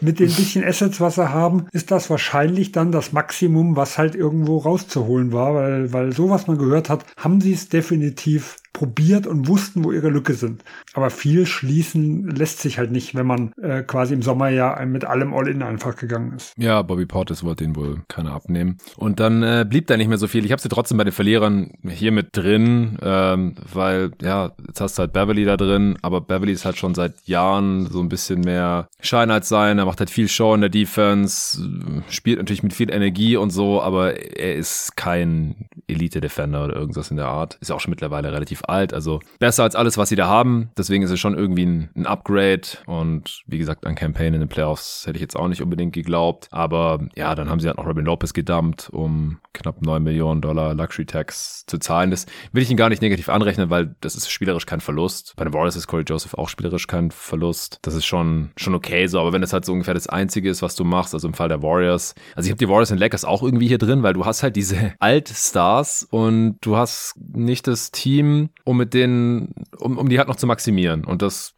mit 0.00 0.18
den 0.18 0.30
bisschen 0.40 0.64
Assets, 0.64 1.00
was 1.00 1.16
sie 1.16 1.30
haben, 1.30 1.66
ist 1.72 1.90
das 1.90 2.10
wahrscheinlich 2.10 2.72
dann 2.72 2.92
das 2.92 3.12
Maximum, 3.12 3.76
was 3.76 3.98
halt 3.98 4.14
irgendwo 4.14 4.58
rauszuholen 4.58 5.32
war, 5.32 5.54
weil, 5.54 5.92
weil 5.92 6.12
so 6.12 6.30
was 6.30 6.46
man 6.46 6.58
gehört 6.58 6.79
hat, 6.88 7.04
haben 7.16 7.40
sie 7.40 7.52
es 7.52 7.68
definitiv 7.68 8.56
probiert 8.72 9.26
und 9.26 9.48
wussten, 9.48 9.84
wo 9.84 9.92
ihre 9.92 10.10
Lücke 10.10 10.34
sind. 10.34 10.64
Aber 10.94 11.10
viel 11.10 11.46
schließen 11.46 12.28
lässt 12.28 12.60
sich 12.60 12.78
halt 12.78 12.90
nicht, 12.90 13.14
wenn 13.14 13.26
man 13.26 13.52
äh, 13.60 13.82
quasi 13.82 14.14
im 14.14 14.22
Sommer 14.22 14.48
ja 14.48 14.84
mit 14.86 15.04
allem 15.04 15.34
All-In 15.34 15.62
einfach 15.62 15.96
gegangen 15.96 16.32
ist. 16.34 16.52
Ja, 16.56 16.82
Bobby 16.82 17.06
Portis 17.06 17.44
wollte 17.44 17.64
den 17.64 17.76
wohl 17.76 18.02
keiner 18.08 18.32
abnehmen. 18.32 18.78
Und 18.96 19.20
dann 19.20 19.42
äh, 19.42 19.66
blieb 19.68 19.86
da 19.86 19.96
nicht 19.96 20.08
mehr 20.08 20.18
so 20.18 20.28
viel. 20.28 20.44
Ich 20.44 20.52
habe 20.52 20.62
sie 20.62 20.68
trotzdem 20.68 20.98
bei 20.98 21.04
den 21.04 21.12
Verlierern 21.12 21.72
hier 21.86 22.12
mit 22.12 22.28
drin, 22.36 22.98
ähm, 23.02 23.54
weil, 23.72 24.12
ja, 24.22 24.52
jetzt 24.66 24.80
hast 24.80 24.98
du 24.98 25.00
halt 25.00 25.12
Beverly 25.12 25.44
da 25.44 25.56
drin, 25.56 25.98
aber 26.02 26.20
Beverly 26.20 26.52
ist 26.52 26.64
halt 26.64 26.78
schon 26.78 26.94
seit 26.94 27.14
Jahren 27.24 27.86
so 27.86 28.00
ein 28.00 28.08
bisschen 28.08 28.40
mehr 28.40 28.88
Schein 29.00 29.30
als 29.30 29.48
sein. 29.48 29.78
Er 29.78 29.86
macht 29.86 30.00
halt 30.00 30.10
viel 30.10 30.28
Show 30.28 30.54
in 30.54 30.60
der 30.60 30.70
Defense, 30.70 31.60
spielt 32.08 32.38
natürlich 32.38 32.62
mit 32.62 32.72
viel 32.72 32.90
Energie 32.90 33.36
und 33.36 33.50
so, 33.50 33.82
aber 33.82 34.16
er 34.38 34.54
ist 34.54 34.96
kein 34.96 35.68
Elite-Defender 35.88 36.64
oder 36.64 36.76
irgendwas 36.76 37.10
in 37.10 37.16
der 37.16 37.26
Art. 37.26 37.58
Ist 37.60 37.72
auch 37.72 37.80
schon 37.80 37.90
mittlerweile 37.90 38.32
relativ 38.32 38.59
relativ 38.60 38.68
alt, 38.68 38.94
also 38.94 39.20
besser 39.38 39.62
als 39.62 39.74
alles, 39.74 39.98
was 39.98 40.08
sie 40.08 40.16
da 40.16 40.26
haben. 40.26 40.70
Deswegen 40.76 41.02
ist 41.02 41.10
es 41.10 41.20
schon 41.20 41.36
irgendwie 41.36 41.66
ein, 41.66 41.90
ein 41.94 42.06
Upgrade 42.06 42.62
und 42.86 43.42
wie 43.46 43.58
gesagt, 43.58 43.86
an 43.86 43.94
Campaign 43.94 44.34
in 44.34 44.40
den 44.40 44.48
Playoffs 44.48 45.04
hätte 45.06 45.16
ich 45.16 45.22
jetzt 45.22 45.36
auch 45.36 45.48
nicht 45.48 45.62
unbedingt 45.62 45.92
geglaubt. 45.92 46.48
Aber 46.50 47.00
ja, 47.14 47.34
dann 47.34 47.48
haben 47.48 47.60
sie 47.60 47.68
halt 47.68 47.78
noch 47.78 47.86
Robin 47.86 48.04
Lopez 48.04 48.32
gedumpt, 48.32 48.90
um 48.90 49.38
knapp 49.52 49.82
9 49.82 50.02
Millionen 50.02 50.40
Dollar 50.40 50.74
Luxury 50.74 51.06
Tax 51.06 51.64
zu 51.66 51.78
zahlen. 51.78 52.10
Das 52.10 52.26
will 52.52 52.62
ich 52.62 52.70
ihn 52.70 52.76
gar 52.76 52.88
nicht 52.88 53.02
negativ 53.02 53.28
anrechnen, 53.28 53.70
weil 53.70 53.94
das 54.00 54.14
ist 54.14 54.30
spielerisch 54.30 54.66
kein 54.66 54.80
Verlust. 54.80 55.34
Bei 55.36 55.44
den 55.44 55.52
Warriors 55.52 55.76
ist 55.76 55.86
Corey 55.86 56.04
Joseph 56.06 56.34
auch 56.34 56.48
spielerisch 56.48 56.86
kein 56.86 57.10
Verlust. 57.10 57.78
Das 57.82 57.94
ist 57.94 58.06
schon, 58.06 58.50
schon 58.56 58.74
okay 58.74 59.06
so, 59.06 59.20
aber 59.20 59.32
wenn 59.32 59.40
das 59.40 59.52
halt 59.52 59.64
so 59.64 59.72
ungefähr 59.72 59.94
das 59.94 60.06
Einzige 60.06 60.50
ist, 60.50 60.62
was 60.62 60.76
du 60.76 60.84
machst, 60.84 61.14
also 61.14 61.26
im 61.26 61.34
Fall 61.34 61.48
der 61.48 61.62
Warriors, 61.62 62.14
also 62.34 62.46
ich 62.46 62.50
habe 62.50 62.58
die 62.58 62.68
Warriors 62.68 62.90
und 62.90 62.98
Lakers 62.98 63.24
auch 63.24 63.42
irgendwie 63.42 63.68
hier 63.68 63.78
drin, 63.78 64.02
weil 64.02 64.12
du 64.12 64.24
hast 64.24 64.42
halt 64.42 64.56
diese 64.56 64.94
Alt-Stars 64.98 66.06
und 66.10 66.58
du 66.60 66.76
hast 66.76 67.14
nicht 67.18 67.66
das 67.66 67.90
Team, 67.90 68.49
um 68.64 68.76
mit 68.76 68.94
denen, 68.94 69.54
um, 69.78 69.98
um 69.98 70.08
die 70.08 70.18
halt 70.18 70.28
noch 70.28 70.36
zu 70.36 70.46
maximieren. 70.46 71.04
Und 71.04 71.22
das 71.22 71.54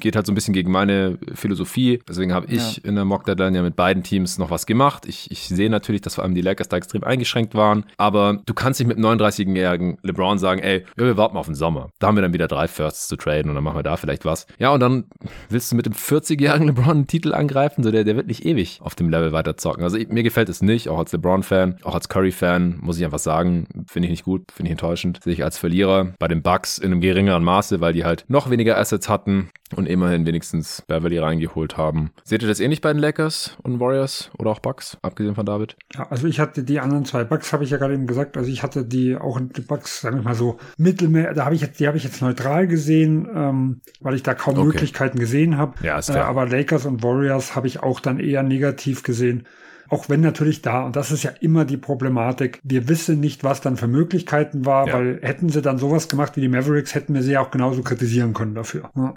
geht 0.00 0.16
halt 0.16 0.26
so 0.26 0.32
ein 0.32 0.34
bisschen 0.34 0.54
gegen 0.54 0.70
meine 0.70 1.18
Philosophie. 1.34 2.00
Deswegen 2.08 2.32
habe 2.32 2.46
ich 2.46 2.76
ja. 2.76 2.82
in 2.84 2.94
der 2.94 3.04
Mock 3.04 3.24
Deadline 3.24 3.54
ja 3.54 3.62
mit 3.62 3.76
beiden 3.76 4.02
Teams 4.02 4.38
noch 4.38 4.50
was 4.50 4.66
gemacht. 4.66 5.06
Ich, 5.06 5.30
ich 5.30 5.48
sehe 5.48 5.70
natürlich, 5.70 6.00
dass 6.00 6.16
vor 6.16 6.24
allem 6.24 6.34
die 6.34 6.40
Lakers 6.40 6.68
da 6.68 6.76
extrem 6.76 7.04
eingeschränkt 7.04 7.54
waren. 7.54 7.84
Aber 7.96 8.40
du 8.44 8.54
kannst 8.54 8.80
nicht 8.80 8.88
mit 8.88 8.98
39-jährigen 8.98 9.98
LeBron 10.02 10.38
sagen, 10.38 10.60
ey, 10.60 10.84
ja, 10.98 11.04
wir 11.04 11.16
warten 11.16 11.34
mal 11.34 11.40
auf 11.40 11.46
den 11.46 11.54
Sommer. 11.54 11.90
Da 11.98 12.08
haben 12.08 12.16
wir 12.16 12.22
dann 12.22 12.32
wieder 12.32 12.48
drei 12.48 12.68
Firsts 12.68 13.08
zu 13.08 13.16
traden 13.16 13.50
und 13.50 13.54
dann 13.54 13.64
machen 13.64 13.76
wir 13.76 13.82
da 13.82 13.96
vielleicht 13.96 14.24
was. 14.24 14.46
Ja, 14.58 14.70
und 14.70 14.80
dann 14.80 15.04
willst 15.48 15.70
du 15.70 15.76
mit 15.76 15.86
dem 15.86 15.94
40-jährigen 15.94 16.68
LeBron 16.68 16.90
einen 16.90 17.06
Titel 17.06 17.34
angreifen? 17.34 17.82
So, 17.82 17.90
der, 17.90 18.04
der 18.04 18.16
wird 18.16 18.26
nicht 18.26 18.44
ewig 18.44 18.80
auf 18.82 18.94
dem 18.94 19.08
Level 19.08 19.32
weiter 19.32 19.56
zocken. 19.56 19.84
Also 19.84 19.96
ich, 19.96 20.08
mir 20.08 20.22
gefällt 20.22 20.48
es 20.48 20.62
nicht, 20.62 20.88
auch 20.88 20.98
als 20.98 21.12
LeBron-Fan, 21.12 21.78
auch 21.82 21.94
als 21.94 22.08
Curry-Fan, 22.08 22.78
muss 22.80 22.98
ich 22.98 23.04
einfach 23.04 23.18
sagen, 23.18 23.66
finde 23.86 24.06
ich 24.06 24.10
nicht 24.10 24.24
gut, 24.24 24.50
finde 24.52 24.68
ich 24.68 24.72
enttäuschend. 24.72 25.20
Sehe 25.22 25.32
ich 25.32 25.44
als 25.44 25.58
Verlierer. 25.58 26.14
Bei 26.18 26.28
den 26.28 26.42
Bucks 26.42 26.78
in 26.78 26.92
einem 26.92 27.00
geringeren 27.00 27.44
Maße, 27.44 27.80
weil 27.80 27.92
die 27.92 28.04
halt 28.04 28.24
noch 28.28 28.50
weniger 28.50 28.78
Assets 28.78 29.08
hatten 29.08 29.41
und 29.74 29.86
immerhin 29.86 30.26
wenigstens 30.26 30.82
Beverly 30.86 31.18
reingeholt 31.18 31.76
haben. 31.76 32.10
Seht 32.24 32.42
ihr 32.42 32.48
das 32.48 32.60
ähnlich 32.60 32.80
bei 32.80 32.92
den 32.92 33.00
Lakers 33.00 33.56
und 33.62 33.80
Warriors 33.80 34.30
oder 34.38 34.50
auch 34.50 34.58
Bucks, 34.58 34.98
abgesehen 35.02 35.34
von 35.34 35.46
David? 35.46 35.76
Ja, 35.94 36.08
also 36.10 36.26
ich 36.26 36.40
hatte 36.40 36.62
die 36.64 36.80
anderen 36.80 37.04
zwei 37.04 37.24
Bucks, 37.24 37.52
habe 37.52 37.64
ich 37.64 37.70
ja 37.70 37.78
gerade 37.78 37.94
eben 37.94 38.06
gesagt. 38.06 38.36
Also 38.36 38.50
ich 38.50 38.62
hatte 38.62 38.84
die 38.84 39.16
auch 39.16 39.40
die 39.40 39.60
Bucks, 39.60 40.00
sagen 40.00 40.16
wir 40.16 40.22
mal 40.22 40.34
so, 40.34 40.58
mittelmeer, 40.76 41.34
da 41.34 41.44
habe 41.44 41.54
ich 41.54 41.60
jetzt, 41.60 41.80
die 41.80 41.86
habe 41.86 41.96
ich 41.96 42.04
jetzt 42.04 42.20
neutral 42.22 42.66
gesehen, 42.66 43.28
ähm, 43.34 43.80
weil 44.00 44.14
ich 44.14 44.22
da 44.22 44.34
kaum 44.34 44.54
okay. 44.54 44.66
Möglichkeiten 44.66 45.18
gesehen 45.18 45.56
habe. 45.56 45.74
Ja, 45.82 45.98
ist 45.98 46.10
klar. 46.10 46.26
Äh, 46.26 46.28
aber 46.28 46.46
Lakers 46.46 46.86
und 46.86 47.02
Warriors 47.02 47.56
habe 47.56 47.66
ich 47.66 47.82
auch 47.82 48.00
dann 48.00 48.20
eher 48.20 48.42
negativ 48.42 49.02
gesehen. 49.02 49.46
Auch 49.92 50.08
wenn 50.08 50.22
natürlich 50.22 50.62
da, 50.62 50.86
und 50.86 50.96
das 50.96 51.12
ist 51.12 51.22
ja 51.22 51.32
immer 51.40 51.66
die 51.66 51.76
Problematik, 51.76 52.60
wir 52.62 52.88
wissen 52.88 53.20
nicht, 53.20 53.44
was 53.44 53.60
dann 53.60 53.76
für 53.76 53.88
Möglichkeiten 53.88 54.64
war, 54.64 54.86
ja. 54.86 54.94
weil 54.94 55.20
hätten 55.20 55.50
sie 55.50 55.60
dann 55.60 55.76
sowas 55.76 56.08
gemacht 56.08 56.34
wie 56.34 56.40
die 56.40 56.48
Mavericks, 56.48 56.94
hätten 56.94 57.12
wir 57.12 57.22
sie 57.22 57.32
ja 57.32 57.42
auch 57.42 57.50
genauso 57.50 57.82
kritisieren 57.82 58.32
können 58.32 58.54
dafür. 58.54 58.90
Ja. 58.96 59.12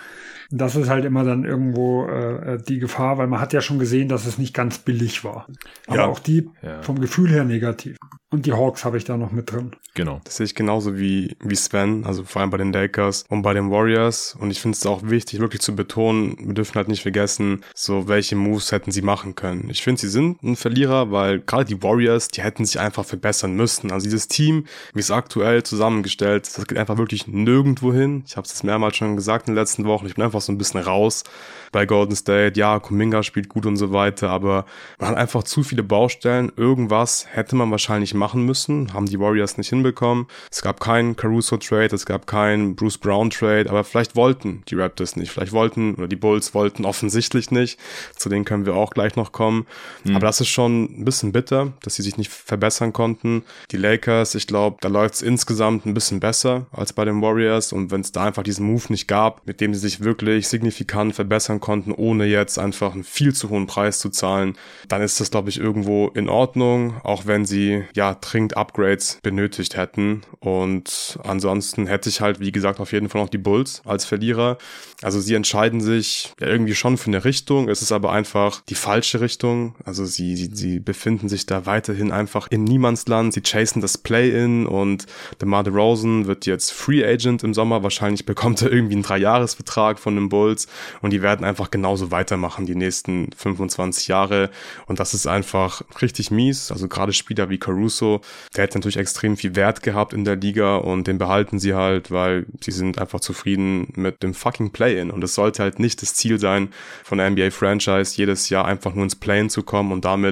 Das 0.52 0.76
ist 0.76 0.90
halt 0.90 1.06
immer 1.06 1.24
dann 1.24 1.46
irgendwo 1.46 2.06
äh, 2.08 2.58
die 2.62 2.80
Gefahr, 2.80 3.18
weil 3.18 3.28
man 3.28 3.40
hat 3.40 3.54
ja 3.54 3.62
schon 3.62 3.80
gesehen, 3.80 4.10
dass 4.10 4.26
es 4.26 4.38
nicht 4.38 4.54
ganz 4.54 4.78
billig 4.78 5.24
war. 5.24 5.48
Aber 5.88 5.96
ja. 5.98 6.06
auch 6.08 6.20
die 6.20 6.50
vom 6.82 7.00
Gefühl 7.00 7.30
her 7.30 7.46
negativ. 7.46 7.96
Und 8.36 8.46
die 8.46 8.52
Hawks 8.52 8.84
habe 8.84 8.98
ich 8.98 9.06
da 9.06 9.16
noch 9.16 9.32
mit 9.32 9.52
drin. 9.52 9.72
Genau. 9.94 10.20
Das 10.26 10.36
sehe 10.36 10.46
ich 10.46 10.56
genauso 10.56 10.98
wie, 10.98 11.38
wie 11.42 11.56
Sven, 11.56 12.06
also 12.06 12.26
vor 12.26 12.42
allem 12.42 12.50
bei 12.50 12.58
den 12.58 12.74
Lakers 12.74 13.24
und 13.30 13.44
bei 13.44 13.54
den 13.54 13.72
Warriors. 13.72 14.36
Und 14.38 14.52
ich 14.52 14.60
finde 14.60 14.76
es 14.76 14.86
auch 14.86 15.04
wichtig, 15.04 15.40
wirklich 15.40 15.62
zu 15.62 15.74
betonen, 15.74 16.36
wir 16.40 16.54
dürfen 16.54 16.76
halt 16.76 16.90
nicht 16.90 17.04
vergessen, 17.04 17.64
so 17.74 18.10
welche 18.10 18.36
Moves 18.36 18.74
hätten 18.74 18.92
sie 18.92 19.02
machen 19.02 19.36
können. 19.36 19.70
Ich 19.70 19.84
finde, 19.84 20.02
sie 20.02 20.10
sind 20.10 20.44
ein 20.44 20.58
Verlierer, 20.66 21.12
weil 21.12 21.40
gerade 21.40 21.66
die 21.66 21.82
Warriors, 21.82 22.28
die 22.28 22.44
hätten 22.44 22.66
sich 22.66 22.80
einfach 22.80 23.06
verbessern 23.06 23.56
müssen. 23.56 23.92
Also 23.92 24.06
dieses 24.06 24.28
Team, 24.28 24.66
wie 24.94 25.00
es 25.00 25.12
aktuell 25.12 25.64
zusammengestellt, 25.64 26.46
das 26.56 26.68
geht 26.68 26.78
einfach 26.78 26.98
wirklich 26.98 27.28
nirgendwo 27.28 27.94
hin. 27.94 28.24
Ich 28.28 28.38
habe 28.38 28.46
es 28.46 28.64
mehrmals 28.64 28.98
schon 28.98 29.16
gesagt 29.16 29.48
in 29.48 29.54
den 29.54 29.60
letzten 29.60 29.86
Wochen. 29.86 30.06
Ich 30.06 30.16
bin 30.16 30.24
einfach 30.24 30.42
so 30.42 30.52
ein 30.52 30.58
bisschen 30.58 30.82
raus 30.82 31.24
bei 31.72 31.86
Golden 31.86 32.16
State. 32.16 32.60
Ja, 32.60 32.80
Kuminga 32.80 33.24
spielt 33.24 33.50
gut 33.50 33.66
und 33.66 33.78
so 33.78 33.92
weiter, 33.92 34.30
aber 34.30 34.66
man 35.00 35.10
hat 35.10 35.18
einfach 35.18 35.44
zu 35.44 35.64
viele 35.64 35.84
Baustellen. 35.84 36.52
Irgendwas 36.56 37.26
hätte 37.32 37.56
man 37.56 37.72
wahrscheinlich 37.72 38.14
machen 38.14 38.26
machen 38.36 38.44
müssen, 38.44 38.92
haben 38.94 39.06
die 39.06 39.20
Warriors 39.20 39.58
nicht 39.58 39.70
hinbekommen. 39.70 40.26
Es 40.52 40.62
gab 40.62 40.80
keinen 40.80 41.16
Caruso-Trade, 41.16 41.96
es 41.96 42.06
gab 42.06 42.28
keinen 42.28 42.76
Bruce 42.76 42.98
Brown-Trade, 42.98 43.70
aber 43.70 43.84
vielleicht 43.84 44.16
wollten 44.16 44.64
die 44.68 44.76
Raptors 44.76 45.16
nicht, 45.16 45.32
vielleicht 45.32 45.52
wollten, 45.52 45.96
oder 45.96 46.08
die 46.08 46.16
Bulls 46.16 46.54
wollten 46.54 46.86
offensichtlich 46.86 47.52
nicht. 47.52 47.80
Zu 48.16 48.30
denen 48.30 48.44
können 48.44 48.66
wir 48.66 48.76
auch 48.76 48.92
gleich 48.92 49.16
noch 49.16 49.32
kommen. 49.32 49.68
Mhm. 50.04 50.16
Aber 50.16 50.26
das 50.26 50.42
ist 50.42 50.45
schon 50.50 50.84
ein 50.84 51.06
bisschen 51.06 51.32
bitter, 51.32 51.74
dass 51.82 51.96
sie 51.96 52.04
sich 52.04 52.18
nicht 52.18 52.32
verbessern 52.32 52.94
konnten. 52.94 53.44
Die 53.72 53.78
Lakers, 53.78 54.36
ich 54.36 54.48
glaube, 54.48 54.78
da 54.82 54.88
läuft 54.88 55.16
es 55.16 55.22
insgesamt 55.22 55.86
ein 55.86 55.94
bisschen 55.94 56.20
besser 56.20 56.68
als 56.72 56.94
bei 56.94 57.06
den 57.06 57.22
Warriors. 57.22 57.74
Und 57.74 57.92
wenn 57.92 58.02
es 58.02 58.12
da 58.12 58.26
einfach 58.26 58.44
diesen 58.44 58.66
Move 58.66 58.86
nicht 58.90 59.08
gab, 59.08 59.46
mit 59.46 59.62
dem 59.62 59.74
sie 59.74 59.80
sich 59.80 60.02
wirklich 60.02 60.48
signifikant 60.48 61.16
verbessern 61.16 61.60
konnten, 61.60 61.92
ohne 61.92 62.26
jetzt 62.26 62.60
einfach 62.60 62.94
einen 62.94 63.04
viel 63.04 63.34
zu 63.34 63.50
hohen 63.50 63.68
Preis 63.68 64.00
zu 64.00 64.10
zahlen, 64.10 64.58
dann 64.88 65.02
ist 65.02 65.20
das, 65.20 65.32
glaube 65.32 65.50
ich, 65.50 65.60
irgendwo 65.60 66.08
in 66.10 66.30
Ordnung, 66.30 66.96
auch 67.04 67.26
wenn 67.26 67.46
sie 67.46 67.84
ja 67.96 68.16
dringend 68.16 68.58
Upgrades 68.58 69.20
benötigt 69.22 69.78
hätten. 69.78 70.22
Und 70.40 71.20
ansonsten 71.24 71.88
hätte 71.88 72.10
ich 72.10 72.22
halt, 72.22 72.40
wie 72.40 72.52
gesagt, 72.52 72.80
auf 72.80 72.92
jeden 72.92 73.10
Fall 73.10 73.22
noch 73.22 73.30
die 73.30 73.38
Bulls 73.38 73.82
als 73.86 74.06
Verlierer. 74.06 74.58
Also 75.02 75.20
sie 75.20 75.36
entscheiden 75.36 75.82
sich 75.82 76.34
ja 76.40 76.48
irgendwie 76.48 76.76
schon 76.76 76.98
für 76.98 77.08
eine 77.08 77.26
Richtung. 77.26 77.70
Es 77.70 77.82
ist 77.82 77.92
aber 77.92 78.12
einfach 78.12 78.62
die 78.70 78.76
falsche 78.76 79.22
Richtung. 79.22 79.76
Also 79.84 80.06
sie, 80.06 80.35
sie, 80.36 80.50
sie 80.54 80.80
befinden 80.80 81.30
sich 81.30 81.46
da 81.46 81.66
weiterhin 81.66 82.12
einfach 82.12 82.48
in 82.50 82.64
Niemandsland. 82.64 83.34
Sie 83.34 83.42
chasen 83.42 83.82
das 83.82 83.98
Play-In 83.98 84.66
und 84.66 85.06
DeMar 85.42 85.64
DeRozan 85.64 86.28
wird 86.28 86.46
jetzt 86.46 86.72
Free 86.72 87.06
Agent 87.06 87.44
im 87.44 87.54
Sommer. 87.54 87.84
Wahrscheinlich 87.84 88.26
bekommt 88.26 88.62
er 88.62 88.72
irgendwie 88.72 88.96
einen 88.96 89.04
Dreijahresvertrag 89.04 90.00
von 90.00 90.16
den 90.16 90.30
Bulls 90.30 90.68
und 91.02 91.12
die 91.12 91.22
werden 91.22 91.46
einfach 91.46 91.72
genauso 91.72 92.12
weitermachen 92.12 92.66
die 92.66 92.76
nächsten 92.76 93.30
25 93.36 94.08
Jahre. 94.08 94.50
Und 94.88 95.00
das 95.00 95.14
ist 95.14 95.28
einfach 95.28 95.82
richtig 96.02 96.32
mies. 96.32 96.72
Also 96.72 96.88
gerade 96.88 97.14
Spieler 97.14 97.50
wie 97.50 97.58
Caruso, 97.58 98.22
der 98.56 98.64
hätte 98.64 98.78
natürlich 98.78 98.98
extrem 98.98 99.38
viel 99.38 99.56
Wert 99.56 99.84
gehabt 99.84 100.14
in 100.14 100.26
der 100.26 100.36
Liga 100.36 100.78
und 100.78 101.08
den 101.08 101.18
behalten 101.18 101.60
sie 101.60 101.74
halt, 101.74 102.12
weil 102.12 102.46
sie 102.62 102.72
sind 102.72 103.00
einfach 103.00 103.20
zufrieden 103.20 103.94
mit 103.96 104.24
dem 104.24 104.34
fucking 104.34 104.72
Play-In. 104.72 105.12
Und 105.12 105.24
es 105.24 105.36
sollte 105.36 105.64
halt 105.64 105.80
nicht 105.80 106.02
das 106.02 106.14
Ziel 106.16 106.40
sein 106.40 106.70
von 107.04 107.18
der 107.18 107.30
NBA-Franchise, 107.30 108.18
jedes 108.18 108.50
Jahr 108.50 108.66
einfach 108.66 108.94
nur 108.94 109.04
ins 109.04 109.16
Play-In 109.16 109.50
zu 109.50 109.64
kommen 109.64 109.92
und 109.92 110.06
damit 110.06 110.25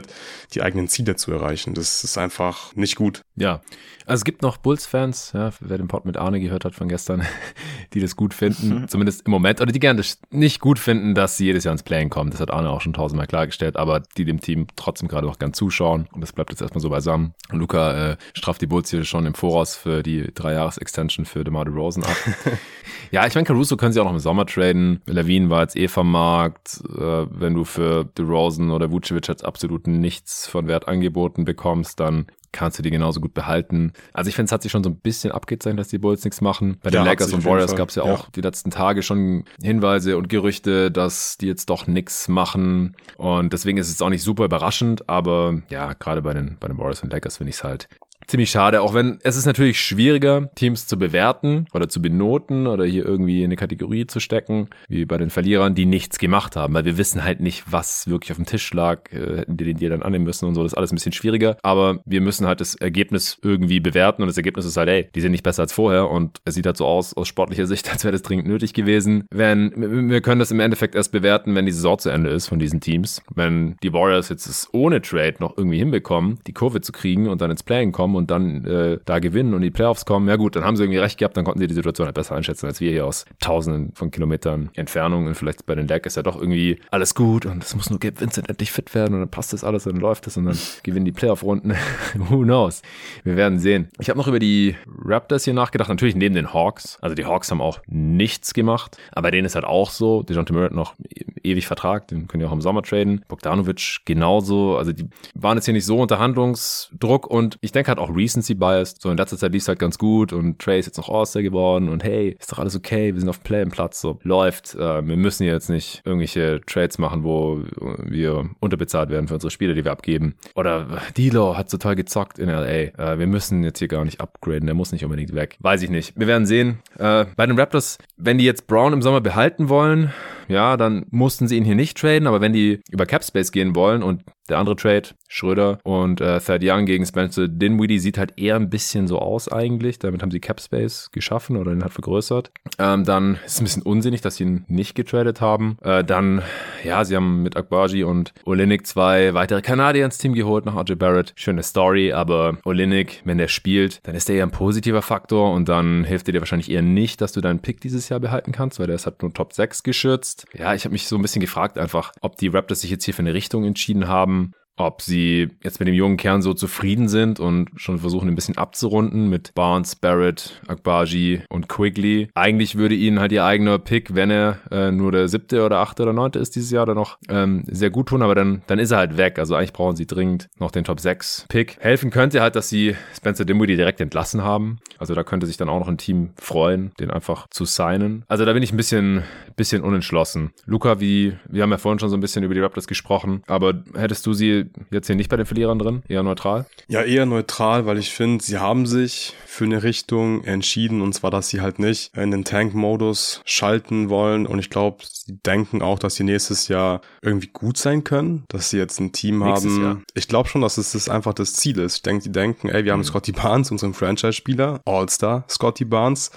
die 0.54 0.62
eigenen 0.62 0.88
Ziele 0.88 1.16
zu 1.16 1.32
erreichen. 1.32 1.74
Das 1.74 2.04
ist 2.04 2.18
einfach 2.18 2.76
nicht 2.76 2.96
gut. 2.96 3.22
Ja, 3.36 3.62
also 4.06 4.22
es 4.22 4.26
gibt 4.26 4.44
noch 4.44 4.58
Bulls-Fans, 4.58 5.32
ja, 5.34 5.50
wer 5.60 5.78
den 5.78 5.88
Pod 5.88 6.06
mit 6.06 6.18
Arne 6.18 6.40
gehört 6.40 6.66
hat 6.66 6.76
von 6.76 6.88
gestern, 6.88 7.24
die 7.94 8.00
das 8.00 8.16
gut 8.16 8.34
finden, 8.34 8.82
mhm. 8.82 8.88
zumindest 8.88 9.26
im 9.26 9.32
Moment, 9.32 9.60
oder 9.60 9.72
die 9.72 9.80
gerne 9.80 10.04
nicht 10.30 10.60
gut 10.60 10.78
finden, 10.78 11.16
dass 11.16 11.38
sie 11.38 11.46
jedes 11.46 11.64
Jahr 11.64 11.72
ins 11.72 11.82
Play-In 11.82 12.12
kommen. 12.12 12.30
Das 12.30 12.40
hat 12.40 12.52
Arne 12.52 12.70
auch 12.70 12.82
schon 12.82 12.94
tausendmal 12.94 13.26
klargestellt, 13.26 13.76
aber 13.76 14.04
die 14.18 14.26
dem 14.26 14.40
Team 14.40 14.68
trotzdem 14.76 15.08
gerade 15.08 15.28
auch 15.28 15.40
gern 15.40 15.54
zuschauen. 15.54 16.08
Und 16.12 16.22
das 16.22 16.32
bleibt 16.32 16.52
jetzt 16.52 16.62
erstmal 16.62 16.82
so 16.82 16.90
beisammen. 16.90 17.34
Und 17.52 17.58
Luca 17.58 18.12
äh, 18.12 18.18
straft 18.36 18.62
die 18.62 18.68
Bulls 18.68 18.92
hier 18.92 19.04
schon 19.04 19.26
im 19.26 19.34
Voraus 19.34 19.76
für 19.76 20.04
die 20.04 20.32
Drei-Jahres-Extension 20.34 21.26
für 21.26 21.44
DeMar 21.44 21.66
DeRozan 21.66 22.04
ab. 22.04 22.16
ja, 23.12 23.26
ich 23.26 23.34
meine, 23.34 23.46
Caruso 23.46 23.78
können 23.78 23.94
sie 23.94 24.00
auch 24.00 24.06
noch 24.06 24.14
im 24.14 24.20
Sommer 24.20 24.46
traden. 24.46 25.02
Levine 25.08 25.50
war 25.50 25.62
jetzt 25.62 25.76
eh 25.76 25.88
vom 25.88 26.12
Markt. 26.12 26.82
Äh, 26.96 27.26
wenn 27.30 27.56
du 27.56 27.64
für 27.64 28.06
DeRozan 28.06 28.70
oder 28.70 28.92
Vucevic 28.92 29.28
jetzt 29.28 29.44
absolut 29.44 29.88
nichts 29.88 30.48
von 30.48 30.68
Wert 30.68 30.88
angeboten 30.88 31.46
bekommst, 31.46 32.00
dann 32.00 32.28
kannst 32.54 32.80
du 32.80 32.84
die 32.84 32.92
genauso 32.92 33.20
gut 33.20 33.34
behalten. 33.34 33.92
Also 34.14 34.30
ich 34.30 34.36
finde, 34.36 34.46
es 34.46 34.52
hat 34.54 34.64
sich 34.64 34.72
schon 34.72 34.84
so 34.84 34.90
ein 34.90 34.96
bisschen 34.96 35.32
abgezeichnet, 35.32 35.80
dass 35.80 35.90
die 35.90 35.98
Bulls 35.98 36.24
nichts 36.24 36.40
machen. 36.40 36.78
Bei 36.82 36.90
den 36.90 37.00
ja, 37.00 37.04
Lakers 37.04 37.34
und 37.34 37.44
Warriors 37.44 37.76
gab 37.76 37.90
es 37.90 37.96
ja, 37.96 38.06
ja 38.06 38.14
auch 38.14 38.30
die 38.30 38.42
letzten 38.42 38.72
Tage 38.72 39.04
schon 39.04 39.44
Hinweise 39.62 40.16
und 40.18 40.30
Gerüchte, 40.30 40.92
dass 40.92 41.38
die 41.38 41.48
jetzt 41.48 41.70
doch 41.70 41.88
nichts 41.88 42.30
machen. 42.30 42.96
Und 43.18 43.52
deswegen 43.52 43.78
ist 43.78 43.90
es 43.90 44.02
auch 44.02 44.10
nicht 44.10 44.24
super 44.24 44.46
überraschend, 44.46 45.10
aber 45.10 45.62
ja, 45.70 45.94
gerade 45.94 46.22
bei 46.22 46.34
den, 46.34 46.58
bei 46.60 46.68
den 46.68 46.78
Warriors 46.78 47.04
und 47.04 47.12
Lakers 47.12 47.38
finde 47.38 47.50
ich 47.50 47.58
es 47.58 47.64
halt 47.64 47.90
ziemlich 48.28 48.50
schade, 48.50 48.82
auch 48.82 48.94
wenn 48.94 49.20
es 49.24 49.36
ist 49.36 49.46
natürlich 49.46 49.80
schwieriger, 49.80 50.50
Teams 50.56 50.88
zu 50.88 50.98
bewerten 50.98 51.68
oder 51.74 51.90
zu 51.90 52.02
benoten 52.02 52.68
oder 52.68 52.86
hier 52.86 53.06
irgendwie 53.06 53.40
in 53.40 53.46
eine 53.46 53.56
Kategorie 53.56 54.08
zu 54.08 54.20
stecken, 54.20 54.70
wie 54.88 55.06
bei 55.06 55.18
den 55.18 55.30
Verlierern, 55.30 55.76
die 55.76 55.86
nichts 55.86 56.20
gemacht 56.20 56.56
haben, 56.56 56.74
weil 56.74 56.86
wir 56.86 56.98
wissen 56.98 57.24
halt 57.24 57.40
nicht, 57.40 57.64
was 57.72 58.08
wirklich 58.08 58.32
auf 58.32 58.38
dem 58.38 58.46
Tisch 58.46 58.74
lag, 58.74 59.12
äh, 59.12 59.38
hätten 59.38 59.58
die 59.58 59.66
den 59.66 59.78
Deal 59.78 59.92
dann 59.92 60.04
annehmen 60.04 60.26
müssen 60.26 60.48
und 60.48 60.56
so, 60.56 60.64
das 60.64 60.74
ist 60.74 60.78
alles 60.78 60.92
ein 60.92 60.96
bisschen 60.96 61.12
schwieriger, 61.12 61.58
aber 61.62 62.00
wir 62.06 62.22
müssen 62.22 62.48
halt 62.48 62.62
das 62.62 62.76
Ergebnis 62.76 63.38
irgendwie 63.42 63.80
bewerten 63.80 64.22
und 64.22 64.28
das 64.28 64.38
Ergebnis 64.38 64.66
ist 64.66 64.78
halt, 64.78 64.90
ey, 64.90 65.10
die 65.16 65.22
sind 65.22 65.32
nicht 65.32 65.44
besser 65.44 65.64
als 65.64 65.74
vorher 65.74 66.10
und 66.10 66.40
es 66.46 66.56
sieht 66.56 66.66
halt 66.66 66.78
so 66.78 66.86
aus, 66.86 67.14
aus 67.14 67.28
sportlicher 67.28 67.68
Sicht, 67.68 67.90
als 67.92 68.04
wäre 68.04 68.12
das 68.12 68.22
dringend 68.22 68.48
nötig 68.48 68.74
gewesen. 68.74 69.26
Wenn, 69.32 70.10
wir 70.10 70.22
können 70.22 70.40
das 70.40 70.52
im 70.52 70.60
Endeffekt 70.60 70.96
erst 70.96 71.12
bewerten, 71.12 71.56
wenn 71.56 71.66
die 71.66 71.72
Saison 71.72 71.98
zu 72.00 72.10
Ende 72.10 72.30
ist 72.30 72.48
von 72.48 72.60
diesen 72.60 72.80
Teams. 72.80 73.22
Wenn 73.34 73.76
die 73.84 73.94
Warriors 73.94 74.30
jetzt 74.30 74.48
es 74.48 74.70
ohne 74.72 75.02
Trade 75.02 75.36
noch 75.40 75.58
irgendwie 75.58 75.78
hinbekommen, 75.78 76.40
die 76.48 76.54
Kurve 76.54 76.82
zu 76.82 76.92
kriegen 76.92 77.28
und 77.28 77.42
dann 77.42 77.52
ins 77.52 77.64
Playing 77.64 77.92
kommen 77.92 78.13
kommen 78.14 78.16
und 78.16 78.32
dann 78.32 78.66
äh, 78.66 79.00
da 79.06 79.20
gewinnen 79.20 79.54
und 79.54 79.62
in 79.62 79.64
die 79.64 79.72
Playoffs 79.72 80.06
kommen, 80.06 80.28
ja 80.28 80.36
gut, 80.36 80.56
dann 80.56 80.64
haben 80.64 80.76
sie 80.76 80.84
irgendwie 80.84 81.00
recht 81.00 81.18
gehabt, 81.18 81.36
dann 81.38 81.44
konnten 81.44 81.60
sie 81.60 81.68
die 81.68 81.74
Situation 81.74 82.06
halt 82.06 82.16
besser 82.16 82.36
einschätzen 82.36 82.68
als 82.68 82.80
wir 82.80 82.92
hier 82.92 83.06
aus 83.06 83.26
tausenden 83.40 83.94
von 83.94 84.12
Kilometern 84.12 84.70
Entfernung 84.76 85.28
und 85.28 85.36
vielleicht 85.36 85.66
bei 85.66 85.76
den 85.76 85.88
Deck 85.88 86.06
ist 86.06 86.16
ja 86.16 86.24
doch 86.24 86.36
irgendwie 86.36 86.80
alles 86.92 87.16
gut 87.16 87.46
und 87.46 87.64
es 87.64 87.76
muss 87.76 87.90
nur 87.90 88.00
Gabe 88.00 88.20
Vincent 88.20 88.50
endlich 88.50 88.72
fit 88.72 88.94
werden 88.94 89.14
und 89.16 89.20
dann 89.22 89.30
passt 89.30 89.54
das 89.54 89.64
alles 89.64 89.86
und 89.86 89.94
dann 89.94 90.02
läuft 90.02 90.28
es 90.28 90.38
und 90.38 90.46
dann 90.46 90.58
gewinnen 90.84 91.06
die 91.06 91.12
Playoff-Runden. 91.12 91.74
Who 92.16 92.44
knows? 92.44 92.82
Wir 93.24 93.36
werden 93.36 93.60
sehen. 93.60 93.90
Ich 94.00 94.10
habe 94.10 94.18
noch 94.18 94.28
über 94.28 94.40
die 94.40 94.76
Raptors 95.04 95.46
hier 95.46 95.54
nachgedacht, 95.54 95.90
natürlich 95.90 96.16
neben 96.16 96.36
den 96.36 96.54
Hawks. 96.54 96.98
Also 97.02 97.16
die 97.16 97.26
Hawks 97.26 97.52
haben 97.52 97.62
auch 97.62 97.80
nichts 97.88 98.54
gemacht, 98.54 98.98
aber 99.12 99.32
denen 99.32 99.46
ist 99.46 99.56
halt 99.56 99.66
auch 99.66 99.90
so, 99.90 100.24
DeJounte 100.24 100.54
Murray 100.54 100.74
noch 100.74 100.96
ewig 101.44 101.68
Vertrag, 101.68 102.08
den 102.08 102.28
können 102.28 102.42
die 102.42 102.48
auch 102.48 102.54
im 102.54 102.62
Sommer 102.62 102.84
traden. 102.84 103.24
Bogdanovic 103.28 104.00
genauso, 104.06 104.78
also 104.78 104.94
die 104.94 105.10
waren 105.36 105.58
jetzt 105.58 105.66
hier 105.66 105.74
nicht 105.74 105.86
so 105.86 106.00
unter 106.00 106.20
Handlungsdruck 106.20 107.28
und 107.28 107.58
ich 107.62 107.72
denke 107.72 107.90
halt 107.90 108.00
auch 108.04 108.16
Recency 108.16 108.54
Bias. 108.54 108.96
So 109.00 109.10
in 109.10 109.18
letzter 109.18 109.38
Zeit 109.38 109.52
lief 109.52 109.64
es 109.64 109.68
halt 109.68 109.80
ganz 109.80 109.98
gut 109.98 110.34
und 110.34 110.60
Trey 110.60 110.80
ist 110.80 110.86
jetzt 110.86 110.98
noch 110.98 111.10
All-Star 111.10 111.42
geworden 111.42 111.90
und 111.90 112.04
hey, 112.04 112.36
ist 112.40 112.52
doch 112.52 112.60
alles 112.60 112.76
okay, 112.76 113.14
wir 113.14 113.20
sind 113.20 113.30
auf 113.30 113.40
dem 113.40 113.44
Play-Platz, 113.44 114.02
so 114.02 114.20
läuft. 114.24 114.76
Äh, 114.76 115.08
wir 115.08 115.18
müssen 115.18 115.44
jetzt 115.44 115.70
nicht 115.70 116.02
irgendwelche 116.06 116.62
Trades 116.66 116.98
machen, 116.98 117.24
wo 117.24 117.62
wir 118.04 118.50
unterbezahlt 118.60 119.10
werden 119.10 119.28
für 119.28 119.36
unsere 119.36 119.52
Spiele, 119.52 119.74
die 119.74 119.84
wir 119.84 119.92
abgeben. 119.92 120.36
Oder 120.56 120.88
Dilo 121.18 121.58
hat 121.58 121.70
total 121.72 121.96
gezockt 121.96 122.40
in 122.40 122.50
LA. 122.50 122.68
Äh, 122.68 123.20
wir 123.20 123.28
müssen 123.28 123.64
jetzt 123.64 123.80
hier 123.80 123.88
gar 123.88 124.06
nicht 124.06 124.22
upgraden, 124.22 124.66
der 124.66 124.76
muss 124.76 124.92
nicht 124.92 125.04
unbedingt 125.04 125.34
weg. 125.34 125.58
Weiß 125.60 125.82
ich 125.82 125.90
nicht. 125.90 126.20
Wir 126.20 126.28
werden 126.28 126.46
sehen. 126.46 126.80
Äh, 126.98 127.26
bei 127.36 127.46
den 127.46 127.58
Raptors, 127.58 127.98
wenn 128.18 128.38
die 128.38 128.46
jetzt 128.46 128.68
Brown 128.68 128.94
im 128.94 129.02
Sommer 129.02 129.22
behalten 129.22 129.70
wollen, 129.70 130.12
ja, 130.48 130.78
dann 130.78 131.06
mussten 131.10 131.48
sie 131.48 131.58
ihn 131.58 131.66
hier 131.66 131.76
nicht 131.76 131.98
traden, 131.98 132.28
aber 132.28 132.42
wenn 132.42 132.54
die 132.54 132.82
über 132.90 133.06
Capspace 133.06 133.52
gehen 133.52 133.76
wollen 133.76 134.04
und 134.04 134.24
der 134.50 134.58
andere 134.58 134.76
Trade, 134.76 135.10
Schröder 135.28 135.80
und 135.84 136.22
äh, 136.22 136.40
Thad 136.40 136.62
Young 136.64 136.86
gegen 136.86 137.06
Spencer 137.06 137.48
Dinwiddie, 137.48 138.00
sieht 138.00 138.18
halt 138.18 138.34
eher 138.38 138.56
ein 138.56 138.70
bisschen 138.70 139.08
so 139.08 139.20
aus 139.20 139.52
eigentlich. 139.52 140.00
Damit 140.00 140.22
haben 140.22 140.32
sie 140.32 140.40
Capspace 140.40 141.10
geschaffen 141.12 141.56
oder 141.58 141.72
ihn 141.72 141.82
halt 141.82 141.94
vergrößert. 141.94 142.52
Ähm, 142.78 143.06
dann 143.06 143.36
ist 143.46 143.54
es 143.54 143.62
ein 143.62 143.64
bisschen 143.64 143.82
unsinnig, 143.84 144.22
dass 144.22 144.36
sie 144.36 144.44
ihn 144.44 144.66
nicht 144.68 144.96
getradet 144.96 145.40
haben. 145.42 145.78
Äh, 145.82 146.04
dann, 146.04 146.42
ja, 146.84 147.06
sie 147.06 147.16
haben 147.16 147.42
mit 147.42 147.56
Akbaji 147.56 148.04
und 148.04 148.34
Olinik 148.46 148.86
zwei 148.86 149.34
weitere 149.34 149.62
Kanadier 149.62 150.06
ins 150.06 150.18
Team 150.18 150.34
geholt 150.34 150.66
nach 150.66 150.76
RJ 150.76 150.96
Barrett. 150.96 151.34
Schöne 151.36 151.64
Story, 151.64 152.12
aber 152.12 152.58
Olinik, 152.66 153.22
wenn 153.24 153.38
der 153.38 153.48
spielt, 153.48 154.02
dann 154.04 154.16
ist 154.16 154.28
der 154.28 154.36
eher 154.36 154.44
ein 154.44 154.52
positiver 154.52 155.02
Faktor 155.02 155.54
und 155.54 155.70
dann 155.70 156.04
hilft 156.04 156.28
er 156.28 156.34
dir 156.34 156.42
wahrscheinlich 156.42 156.70
eher 156.70 156.82
nicht, 156.82 157.22
dass 157.22 157.32
du 157.32 157.42
deinen 157.42 157.60
Pick 157.60 157.80
dieses 157.80 158.10
Jahr 158.10 158.20
behalten 158.20 158.52
kannst, 158.52 158.80
weil 158.80 158.88
der 158.88 158.98
ist 158.98 159.06
halt 159.06 159.22
nur 159.22 159.34
Top 159.34 159.54
6 159.54 159.84
geschützt. 159.84 160.33
Ja, 160.54 160.74
ich 160.74 160.86
habe 160.86 160.94
mich 160.94 161.08
so 161.08 161.16
ein 161.18 161.22
bisschen 161.22 161.42
gefragt 161.42 161.78
einfach, 161.78 162.12
ob 162.22 162.38
die 162.38 162.48
Raptors 162.48 162.82
sich 162.82 162.92
jetzt 162.92 163.06
hier 163.06 163.14
für 163.14 163.22
eine 163.22 163.34
Richtung 163.34 163.66
entschieden 163.66 164.08
haben, 164.08 164.14
haben 164.24 164.54
ob 164.76 165.02
sie 165.02 165.50
jetzt 165.64 165.80
mit 165.80 165.88
dem 165.88 165.96
jungen 165.96 166.18
Kern 166.18 166.42
so 166.42 166.54
zufrieden 166.54 167.08
sind 167.08 167.40
und 167.40 167.70
schon 167.76 168.00
versuchen, 168.00 168.28
ein 168.28 168.36
bisschen 168.36 168.58
abzurunden 168.58 169.30
mit 169.30 169.54
Barnes, 169.54 169.96
Barrett, 169.96 170.62
Akbaji 170.68 171.44
und 171.50 171.70
Quigley. 171.70 172.30
Eigentlich 172.34 172.76
würde 172.76 172.96
ihnen 172.96 173.20
halt 173.20 173.32
ihr 173.32 173.46
eigener 173.46 173.80
Pick, 173.80 174.16
wenn 174.16 174.32
er 174.32 174.60
äh, 174.72 174.92
nur 174.92 175.12
der 175.12 175.28
siebte 175.28 175.64
oder 175.64 175.80
achte 175.80 176.04
oder 176.04 176.14
neunte 176.14 176.40
ist 176.40 176.56
dieses 176.56 176.72
Jahr, 176.72 176.86
dann 176.86 176.96
noch 176.96 177.18
ähm, 177.30 177.64
sehr 177.68 177.90
gut 177.90 178.08
tun, 178.08 178.22
aber 178.22 178.36
dann, 178.36 178.64
dann 178.68 178.80
ist 178.80 178.92
er 178.92 178.98
halt 178.98 179.18
weg. 179.18 179.40
Also 179.40 179.56
eigentlich 179.56 179.74
brauchen 179.74 179.96
sie 179.96 180.08
dringend 180.08 180.50
noch 180.58 180.72
den 180.72 180.84
Top 180.84 181.00
6 181.00 181.46
Pick. 181.50 181.78
Helfen 181.80 182.10
könnte 182.10 182.42
halt, 182.42 182.56
dass 182.56 182.70
sie 182.70 182.96
Spencer 183.16 183.46
Dinwiddie 183.46 183.76
direkt 183.76 184.02
entlassen 184.02 184.44
haben. 184.44 184.80
Also 184.98 185.14
da 185.14 185.24
könnte 185.24 185.46
sich 185.46 185.58
dann 185.58 185.70
auch 185.70 185.80
noch 185.80 185.88
ein 185.88 185.98
Team 185.98 186.32
freuen, 186.38 186.92
den 187.00 187.12
einfach 187.12 187.48
zu 187.50 187.66
signen. 187.66 188.24
Also 188.28 188.46
da 188.46 188.54
bin 188.54 188.64
ich 188.64 188.74
ein 188.74 188.78
bisschen, 188.78 189.24
bisschen 189.56 189.84
unentschlossen. 189.84 190.52
Luca, 190.66 191.00
wie, 191.00 191.34
wir 191.50 191.64
haben 191.64 191.72
ja 191.72 191.78
vorhin 191.78 192.00
schon 192.00 192.10
so 192.10 192.18
ein 192.18 192.22
bisschen 192.22 192.44
über 192.44 192.54
die 192.54 192.60
Raptors 192.60 192.88
gesprochen, 192.88 193.44
aber 193.48 193.84
hättest 193.96 194.26
du 194.26 194.34
sie 194.34 194.63
jetzt 194.92 195.08
hier 195.08 195.16
nicht 195.16 195.30
bei 195.30 195.38
den 195.38 195.46
Verlierern 195.46 195.80
drin? 195.80 196.04
Eher 196.08 196.24
neutral? 196.24 196.66
Ja, 196.88 197.02
eher 197.02 197.26
neutral, 197.26 197.86
weil 197.86 197.98
ich 197.98 198.14
finde, 198.14 198.44
sie 198.44 198.58
haben 198.58 198.86
sich 198.86 199.36
für 199.46 199.66
eine 199.66 199.84
Richtung 199.84 200.44
entschieden 200.44 201.02
und 201.02 201.14
zwar, 201.14 201.32
dass 201.32 201.50
sie 201.50 201.62
halt 201.62 201.80
nicht 201.80 202.16
in 202.18 202.32
den 202.32 202.44
Tank-Modus 202.44 203.42
schalten 203.46 204.10
wollen 204.10 204.48
und 204.48 204.60
ich 204.60 204.70
glaube, 204.70 205.04
sie 205.04 205.38
denken 205.46 205.82
auch, 205.82 206.00
dass 206.00 206.16
sie 206.16 206.24
nächstes 206.24 206.68
Jahr 206.68 207.02
irgendwie 207.22 207.50
gut 207.54 207.78
sein 207.78 208.04
können, 208.04 208.46
dass 208.48 208.72
sie 208.72 208.78
jetzt 208.78 209.00
ein 209.00 209.12
Team 209.12 209.40
nächstes 209.40 209.74
haben. 209.74 209.84
Jahr. 209.84 210.02
Ich 210.16 210.28
glaube 210.28 210.50
schon, 210.50 210.62
dass 210.62 210.78
es 210.78 210.94
das 210.94 211.08
einfach 211.08 211.34
das 211.34 211.54
Ziel 211.54 211.80
ist. 211.80 211.98
Ich 211.98 212.02
denke, 212.02 212.24
die 212.24 212.32
denken, 212.32 212.70
ey, 212.70 212.84
wir 212.84 212.94
haben 212.94 213.02
mhm. 213.02 213.06
Scotty 213.06 213.32
Barnes, 213.32 213.72
unseren 213.72 213.94
Franchise-Spieler, 213.94 214.82
All-Star 214.86 215.46
Scotty 215.50 215.86
Barnes. 215.86 216.32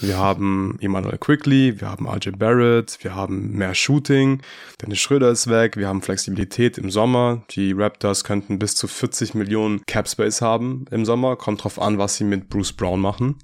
Wir 0.00 0.18
haben 0.18 0.76
Emmanuel 0.80 1.18
Quickly, 1.18 1.80
wir 1.80 1.88
haben 1.88 2.06
RJ 2.06 2.30
Barrett, 2.32 2.98
wir 3.02 3.14
haben 3.14 3.52
mehr 3.52 3.74
Shooting, 3.74 4.42
Dennis 4.80 5.00
Schröder 5.00 5.30
ist 5.30 5.48
weg, 5.48 5.76
wir 5.76 5.88
haben 5.88 6.02
Flexibilität 6.02 6.78
im 6.78 6.90
Sommer 6.90 7.42
Die 7.54 7.72
Raptors 7.72 8.24
könnten 8.24 8.58
bis 8.58 8.76
zu 8.76 8.88
40 8.88 9.34
Millionen 9.34 9.84
Cap 9.86 10.08
Space 10.08 10.40
haben 10.40 10.86
im 10.90 11.04
Sommer. 11.04 11.36
Kommt 11.36 11.64
drauf 11.64 11.80
an, 11.80 11.98
was 11.98 12.16
sie 12.16 12.24
mit 12.24 12.48
Bruce 12.48 12.72
Brown 12.72 13.00
machen. 13.00 13.36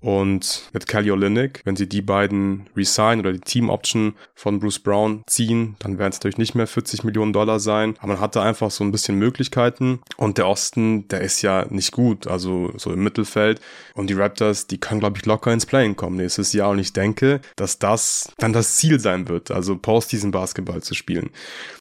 Und 0.00 0.68
mit 0.72 0.86
Kelly 0.86 1.10
Olynyk, 1.10 1.62
wenn 1.64 1.76
sie 1.76 1.88
die 1.88 2.02
beiden 2.02 2.68
resign 2.76 3.20
oder 3.20 3.32
die 3.32 3.40
Team 3.40 3.70
Option 3.70 4.14
von 4.34 4.60
Bruce 4.60 4.78
Brown 4.78 5.22
ziehen, 5.26 5.76
dann 5.78 5.98
werden 5.98 6.10
es 6.10 6.18
natürlich 6.18 6.38
nicht 6.38 6.54
mehr 6.54 6.66
40 6.66 7.04
Millionen 7.04 7.32
Dollar 7.32 7.60
sein. 7.60 7.96
Aber 7.98 8.14
man 8.14 8.20
hatte 8.20 8.42
einfach 8.42 8.70
so 8.70 8.84
ein 8.84 8.92
bisschen 8.92 9.18
Möglichkeiten. 9.18 10.00
Und 10.16 10.38
der 10.38 10.48
Osten, 10.48 11.08
der 11.08 11.20
ist 11.20 11.42
ja 11.42 11.66
nicht 11.70 11.92
gut, 11.92 12.26
also 12.26 12.72
so 12.76 12.92
im 12.92 13.02
Mittelfeld. 13.02 13.60
Und 13.94 14.10
die 14.10 14.14
Raptors, 14.14 14.66
die 14.66 14.78
können, 14.78 15.00
glaube 15.00 15.18
ich, 15.18 15.26
locker 15.26 15.52
ins 15.52 15.66
Playing 15.66 15.96
kommen 15.96 16.16
nächstes 16.16 16.52
Jahr. 16.52 16.70
Und 16.70 16.78
ich 16.78 16.92
denke, 16.92 17.40
dass 17.56 17.78
das 17.78 18.32
dann 18.38 18.52
das 18.52 18.76
Ziel 18.76 19.00
sein 19.00 19.28
wird, 19.28 19.50
also 19.50 19.76
Postseason 19.76 20.30
Basketball 20.30 20.82
zu 20.82 20.94
spielen. 20.94 21.30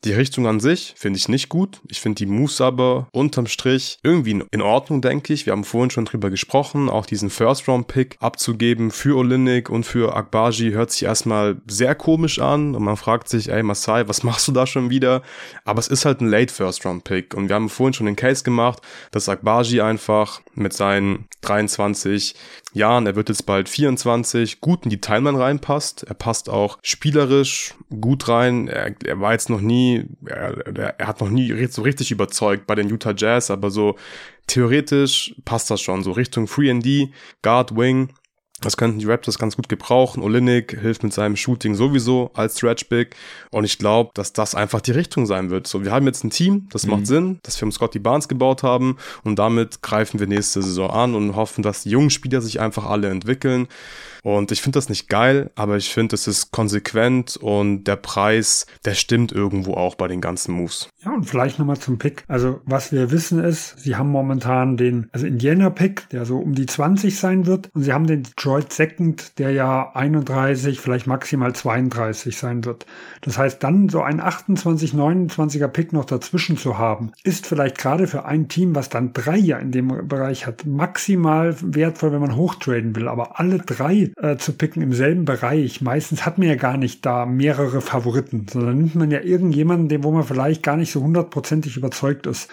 Die 0.03 0.13
Richtung 0.13 0.47
an 0.47 0.59
sich 0.59 0.93
finde 0.97 1.17
ich 1.17 1.29
nicht 1.29 1.49
gut. 1.49 1.81
Ich 1.89 2.01
finde 2.01 2.17
die 2.17 2.25
Moves 2.25 2.61
aber 2.61 3.07
unterm 3.11 3.47
Strich 3.47 3.97
irgendwie 4.03 4.43
in 4.51 4.61
Ordnung, 4.61 5.01
denke 5.01 5.33
ich. 5.33 5.45
Wir 5.45 5.53
haben 5.53 5.63
vorhin 5.63 5.89
schon 5.89 6.05
drüber 6.05 6.29
gesprochen, 6.29 6.89
auch 6.89 7.05
diesen 7.05 7.29
First-Round-Pick 7.29 8.05
Pick 8.06 8.18
abzugeben 8.19 8.91
für 8.91 9.18
Olinik 9.18 9.69
und 9.69 9.84
für 9.84 10.15
Akbaji 10.15 10.72
hört 10.72 10.91
sich 10.91 11.03
erstmal 11.03 11.57
sehr 11.68 11.95
komisch 11.95 12.40
an 12.40 12.76
und 12.76 12.84
man 12.84 12.98
fragt 12.98 13.30
sich, 13.30 13.49
ey 13.49 13.64
Masai, 13.64 14.07
was 14.07 14.23
machst 14.23 14.48
du 14.48 14.52
da 14.52 14.68
schon 14.68 14.90
wieder? 14.90 15.23
Aber 15.64 15.80
es 15.80 15.88
ist 15.88 16.06
halt 16.06 16.22
ein 16.22 16.27
Late 16.27 16.53
First 16.53 16.86
Round 16.86 17.03
Pick 17.03 17.34
und 17.34 17.49
wir 17.49 17.56
haben 17.56 17.69
vorhin 17.69 17.94
schon 17.94 18.06
den 18.06 18.15
Case 18.15 18.44
gemacht, 18.44 18.82
dass 19.11 19.30
Akbaji 19.30 19.82
einfach 19.82 20.41
mit 20.53 20.73
seinen 20.73 21.27
23 21.41 22.36
Jahren, 22.73 23.07
er 23.07 23.15
wird 23.15 23.30
jetzt 23.30 23.45
bald 23.45 23.69
24, 23.69 24.60
gut 24.61 24.84
in 24.84 24.90
die 24.90 24.99
Timeline 24.99 25.40
reinpasst. 25.40 26.03
Er 26.03 26.14
passt 26.14 26.49
auch 26.49 26.77
spielerisch 26.82 27.73
gut 28.02 28.27
rein. 28.27 28.68
Er, 28.68 28.94
er 29.06 29.22
war 29.22 29.32
jetzt 29.32 29.49
noch 29.49 29.61
nie, 29.61 30.06
er, 30.26 30.98
er 30.99 31.07
hat 31.07 31.22
noch 31.22 31.30
nie 31.30 31.68
so 31.68 31.84
richtig 31.84 32.11
überzeugt 32.11 32.68
bei 32.68 32.76
den 32.76 32.90
Utah 32.90 33.14
Jazz, 33.15 33.49
aber 33.49 33.72
so 33.72 33.95
theoretisch 34.47 35.35
passt 35.45 35.69
das 35.72 35.81
schon. 35.81 36.03
So 36.03 36.11
Richtung 36.11 36.47
Free 36.47 36.69
D, 36.80 37.11
Guard, 37.41 37.76
Wing. 37.76 38.13
Das 38.65 38.77
könnten 38.77 38.97
die 38.97 39.05
Raptors 39.05 39.37
ganz 39.37 39.55
gut 39.55 39.69
gebrauchen. 39.69 40.23
Olinik 40.23 40.79
hilft 40.81 41.03
mit 41.03 41.13
seinem 41.13 41.35
Shooting 41.35 41.75
sowieso 41.75 42.31
als 42.33 42.57
Stretch 42.57 42.89
Big. 42.89 43.15
Und 43.51 43.63
ich 43.63 43.77
glaube, 43.77 44.09
dass 44.15 44.33
das 44.33 44.55
einfach 44.55 44.81
die 44.81 44.89
Richtung 44.91 45.27
sein 45.27 45.51
wird. 45.51 45.67
So, 45.67 45.83
wir 45.83 45.91
haben 45.91 46.07
jetzt 46.07 46.23
ein 46.23 46.31
Team, 46.31 46.67
das 46.71 46.85
mhm. 46.85 46.91
macht 46.91 47.05
Sinn, 47.05 47.39
dass 47.43 47.61
wir 47.61 47.67
um 47.67 47.71
Scotty 47.71 47.99
Barnes 47.99 48.27
gebaut 48.27 48.63
haben. 48.63 48.97
Und 49.23 49.37
damit 49.37 49.83
greifen 49.83 50.19
wir 50.19 50.25
nächste 50.25 50.63
Saison 50.63 50.89
an 50.89 51.13
und 51.13 51.35
hoffen, 51.35 51.61
dass 51.61 51.83
die 51.83 51.91
jungen 51.91 52.09
Spieler 52.09 52.41
sich 52.41 52.59
einfach 52.59 52.89
alle 52.89 53.09
entwickeln. 53.09 53.67
Und 54.25 54.51
ich 54.51 54.63
finde 54.63 54.77
das 54.77 54.89
nicht 54.89 55.07
geil, 55.07 55.51
aber 55.53 55.77
ich 55.77 55.93
finde, 55.93 56.15
es 56.15 56.27
ist 56.27 56.51
konsequent 56.51 57.37
und 57.37 57.83
der 57.83 57.95
Preis, 57.95 58.65
der 58.83 58.95
stimmt 58.95 59.31
irgendwo 59.31 59.75
auch 59.75 59.93
bei 59.93 60.07
den 60.07 60.19
ganzen 60.19 60.53
Moves. 60.53 60.89
Ja, 61.05 61.13
und 61.13 61.25
vielleicht 61.25 61.59
nochmal 61.59 61.77
zum 61.77 61.99
Pick. 61.99 62.23
Also, 62.27 62.59
was 62.65 62.91
wir 62.91 63.11
wissen 63.11 63.43
ist, 63.43 63.77
sie 63.77 63.95
haben 63.95 64.09
momentan 64.09 64.77
den, 64.77 65.09
also 65.11 65.27
Indiana-Pick, 65.27 66.09
der 66.09 66.25
so 66.25 66.39
um 66.39 66.55
die 66.55 66.65
20 66.65 67.15
sein 67.15 67.45
wird. 67.45 67.69
Und 67.75 67.83
sie 67.83 67.93
haben 67.93 68.07
den 68.07 68.23
Detroit 68.23 68.55
Second, 68.61 69.38
der 69.40 69.52
ja 69.52 69.91
31, 69.94 70.80
vielleicht 70.80 71.07
maximal 71.07 71.53
32 71.53 72.38
sein 72.38 72.65
wird. 72.65 72.86
Das 73.22 73.38
heißt, 73.38 73.64
dann 73.64 73.90
so 73.90 74.02
ein 74.02 74.19
28, 74.19 74.94
29er 74.94 75.68
Pick 75.68 75.94
noch 75.94 76.06
dazwischen 76.06 76.57
zu 76.57 76.77
haben, 76.77 77.11
ist 77.23 77.48
vielleicht 77.48 77.77
gerade 77.77 78.07
für 78.07 78.26
ein 78.26 78.48
Team, 78.48 78.76
was 78.76 78.90
dann 78.90 79.14
drei 79.14 79.38
ja 79.38 79.57
in 79.57 79.72
dem 79.72 80.07
Bereich 80.07 80.45
hat, 80.45 80.65
maximal 80.65 81.56
wertvoll, 81.61 82.11
wenn 82.11 82.22
man 82.22 82.36
hochtraden 82.36 82.95
will. 82.95 83.07
Aber 83.07 83.40
alle 83.40 83.60
drei 83.60 84.11
äh, 84.18 84.38
zu 84.38 84.53
picken 84.53 84.82
im 84.82 84.94
selben 84.94 85.26
Bereich. 85.26 85.82
Meistens 85.82 86.26
hat 86.26 86.38
man 86.38 86.48
ja 86.48 86.56
gar 86.56 86.77
nicht 86.77 87.06
da 87.06 87.26
mehrere 87.26 87.82
Favoriten, 87.82 88.48
sondern 88.52 88.77
nimmt 88.77 88.95
man 88.95 89.11
ja 89.11 89.22
irgendjemanden, 89.22 89.90
den, 89.90 90.03
wo 90.03 90.11
man 90.11 90.23
vielleicht 90.23 90.64
gar 90.64 90.77
nicht 90.77 90.91
so 90.91 91.02
hundertprozentig 91.02 91.77
überzeugt 91.77 92.27
ist. 92.27 92.49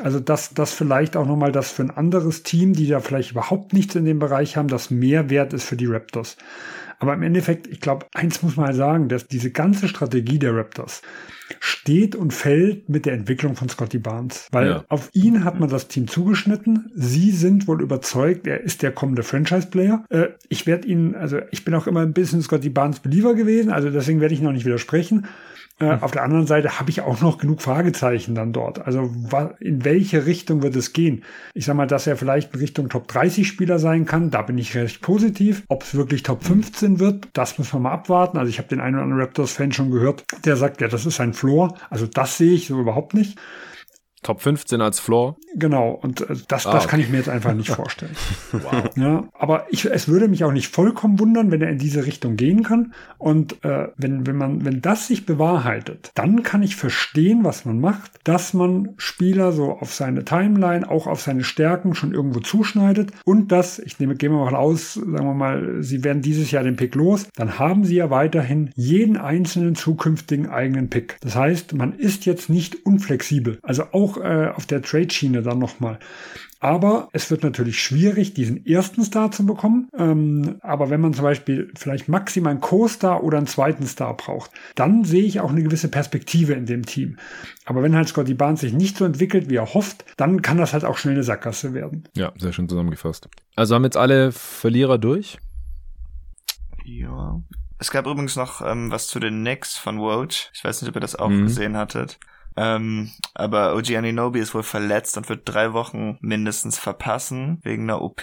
Also 0.00 0.20
das, 0.20 0.54
das 0.54 0.72
vielleicht 0.72 1.16
auch 1.16 1.26
nochmal 1.26 1.52
das 1.52 1.70
für 1.70 1.82
ein 1.82 1.90
anderes 1.90 2.42
Team, 2.42 2.72
die 2.72 2.86
da 2.86 3.00
vielleicht 3.00 3.32
überhaupt 3.32 3.72
nichts 3.72 3.94
in 3.94 4.04
dem 4.04 4.18
Bereich 4.18 4.56
haben, 4.56 4.68
das 4.68 4.90
mehr 4.90 5.30
wert 5.30 5.52
ist 5.52 5.64
für 5.64 5.76
die 5.76 5.86
Raptors. 5.86 6.36
Aber 6.98 7.14
im 7.14 7.22
Endeffekt, 7.22 7.66
ich 7.66 7.80
glaube, 7.80 8.06
eins 8.14 8.42
muss 8.42 8.56
man 8.56 8.66
halt 8.66 8.76
sagen, 8.76 9.08
dass 9.08 9.26
diese 9.26 9.50
ganze 9.50 9.88
Strategie 9.88 10.38
der 10.38 10.56
Raptors 10.56 11.02
steht 11.60 12.16
und 12.16 12.32
fällt 12.32 12.88
mit 12.88 13.06
der 13.06 13.12
Entwicklung 13.12 13.56
von 13.56 13.68
Scotty 13.68 13.98
Barnes. 13.98 14.48
Weil 14.52 14.66
ja. 14.66 14.84
auf 14.88 15.10
ihn 15.12 15.44
hat 15.44 15.60
man 15.60 15.68
das 15.68 15.88
Team 15.88 16.08
zugeschnitten. 16.08 16.90
Sie 16.94 17.30
sind 17.30 17.68
wohl 17.68 17.80
überzeugt, 17.80 18.46
er 18.46 18.60
ist 18.60 18.82
der 18.82 18.92
kommende 18.92 19.22
Franchise-Player. 19.22 20.04
Äh, 20.08 20.28
ich 20.48 20.66
werde 20.66 20.88
ihn, 20.88 21.14
also 21.14 21.38
ich 21.50 21.64
bin 21.64 21.74
auch 21.74 21.86
immer 21.86 22.00
ein 22.00 22.12
bisschen 22.12 22.42
Scotty 22.42 22.70
Barnes 22.70 23.00
Believer 23.00 23.34
gewesen, 23.34 23.70
also 23.70 23.90
deswegen 23.90 24.20
werde 24.20 24.34
ich 24.34 24.40
noch 24.40 24.52
nicht 24.52 24.66
widersprechen. 24.66 25.26
Äh, 25.78 25.90
hm. 25.90 26.02
Auf 26.02 26.10
der 26.10 26.22
anderen 26.22 26.46
Seite 26.46 26.80
habe 26.80 26.88
ich 26.90 27.02
auch 27.02 27.20
noch 27.20 27.36
genug 27.36 27.60
Fragezeichen 27.60 28.34
dann 28.34 28.52
dort. 28.52 28.86
Also 28.86 29.10
in 29.60 29.84
welche 29.84 30.24
Richtung 30.24 30.62
wird 30.62 30.74
es 30.74 30.94
gehen? 30.94 31.22
Ich 31.52 31.66
sage 31.66 31.76
mal, 31.76 31.86
dass 31.86 32.06
er 32.06 32.16
vielleicht 32.16 32.54
in 32.54 32.60
Richtung 32.60 32.88
Top 32.88 33.08
30 33.08 33.46
Spieler 33.46 33.78
sein 33.78 34.06
kann, 34.06 34.30
da 34.30 34.42
bin 34.42 34.56
ich 34.56 34.74
recht 34.74 35.02
positiv. 35.02 35.64
Ob 35.68 35.82
es 35.82 35.94
wirklich 35.94 36.22
Top 36.22 36.44
15 36.44 36.98
wird, 36.98 37.28
das 37.34 37.58
muss 37.58 37.72
man 37.74 37.82
mal 37.82 37.92
abwarten. 37.92 38.38
Also 38.38 38.48
ich 38.48 38.58
habe 38.58 38.68
den 38.68 38.80
einen 38.80 38.94
oder 38.94 39.04
anderen 39.04 39.22
Raptors-Fan 39.22 39.72
schon 39.72 39.90
gehört, 39.90 40.24
der 40.46 40.56
sagt, 40.56 40.80
ja, 40.80 40.88
das 40.88 41.04
ist 41.04 41.20
ein 41.20 41.34
Floor. 41.36 41.76
Also 41.90 42.06
das 42.06 42.38
sehe 42.38 42.54
ich 42.54 42.66
so 42.66 42.80
überhaupt 42.80 43.14
nicht. 43.14 43.38
Top 44.26 44.40
15 44.40 44.80
als 44.80 44.98
Floor. 44.98 45.36
Genau, 45.54 45.90
und 46.02 46.22
äh, 46.22 46.34
das, 46.48 46.66
ah, 46.66 46.72
das 46.72 46.82
okay. 46.82 46.90
kann 46.90 47.00
ich 47.00 47.08
mir 47.10 47.18
jetzt 47.18 47.28
einfach 47.28 47.54
nicht 47.54 47.70
vorstellen. 47.70 48.16
wow. 48.52 48.90
Ja, 48.96 49.28
aber 49.34 49.66
ich, 49.70 49.84
es 49.84 50.08
würde 50.08 50.26
mich 50.26 50.42
auch 50.42 50.50
nicht 50.50 50.74
vollkommen 50.74 51.20
wundern, 51.20 51.52
wenn 51.52 51.62
er 51.62 51.70
in 51.70 51.78
diese 51.78 52.06
Richtung 52.06 52.34
gehen 52.34 52.64
kann. 52.64 52.92
Und 53.18 53.64
äh, 53.64 53.86
wenn, 53.96 54.26
wenn 54.26 54.36
man, 54.36 54.64
wenn 54.64 54.82
das 54.82 55.06
sich 55.06 55.26
bewahrheitet, 55.26 56.10
dann 56.14 56.42
kann 56.42 56.64
ich 56.64 56.74
verstehen, 56.74 57.44
was 57.44 57.64
man 57.64 57.78
macht, 57.78 58.18
dass 58.24 58.52
man 58.52 58.94
Spieler 58.96 59.52
so 59.52 59.70
auf 59.70 59.94
seine 59.94 60.24
Timeline, 60.24 60.90
auch 60.90 61.06
auf 61.06 61.20
seine 61.20 61.44
Stärken 61.44 61.94
schon 61.94 62.12
irgendwo 62.12 62.40
zuschneidet 62.40 63.12
und 63.24 63.52
dass, 63.52 63.78
ich 63.78 64.00
nehme, 64.00 64.16
gehen 64.16 64.32
wir 64.32 64.44
mal 64.44 64.56
aus, 64.56 64.94
sagen 64.94 65.24
wir 65.24 65.34
mal, 65.34 65.84
sie 65.84 66.02
werden 66.02 66.20
dieses 66.20 66.50
Jahr 66.50 66.64
den 66.64 66.74
Pick 66.74 66.96
los, 66.96 67.28
dann 67.36 67.60
haben 67.60 67.84
sie 67.84 67.94
ja 67.94 68.10
weiterhin 68.10 68.70
jeden 68.74 69.18
einzelnen 69.18 69.76
zukünftigen 69.76 70.48
eigenen 70.48 70.90
Pick. 70.90 71.16
Das 71.20 71.36
heißt, 71.36 71.74
man 71.74 71.92
ist 71.92 72.26
jetzt 72.26 72.50
nicht 72.50 72.84
unflexibel. 72.84 73.60
Also 73.62 73.84
auch 73.92 74.15
äh, 74.16 74.48
auf 74.54 74.66
der 74.66 74.82
Trade-Schiene 74.82 75.42
dann 75.42 75.58
nochmal. 75.58 75.98
Aber 76.58 77.10
es 77.12 77.30
wird 77.30 77.42
natürlich 77.42 77.80
schwierig, 77.80 78.32
diesen 78.32 78.64
ersten 78.64 79.04
Star 79.04 79.30
zu 79.30 79.44
bekommen. 79.44 79.88
Ähm, 79.96 80.56
aber 80.62 80.88
wenn 80.88 81.02
man 81.02 81.12
zum 81.12 81.24
Beispiel 81.24 81.70
vielleicht 81.76 82.08
maximal 82.08 82.52
einen 82.52 82.60
Co-Star 82.60 83.22
oder 83.22 83.36
einen 83.38 83.46
zweiten 83.46 83.86
Star 83.86 84.16
braucht, 84.16 84.50
dann 84.74 85.04
sehe 85.04 85.24
ich 85.24 85.40
auch 85.40 85.50
eine 85.50 85.62
gewisse 85.62 85.88
Perspektive 85.88 86.54
in 86.54 86.64
dem 86.64 86.86
Team. 86.86 87.18
Aber 87.66 87.82
wenn 87.82 87.94
halt 87.94 88.08
Scotty 88.08 88.34
Barnes 88.34 88.60
sich 88.60 88.72
nicht 88.72 88.96
so 88.96 89.04
entwickelt, 89.04 89.50
wie 89.50 89.56
er 89.56 89.74
hofft, 89.74 90.04
dann 90.16 90.40
kann 90.40 90.56
das 90.56 90.72
halt 90.72 90.84
auch 90.84 90.96
schnell 90.96 91.14
eine 91.14 91.24
Sackgasse 91.24 91.74
werden. 91.74 92.04
Ja, 92.16 92.32
sehr 92.38 92.52
schön 92.52 92.68
zusammengefasst. 92.68 93.28
Also 93.54 93.74
haben 93.74 93.84
jetzt 93.84 93.98
alle 93.98 94.32
Verlierer 94.32 94.98
durch? 94.98 95.38
Ja. 96.84 97.42
Es 97.78 97.90
gab 97.90 98.06
übrigens 98.06 98.36
noch 98.36 98.62
ähm, 98.62 98.90
was 98.90 99.08
zu 99.08 99.20
den 99.20 99.40
Knicks 99.40 99.76
von 99.76 99.98
Woj. 99.98 100.28
Ich 100.54 100.64
weiß 100.64 100.80
nicht, 100.80 100.88
ob 100.88 100.96
ihr 100.96 101.00
das 101.00 101.16
auch 101.16 101.28
mhm. 101.28 101.44
gesehen 101.44 101.76
hattet. 101.76 102.18
Ähm, 102.56 103.10
aber 103.34 103.76
OG 103.76 103.96
Aninobi 103.96 104.40
ist 104.40 104.54
wohl 104.54 104.62
verletzt 104.62 105.16
und 105.16 105.28
wird 105.28 105.42
drei 105.44 105.72
Wochen 105.72 106.16
mindestens 106.20 106.78
verpassen 106.78 107.58
wegen 107.62 107.82
einer 107.82 108.00
OP 108.00 108.22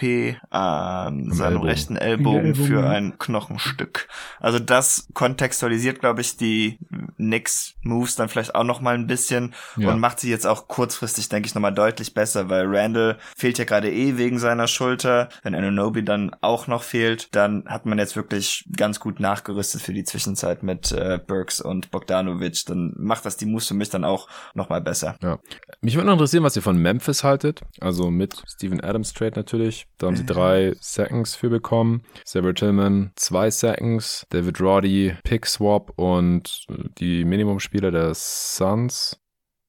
an 0.50 1.32
seinem 1.32 1.54
Ellbogen. 1.54 1.70
rechten 1.70 1.96
Ellbogen 1.98 2.56
für 2.56 2.88
ein 2.88 3.20
Knochenstück. 3.20 4.08
Also 4.40 4.60
das 4.60 5.08
kontextualisiert, 5.14 6.00
glaube 6.00 6.22
ich, 6.22 6.38
die 6.38 6.80
Knicks 7.18 7.76
Moves 7.84 8.16
dann 8.16 8.30
vielleicht 8.30 8.56
auch 8.56 8.64
noch 8.64 8.82
mal 8.82 8.96
ein 8.96 9.08
bisschen 9.08 9.54
ja. 9.78 9.90
und 9.90 10.00
macht 10.00 10.20
sie 10.20 10.30
jetzt 10.30 10.48
auch 10.48 10.68
kurzfristig, 10.68 11.30
denke 11.30 11.48
ich, 11.48 11.56
noch 11.56 11.62
mal 11.62 11.72
deutlich 11.72 12.14
besser, 12.14 12.50
weil 12.50 12.66
Randall 12.66 13.18
fehlt 13.36 13.58
ja 13.58 13.66
gerade 13.66 13.92
eh 13.92 14.18
wegen 14.18 14.40
seiner 14.40 14.68
Schulter. 14.68 15.30
Wenn 15.44 15.56
Ananobi 15.56 16.04
dann 16.04 16.36
auch 16.42 16.68
noch 16.68 16.84
fehlt, 16.84 17.30
dann 17.36 17.66
hat 17.68 17.86
man 17.86 18.00
jetzt 18.00 18.16
wirklich 18.16 18.68
ganz 18.76 19.00
gut 19.00 19.20
nachgerüstet 19.20 19.82
für 19.82 19.94
die 19.94 20.04
Zwischenzeit 20.04 20.64
mit 20.64 20.92
äh, 20.92 21.20
Burks 21.26 21.62
und 21.62 21.92
Bogdanovic. 21.92 22.66
Dann 22.66 22.94
macht 22.98 23.26
das 23.26 23.38
die 23.38 23.46
Moves 23.46 23.68
für 23.68 23.74
mich 23.74 23.90
dann 23.90 24.04
auch 24.04 24.23
noch, 24.24 24.56
noch 24.56 24.70
mal 24.70 24.82
besser. 24.82 25.18
Ja. 25.22 25.40
Mich 25.82 25.96
würde 25.96 26.08
noch 26.08 26.14
interessieren, 26.14 26.44
was 26.44 26.56
ihr 26.56 26.62
von 26.62 26.78
Memphis 26.78 27.24
haltet. 27.24 27.62
Also 27.80 28.12
mit 28.12 28.42
Steven 28.48 28.82
Adams 28.82 29.14
Trade 29.14 29.34
natürlich. 29.36 29.88
Da 29.98 30.08
haben 30.08 30.16
sie 30.16 30.26
drei 30.26 30.74
Seconds 30.80 31.36
für 31.36 31.50
bekommen. 31.50 32.04
Xavier 32.24 32.56
Tillman 32.56 33.12
zwei 33.16 33.50
Seconds. 33.50 34.26
David 34.30 34.60
Roddy 34.62 35.16
Pick 35.24 35.46
Swap 35.46 35.92
und 35.98 36.66
die 37.00 37.26
Minimumspieler 37.26 37.92
der 37.92 38.14
Suns. 38.14 39.20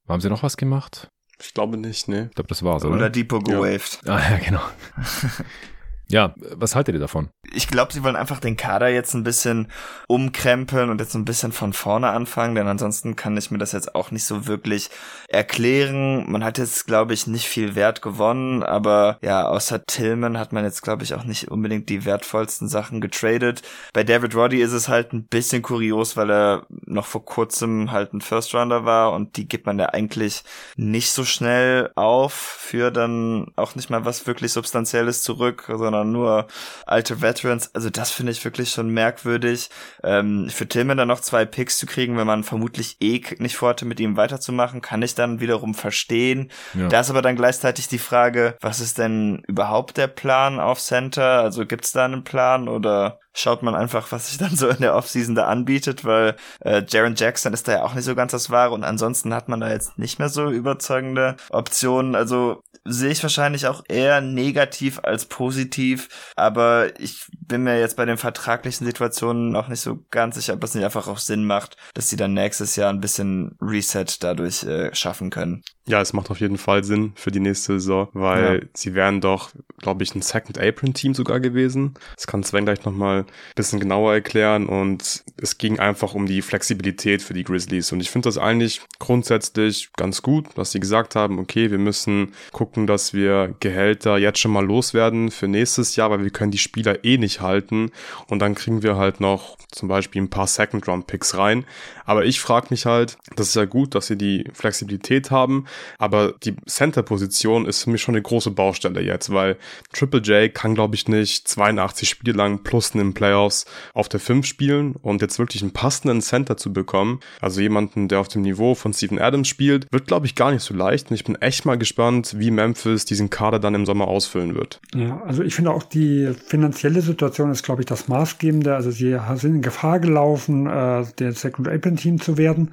Haben 0.09 0.21
sie 0.21 0.29
noch 0.29 0.43
was 0.43 0.57
gemacht? 0.57 1.09
Ich 1.41 1.53
glaube 1.53 1.77
nicht, 1.77 2.09
ne? 2.09 2.27
Ich 2.29 2.35
glaube, 2.35 2.49
das 2.49 2.63
war's, 2.63 2.85
oder? 2.85 2.95
Oder 2.95 3.11
Depot 3.11 3.45
gewaved. 3.45 4.01
Ja. 4.05 4.15
Ah, 4.15 4.31
ja, 4.31 4.39
genau. 4.39 4.61
Ja, 6.11 6.35
was 6.37 6.75
haltet 6.75 6.95
ihr 6.95 7.01
davon? 7.01 7.31
Ich 7.53 7.69
glaube, 7.69 7.93
sie 7.93 8.03
wollen 8.03 8.17
einfach 8.17 8.41
den 8.41 8.57
Kader 8.57 8.89
jetzt 8.89 9.15
ein 9.15 9.25
bisschen 9.25 9.69
umkrempeln 10.07 10.91
und 10.91 11.01
jetzt 11.01 11.15
ein 11.15 11.25
bisschen 11.25 11.53
von 11.53 11.73
vorne 11.73 12.09
anfangen, 12.09 12.55
denn 12.55 12.69
ansonsten 12.69 13.17
kann 13.17 13.37
ich 13.37 13.51
mir 13.51 13.59
das 13.59 13.73
jetzt 13.73 13.95
auch 13.95 14.11
nicht 14.11 14.25
so 14.25 14.47
wirklich 14.47 14.91
erklären. 15.29 16.31
Man 16.31 16.45
hat 16.45 16.59
jetzt, 16.59 16.87
glaube 16.87 17.15
ich, 17.15 17.27
nicht 17.27 17.47
viel 17.47 17.75
Wert 17.75 18.03
gewonnen, 18.03 18.63
aber 18.63 19.19
ja, 19.23 19.47
außer 19.47 19.87
Tillman 19.87 20.39
hat 20.39 20.53
man 20.53 20.65
jetzt, 20.65 20.83
glaube 20.83 21.05
ich, 21.05 21.15
auch 21.15 21.25
nicht 21.25 21.51
unbedingt 21.51 21.89
die 21.89 22.05
wertvollsten 22.05 22.69
Sachen 22.69 23.01
getradet. 23.01 23.63
Bei 23.93 24.05
David 24.05 24.35
Roddy 24.35 24.61
ist 24.61 24.73
es 24.73 24.89
halt 24.89 25.13
ein 25.13 25.27
bisschen 25.27 25.63
kurios, 25.63 26.17
weil 26.17 26.31
er 26.31 26.67
noch 26.85 27.07
vor 27.07 27.25
kurzem 27.25 27.93
halt 27.93 28.13
ein 28.13 28.21
First 28.21 28.55
Rounder 28.55 28.85
war 28.85 29.13
und 29.13 29.37
die 29.37 29.49
gibt 29.49 29.67
man 29.67 29.79
ja 29.79 29.87
eigentlich 29.87 30.43
nicht 30.77 31.11
so 31.11 31.25
schnell 31.25 31.91
auf 31.95 32.35
für 32.35 32.91
dann 32.91 33.53
auch 33.57 33.75
nicht 33.75 33.91
mal 33.91 34.05
was 34.05 34.27
wirklich 34.27 34.53
Substanzielles 34.53 35.23
zurück, 35.23 35.65
sondern 35.69 35.94
nur 36.03 36.49
alte 36.87 37.23
Veterans. 37.23 37.73
Also 37.75 37.91
das 37.91 38.11
finde 38.11 38.33
ich 38.33 38.45
wirklich 38.45 38.71
schon 38.71 38.89
merkwürdig. 38.89 39.71
Ähm, 40.03 40.49
für 40.51 40.67
Tillman 40.67 40.97
dann 40.97 41.09
noch 41.09 41.21
zwei 41.21 41.45
Picks 41.45 41.79
zu 41.79 41.87
kriegen, 41.87 42.17
wenn 42.17 42.27
man 42.27 42.43
vermutlich 42.43 42.97
eh 43.01 43.23
nicht 43.39 43.57
vorhatte, 43.57 43.85
mit 43.85 44.01
ihm 44.01 44.17
weiterzumachen, 44.17 44.81
kann 44.81 45.03
ich 45.03 45.15
dann 45.15 45.39
wiederum 45.41 45.75
verstehen. 45.75 46.51
Ja. 46.75 46.89
Da 46.89 47.01
ist 47.01 47.11
aber 47.11 47.23
dann 47.23 47.37
gleichzeitig 47.37 47.87
die 47.87 47.99
Frage, 47.99 48.57
was 48.61 48.81
ist 48.81 48.99
denn 48.99 49.43
überhaupt 49.47 49.97
der 49.97 50.09
Plan 50.09 50.59
auf 50.59 50.81
Center? 50.81 51.41
Also 51.41 51.67
gibt's 51.67 51.93
da 51.93 52.07
einen 52.07 52.25
Plan 52.25 52.69
oder 52.69 53.21
schaut 53.35 53.63
man 53.63 53.75
einfach, 53.75 54.11
was 54.13 54.29
sich 54.29 54.39
dann 54.39 54.57
so 54.57 54.69
in 54.69 54.79
der 54.79 54.95
Offseason 54.95 55.35
da 55.35 55.47
anbietet, 55.47 56.05
weil 56.05 56.37
äh, 56.61 56.83
Jaron 56.89 57.17
Jackson 57.17 57.53
ist 57.53 57.69
da 57.69 57.73
ja 57.73 57.83
auch 57.83 57.95
nicht 57.95 58.05
so 58.05 58.15
ganz 58.15 58.33
das 58.33 58.51
Wahre 58.51 58.73
und 58.73 58.85
ansonsten 58.85 59.35
hat 59.35 59.49
man 59.49 59.61
da 59.61 59.71
jetzt 59.71 59.99
nicht 59.99 60.19
mehr 60.19 60.29
so 60.29 60.51
überzeugende 60.51 61.37
Optionen. 61.51 62.15
Also 62.15 62.63
sehe 62.85 63.11
ich 63.11 63.23
wahrscheinlich 63.23 63.67
auch 63.67 63.83
eher 63.89 64.21
negativ 64.21 65.01
als 65.03 65.25
positiv, 65.25 66.09
aber 66.37 66.99
ich 67.01 67.27
bin 67.47 67.65
mir 67.65 67.79
jetzt 67.79 67.97
bei 67.97 68.05
den 68.05 68.19
vertraglichen 68.19 68.87
Situationen 68.87 69.57
auch 69.57 69.69
nicht 69.69 69.81
so 69.81 70.05
ganz 70.11 70.37
sicher, 70.37 70.55
ob 70.55 70.63
es 70.63 70.75
nicht 70.75 70.85
einfach 70.85 71.09
auch 71.09 71.19
Sinn 71.19 71.45
macht, 71.45 71.77
dass 71.95 72.11
sie 72.11 72.17
dann 72.17 72.35
nächstes 72.35 72.77
Jahr 72.77 72.91
ein 72.91 73.01
bisschen 73.01 73.57
Reset 73.61 74.05
dadurch 74.21 74.65
äh, 74.65 74.95
schaffen 74.95 75.31
können. 75.31 75.63
Ja, 75.87 76.01
es 76.01 76.13
macht 76.13 76.31
auf 76.31 76.41
jeden 76.41 76.59
Fall 76.59 76.85
Sinn 76.85 77.13
für 77.15 77.31
die 77.31 77.41
nächste 77.41 77.75
Saison, 77.75 78.09
weil 78.13 78.61
ja. 78.63 78.69
sie 78.75 78.95
wären 78.95 79.21
doch, 79.21 79.51
glaube 79.79 80.03
ich, 80.03 80.15
ein 80.15 80.23
Second 80.23 80.59
Apron 80.59 80.95
Team 80.95 81.15
sogar 81.15 81.41
gewesen. 81.41 81.95
Das 82.17 82.27
kann 82.27 82.43
Sven 82.43 82.65
gleich 82.65 82.85
nochmal 82.85 83.24
ein 83.27 83.55
bisschen 83.55 83.81
genauer 83.81 84.15
erklären. 84.15 84.67
Und 84.67 85.25
es 85.37 85.59
ging 85.59 85.79
einfach 85.79 86.15
um 86.15 86.27
die 86.27 86.43
Flexibilität 86.43 87.23
für 87.23 87.35
die 87.35 87.45
Grizzlies. 87.45 87.93
Und 87.93 88.01
ich 88.01 88.11
finde 88.11 88.29
das 88.29 88.39
eigentlich 88.39 88.81
grundsätzlich 88.99 89.91
ganz 89.97 90.23
gut, 90.23 90.47
dass 90.57 90.73
sie 90.73 90.81
gesagt 90.81 91.17
haben, 91.17 91.39
okay, 91.39 91.71
wir 91.71 91.79
müssen 91.79 92.33
gucken, 92.53 92.87
dass 92.87 93.13
wir 93.15 93.55
Gehälter 93.61 94.19
jetzt 94.19 94.39
schon 94.39 94.53
mal 94.53 94.65
loswerden 94.65 95.31
für 95.31 95.49
nächstes 95.49 95.97
Jahr, 95.97 96.11
weil 96.11 96.23
wir 96.23 96.31
können 96.31 96.51
die 96.51 96.59
Spieler 96.59 97.05
eh 97.05 97.19
nicht 97.19 97.41
halten. 97.41 97.91
Und 98.29 98.41
dann 98.41 98.55
kriegen 98.55 98.83
wir 98.83 98.97
halt 98.97 99.21
noch 99.21 99.57
zum 99.71 99.89
Beispiel 99.89 100.23
ein 100.23 100.31
paar 100.31 100.47
Second 100.47 100.87
Round 100.89 101.07
Picks 101.07 101.37
rein. 101.37 101.65
Aber 102.05 102.25
ich 102.25 102.41
frage 102.41 102.69
mich 102.71 102.87
halt, 102.87 103.17
das 103.37 103.49
ist 103.49 103.57
ja 103.57 103.65
gut, 103.65 103.95
dass 103.95 104.07
sie 104.07 104.17
die 104.17 104.45
Flexibilität 104.53 105.31
haben, 105.31 105.67
aber 105.99 106.33
die 106.43 106.57
Center-Position 106.67 107.67
ist 107.67 107.85
für 107.85 107.91
mich 107.91 108.03
schon 108.03 108.15
eine 108.15 108.23
große 108.23 108.51
Baustelle 108.51 109.01
jetzt, 109.01 109.33
weil 109.33 109.57
Triple 109.93 110.21
J 110.21 110.55
kann, 110.55 110.75
glaube 110.75 110.95
ich, 110.95 111.09
nicht 111.09 111.49
82 111.49 112.09
Spiele 112.09 112.37
lang 112.37 112.63
plus 112.63 112.91
in 112.91 113.01
Playoffs 113.15 113.65
auf 113.95 114.09
der 114.09 114.21
5 114.21 114.47
spielen 114.47 114.97
und 115.03 115.23
jetzt 115.23 115.39
wirklich 115.39 115.63
einen 115.63 115.73
passenden 115.73 116.21
Center 116.21 116.57
zu 116.57 116.73
bekommen, 116.73 117.21
also 117.41 117.61
jemanden, 117.61 118.09
der 118.09 118.21
auf 118.21 118.29
dem 118.29 118.43
Niveau 118.43 118.75
von 118.75 118.93
Steven 118.93 119.19
Adams 119.19 119.49
spielt, 119.49 119.87
wird, 119.91 120.07
glaube 120.07 120.27
ich, 120.27 120.35
gar 120.35 120.53
nicht 120.53 120.63
so 120.63 120.75
leicht 120.75 121.11
und 121.11 121.15
ich 121.15 121.25
bin 121.25 121.37
echt 121.37 121.65
mal 121.65 121.79
gespannt, 121.79 122.35
wie 122.39 122.51
Memphis 122.51 123.05
diesen 123.05 123.31
Kader 123.31 123.59
dann 123.59 123.75
im 123.75 123.87
Sommer 123.87 124.09
ausfüllen 124.09 124.55
wird. 124.55 124.81
Ja, 124.95 125.23
also 125.25 125.43
ich 125.43 125.55
finde 125.55 125.71
auch 125.71 125.83
die 125.83 126.33
finanzielle 126.47 127.01
Situation 127.01 127.51
ist, 127.51 127.63
glaube 127.63 127.83
ich, 127.83 127.87
das 127.87 128.09
Maßgebende. 128.09 128.75
Also 128.75 128.91
sie 128.91 129.19
sind 129.37 129.57
in 129.57 129.63
Gefahr 129.63 130.01
gelaufen, 130.01 130.67
äh, 130.67 131.05
der 131.19 131.33
Second 131.33 131.69
Open 131.69 131.97
Team 131.97 132.21
zu 132.21 132.37
werden 132.37 132.71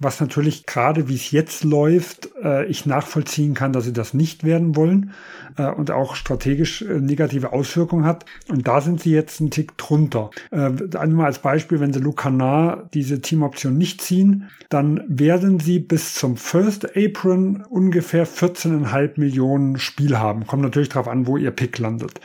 was 0.00 0.18
natürlich 0.18 0.64
gerade 0.64 1.08
wie 1.08 1.14
es 1.14 1.30
jetzt 1.30 1.62
läuft, 1.62 2.30
äh, 2.42 2.64
ich 2.64 2.86
nachvollziehen 2.86 3.52
kann, 3.52 3.74
dass 3.74 3.84
sie 3.84 3.92
das 3.92 4.14
nicht 4.14 4.44
werden 4.44 4.74
wollen 4.74 5.12
äh, 5.58 5.66
und 5.66 5.90
auch 5.90 6.16
strategisch 6.16 6.80
äh, 6.80 7.00
negative 7.00 7.52
Auswirkungen 7.52 8.06
hat. 8.06 8.24
Und 8.48 8.66
da 8.66 8.80
sind 8.80 9.02
sie 9.02 9.12
jetzt 9.12 9.40
einen 9.40 9.50
Tick 9.50 9.76
drunter. 9.80 10.30
Äh, 10.50 10.70
einmal 10.96 11.26
als 11.26 11.40
Beispiel, 11.40 11.80
wenn 11.80 11.92
sie 11.92 12.00
Lucana 12.00 12.88
diese 12.94 13.20
Teamoption 13.20 13.76
nicht 13.76 14.00
ziehen, 14.00 14.50
dann 14.68 15.02
werden 15.08 15.58
sie 15.58 15.78
bis 15.78 16.14
zum 16.14 16.36
First 16.36 16.96
Apron 16.96 17.62
ungefähr 17.68 18.26
14,5 18.26 19.18
Millionen 19.18 19.78
Spiel 19.78 20.18
haben. 20.18 20.46
Kommt 20.46 20.62
natürlich 20.62 20.90
darauf 20.90 21.08
an, 21.08 21.26
wo 21.26 21.36
ihr 21.36 21.50
Pick 21.50 21.78
landet. 21.78 22.20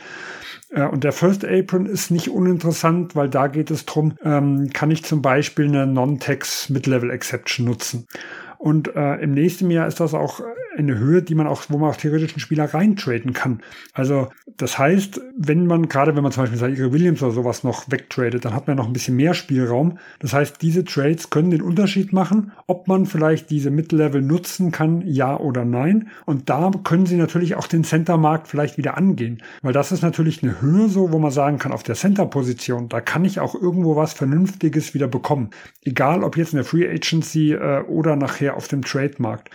Äh, 0.70 0.86
und 0.86 1.04
der 1.04 1.12
First 1.12 1.44
Apron 1.44 1.86
ist 1.86 2.10
nicht 2.10 2.30
uninteressant, 2.30 3.16
weil 3.16 3.28
da 3.28 3.46
geht 3.46 3.70
es 3.70 3.86
drum, 3.86 4.14
ähm, 4.22 4.70
kann 4.72 4.90
ich 4.90 5.04
zum 5.04 5.22
Beispiel 5.22 5.66
eine 5.66 5.86
Non-Tax 5.86 6.70
Mid-Level 6.70 7.10
Exception 7.10 7.66
nutzen. 7.66 8.06
Und 8.58 8.94
äh, 8.94 9.16
im 9.16 9.32
nächsten 9.32 9.70
Jahr 9.70 9.86
ist 9.86 10.00
das 10.00 10.14
auch 10.14 10.40
eine 10.76 10.98
Höhe, 10.98 11.22
die 11.22 11.34
man 11.34 11.46
auch, 11.46 11.62
wo 11.68 11.78
man 11.78 11.90
auch 11.90 11.96
theoretisch 11.96 12.32
einen 12.32 12.40
Spieler 12.40 12.72
reintraden 12.72 13.32
kann. 13.32 13.60
Also 13.92 14.28
das 14.56 14.78
heißt, 14.78 15.20
wenn 15.36 15.66
man 15.66 15.88
gerade, 15.88 16.16
wenn 16.16 16.22
man 16.22 16.32
zum 16.32 16.44
Beispiel 16.44 16.58
Sairi 16.58 16.92
Williams 16.92 17.22
oder 17.22 17.32
sowas 17.32 17.64
noch 17.64 17.90
wegtradet, 17.90 18.44
dann 18.44 18.54
hat 18.54 18.66
man 18.66 18.76
noch 18.76 18.86
ein 18.86 18.92
bisschen 18.92 19.16
mehr 19.16 19.34
Spielraum. 19.34 19.98
Das 20.18 20.32
heißt, 20.32 20.60
diese 20.62 20.84
Trades 20.84 21.30
können 21.30 21.50
den 21.50 21.62
Unterschied 21.62 22.12
machen, 22.12 22.52
ob 22.66 22.88
man 22.88 23.06
vielleicht 23.06 23.50
diese 23.50 23.70
Mid-Level 23.70 24.22
nutzen 24.22 24.70
kann, 24.70 25.02
ja 25.06 25.38
oder 25.38 25.64
nein. 25.64 26.08
Und 26.24 26.48
da 26.48 26.70
können 26.84 27.06
sie 27.06 27.16
natürlich 27.16 27.54
auch 27.54 27.66
den 27.66 27.84
Center-Markt 27.84 28.48
vielleicht 28.48 28.78
wieder 28.78 28.96
angehen, 28.96 29.42
weil 29.62 29.72
das 29.72 29.92
ist 29.92 30.02
natürlich 30.02 30.42
eine 30.42 30.60
Höhe 30.60 30.88
so, 30.88 31.12
wo 31.12 31.18
man 31.18 31.30
sagen 31.30 31.58
kann, 31.58 31.72
auf 31.72 31.82
der 31.82 31.94
Center-Position, 31.94 32.88
da 32.88 33.00
kann 33.00 33.24
ich 33.24 33.40
auch 33.40 33.54
irgendwo 33.54 33.96
was 33.96 34.12
Vernünftiges 34.12 34.94
wieder 34.94 35.08
bekommen. 35.08 35.50
Egal, 35.82 36.22
ob 36.22 36.36
jetzt 36.36 36.52
in 36.52 36.56
der 36.56 36.64
Free 36.64 36.88
Agency 36.88 37.52
äh, 37.52 37.82
oder 37.82 38.16
nachher 38.16 38.45
auf 38.54 38.68
dem 38.68 38.82
Trade-Markt. 38.82 39.50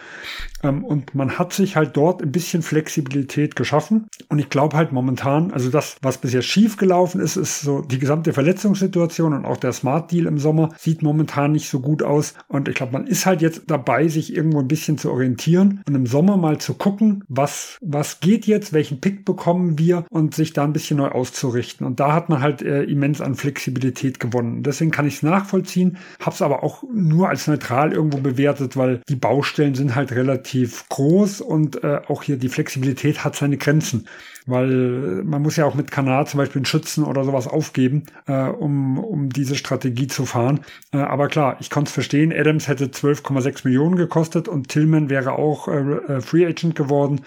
Ähm, 0.64 0.84
und 0.84 1.16
man 1.16 1.38
hat 1.38 1.54
sich 1.54 1.76
halt 1.76 1.98
dort 1.98 2.22
ein 2.22 2.32
bisschen 2.32 2.62
Flexibilität 2.62 3.56
geschaffen. 3.56 4.08
Und 4.30 4.40
ich 4.40 4.50
glaube 4.50 4.78
halt 4.78 4.92
momentan, 4.92 5.52
also 5.52 5.70
das, 5.70 5.98
was 6.02 6.18
bisher 6.18 6.42
schief 6.42 6.78
gelaufen 6.78 7.22
ist, 7.22 7.36
ist 7.36 7.62
so 7.62 7.82
die 7.82 8.00
gesamte 8.00 8.34
Verletzungssituation 8.34 9.34
und 9.34 9.46
auch 9.46 9.58
der 9.58 9.74
Smart 9.74 10.12
Deal 10.12 10.26
im 10.26 10.38
Sommer 10.38 10.70
sieht 10.78 11.02
momentan 11.02 11.52
nicht 11.52 11.70
so 11.70 11.80
gut 11.80 12.04
aus. 12.04 12.34
Und 12.48 12.68
ich 12.68 12.76
glaube, 12.76 12.94
man 12.94 13.08
ist 13.08 13.26
halt 13.26 13.42
jetzt 13.42 13.64
dabei, 13.68 14.08
sich 14.08 14.36
irgendwo 14.36 14.60
ein 14.60 14.68
bisschen 14.68 14.98
zu 14.98 15.12
orientieren 15.12 15.82
und 15.88 15.96
im 15.96 16.06
Sommer 16.06 16.38
mal 16.38 16.60
zu 16.60 16.74
gucken, 16.74 17.24
was, 17.28 17.78
was 17.82 18.20
geht 18.20 18.46
jetzt, 18.46 18.74
welchen 18.74 19.02
Pick 19.02 19.26
bekommen 19.26 19.78
wir 19.78 20.06
und 20.10 20.36
sich 20.36 20.54
da 20.54 20.64
ein 20.64 20.74
bisschen 20.74 20.98
neu 20.98 21.10
auszurichten. 21.10 21.86
Und 21.86 22.00
da 22.00 22.14
hat 22.14 22.30
man 22.30 22.42
halt 22.42 22.62
äh, 22.62 22.84
immens 22.84 23.22
an 23.22 23.36
Flexibilität 23.36 24.20
gewonnen. 24.20 24.64
Deswegen 24.64 24.92
kann 24.92 25.08
ich 25.08 25.16
es 25.16 25.24
nachvollziehen, 25.24 25.98
habe 26.20 26.34
es 26.34 26.42
aber 26.42 26.64
auch 26.64 26.84
nur 26.94 27.30
als 27.30 27.48
neutral 27.48 27.94
irgendwo 27.94 28.20
bewertet, 28.20 28.78
weil 28.78 29.02
die 29.10 29.16
Baustellen 29.16 29.76
sind 29.76 29.96
halt 29.96 30.12
relativ 30.12 30.51
groß 30.90 31.42
und 31.42 31.84
äh, 31.84 32.02
auch 32.08 32.24
hier 32.24 32.38
die 32.38 32.50
Flexibilität 32.50 33.24
hat 33.24 33.36
seine 33.36 33.58
Grenzen 33.58 34.08
weil 34.46 35.24
man 35.24 35.42
muss 35.42 35.56
ja 35.56 35.66
auch 35.66 35.76
mit 35.76 35.92
Kanal 35.92 36.26
zum 36.28 36.40
Beispiel 36.40 36.60
einen 36.60 36.66
Schützen 36.66 37.04
oder 37.04 37.24
sowas 37.24 37.48
aufgeben, 37.48 38.04
äh, 38.28 38.48
um, 38.48 38.98
um 38.98 39.30
diese 39.30 39.56
Strategie 39.56 40.08
zu 40.08 40.26
fahren. 40.26 40.62
Äh, 40.92 40.98
aber 40.98 41.28
klar, 41.28 41.58
ich 41.60 41.70
konnte 41.70 41.90
es 41.90 41.94
verstehen, 41.94 42.34
Adams 42.34 42.68
hätte 42.68 42.86
12,6 42.86 43.62
Millionen 43.66 43.96
gekostet 43.96 44.48
und 44.48 44.70
Tillman 44.70 45.10
wäre 45.10 45.34
auch 45.34 45.68
äh, 45.68 45.74
äh 45.74 46.22
Free 46.22 46.46
Agent 46.46 46.76
geworden. 46.76 47.22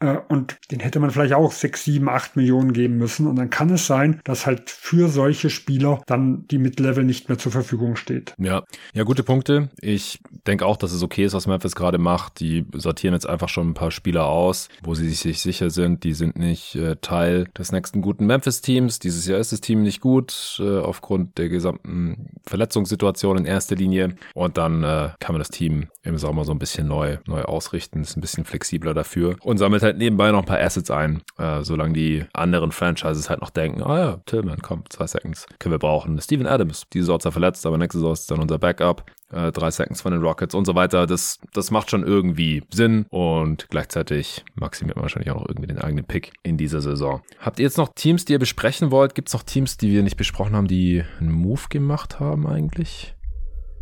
Äh, 0.00 0.18
und 0.28 0.58
den 0.70 0.80
hätte 0.80 1.00
man 1.00 1.10
vielleicht 1.10 1.34
auch 1.34 1.52
6, 1.52 1.84
7, 1.84 2.08
8 2.08 2.36
Millionen 2.36 2.72
geben 2.72 2.96
müssen. 2.98 3.26
Und 3.26 3.36
dann 3.36 3.50
kann 3.50 3.70
es 3.70 3.86
sein, 3.86 4.20
dass 4.24 4.46
halt 4.46 4.70
für 4.70 5.08
solche 5.08 5.50
Spieler 5.50 6.02
dann 6.06 6.46
die 6.48 6.58
Mid-Level 6.58 7.04
nicht 7.04 7.28
mehr 7.28 7.38
zur 7.38 7.52
Verfügung 7.52 7.96
steht. 7.96 8.34
Ja, 8.38 8.64
ja, 8.92 9.04
gute 9.04 9.22
Punkte. 9.22 9.68
Ich 9.80 10.20
denke 10.46 10.66
auch, 10.66 10.76
dass 10.76 10.92
es 10.92 11.02
okay 11.02 11.24
ist, 11.24 11.34
was 11.34 11.46
Memphis 11.46 11.74
gerade 11.74 11.98
macht. 11.98 12.40
Die 12.40 12.66
sortieren 12.74 13.14
jetzt 13.14 13.28
einfach 13.28 13.48
schon 13.48 13.70
ein 13.70 13.74
paar 13.74 13.90
Spieler 13.90 14.26
aus, 14.26 14.68
wo 14.82 14.94
sie 14.94 15.08
sich 15.08 15.40
sicher 15.40 15.70
sind, 15.70 16.04
die 16.04 16.14
sind 16.14 16.36
nicht 16.36 16.74
äh, 16.74 16.96
Teil 16.96 17.48
des 17.56 17.72
nächsten 17.72 18.02
guten 18.02 18.26
Memphis-Teams. 18.26 18.98
Dieses 18.98 19.26
Jahr 19.26 19.38
ist 19.38 19.52
das 19.52 19.60
Team 19.60 19.82
nicht 19.82 20.00
gut, 20.00 20.60
äh, 20.60 20.78
aufgrund 20.78 21.38
der 21.38 21.48
gesamten 21.48 22.30
Verletzungssituation 22.46 23.38
in 23.38 23.44
erster 23.44 23.76
Linie. 23.76 24.16
Und 24.34 24.56
dann 24.58 24.82
kann 24.82 25.32
man 25.32 25.38
das 25.38 25.48
Team 25.48 25.88
im 26.02 26.18
Sommer 26.18 26.44
so 26.44 26.52
ein 26.52 26.58
bisschen 26.58 26.86
neu, 26.86 27.18
neu 27.26 27.42
ausrichten, 27.42 28.02
ist 28.02 28.16
ein 28.16 28.20
bisschen 28.20 28.44
flexibler 28.44 28.94
dafür 28.94 29.36
und 29.42 29.58
sammelt 29.58 29.82
halt 29.86 29.98
nebenbei 29.98 30.30
noch 30.30 30.40
ein 30.40 30.44
paar 30.44 30.60
Assets 30.60 30.90
ein, 30.90 31.22
äh, 31.38 31.62
solange 31.62 31.94
die 31.94 32.24
anderen 32.32 32.72
Franchises 32.72 33.30
halt 33.30 33.40
noch 33.40 33.50
denken, 33.50 33.82
ah 33.82 33.92
oh 33.92 33.96
ja, 33.96 34.16
Tillman, 34.26 34.60
komm, 34.60 34.84
zwei 34.90 35.06
Seconds, 35.06 35.46
können 35.58 35.72
wir 35.72 35.78
brauchen. 35.78 36.20
Steven 36.20 36.46
Adams, 36.46 36.84
diese 36.92 37.06
Saison 37.06 37.20
zwar 37.20 37.32
verletzt, 37.32 37.64
aber 37.66 37.78
nächste 37.78 37.98
Saison 37.98 38.12
ist 38.12 38.30
dann 38.30 38.40
unser 38.40 38.58
Backup. 38.58 39.04
Äh, 39.32 39.50
drei 39.50 39.70
Seconds 39.70 40.02
von 40.02 40.12
den 40.12 40.22
Rockets 40.22 40.54
und 40.54 40.66
so 40.66 40.74
weiter. 40.74 41.06
Das, 41.06 41.40
das 41.52 41.70
macht 41.72 41.90
schon 41.90 42.04
irgendwie 42.04 42.62
Sinn 42.72 43.06
und 43.10 43.68
gleichzeitig 43.70 44.44
maximiert 44.54 44.96
man 44.96 45.02
wahrscheinlich 45.02 45.30
auch 45.32 45.40
noch 45.40 45.48
irgendwie 45.48 45.66
den 45.66 45.78
eigenen 45.78 46.04
Pick 46.04 46.32
in 46.44 46.56
dieser 46.56 46.80
Saison. 46.80 47.22
Habt 47.40 47.58
ihr 47.58 47.64
jetzt 47.64 47.78
noch 47.78 47.88
Teams, 47.94 48.24
die 48.24 48.34
ihr 48.34 48.38
besprechen 48.38 48.92
wollt? 48.92 49.14
Gibt 49.16 49.28
es 49.28 49.34
noch 49.34 49.42
Teams, 49.42 49.78
die 49.78 49.90
wir 49.90 50.04
nicht 50.04 50.16
besprochen 50.16 50.54
haben, 50.54 50.68
die 50.68 51.02
einen 51.18 51.32
Move 51.32 51.62
gemacht 51.70 52.20
haben 52.20 52.46
eigentlich? 52.46 53.16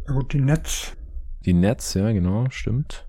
Gut, 0.06 0.32
die 0.32 0.40
Nets. 0.40 0.96
Die 1.44 1.52
Nets, 1.52 1.92
ja, 1.92 2.10
genau, 2.12 2.46
stimmt. 2.48 3.06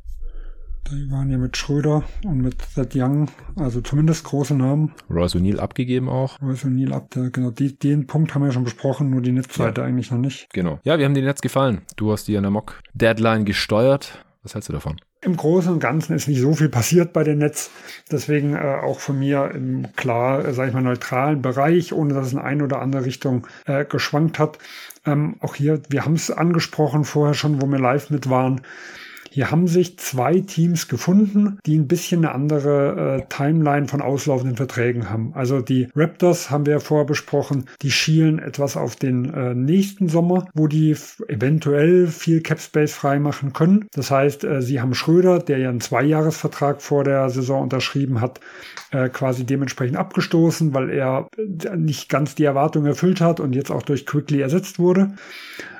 Die 0.91 1.11
waren 1.11 1.31
ja 1.31 1.37
mit 1.39 1.57
Schröder 1.57 2.03
und 2.23 2.41
mit 2.41 2.61
Seth 2.61 2.95
Young, 2.95 3.27
also 3.55 3.81
zumindest 3.81 4.23
große 4.23 4.53
Namen. 4.53 4.93
Royce 5.09 5.35
O'Neill 5.35 5.57
abgegeben 5.57 6.09
auch. 6.09 6.39
Royce 6.41 6.65
O'Neill 6.65 6.93
ab, 6.93 7.09
der, 7.09 7.31
genau, 7.31 7.49
die, 7.49 7.77
den 7.77 8.05
Punkt 8.05 8.35
haben 8.35 8.43
wir 8.43 8.47
ja 8.47 8.51
schon 8.53 8.65
besprochen, 8.65 9.09
nur 9.09 9.21
die 9.21 9.31
Netzseite 9.31 9.81
ja. 9.81 9.87
eigentlich 9.87 10.11
noch 10.11 10.19
nicht. 10.19 10.47
Genau. 10.53 10.79
Ja, 10.83 10.99
wir 10.99 11.05
haben 11.05 11.15
dir 11.15 11.23
Netz 11.23 11.41
gefallen. 11.41 11.81
Du 11.95 12.11
hast 12.11 12.27
die 12.27 12.37
an 12.37 12.43
der 12.43 12.51
Mock-Deadline 12.51 13.45
gesteuert. 13.45 14.23
Was 14.43 14.53
hältst 14.53 14.69
du 14.69 14.73
davon? 14.73 14.97
Im 15.21 15.37
Großen 15.37 15.73
und 15.73 15.79
Ganzen 15.79 16.15
ist 16.15 16.27
nicht 16.27 16.39
so 16.39 16.53
viel 16.53 16.69
passiert 16.69 17.13
bei 17.13 17.23
dem 17.23 17.39
Netz. 17.39 17.71
Deswegen 18.11 18.53
äh, 18.53 18.77
auch 18.83 18.99
von 18.99 19.17
mir 19.17 19.49
im 19.55 19.87
klar, 19.95 20.45
äh, 20.45 20.53
sage 20.53 20.69
ich 20.69 20.75
mal, 20.75 20.83
neutralen 20.83 21.41
Bereich, 21.41 21.93
ohne 21.93 22.13
dass 22.13 22.27
es 22.27 22.33
in 22.33 22.39
eine 22.39 22.63
oder 22.63 22.79
andere 22.79 23.05
Richtung 23.05 23.47
äh, 23.65 23.85
geschwankt 23.85 24.37
hat. 24.37 24.59
Ähm, 25.03 25.37
auch 25.39 25.55
hier, 25.55 25.81
wir 25.89 26.05
haben 26.05 26.13
es 26.13 26.29
angesprochen 26.29 27.05
vorher 27.05 27.33
schon, 27.33 27.59
wo 27.59 27.65
wir 27.65 27.79
live 27.79 28.11
mit 28.11 28.29
waren. 28.29 28.61
Hier 29.35 29.51
haben 29.51 29.67
sich 29.67 29.99
zwei 29.99 30.39
Teams 30.39 30.87
gefunden, 30.87 31.59
die 31.65 31.77
ein 31.77 31.89
bisschen 31.89 32.23
eine 32.23 32.33
andere 32.33 33.17
äh, 33.17 33.25
Timeline 33.27 33.89
von 33.89 33.99
auslaufenden 34.01 34.55
Verträgen 34.55 35.09
haben. 35.09 35.33
Also 35.33 35.59
die 35.59 35.89
Raptors 35.93 36.49
haben 36.49 36.65
wir 36.65 36.75
ja 36.75 36.79
vorher 36.79 37.05
besprochen, 37.05 37.65
die 37.81 37.91
schielen 37.91 38.39
etwas 38.39 38.77
auf 38.77 38.95
den 38.95 39.33
äh, 39.33 39.53
nächsten 39.53 40.07
Sommer, 40.07 40.47
wo 40.53 40.67
die 40.67 40.95
eventuell 41.27 42.07
viel 42.07 42.39
Cap 42.39 42.61
Space 42.61 42.93
freimachen 42.93 43.51
können. 43.51 43.89
Das 43.91 44.09
heißt, 44.09 44.45
äh, 44.45 44.61
sie 44.61 44.79
haben 44.79 44.93
Schröder, 44.93 45.39
der 45.39 45.57
ja 45.57 45.67
einen 45.67 45.81
Zweijahresvertrag 45.81 46.81
vor 46.81 47.03
der 47.03 47.29
Saison 47.29 47.63
unterschrieben 47.63 48.21
hat, 48.21 48.39
äh, 48.91 49.09
quasi 49.09 49.45
dementsprechend 49.45 49.97
abgestoßen, 49.97 50.73
weil 50.73 50.89
er 50.89 51.27
äh, 51.37 51.75
nicht 51.75 52.07
ganz 52.07 52.35
die 52.35 52.45
Erwartungen 52.45 52.87
erfüllt 52.87 53.19
hat 53.19 53.41
und 53.41 53.53
jetzt 53.53 53.69
auch 53.69 53.83
durch 53.83 54.05
Quickly 54.05 54.39
ersetzt 54.39 54.79
wurde 54.79 55.11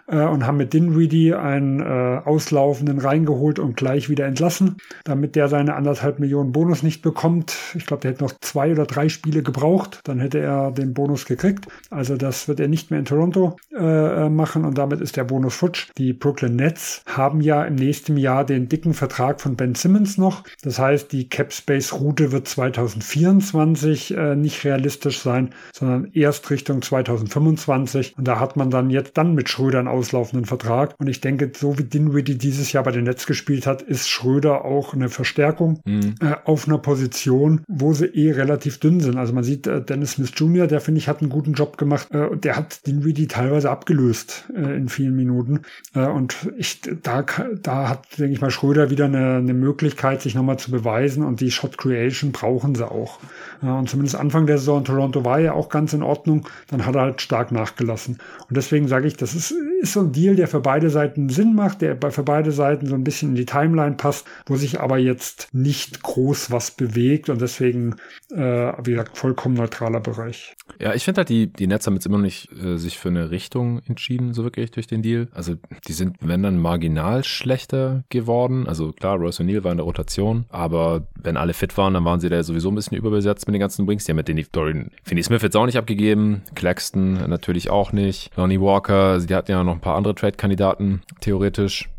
äh, 0.08 0.24
und 0.24 0.46
haben 0.46 0.58
mit 0.58 0.74
Dinwiddie 0.74 1.34
einen 1.34 1.80
äh, 1.80 2.22
auslaufenden 2.24 3.00
reingeholt 3.00 3.60
und 3.60 3.76
gleich 3.76 4.10
wieder 4.10 4.26
entlassen, 4.26 4.78
damit 5.04 5.36
der 5.36 5.48
seine 5.48 5.76
anderthalb 5.76 6.20
Millionen 6.20 6.52
Bonus 6.52 6.84
nicht 6.84 7.02
bekommt. 7.02 7.56
Ich 7.76 7.86
glaube, 7.86 8.02
der 8.02 8.12
hätte 8.12 8.24
noch 8.24 8.34
zwei 8.42 8.72
oder 8.72 8.86
drei 8.86 9.10
Spiele 9.10 9.44
gebraucht, 9.44 10.02
dann 10.04 10.20
hätte 10.20 10.40
er 10.40 10.72
den 10.72 10.94
Bonus 10.94 11.26
gekriegt. 11.26 11.66
Also 11.90 12.18
das 12.18 12.48
wird 12.48 12.60
er 12.60 12.68
nicht 12.68 12.92
mehr 12.92 13.00
in 13.00 13.06
Toronto 13.06 13.58
äh, 13.76 14.30
machen 14.30 14.66
und 14.66 14.78
damit 14.78 15.02
ist 15.02 15.18
der 15.18 15.24
Bonus 15.24 15.56
futsch. 15.56 15.90
Die 15.98 16.14
Brooklyn 16.14 16.56
Nets 16.56 17.04
haben 17.08 17.42
ja 17.42 17.64
im 17.64 17.76
nächsten 17.76 18.18
Jahr 18.18 18.46
den 18.46 18.70
dicken 18.70 18.94
Vertrag 18.94 19.42
von 19.42 19.56
Ben 19.56 19.76
Simmons 19.76 20.18
noch. 20.18 20.44
Das 20.62 20.80
heißt, 20.80 21.12
die 21.12 21.30
Cap 21.30 21.54
Space 21.54 21.94
Route 21.94 22.32
wird 22.32 22.48
2024 22.48 24.16
äh, 24.16 24.36
nicht 24.36 24.64
realistisch 24.64 25.20
sein, 25.20 25.52
sondern 25.74 26.10
erst 26.14 26.50
Richtung 26.50 26.82
2025. 26.82 28.16
Und 28.18 28.28
da 28.28 28.40
hat 28.40 28.58
man 28.58 28.70
dann 28.70 28.90
jetzt 28.90 29.18
dann 29.18 29.34
mit 29.34 29.50
Schröder 29.50 29.80
einen 29.80 29.88
auslaufenden 29.96 30.46
Vertrag. 30.46 30.94
Und 31.00 31.08
ich 31.08 31.22
denke, 31.22 31.52
so 31.56 31.78
wie 31.78 31.84
Dinwiddie 31.84 32.38
dieses 32.38 32.72
Jahr 32.72 32.84
bei 32.84 32.92
den 32.92 33.06
Nets 33.06 33.26
gespielt 33.26 33.66
hat, 33.66 33.82
ist 33.82 34.10
Schröder 34.10 34.66
auch 34.66 34.94
eine 34.94 35.10
Verstärkung 35.10 35.80
mhm. 35.86 36.16
äh, 36.22 36.36
auf 36.44 36.68
einer 36.68 36.78
Position, 36.78 37.62
wo 37.68 37.94
sie 37.94 38.06
eh 38.06 38.32
relativ 38.32 38.80
dünn 38.80 39.00
sind. 39.00 39.18
Also 39.18 39.34
man 39.34 39.44
sieht 39.44 39.68
äh, 39.68 39.82
Dennis 39.82 40.14
Smith 40.14 40.34
Jr., 40.36 40.68
der 40.68 40.82
finde 40.82 41.00
ich 41.00 41.08
hat 41.08 41.22
einen 41.22 41.30
guten 41.30 41.54
Job 41.54 41.78
gemacht. 41.78 42.12
Äh, 42.12 42.36
der 42.38 42.56
hat 42.56 42.86
Dinwiddie 42.86 43.28
teilweise 43.28 43.70
abgelöst 43.72 44.46
äh, 44.56 44.76
in 44.76 44.90
vielen 44.90 45.16
Minuten. 45.16 45.62
Äh, 45.94 46.08
und 46.08 46.36
ich, 46.58 46.82
da, 46.82 47.26
da 47.62 47.90
hat, 47.90 48.20
denke 48.20 48.34
ich 48.34 48.42
mal, 48.42 48.52
Schröder 48.52 48.90
wieder 48.90 49.06
eine, 49.06 49.38
eine 49.38 49.54
Möglichkeit, 49.54 50.22
sich 50.22 50.36
nochmal 50.36 50.60
zu 50.60 50.72
beweisen. 50.72 51.24
Und 51.24 51.40
die 51.42 51.52
Shot 51.52 51.78
Creation 51.78 52.32
brauchen 52.32 52.76
sie 52.76 52.90
auch. 52.90 53.20
Äh, 53.64 53.68
und 53.68 53.90
zumindest 53.90 54.16
Anfang 54.16 54.46
der 54.46 54.58
Saison 54.58 54.80
in 54.80 54.86
Toronto 54.86 55.24
war 55.26 55.40
ja 55.40 55.54
auch 55.54 55.70
ganz 55.70 55.94
in 55.94 56.04
Ordnung. 56.04 56.48
Dann 56.68 56.86
hat 56.86 56.96
er 56.96 57.02
halt 57.02 57.22
stark 57.22 57.52
nachgelassen. 57.52 58.18
Und 58.50 58.58
deswegen 58.58 58.88
sage 58.88 59.08
ich, 59.08 59.16
das 59.16 59.34
ist 59.34 59.54
ist 59.86 59.94
so 59.94 60.02
ein 60.02 60.12
Deal, 60.12 60.36
der 60.36 60.48
für 60.48 60.60
beide 60.60 60.90
Seiten 60.90 61.30
Sinn 61.30 61.56
macht, 61.56 61.82
der 61.82 61.98
für 62.12 62.24
beide 62.24 62.52
Seiten 62.52 62.88
so 62.88 62.96
ein 62.96 63.04
bisschen 63.04 63.30
in 63.30 63.36
die 63.36 63.46
Timeline 63.46 63.96
passt, 63.96 64.28
wo 64.48 64.56
sich 64.56 64.80
aber 64.80 64.98
jetzt 64.98 65.50
nicht 65.54 66.02
groß 66.02 66.52
was 66.52 66.72
bewegt 66.72 67.30
und 67.30 67.40
deswegen, 67.40 67.96
äh, 68.32 68.74
wie 68.84 68.92
gesagt, 68.92 69.18
vollkommen 69.18 69.56
neutraler 69.56 70.00
Bereich. 70.00 70.56
Ja, 70.80 70.94
ich 70.94 71.06
finde 71.06 71.20
halt, 71.20 71.30
die, 71.30 71.48
die 71.48 71.68
Nets 71.68 71.86
haben 71.86 71.94
jetzt 71.94 72.06
immer 72.08 72.18
noch 72.18 72.24
nicht 72.24 72.52
äh, 72.52 72.78
sich 72.78 72.98
für 72.98 73.10
eine 73.10 73.30
Richtung 73.30 73.82
entschieden, 73.88 74.34
so 74.34 74.44
wirklich 74.44 74.72
durch 74.72 74.88
den 74.88 75.04
Deal. 75.04 75.28
Also 75.34 75.56
die 75.88 75.94
sind, 75.94 76.18
wenn 76.22 76.42
dann, 76.42 76.60
marginal 76.60 77.24
schlechter 77.24 78.04
geworden. 78.10 78.68
Also 78.68 78.92
klar, 78.92 79.18
Royce 79.18 79.42
O'Neill 79.42 79.64
war 79.64 79.72
in 79.72 79.78
der 79.78 79.86
Rotation, 79.86 80.46
aber 80.50 81.08
wenn 81.22 81.38
alle 81.38 81.54
fit 81.54 81.78
waren, 81.78 81.94
dann 81.94 82.06
waren 82.06 82.20
sie 82.20 82.30
da 82.30 82.42
sowieso 82.42 82.70
ein 82.70 82.76
bisschen 82.76 82.98
überbesetzt 82.98 83.48
mit 83.48 83.54
den 83.54 83.60
ganzen 83.60 83.88
Wings. 83.88 84.06
Die 84.06 84.12
haben 84.12 84.18
mit 84.18 84.28
den 84.28 84.44
Dorian 84.52 84.90
Finney 85.04 85.22
Smith 85.22 85.44
jetzt 85.44 85.56
auch 85.56 85.66
nicht 85.66 85.78
abgegeben, 85.78 86.42
Claxton 86.56 87.30
natürlich 87.30 87.70
auch 87.70 87.92
nicht, 87.92 88.32
Lonnie 88.36 88.60
Walker, 88.60 89.20
die 89.20 89.36
hatten 89.36 89.52
ja 89.52 89.64
noch 89.64 89.75
ein 89.76 89.82
paar 89.82 89.96
andere 89.96 90.16
Trade-Kandidaten, 90.16 91.02
theoretisch. 91.22 91.90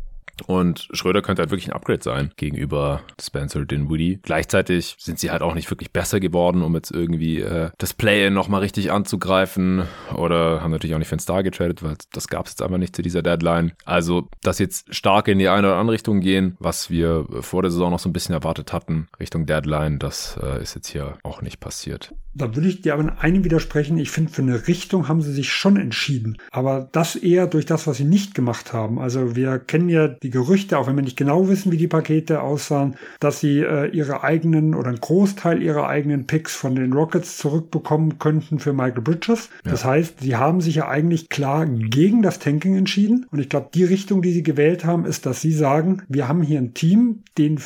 Und 0.45 0.87
Schröder 0.91 1.21
könnte 1.21 1.41
halt 1.41 1.51
wirklich 1.51 1.69
ein 1.69 1.73
Upgrade 1.73 2.03
sein 2.03 2.31
gegenüber 2.37 3.01
Spencer 3.19 3.65
Dinwiddie. 3.65 4.19
Gleichzeitig 4.21 4.95
sind 4.99 5.19
sie 5.19 5.31
halt 5.31 5.41
auch 5.41 5.55
nicht 5.55 5.69
wirklich 5.69 5.91
besser 5.91 6.19
geworden, 6.19 6.61
um 6.61 6.75
jetzt 6.75 6.91
irgendwie 6.91 7.41
äh, 7.41 7.71
das 7.77 7.93
Play-In 7.93 8.33
nochmal 8.33 8.61
richtig 8.61 8.91
anzugreifen. 8.91 9.83
Oder 10.15 10.61
haben 10.61 10.71
natürlich 10.71 10.93
auch 10.93 10.99
nicht 10.99 11.07
für 11.07 11.13
einen 11.13 11.19
Star 11.19 11.43
getradet, 11.43 11.83
weil 11.83 11.95
das 12.11 12.27
gab 12.27 12.45
es 12.45 12.53
jetzt 12.53 12.61
einfach 12.61 12.77
nicht 12.77 12.95
zu 12.95 13.01
dieser 13.01 13.21
Deadline. 13.21 13.73
Also, 13.85 14.29
dass 14.41 14.59
jetzt 14.59 14.93
stark 14.93 15.27
in 15.27 15.39
die 15.39 15.49
eine 15.49 15.67
oder 15.67 15.77
andere 15.77 15.93
Richtung 15.95 16.19
gehen, 16.19 16.55
was 16.59 16.89
wir 16.89 17.25
vor 17.41 17.61
der 17.61 17.71
Saison 17.71 17.91
noch 17.91 17.99
so 17.99 18.09
ein 18.09 18.13
bisschen 18.13 18.33
erwartet 18.33 18.73
hatten, 18.73 19.07
Richtung 19.19 19.45
Deadline, 19.45 19.99
das 19.99 20.39
äh, 20.41 20.61
ist 20.61 20.75
jetzt 20.75 20.89
hier 20.89 21.17
auch 21.23 21.41
nicht 21.41 21.59
passiert. 21.59 22.13
Da 22.37 22.55
würde 22.55 22.67
ich 22.67 22.81
dir 22.81 22.93
aber 22.93 23.03
in 23.03 23.09
einem 23.09 23.43
widersprechen. 23.43 23.97
Ich 23.97 24.11
finde, 24.11 24.31
für 24.31 24.43
eine 24.43 24.67
Richtung 24.67 25.07
haben 25.07 25.21
sie 25.21 25.33
sich 25.33 25.51
schon 25.51 25.75
entschieden. 25.75 26.37
Aber 26.51 26.87
das 26.91 27.15
eher 27.15 27.47
durch 27.47 27.65
das, 27.65 27.87
was 27.87 27.97
sie 27.97 28.03
nicht 28.03 28.35
gemacht 28.35 28.73
haben. 28.73 28.99
Also 28.99 29.35
wir 29.35 29.57
kennen 29.57 29.89
ja 29.89 30.07
die 30.07 30.26
Gerüchte, 30.29 30.77
auch 30.77 30.87
wenn 30.87 30.95
wir 30.95 31.03
nicht 31.03 31.17
genau 31.17 31.47
wissen, 31.47 31.71
wie 31.71 31.77
die 31.77 31.87
Pakete 31.87 32.41
aussahen, 32.41 32.95
dass 33.19 33.39
sie 33.39 33.59
äh, 33.59 33.87
ihre 33.89 34.23
eigenen 34.23 34.75
oder 34.75 34.89
einen 34.89 34.99
Großteil 34.99 35.61
ihrer 35.61 35.87
eigenen 35.87 36.27
Picks 36.27 36.55
von 36.55 36.75
den 36.75 36.93
Rockets 36.93 37.37
zurückbekommen 37.37 38.19
könnten 38.19 38.59
für 38.59 38.73
Michael 38.73 39.01
Bridges. 39.01 39.49
Ja. 39.63 39.71
Das 39.71 39.85
heißt, 39.85 40.21
sie 40.21 40.35
haben 40.35 40.61
sich 40.61 40.75
ja 40.75 40.87
eigentlich 40.87 41.29
klar 41.29 41.65
gegen 41.65 42.21
das 42.21 42.39
Tanking 42.39 42.75
entschieden. 42.75 43.25
Und 43.31 43.39
ich 43.39 43.49
glaube, 43.49 43.69
die 43.73 43.83
Richtung, 43.83 44.21
die 44.21 44.31
sie 44.31 44.43
gewählt 44.43 44.85
haben, 44.85 45.05
ist, 45.05 45.25
dass 45.25 45.41
sie 45.41 45.53
sagen, 45.53 46.03
wir 46.07 46.27
haben 46.27 46.41
hier 46.41 46.59
ein 46.59 46.73
Team, 46.73 47.23
den, 47.37 47.59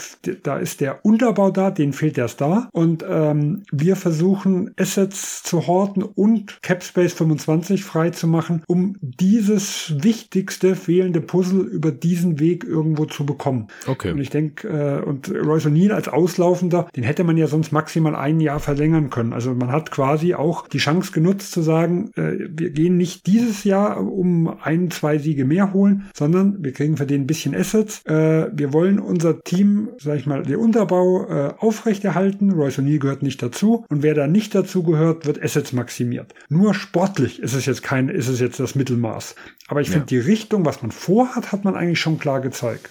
da 0.43 0.57
ist 0.57 0.81
der 0.81 1.05
Unterbau 1.05 1.51
da, 1.51 1.71
den 1.71 1.93
fehlt 1.93 2.17
der 2.17 2.27
Star. 2.27 2.69
Und 2.71 3.03
ähm, 3.07 3.63
wir 3.71 3.95
versuchen 3.95 4.71
Assets 4.77 5.43
zu 5.43 5.67
horten 5.67 6.03
und 6.03 6.61
Capspace 6.61 7.13
25 7.13 7.83
frei 7.83 8.09
zu 8.09 8.27
machen, 8.27 8.63
um 8.67 8.95
dieses 9.01 9.93
wichtigste 10.03 10.75
fehlende 10.75 11.21
Puzzle 11.21 11.61
über 11.61 11.91
diesen 11.91 12.39
Weg 12.39 12.50
irgendwo 12.59 13.05
zu 13.05 13.25
bekommen. 13.25 13.67
Okay. 13.87 14.11
Und 14.11 14.19
ich 14.19 14.29
denke, 14.29 14.67
äh, 14.67 15.01
und 15.07 15.29
Royce 15.29 15.67
O'Neill 15.67 15.91
als 15.91 16.07
Auslaufender, 16.07 16.87
den 16.95 17.03
hätte 17.03 17.23
man 17.23 17.37
ja 17.37 17.47
sonst 17.47 17.71
maximal 17.71 18.15
ein 18.15 18.39
Jahr 18.39 18.59
verlängern 18.59 19.09
können. 19.09 19.33
Also 19.33 19.53
man 19.53 19.71
hat 19.71 19.91
quasi 19.91 20.33
auch 20.33 20.67
die 20.67 20.77
Chance 20.77 21.11
genutzt 21.11 21.51
zu 21.51 21.61
sagen, 21.61 22.11
äh, 22.15 22.33
wir 22.49 22.71
gehen 22.71 22.97
nicht 22.97 23.25
dieses 23.27 23.63
Jahr 23.63 23.99
um 23.99 24.53
ein, 24.61 24.91
zwei 24.91 25.17
Siege 25.17 25.45
mehr 25.45 25.73
holen, 25.73 26.09
sondern 26.13 26.63
wir 26.63 26.73
kriegen 26.73 26.97
für 26.97 27.05
den 27.05 27.21
ein 27.21 27.27
bisschen 27.27 27.55
Assets. 27.55 28.05
Äh, 28.05 28.49
wir 28.53 28.73
wollen 28.73 28.99
unser 28.99 29.41
Team, 29.43 29.89
sag 29.97 30.17
ich 30.17 30.25
mal, 30.25 30.43
den 30.43 30.57
Unterbau 30.57 31.27
äh, 31.27 31.53
aufrechterhalten. 31.57 32.51
Royce 32.51 32.79
O'Neill 32.79 32.99
gehört 32.99 33.23
nicht 33.23 33.41
dazu. 33.41 33.85
Und 33.89 34.03
wer 34.03 34.13
da 34.13 34.27
nicht 34.27 34.41
nicht 34.41 34.55
dazu 34.55 34.81
gehört, 34.83 35.25
wird 35.25 35.41
Assets 35.41 35.71
maximiert. 35.71 36.33
Nur 36.49 36.73
sportlich 36.73 37.39
ist 37.41 37.53
es 37.53 37.65
jetzt 37.67 37.83
kein, 37.83 38.09
ist 38.09 38.27
es 38.27 38.39
jetzt 38.39 38.59
das 38.59 38.75
Mittelmaß. 38.75 39.35
Aber 39.67 39.81
ich 39.81 39.87
ja. 39.87 39.93
finde 39.93 40.07
die 40.07 40.17
Richtung, 40.17 40.65
was 40.65 40.81
man 40.81 40.91
vorhat, 40.91 41.51
hat 41.51 41.63
man 41.63 41.75
eigentlich 41.75 41.99
schon 41.99 42.19
klar 42.19 42.40
gezeigt. 42.41 42.89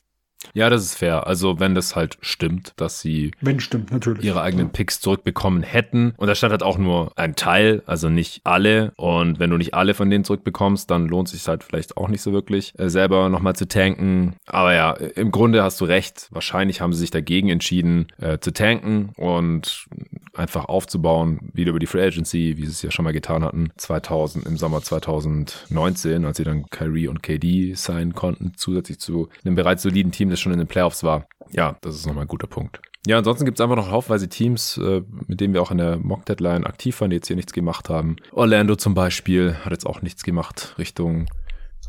Ja, 0.52 0.70
das 0.70 0.82
ist 0.82 0.96
fair. 0.96 1.26
Also 1.26 1.60
wenn 1.60 1.74
das 1.74 1.96
halt 1.96 2.18
stimmt, 2.20 2.72
dass 2.76 3.00
sie 3.00 3.32
wenn 3.40 3.60
stimmt, 3.60 3.92
natürlich. 3.92 4.24
ihre 4.24 4.42
eigenen 4.42 4.66
ja. 4.66 4.72
Picks 4.72 5.00
zurückbekommen 5.00 5.62
hätten. 5.62 6.14
Und 6.16 6.26
da 6.26 6.34
stand 6.34 6.50
halt 6.50 6.62
auch 6.62 6.78
nur 6.78 7.12
ein 7.16 7.36
Teil, 7.36 7.82
also 7.86 8.08
nicht 8.08 8.40
alle. 8.44 8.92
Und 8.96 9.38
wenn 9.38 9.50
du 9.50 9.56
nicht 9.56 9.74
alle 9.74 9.94
von 9.94 10.10
denen 10.10 10.24
zurückbekommst, 10.24 10.90
dann 10.90 11.08
lohnt 11.08 11.28
sich 11.28 11.46
halt 11.46 11.62
vielleicht 11.62 11.96
auch 11.96 12.08
nicht 12.08 12.22
so 12.22 12.32
wirklich, 12.32 12.78
äh, 12.78 12.88
selber 12.88 13.28
nochmal 13.28 13.54
zu 13.54 13.68
tanken. 13.68 14.34
Aber 14.46 14.74
ja, 14.74 14.92
im 14.92 15.30
Grunde 15.30 15.62
hast 15.62 15.80
du 15.80 15.84
recht. 15.84 16.28
Wahrscheinlich 16.30 16.80
haben 16.80 16.92
sie 16.92 17.00
sich 17.00 17.10
dagegen 17.10 17.48
entschieden, 17.48 18.08
äh, 18.18 18.38
zu 18.38 18.52
tanken 18.52 19.10
und 19.16 19.86
einfach 20.34 20.66
aufzubauen, 20.66 21.50
wieder 21.52 21.70
über 21.70 21.78
die 21.78 21.86
Free 21.86 22.02
Agency, 22.02 22.56
wie 22.56 22.64
sie 22.64 22.70
es 22.70 22.82
ja 22.82 22.90
schon 22.90 23.04
mal 23.04 23.12
getan 23.12 23.44
hatten, 23.44 23.70
2000, 23.76 24.46
im 24.46 24.56
Sommer 24.56 24.80
2019, 24.80 26.24
als 26.24 26.36
sie 26.38 26.44
dann 26.44 26.66
Kyrie 26.70 27.08
und 27.08 27.22
KD 27.22 27.74
sein 27.74 28.14
konnten, 28.14 28.52
zusätzlich 28.56 28.98
zu 28.98 29.28
einem 29.44 29.56
bereits 29.56 29.82
soliden 29.82 30.12
Team, 30.12 30.29
das 30.30 30.40
schon 30.40 30.52
in 30.52 30.58
den 30.58 30.68
Playoffs 30.68 31.02
war. 31.02 31.26
Ja, 31.50 31.76
das 31.80 31.96
ist 31.96 32.06
nochmal 32.06 32.24
ein 32.24 32.28
guter 32.28 32.46
Punkt. 32.46 32.80
Ja, 33.06 33.18
ansonsten 33.18 33.46
gibt 33.46 33.58
es 33.58 33.62
einfach 33.62 33.76
noch 33.76 33.90
haufenweise 33.90 34.28
Teams, 34.28 34.76
äh, 34.76 35.02
mit 35.26 35.40
denen 35.40 35.54
wir 35.54 35.62
auch 35.62 35.70
in 35.70 35.78
der 35.78 35.96
Mock-Deadline 35.96 36.66
aktiv 36.66 37.00
waren, 37.00 37.10
die 37.10 37.16
jetzt 37.16 37.28
hier 37.28 37.36
nichts 37.36 37.52
gemacht 37.52 37.88
haben. 37.88 38.16
Orlando 38.32 38.76
zum 38.76 38.94
Beispiel 38.94 39.56
hat 39.64 39.72
jetzt 39.72 39.86
auch 39.86 40.02
nichts 40.02 40.22
gemacht 40.22 40.74
Richtung, 40.78 41.26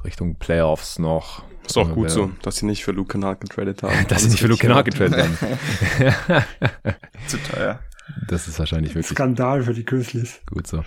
Richtung 0.06 0.36
Playoffs 0.36 1.00
noch. 1.00 1.44
Ist 1.66 1.78
auch 1.78 1.94
gut 1.94 2.10
so, 2.10 2.32
dass 2.42 2.58
sie 2.58 2.66
nicht 2.66 2.84
für 2.84 2.92
Luke 2.92 3.12
Kennard 3.12 3.42
getradet 3.42 3.84
haben. 3.84 3.94
dass 4.08 4.24
sie 4.24 4.30
nicht 4.30 4.40
für 4.40 4.48
Luke 4.48 4.62
Kennard 4.62 4.86
getradet 4.86 5.18
haben. 5.20 5.38
Zu 7.28 7.38
teuer. 7.38 7.80
Das 8.28 8.48
ist 8.48 8.58
wahrscheinlich 8.60 8.96
wirklich. 8.96 9.08
Skandal 9.08 9.64
für 9.64 9.74
die 9.74 9.86
Grizzlies. 9.86 10.40
Gut 10.52 10.68
so. 10.68 10.84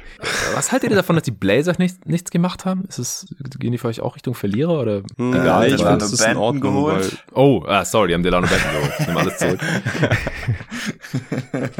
Was 0.54 0.72
haltet 0.72 0.90
ihr 0.90 0.96
davon, 0.96 1.16
dass 1.16 1.24
die 1.24 1.30
Blazers 1.30 1.78
nicht, 1.78 2.06
nichts 2.06 2.30
gemacht 2.30 2.64
haben? 2.64 2.84
Ist 2.88 2.98
es, 2.98 3.26
gehen 3.58 3.72
die 3.72 3.78
für 3.78 3.88
euch 3.88 4.00
auch 4.00 4.16
Richtung 4.16 4.34
Verlierer 4.34 4.80
oder? 4.80 5.02
Hm, 5.16 5.34
ja, 5.34 5.64
ich 5.64 5.76
finde, 5.76 5.98
das 5.98 6.12
ist 6.12 6.24
in 6.24 6.36
Ordnung, 6.36 6.86
weil, 6.86 7.08
Oh, 7.32 7.64
ah, 7.66 7.84
sorry, 7.84 8.08
die 8.08 8.14
haben 8.14 8.22
Delano 8.22 8.46
Benton 8.46 8.70
geholt. 8.72 8.92
Ich 8.98 9.06
nehme 9.06 9.20
alles 9.20 9.38
zurück. 9.38 9.60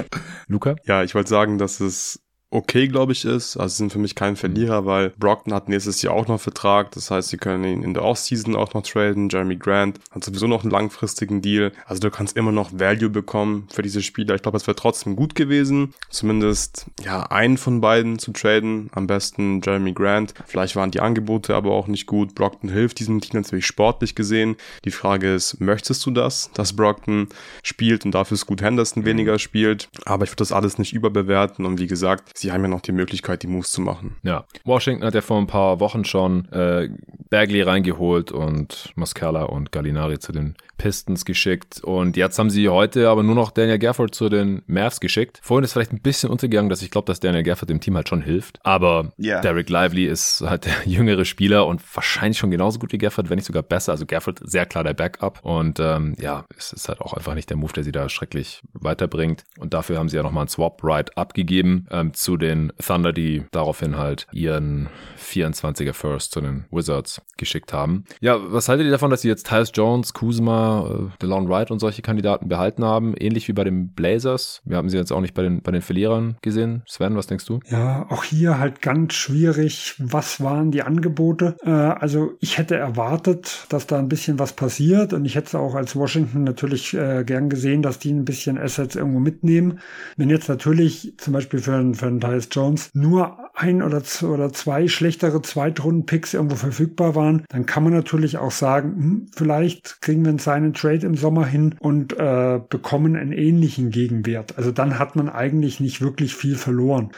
Luca? 0.48 0.76
Ja, 0.84 1.02
ich 1.02 1.14
wollte 1.14 1.30
sagen, 1.30 1.58
dass 1.58 1.80
es 1.80 2.20
okay, 2.50 2.86
glaube 2.88 3.12
ich, 3.12 3.24
ist. 3.24 3.56
Also 3.56 3.76
sind 3.76 3.92
für 3.92 3.98
mich 3.98 4.14
kein 4.14 4.36
Verlierer, 4.36 4.86
weil 4.86 5.10
Brockton 5.10 5.52
hat 5.52 5.68
nächstes 5.68 6.02
Jahr 6.02 6.14
auch 6.14 6.28
noch 6.28 6.40
Vertrag. 6.40 6.92
Das 6.92 7.10
heißt, 7.10 7.28
sie 7.28 7.36
können 7.36 7.64
ihn 7.64 7.82
in 7.82 7.94
der 7.94 8.04
Offseason 8.04 8.54
auch 8.54 8.74
noch 8.74 8.82
traden. 8.82 9.28
Jeremy 9.28 9.56
Grant 9.56 9.98
hat 10.10 10.24
sowieso 10.24 10.46
noch 10.46 10.62
einen 10.62 10.70
langfristigen 10.70 11.42
Deal. 11.42 11.72
Also 11.84 12.00
du 12.00 12.10
kannst 12.10 12.36
immer 12.36 12.52
noch 12.52 12.70
Value 12.72 13.10
bekommen 13.10 13.66
für 13.72 13.82
diese 13.82 14.02
Spieler. 14.02 14.34
Ich 14.34 14.42
glaube, 14.42 14.56
es 14.56 14.66
wäre 14.66 14.76
trotzdem 14.76 15.16
gut 15.16 15.34
gewesen, 15.34 15.94
zumindest 16.10 16.86
ja 17.02 17.22
einen 17.24 17.58
von 17.58 17.80
beiden 17.80 18.18
zu 18.18 18.32
traden. 18.32 18.88
Am 18.92 19.06
besten 19.06 19.60
Jeremy 19.60 19.92
Grant. 19.92 20.34
Vielleicht 20.46 20.76
waren 20.76 20.90
die 20.90 21.00
Angebote 21.00 21.54
aber 21.56 21.72
auch 21.72 21.88
nicht 21.88 22.06
gut. 22.06 22.34
Brockton 22.34 22.70
hilft 22.70 23.00
diesem 23.00 23.20
Team 23.20 23.40
natürlich 23.40 23.66
sportlich 23.66 24.14
gesehen. 24.14 24.56
Die 24.84 24.90
Frage 24.92 25.34
ist, 25.34 25.60
möchtest 25.60 26.06
du 26.06 26.12
das, 26.12 26.50
dass 26.54 26.74
Brockton 26.74 27.28
spielt 27.62 28.04
und 28.04 28.12
dafür 28.12 28.36
Scoot 28.36 28.62
Henderson 28.62 29.04
weniger 29.04 29.38
spielt? 29.38 29.88
Aber 30.04 30.24
ich 30.24 30.30
würde 30.30 30.36
das 30.36 30.52
alles 30.52 30.78
nicht 30.78 30.92
überbewerten 30.92 31.66
und 31.66 31.80
wie 31.80 31.86
gesagt, 31.88 32.30
sie 32.44 32.52
haben 32.52 32.62
ja 32.62 32.68
noch 32.68 32.82
die 32.82 32.92
Möglichkeit, 32.92 33.42
die 33.42 33.46
Moves 33.46 33.72
zu 33.72 33.80
machen. 33.80 34.16
Ja, 34.22 34.44
Washington 34.64 35.04
hat 35.04 35.14
ja 35.14 35.22
vor 35.22 35.38
ein 35.38 35.46
paar 35.46 35.80
Wochen 35.80 36.04
schon 36.04 36.46
äh, 36.52 36.90
Bagley 37.30 37.62
reingeholt 37.62 38.30
und 38.32 38.92
Muscala 38.96 39.44
und 39.44 39.72
Gallinari 39.72 40.18
zu 40.18 40.30
den 40.30 40.54
Pistons 40.76 41.24
geschickt. 41.24 41.80
Und 41.82 42.16
jetzt 42.16 42.38
haben 42.38 42.50
sie 42.50 42.68
heute 42.68 43.08
aber 43.08 43.22
nur 43.22 43.34
noch 43.34 43.50
Daniel 43.50 43.78
Gafford 43.78 44.14
zu 44.14 44.28
den 44.28 44.62
Mavs 44.66 45.00
geschickt. 45.00 45.40
Vorhin 45.42 45.64
ist 45.64 45.72
vielleicht 45.72 45.92
ein 45.92 46.00
bisschen 46.00 46.30
untergegangen, 46.30 46.68
dass 46.68 46.82
ich 46.82 46.90
glaube, 46.90 47.06
dass 47.06 47.20
Daniel 47.20 47.42
Gafford 47.42 47.70
dem 47.70 47.80
Team 47.80 47.96
halt 47.96 48.08
schon 48.08 48.22
hilft. 48.22 48.58
Aber 48.62 49.12
yeah. 49.18 49.40
Derek 49.40 49.68
Lively 49.68 50.06
ist 50.06 50.42
halt 50.42 50.66
der 50.66 50.74
jüngere 50.84 51.24
Spieler 51.24 51.66
und 51.66 51.82
wahrscheinlich 51.94 52.38
schon 52.38 52.50
genauso 52.50 52.78
gut 52.78 52.92
wie 52.92 52.98
Gafford, 52.98 53.30
wenn 53.30 53.36
nicht 53.36 53.46
sogar 53.46 53.62
besser. 53.62 53.92
Also 53.92 54.06
Gafford 54.06 54.40
sehr 54.42 54.66
klar 54.66 54.84
der 54.84 54.94
Backup. 54.94 55.40
Und 55.42 55.80
ähm, 55.80 56.14
ja, 56.18 56.44
es 56.56 56.72
ist 56.72 56.88
halt 56.88 57.00
auch 57.00 57.14
einfach 57.14 57.34
nicht 57.34 57.50
der 57.50 57.56
Move, 57.56 57.72
der 57.72 57.84
sie 57.84 57.92
da 57.92 58.08
schrecklich 58.08 58.62
weiterbringt. 58.72 59.44
Und 59.58 59.74
dafür 59.74 59.98
haben 59.98 60.08
sie 60.08 60.16
ja 60.16 60.22
nochmal 60.22 60.42
einen 60.42 60.48
Swap-Ride 60.48 61.16
abgegeben 61.16 61.86
ähm, 61.90 62.14
zu 62.14 62.36
den 62.36 62.72
Thunder, 62.84 63.12
die 63.12 63.44
daraufhin 63.52 63.98
halt 63.98 64.26
ihren 64.32 64.88
24er 65.18 65.92
First 65.92 66.32
zu 66.32 66.40
den 66.40 66.64
Wizards 66.70 67.22
geschickt 67.36 67.72
haben. 67.72 68.04
Ja, 68.20 68.38
was 68.40 68.68
haltet 68.68 68.86
ihr 68.86 68.92
davon, 68.92 69.10
dass 69.10 69.22
sie 69.22 69.28
jetzt 69.28 69.48
Tyus 69.48 69.70
Jones, 69.74 70.12
Kuzma, 70.12 70.63
äh, 70.64 71.22
DeLon 71.22 71.48
Wright 71.48 71.70
und 71.70 71.78
solche 71.78 72.02
Kandidaten 72.02 72.48
behalten 72.48 72.84
haben? 72.84 73.14
Ähnlich 73.16 73.48
wie 73.48 73.52
bei 73.52 73.64
den 73.64 73.88
Blazers. 73.88 74.62
Wir 74.64 74.76
haben 74.76 74.88
sie 74.88 74.96
jetzt 74.96 75.12
auch 75.12 75.20
nicht 75.20 75.34
bei 75.34 75.42
den, 75.42 75.62
bei 75.62 75.72
den 75.72 75.82
Verlierern 75.82 76.36
gesehen. 76.42 76.82
Sven, 76.86 77.16
was 77.16 77.26
denkst 77.26 77.46
du? 77.46 77.60
Ja, 77.70 78.06
auch 78.10 78.24
hier 78.24 78.58
halt 78.58 78.82
ganz 78.82 79.14
schwierig. 79.14 79.94
Was 79.98 80.42
waren 80.42 80.70
die 80.70 80.82
Angebote? 80.82 81.56
Äh, 81.64 81.70
also 81.70 82.32
ich 82.40 82.58
hätte 82.58 82.76
erwartet, 82.76 83.66
dass 83.68 83.86
da 83.86 83.98
ein 83.98 84.08
bisschen 84.08 84.38
was 84.38 84.52
passiert 84.52 85.12
und 85.12 85.24
ich 85.24 85.34
hätte 85.34 85.58
auch 85.58 85.74
als 85.74 85.96
Washington 85.96 86.44
natürlich 86.44 86.94
äh, 86.94 87.24
gern 87.24 87.48
gesehen, 87.48 87.82
dass 87.82 87.98
die 87.98 88.12
ein 88.12 88.24
bisschen 88.24 88.58
Assets 88.58 88.96
irgendwo 88.96 89.20
mitnehmen. 89.20 89.80
Wenn 90.16 90.30
jetzt 90.30 90.48
natürlich 90.48 91.14
zum 91.18 91.32
Beispiel 91.32 91.60
für, 91.60 91.94
für 91.94 92.06
einen 92.06 92.20
Tyus 92.20 92.48
Jones 92.50 92.90
nur 92.94 93.38
ein 93.64 93.82
oder, 93.82 94.02
oder 94.22 94.52
zwei 94.52 94.88
schlechtere 94.88 95.40
Zweitrunden-Picks 95.40 96.34
irgendwo 96.34 96.56
verfügbar 96.56 97.14
waren, 97.14 97.44
dann 97.48 97.66
kann 97.66 97.84
man 97.84 97.92
natürlich 97.92 98.38
auch 98.38 98.50
sagen, 98.50 98.96
hm, 98.96 99.26
vielleicht 99.34 100.02
kriegen 100.02 100.24
wir 100.24 100.30
einen 100.30 100.38
seinen 100.38 100.74
Trade 100.74 101.06
im 101.06 101.16
Sommer 101.16 101.46
hin 101.46 101.74
und 101.78 102.12
äh, 102.18 102.60
bekommen 102.68 103.16
einen 103.16 103.32
ähnlichen 103.32 103.90
Gegenwert. 103.90 104.58
Also 104.58 104.70
dann 104.70 104.98
hat 104.98 105.16
man 105.16 105.28
eigentlich 105.28 105.80
nicht 105.80 106.00
wirklich 106.00 106.34
viel 106.34 106.56
verloren. 106.56 107.10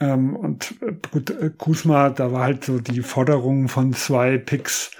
Ähm, 0.00 0.36
und 0.36 0.74
äh, 0.80 0.92
gut, 1.10 1.30
äh, 1.30 1.50
Kusma, 1.56 2.10
da 2.10 2.32
war 2.32 2.44
halt 2.44 2.64
so 2.64 2.78
die 2.78 3.02
Forderung 3.02 3.68
von 3.68 3.92
zwei 3.92 4.38
Picks 4.38 4.92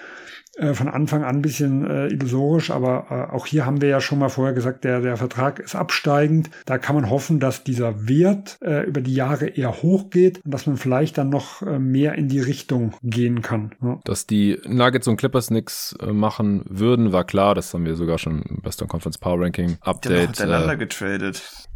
äh, 0.59 0.75
von 0.75 0.89
Anfang 0.89 1.23
an 1.23 1.37
ein 1.37 1.43
bisschen 1.43 1.89
äh, 1.89 2.09
illusorisch, 2.09 2.71
aber 2.71 3.07
äh, 3.11 3.35
auch 3.35 3.47
hier 3.47 3.65
haben 3.65 3.81
wir 3.81 3.89
ja 3.89 4.01
schon 4.01 4.19
mal 4.19 4.29
vorher 4.29 4.55
gesagt, 4.55 4.85
der, 4.85 5.01
der 5.01 5.17
Vertrag 5.17 5.61
ist 5.61 5.75
absteigend. 5.75 6.51
Da 6.67 6.79
kann 6.79 6.97
man 6.97 7.11
hoffen, 7.11 7.39
dass 7.39 7.65
dieser 7.65 8.09
Wert 8.09 8.59
äh, 8.61 8.85
über 8.85 9.01
die 9.01 9.15
Jahre 9.15 9.47
eher 9.47 9.83
hochgeht 9.83 10.41
und 10.45 10.53
dass 10.53 10.67
man 10.67 10.77
vielleicht 10.77 11.17
dann 11.17 11.29
noch 11.29 11.63
äh, 11.63 11.79
mehr 11.79 12.15
in 12.15 12.29
die 12.29 12.41
Richtung 12.41 12.95
gehen 13.03 13.41
kann. 13.41 13.75
Ja. 13.83 14.01
Dass 14.05 14.27
die 14.27 14.59
Nuggets 14.67 15.07
und 15.07 15.17
Clippers 15.17 15.51
nichts 15.51 15.97
äh, 16.01 16.13
machen 16.13 16.65
würden, 16.69 17.13
war 17.13 17.25
klar. 17.25 17.55
Das 17.55 17.73
haben 17.73 17.85
wir 17.85 17.95
sogar 17.95 18.19
schon 18.19 18.43
im 18.43 18.65
Western 18.65 18.89
Conference 18.89 19.19
Power 19.19 19.41
Ranking 19.41 19.79
Update. 19.81 20.39
Die 20.39 20.43
haben 20.43 20.69
äh, 20.69 20.77
getradet. 20.77 21.69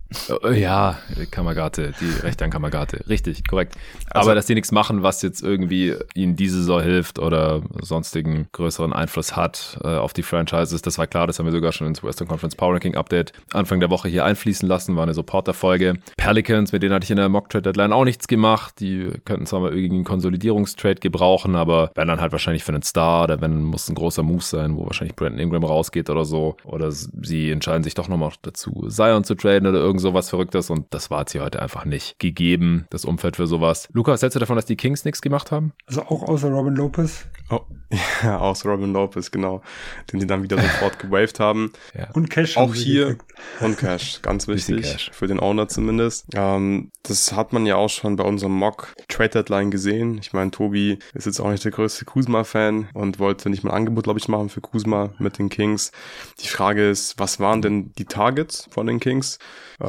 Äh, 0.45 0.61
ja, 0.61 0.99
Kamagate, 1.31 1.93
die 2.01 2.11
Rechte 2.23 2.45
an 2.45 2.51
Kamagate. 2.51 3.05
Richtig, 3.09 3.47
korrekt. 3.47 3.75
Also, 4.11 4.29
Aber 4.29 4.35
dass 4.35 4.47
die 4.47 4.55
nichts 4.55 4.73
machen, 4.73 5.03
was 5.03 5.23
jetzt 5.23 5.43
irgendwie 5.43 5.95
ihnen 6.15 6.37
diese 6.37 6.59
Saison 6.59 6.83
hilft 6.83 7.19
oder 7.19 7.63
sonstigen 7.81 8.49
größeren 8.53 8.93
Einfluss 8.93 9.37
hat 9.37 9.79
äh, 9.83 9.89
auf 9.89 10.13
die 10.13 10.23
Franchises, 10.23 10.83
das 10.83 10.99
war 10.99 11.07
klar. 11.07 11.27
Das 11.27 11.39
haben 11.39 11.47
wir 11.47 11.53
sogar 11.53 11.73
schon 11.73 11.87
ins 11.87 12.03
Western 12.03 12.29
Conference 12.29 12.55
Power 12.57 12.75
Ranking 12.75 12.95
Update 12.95 13.33
Anfang 13.53 13.81
der 13.81 13.91
Woche 13.91 14.09
hier 14.09 14.25
einfließen 14.25 14.69
lassen. 14.69 14.97
War 14.97 15.05
eine 15.05 15.15
Supporter-Folge. 15.15 15.95
Pelicans, 16.17 16.73
mit 16.73 16.83
denen 16.83 16.95
hatte 16.95 17.05
ich 17.05 17.11
in 17.11 17.17
der 17.17 17.29
Mock 17.29 17.49
Trade 17.49 17.63
Deadline 17.63 17.93
auch 17.93 18.05
nichts 18.05 18.29
gemacht. 18.29 18.75
Die 18.81 19.11
könnten 19.25 19.47
zwar 19.47 19.61
mal 19.61 19.75
irgendwie 19.75 19.97
einen 19.97 20.05
Konsolidierungstrade 20.05 21.01
gebrauchen, 21.01 21.57
aber 21.57 21.91
wenn 21.95 22.09
dann 22.09 22.21
halt 22.21 22.33
wahrscheinlich 22.33 22.65
für 22.65 22.73
einen 22.73 22.83
Star 22.83 23.25
oder 23.25 23.41
wenn 23.41 23.63
muss 23.63 23.89
ein 23.89 23.95
großer 23.95 24.23
Move 24.23 24.43
sein, 24.43 24.77
wo 24.77 24.87
wahrscheinlich 24.87 25.17
Brandon 25.17 25.39
Ingram 25.39 25.65
rausgeht 25.65 26.11
oder 26.11 26.25
so. 26.25 26.57
Oder 26.65 26.91
sie 26.91 27.51
entscheiden 27.51 27.83
sich 27.83 27.95
doch 27.95 28.09
nochmal 28.09 28.33
dazu, 28.43 28.87
Zion 28.89 29.25
zu 29.25 29.35
traden 29.35 29.67
oder 29.67 29.79
irgend 29.79 30.01
sowas 30.03 30.29
Verrücktes 30.29 30.69
und 30.69 30.87
das 30.91 31.11
war 31.11 31.21
jetzt 31.21 31.33
hier 31.33 31.43
heute 31.43 31.63
einfach 31.63 31.85
nicht 31.85 32.19
gegeben, 32.19 32.87
das 32.91 33.05
Umfeld 33.05 33.37
für 33.37 33.47
sowas. 33.47 33.89
Lukas, 33.93 34.21
hältst 34.21 34.37
du 34.37 34.41
davon, 34.41 34.57
dass 34.57 34.67
die 34.67 34.77
Kings 34.77 35.05
nichts 35.05 35.23
gemacht 35.23 35.51
haben? 35.51 35.73
Also 35.87 36.03
auch 36.03 36.23
außer 36.23 36.51
Robin 36.51 36.75
Lopez? 36.75 37.27
Oh, 37.51 37.61
ja, 38.23 38.39
außer 38.39 38.69
Robin 38.69 38.93
Lopez, 38.93 39.31
genau. 39.31 39.63
Den 40.11 40.21
die 40.21 40.27
dann 40.27 40.43
wieder 40.43 40.57
sofort 40.61 40.99
gewaved 40.99 41.41
haben. 41.41 41.73
Ja. 41.95 42.11
Und 42.13 42.31
Cash. 42.31 42.57
Auch 42.57 42.75
hier. 42.75 43.17
Und 43.61 43.79
Cash, 43.79 44.23
ganz 44.23 44.49
wichtig. 44.49 44.83
Cash. 44.83 45.11
Für 45.13 45.27
den 45.27 45.41
Owner 45.41 45.69
zumindest. 45.69 46.27
Ähm, 46.35 46.91
das 47.03 47.33
hat 47.33 47.53
man 47.53 47.67
ja 47.67 47.77
auch 47.77 47.91
schon 47.91 48.17
bei 48.17 48.25
unserem 48.25 48.53
Mock 48.53 48.95
Trade 49.09 49.31
Deadline 49.31 49.71
gesehen. 49.71 50.19
Ich 50.19 50.33
meine, 50.33 50.51
Tobi 50.51 50.99
ist 51.15 51.27
jetzt 51.27 51.41
auch 51.41 51.51
nicht 51.51 51.65
der 51.65 51.73
größte 51.73 52.05
Kuzma-Fan 52.05 52.89
und 52.95 53.19
wollte 53.19 53.51
nicht 53.51 53.65
mal 53.65 53.71
ein 53.71 53.77
Angebot, 53.77 54.05
glaube 54.05 54.19
ich, 54.19 54.29
machen 54.29 54.49
für 54.49 54.61
Kuzma 54.61 55.11
mit 55.19 55.39
den 55.39 55.49
Kings. 55.49 55.93
Die 56.41 56.49
Frage 56.49 56.89
ist, 56.89 57.19
was 57.19 57.41
waren 57.41 57.63
denn 57.63 57.93
die 57.99 58.05
Targets 58.05 58.69
von 58.71 58.87
den 58.87 59.01
Kings? 59.01 59.39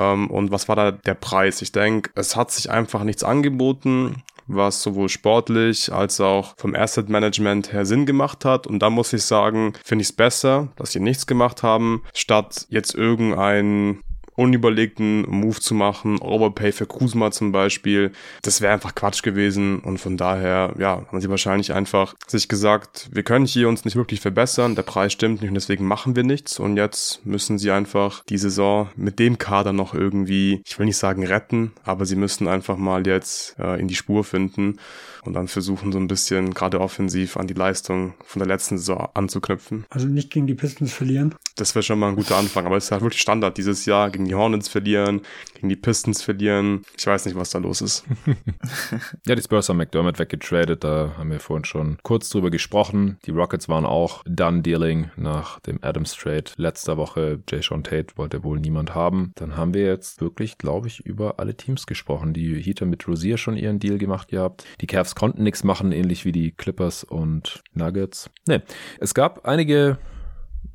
Ähm, 0.03 0.30
und 0.30 0.51
was 0.51 0.67
war 0.67 0.75
da 0.75 0.91
der 0.91 1.15
Preis? 1.15 1.61
Ich 1.61 1.71
denke, 1.71 2.11
es 2.15 2.35
hat 2.35 2.51
sich 2.51 2.69
einfach 2.69 3.03
nichts 3.03 3.23
angeboten 3.23 4.23
was 4.47 4.84
sowohl 4.84 5.09
sportlich 5.09 5.91
als 5.91 6.19
auch 6.19 6.53
vom 6.57 6.75
Asset 6.75 7.09
Management 7.09 7.71
her 7.71 7.85
Sinn 7.85 8.05
gemacht 8.05 8.45
hat. 8.45 8.67
Und 8.67 8.80
da 8.80 8.89
muss 8.89 9.13
ich 9.13 9.23
sagen, 9.23 9.73
finde 9.84 10.01
ich 10.01 10.09
es 10.09 10.15
besser, 10.15 10.69
dass 10.75 10.91
sie 10.91 10.99
nichts 10.99 11.27
gemacht 11.27 11.63
haben, 11.63 12.03
statt 12.13 12.65
jetzt 12.69 12.93
irgendein 12.93 14.01
unüberlegten 14.35 15.30
Move 15.30 15.60
zu 15.60 15.73
machen, 15.73 16.19
Overpay 16.19 16.72
für 16.72 16.85
Kuzma 16.85 17.31
zum 17.31 17.51
Beispiel, 17.51 18.11
das 18.41 18.61
wäre 18.61 18.73
einfach 18.73 18.95
Quatsch 18.95 19.23
gewesen. 19.23 19.80
Und 19.80 19.99
von 19.99 20.18
daher, 20.18 20.73
ja, 20.77 21.05
haben 21.07 21.22
sie 21.22 21.30
wahrscheinlich 21.30 21.73
einfach 21.73 22.15
sich 22.27 22.47
gesagt, 22.47 23.10
wir 23.11 23.23
können 23.23 23.45
hier 23.45 23.69
uns 23.69 23.85
nicht 23.85 23.95
wirklich 23.95 24.22
verbessern, 24.22 24.76
der 24.76 24.84
Preis 24.84 25.14
stimmt 25.14 25.41
nicht 25.41 25.49
und 25.49 25.55
deswegen 25.55 25.85
machen 25.85 26.15
wir 26.15 26.23
nichts. 26.23 26.60
Und 26.60 26.77
jetzt 26.77 27.26
müssen 27.26 27.57
sie 27.57 27.72
einfach 27.72 28.23
die 28.30 28.38
Saison 28.38 28.89
mit 28.95 29.19
dem 29.19 29.38
Kader 29.38 29.73
noch 29.73 29.93
irgendwie, 29.93 30.61
ich 30.65 30.77
will 30.80 30.85
nicht 30.85 30.97
sagen 30.97 31.26
retten, 31.26 31.73
aber 31.84 32.05
sie 32.05 32.15
müssen 32.15 32.47
einfach 32.47 32.77
mal 32.77 33.05
jetzt 33.05 33.57
äh, 33.60 33.80
in 33.80 33.88
die 33.88 33.95
Spur 33.95 34.23
finden 34.23 34.77
und 35.25 35.33
dann 35.33 35.47
versuchen 35.47 35.91
so 35.91 35.97
ein 35.97 36.07
bisschen 36.07 36.53
gerade 36.53 36.79
offensiv 36.79 37.37
an 37.37 37.47
die 37.47 37.53
Leistung 37.53 38.13
von 38.23 38.39
der 38.39 38.47
letzten 38.47 38.77
Saison 38.77 39.09
anzuknüpfen. 39.13 39.85
Also 39.89 40.07
nicht 40.07 40.31
gegen 40.31 40.47
die 40.47 40.55
Pistons 40.55 40.93
verlieren? 40.93 41.35
Das 41.55 41.75
wäre 41.75 41.83
schon 41.83 41.99
mal 41.99 42.09
ein 42.09 42.15
guter 42.15 42.37
Anfang, 42.37 42.65
aber 42.65 42.77
es 42.77 42.85
ist 42.85 42.91
halt 42.91 43.01
wirklich 43.01 43.21
Standard 43.21 43.57
dieses 43.57 43.85
Jahr, 43.85 44.09
gegen 44.09 44.25
die 44.25 44.35
Hornets 44.35 44.67
verlieren, 44.67 45.21
gegen 45.53 45.69
die 45.69 45.75
Pistons 45.75 46.21
verlieren. 46.21 46.81
Ich 46.97 47.05
weiß 47.05 47.25
nicht, 47.25 47.35
was 47.35 47.51
da 47.51 47.59
los 47.59 47.81
ist. 47.81 48.05
ja, 49.27 49.35
die 49.35 49.41
Spurs 49.41 49.69
haben 49.69 49.77
McDermott 49.77 50.19
weggetradet, 50.19 50.83
da 50.83 51.13
haben 51.17 51.31
wir 51.31 51.39
vorhin 51.39 51.65
schon 51.65 51.97
kurz 52.03 52.29
drüber 52.29 52.49
gesprochen. 52.49 53.17
Die 53.25 53.31
Rockets 53.31 53.69
waren 53.69 53.85
auch 53.85 54.23
done 54.25 54.61
dealing 54.61 55.11
nach 55.15 55.59
dem 55.61 55.79
Adams 55.81 56.13
Trade 56.13 56.45
letzter 56.57 56.97
Woche. 56.97 57.41
Jay 57.49 57.61
Sean 57.61 57.83
Tate 57.83 58.15
wollte 58.15 58.43
wohl 58.43 58.59
niemand 58.59 58.95
haben. 58.95 59.31
Dann 59.35 59.57
haben 59.57 59.73
wir 59.73 59.85
jetzt 59.85 60.21
wirklich, 60.21 60.57
glaube 60.57 60.87
ich, 60.87 61.05
über 61.05 61.39
alle 61.39 61.55
Teams 61.55 61.85
gesprochen. 61.85 62.33
Die 62.33 62.61
Heater 62.61 62.85
mit 62.85 63.07
Rosier 63.07 63.37
schon 63.37 63.57
ihren 63.57 63.79
Deal 63.79 63.97
gemacht 63.97 64.29
gehabt. 64.29 64.65
Die 64.81 64.87
Cavs 64.87 65.12
konnten 65.15 65.44
nichts 65.44 65.64
machen, 65.64 65.91
ähnlich 65.91 66.26
wie 66.26 66.31
die 66.31 66.52
Clippers 66.52 67.03
und 67.03 67.64
Nuggets. 67.73 68.30
Nee, 68.48 68.61
es 68.99 69.14
gab 69.14 69.45
einige 69.45 69.98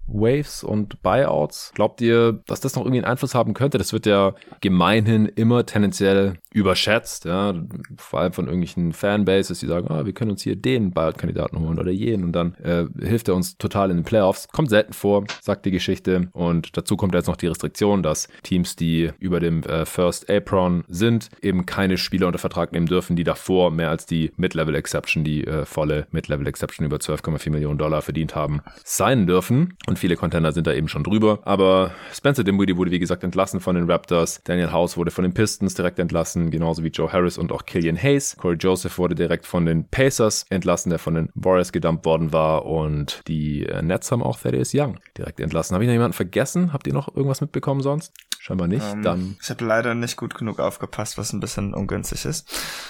Waves 0.09 0.65
und 0.65 1.03
Buyouts. 1.03 1.73
Glaubt 1.75 2.01
ihr, 2.01 2.41
dass 2.47 2.61
das 2.61 2.75
noch 2.75 2.83
irgendwie 2.83 2.99
einen 2.99 3.11
Einfluss 3.11 3.35
haben 3.35 3.55
könnte? 3.55 3.79
Das 3.79 3.93
wird 3.93 4.07
ja 4.07 4.35
gemeinhin 4.61 5.27
immer 5.27 5.67
tendenziell 5.67 6.35
überschätzt, 6.53 7.27
ja, 7.27 7.55
vor 7.97 8.21
allem 8.21 8.33
von 8.33 8.47
irgendwelchen 8.47 8.93
Fanbases, 8.93 9.61
die 9.61 9.67
sagen, 9.67 9.89
ah, 9.91 10.07
wir 10.07 10.13
können 10.13 10.31
uns 10.31 10.43
hier 10.43 10.57
den 10.57 10.93
Buyout-Kandidaten 10.93 11.59
holen 11.59 11.79
oder 11.79 11.91
jenen 11.91 12.25
und 12.25 12.33
dann 12.33 12.55
äh, 12.55 12.87
hilft 13.01 13.29
er 13.29 13.35
uns 13.35 13.59
total 13.59 13.91
in 13.91 13.99
den 13.99 14.05
Playoffs. 14.05 14.49
Kommt 14.49 14.71
selten 14.71 14.93
vor, 14.93 15.25
sagt 15.43 15.67
die 15.67 15.71
Geschichte 15.71 16.29
und 16.33 16.77
dazu 16.77 16.97
kommt 16.97 17.15
jetzt 17.15 17.27
noch 17.27 17.37
die 17.37 17.47
Restriktion, 17.47 18.03
dass 18.03 18.29
Teams, 18.43 18.77
die 18.77 19.11
über 19.19 19.41
dem 19.41 19.63
äh, 19.65 19.85
First 19.85 20.31
Apron 20.31 20.85
sind, 20.89 21.29
eben 21.43 21.67
keine 21.67 21.99
Spieler 21.99 22.27
unter 22.27 22.39
Vertrag 22.39 22.73
nehmen 22.73 22.87
dürfen, 22.87 23.15
die 23.15 23.25
davor 23.25 23.71
mehr 23.71 23.91
als 23.91 24.07
die 24.07 24.33
Mid-Level 24.37 24.75
Exception, 24.75 25.25
die 25.25 25.47
äh, 25.47 25.65
volle 25.67 26.07
Mid-Level 26.11 26.47
Exception 26.47 26.87
über 26.87 26.97
12,4 26.97 27.51
Millionen 27.51 27.79
Dollar 27.79 28.01
verdient 28.03 28.35
haben, 28.35 28.63
sein 28.85 29.27
dürfen 29.27 29.77
und 29.87 29.98
viele 29.99 30.17
Contender 30.17 30.53
sind 30.53 30.67
da 30.67 30.73
eben 30.73 30.89
schon 30.89 31.05
drüber, 31.05 31.41
aber 31.45 31.93
Spencer 32.13 32.45
Dinwiddie 32.45 32.77
wurde 32.77 32.91
wie 32.91 32.99
gesagt 32.99 33.25
entlassen 33.25 33.61
von 33.61 33.77
den 33.77 33.91
Raptors, 33.91 34.43
Daniel 34.45 34.73
House 34.73 34.97
wurde 34.97 35.11
von 35.11 35.25
den 35.25 35.35
Pistons 35.35 35.75
direkt 35.75 35.99
entlassen, 35.99 36.51
genauso 36.51 36.83
wie 36.83 36.89
Joe 36.89 37.13
Harris 37.13 37.39
und 37.39 37.53
auch 37.53 37.65
Killian 37.65 38.01
Hayes. 38.01 38.37
Corey 38.37 38.57
Joseph 38.57 38.99
wurde 38.99 39.15
direkt 39.15 39.47
von 39.47 39.67
den 39.67 39.89
Pacers 39.89 40.47
entlassen, 40.51 40.91
der 40.91 40.99
von 40.99 41.15
den 41.15 41.31
Warriors 41.35 41.73
gedumpt 41.73 42.05
worden 42.05 42.33
war. 42.33 42.67
Und 42.67 43.23
die 43.29 43.67
äh, 43.67 43.83
Nets 43.83 44.11
haben 44.11 44.23
auch 44.23 44.39
Thaddeus 44.39 44.73
Young 44.75 44.99
direkt 45.17 45.41
entlassen. 45.41 45.75
Habe 45.75 45.85
ich 45.85 45.89
noch 45.89 45.95
jemanden 45.95 46.15
vergessen? 46.15 46.73
Habt 46.73 46.87
ihr 46.87 46.93
noch 46.93 47.15
irgendwas 47.15 47.41
mitbekommen 47.41 47.81
sonst? 47.83 48.13
Scheinbar 48.49 48.67
nicht. 48.67 48.87
Ähm, 48.95 49.03
Dann. 49.03 49.37
Ich 49.43 49.51
habe 49.51 49.63
leider 49.63 49.95
nicht 49.95 50.17
gut 50.17 50.35
genug 50.35 50.59
aufgepasst, 50.59 51.19
was 51.19 51.35
ein 51.35 51.41
bisschen 51.41 51.75
ungünstig 51.75 52.25
ist. 52.25 52.49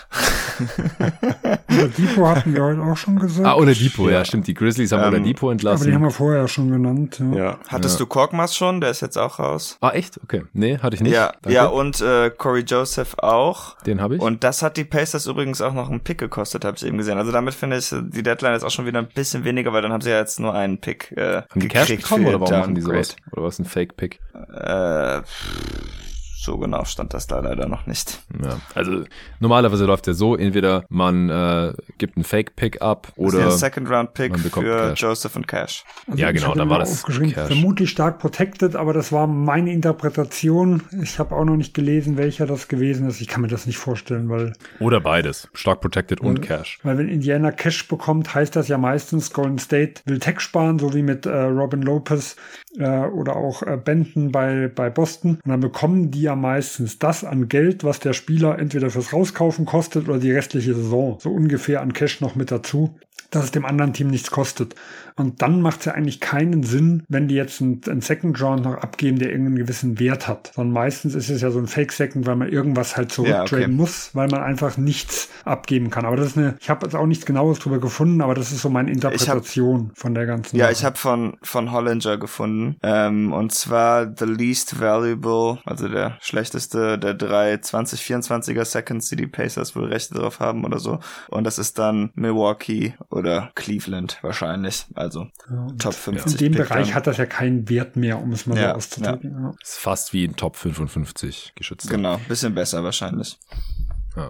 Oladipo 1.69 2.29
hatten 2.29 2.55
wir 2.55 2.63
heute 2.63 2.81
auch 2.81 2.97
schon 2.97 3.19
gesagt. 3.19 3.45
Ah, 3.45 3.57
Oladipo, 3.57 4.09
ja, 4.09 4.19
ja 4.19 4.25
stimmt. 4.25 4.47
Die 4.47 4.55
Grizzlies 4.55 4.93
haben 4.93 5.03
ähm, 5.03 5.21
Oladipo 5.21 5.51
entlassen. 5.51 5.83
Aber 5.83 5.91
die 5.91 5.95
haben 5.97 6.03
wir 6.03 6.13
vorher 6.13 6.47
schon 6.47 6.71
genannt. 6.71 7.21
Ja. 7.33 7.37
ja. 7.37 7.59
Hattest 7.67 7.97
ja. 7.97 8.05
du 8.05 8.07
Korkmaz 8.07 8.55
schon? 8.55 8.81
Der 8.81 8.91
ist 8.91 9.01
jetzt 9.01 9.19
auch 9.19 9.41
raus. 9.41 9.79
Ah, 9.81 9.91
echt? 9.91 10.21
Okay. 10.23 10.45
Nee, 10.53 10.79
hatte 10.79 10.95
ich 10.95 11.03
nicht. 11.03 11.13
Ja, 11.13 11.33
ja 11.49 11.67
und 11.67 12.01
äh, 12.01 12.31
Corey 12.31 12.63
Joseph 12.63 13.17
auch. 13.19 13.77
Den 13.79 14.01
habe 14.01 14.15
ich. 14.15 14.21
Und 14.21 14.45
das 14.45 14.63
hat 14.63 14.77
die 14.77 14.85
Pacers 14.85 15.27
übrigens 15.27 15.61
auch 15.61 15.75
noch 15.75 15.91
einen 15.91 15.99
Pick 15.99 16.19
gekostet, 16.19 16.65
habe 16.65 16.77
ich 16.77 16.87
eben 16.87 16.99
gesehen. 16.99 17.19
Also 17.19 17.33
damit 17.33 17.55
finde 17.55 17.79
ich 17.79 17.89
die 17.91 18.23
Deadline 18.23 18.55
ist 18.55 18.63
auch 18.63 18.71
schon 18.71 18.87
wieder 18.87 19.01
ein 19.01 19.09
bisschen 19.09 19.43
weniger, 19.43 19.73
weil 19.73 19.83
dann 19.83 19.93
haben 19.93 20.03
sie 20.03 20.11
ja 20.11 20.19
jetzt 20.19 20.39
nur 20.39 20.55
einen 20.55 20.79
Pick 20.79 21.11
äh, 21.17 21.43
Haben 21.51 21.61
die 21.61 21.67
Cash 21.67 21.89
bekommen 21.89 22.29
oder 22.29 22.41
warum 22.41 22.61
machen 22.61 22.75
die 22.77 22.81
sowas? 22.81 23.17
Oder 23.33 23.43
was 23.43 23.59
ein 23.59 23.65
Fake-Pick? 23.65 24.21
Äh, 24.55 25.23
you 25.49 25.98
so 26.41 26.57
genau 26.57 26.85
stand 26.85 27.15
das 27.15 27.27
da 27.27 27.41
leider 27.41 27.69
noch 27.69 27.87
nicht. 27.87 28.21
Ja, 28.43 28.61
also 28.75 29.05
normalerweise 29.41 29.85
läuft 29.87 30.07
ja 30.07 30.15
so, 30.15 30.37
entweder 30.37 30.85
man 30.89 31.29
äh, 31.29 31.73
gibt 31.99 32.17
einen 32.17 32.25
Fake-Pick 32.25 32.81
ab 32.81 33.13
oder 33.17 33.47
ein 33.47 33.51
Second-Round-Pick 33.51 34.39
für 34.39 34.51
Cash. 34.51 35.03
Joseph 35.03 35.35
und 35.35 35.49
Cash. 35.49 35.85
Also 36.07 36.19
ja, 36.19 36.31
genau, 36.31 36.55
dann 36.55 36.71
war 36.71 36.79
das 36.79 37.05
Cash. 37.05 37.49
Vermutlich 37.49 37.91
stark 37.91 38.21
protected, 38.21 38.77
aber 38.77 38.93
das 38.93 39.11
war 39.11 39.27
meine 39.27 39.73
Interpretation. 39.73 40.83
Ich 41.03 41.19
habe 41.19 41.35
auch 41.35 41.45
noch 41.45 41.57
nicht 41.57 41.75
gelesen, 41.75 42.17
welcher 42.17 42.47
das 42.47 42.69
gewesen 42.69 43.09
ist. 43.09 43.21
Ich 43.21 43.27
kann 43.27 43.43
mir 43.43 43.49
das 43.49 43.67
nicht 43.67 43.79
vorstellen, 43.79 44.29
weil... 44.29 44.53
Oder 44.79 45.01
beides, 45.01 45.49
stark 45.55 45.81
protected 45.81 46.21
und 46.21 46.41
Cash. 46.41 46.79
Weil 46.85 46.99
wenn 46.99 47.09
Indiana 47.09 47.51
Cash 47.51 47.89
bekommt, 47.89 48.35
heißt 48.35 48.55
das 48.55 48.69
ja 48.69 48.79
meistens, 48.79 49.33
Golden 49.33 49.59
State 49.59 50.03
will 50.05 50.21
Tech 50.21 50.39
sparen, 50.39 50.79
so 50.79 50.95
wie 50.95 51.03
mit 51.03 51.27
äh, 51.27 51.37
Robin 51.37 51.83
Lopez 51.83 52.37
äh, 52.79 53.01
oder 53.07 53.35
auch 53.35 53.63
äh, 53.63 53.77
Benton 53.77 54.31
bei, 54.31 54.71
bei 54.73 54.89
Boston. 54.89 55.41
Und 55.45 55.51
dann 55.51 55.61
bekommen 55.61 56.13
die 56.13 56.28
ja 56.29 56.37
meistens 56.37 56.99
das 56.99 57.25
an 57.25 57.49
Geld, 57.49 57.85
was 57.85 58.01
der 58.01 58.13
Spieler 58.13 58.59
entweder 58.59 58.91
fürs 58.91 59.13
Rauskaufen 59.15 59.65
kostet 59.65 60.09
oder 60.09 60.19
die 60.19 60.33
restliche 60.33 60.75
Saison. 60.75 61.19
So 61.21 61.31
ungefähr 61.31 61.81
an 61.81 61.95
Cash 61.95 62.21
noch 62.21 62.35
mit 62.35 62.51
dazu 62.51 62.95
dass 63.31 63.45
es 63.45 63.51
dem 63.51 63.65
anderen 63.65 63.93
Team 63.93 64.09
nichts 64.09 64.31
kostet. 64.31 64.75
Und 65.17 65.43
dann 65.43 65.61
macht 65.61 65.81
es 65.81 65.87
ja 65.87 65.93
eigentlich 65.93 66.21
keinen 66.21 66.63
Sinn, 66.63 67.03
wenn 67.09 67.27
die 67.27 67.35
jetzt 67.35 67.61
einen, 67.61 67.81
einen 67.89 68.01
Second 68.01 68.41
Round 68.41 68.65
noch 68.65 68.77
abgeben, 68.77 69.19
der 69.19 69.31
irgendeinen 69.31 69.57
gewissen 69.57 69.99
Wert 69.99 70.29
hat. 70.29 70.53
Sondern 70.55 70.73
meistens 70.73 71.15
ist 71.15 71.29
es 71.29 71.43
ja 71.43 71.51
so 71.51 71.59
ein 71.59 71.67
Fake 71.67 71.93
Second, 71.93 72.27
weil 72.27 72.37
man 72.37 72.49
irgendwas 72.49 72.97
halt 72.97 73.11
zurücktraden 73.11 73.59
ja, 73.59 73.67
okay. 73.67 73.69
muss, 73.69 74.11
weil 74.15 74.29
man 74.29 74.43
einfach 74.43 74.77
nichts 74.77 75.29
abgeben 75.45 75.91
kann. 75.91 76.07
Aber 76.07 76.17
das 76.17 76.29
ist 76.29 76.39
eine, 76.39 76.57
ich 76.61 76.71
habe 76.71 76.87
jetzt 76.87 76.95
auch 76.95 77.07
nichts 77.07 77.27
genaues 77.27 77.59
drüber 77.59 77.81
gefunden, 77.81 78.21
aber 78.21 78.35
das 78.35 78.53
ist 78.53 78.63
so 78.63 78.71
meine 78.71 78.93
Interpretation 78.93 79.89
hab, 79.89 79.99
von 79.99 80.15
der 80.15 80.27
ganzen. 80.27 80.57
Ja, 80.57 80.67
Sache. 80.67 80.73
ich 80.73 80.85
habe 80.85 80.97
von 80.97 81.37
von 81.43 81.73
Hollinger 81.73 82.17
gefunden 82.17 82.77
ähm, 82.83 83.33
und 83.33 83.53
zwar 83.53 84.13
the 84.17 84.25
least 84.25 84.81
valuable, 84.81 85.59
also 85.65 85.89
der 85.89 86.17
schlechteste 86.21 86.99
der 86.99 87.15
drei 87.15 87.55
2024er 87.55 88.65
Seconds, 88.65 89.09
die 89.09 89.17
die 89.17 89.27
Pacers 89.27 89.75
wohl 89.75 89.87
Rechte 89.87 90.15
drauf 90.15 90.39
haben 90.39 90.65
oder 90.65 90.79
so. 90.79 91.01
Und 91.29 91.45
das 91.45 91.59
ist 91.59 91.79
dann 91.79 92.11
Milwaukee 92.15 92.95
oder 93.11 93.51
Cleveland 93.55 94.19
wahrscheinlich. 94.23 94.87
Also 94.95 95.29
ja, 95.51 95.67
Top 95.79 95.95
50. 95.95 96.33
In 96.33 96.39
dem 96.39 96.53
Pick 96.53 96.69
Bereich 96.69 96.89
dann. 96.89 96.95
hat 96.95 97.07
das 97.07 97.17
ja 97.17 97.27
keinen 97.27 97.69
Wert 97.69 97.97
mehr, 97.97 98.21
um 98.21 98.33
es 98.33 98.47
mal 98.47 98.59
ja, 98.59 98.71
so 98.71 98.77
auszudrücken. 98.77 99.31
Ja. 99.31 99.55
Ist 99.63 99.79
fast 99.79 100.13
wie 100.13 100.25
ein 100.25 100.37
Top 100.37 100.57
55 100.57 101.53
geschützt. 101.55 101.89
Genau, 101.89 102.19
bisschen 102.29 102.55
besser 102.55 102.85
wahrscheinlich. 102.85 103.39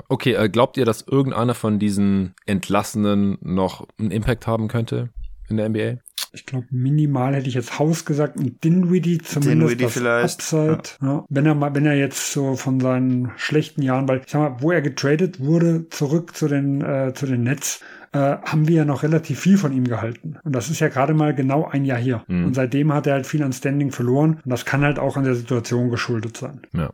Okay, 0.09 0.34
äh, 0.34 0.48
glaubt 0.48 0.76
ihr, 0.76 0.84
dass 0.84 1.02
irgendeiner 1.02 1.55
von 1.55 1.78
diesen 1.78 2.34
Entlassenen 2.46 3.38
noch 3.40 3.86
einen 3.98 4.10
Impact 4.10 4.46
haben 4.46 4.68
könnte 4.68 5.10
in 5.48 5.56
der 5.56 5.68
NBA? 5.68 6.00
Ich 6.32 6.44
glaube, 6.44 6.66
minimal 6.70 7.34
hätte 7.34 7.48
ich 7.48 7.55
jetzt 7.55 7.78
Haus 7.78 8.05
gesagt 8.05 8.36
und 8.36 8.62
Dinwiddie 8.62 9.18
zumindest 9.18 9.72
Dinwiddie 9.72 9.88
vielleicht. 9.88 10.40
Upside. 10.40 10.82
Ja. 11.00 11.06
Ja. 11.06 11.24
Wenn 11.30 11.46
er 11.46 11.55
mal, 11.55 11.74
wenn 11.74 11.86
er 11.86 11.94
jetzt 11.94 12.32
so 12.32 12.55
von 12.55 12.80
seinen 12.80 13.32
schlechten 13.36 13.80
Jahren, 13.80 14.06
weil 14.09 14.18
ich 14.18 14.24
sag 14.28 14.40
mal, 14.40 14.62
wo 14.62 14.70
er 14.70 14.82
getradet 14.82 15.40
wurde, 15.40 15.88
zurück 15.88 16.36
zu 16.36 16.48
den 16.48 16.82
äh, 16.82 17.14
zu 17.14 17.24
den 17.24 17.44
Nets, 17.44 17.80
äh, 18.12 18.18
haben 18.18 18.68
wir 18.68 18.76
ja 18.76 18.85
noch 18.85 19.02
relativ 19.02 19.40
viel 19.40 19.59
von 19.59 19.72
ihm 19.72 19.85
gehalten. 19.85 20.36
Und 20.44 20.55
das 20.55 20.70
ist 20.70 20.80
ja 20.80 20.89
gerade 20.89 21.14
mal 21.14 21.35
genau 21.35 21.66
ein 21.66 21.85
Jahr 21.85 21.98
hier. 21.98 22.24
Mhm. 22.26 22.47
Und 22.47 22.55
seitdem 22.55 22.93
hat 22.93 23.06
er 23.06 23.14
halt 23.14 23.26
viel 23.26 23.43
an 23.43 23.52
Standing 23.52 23.90
verloren. 23.90 24.40
Und 24.44 24.51
das 24.51 24.64
kann 24.64 24.82
halt 24.82 24.98
auch 24.98 25.16
an 25.16 25.24
der 25.24 25.35
Situation 25.35 25.90
geschuldet 25.90 26.36
sein. 26.36 26.62
Ja. 26.72 26.90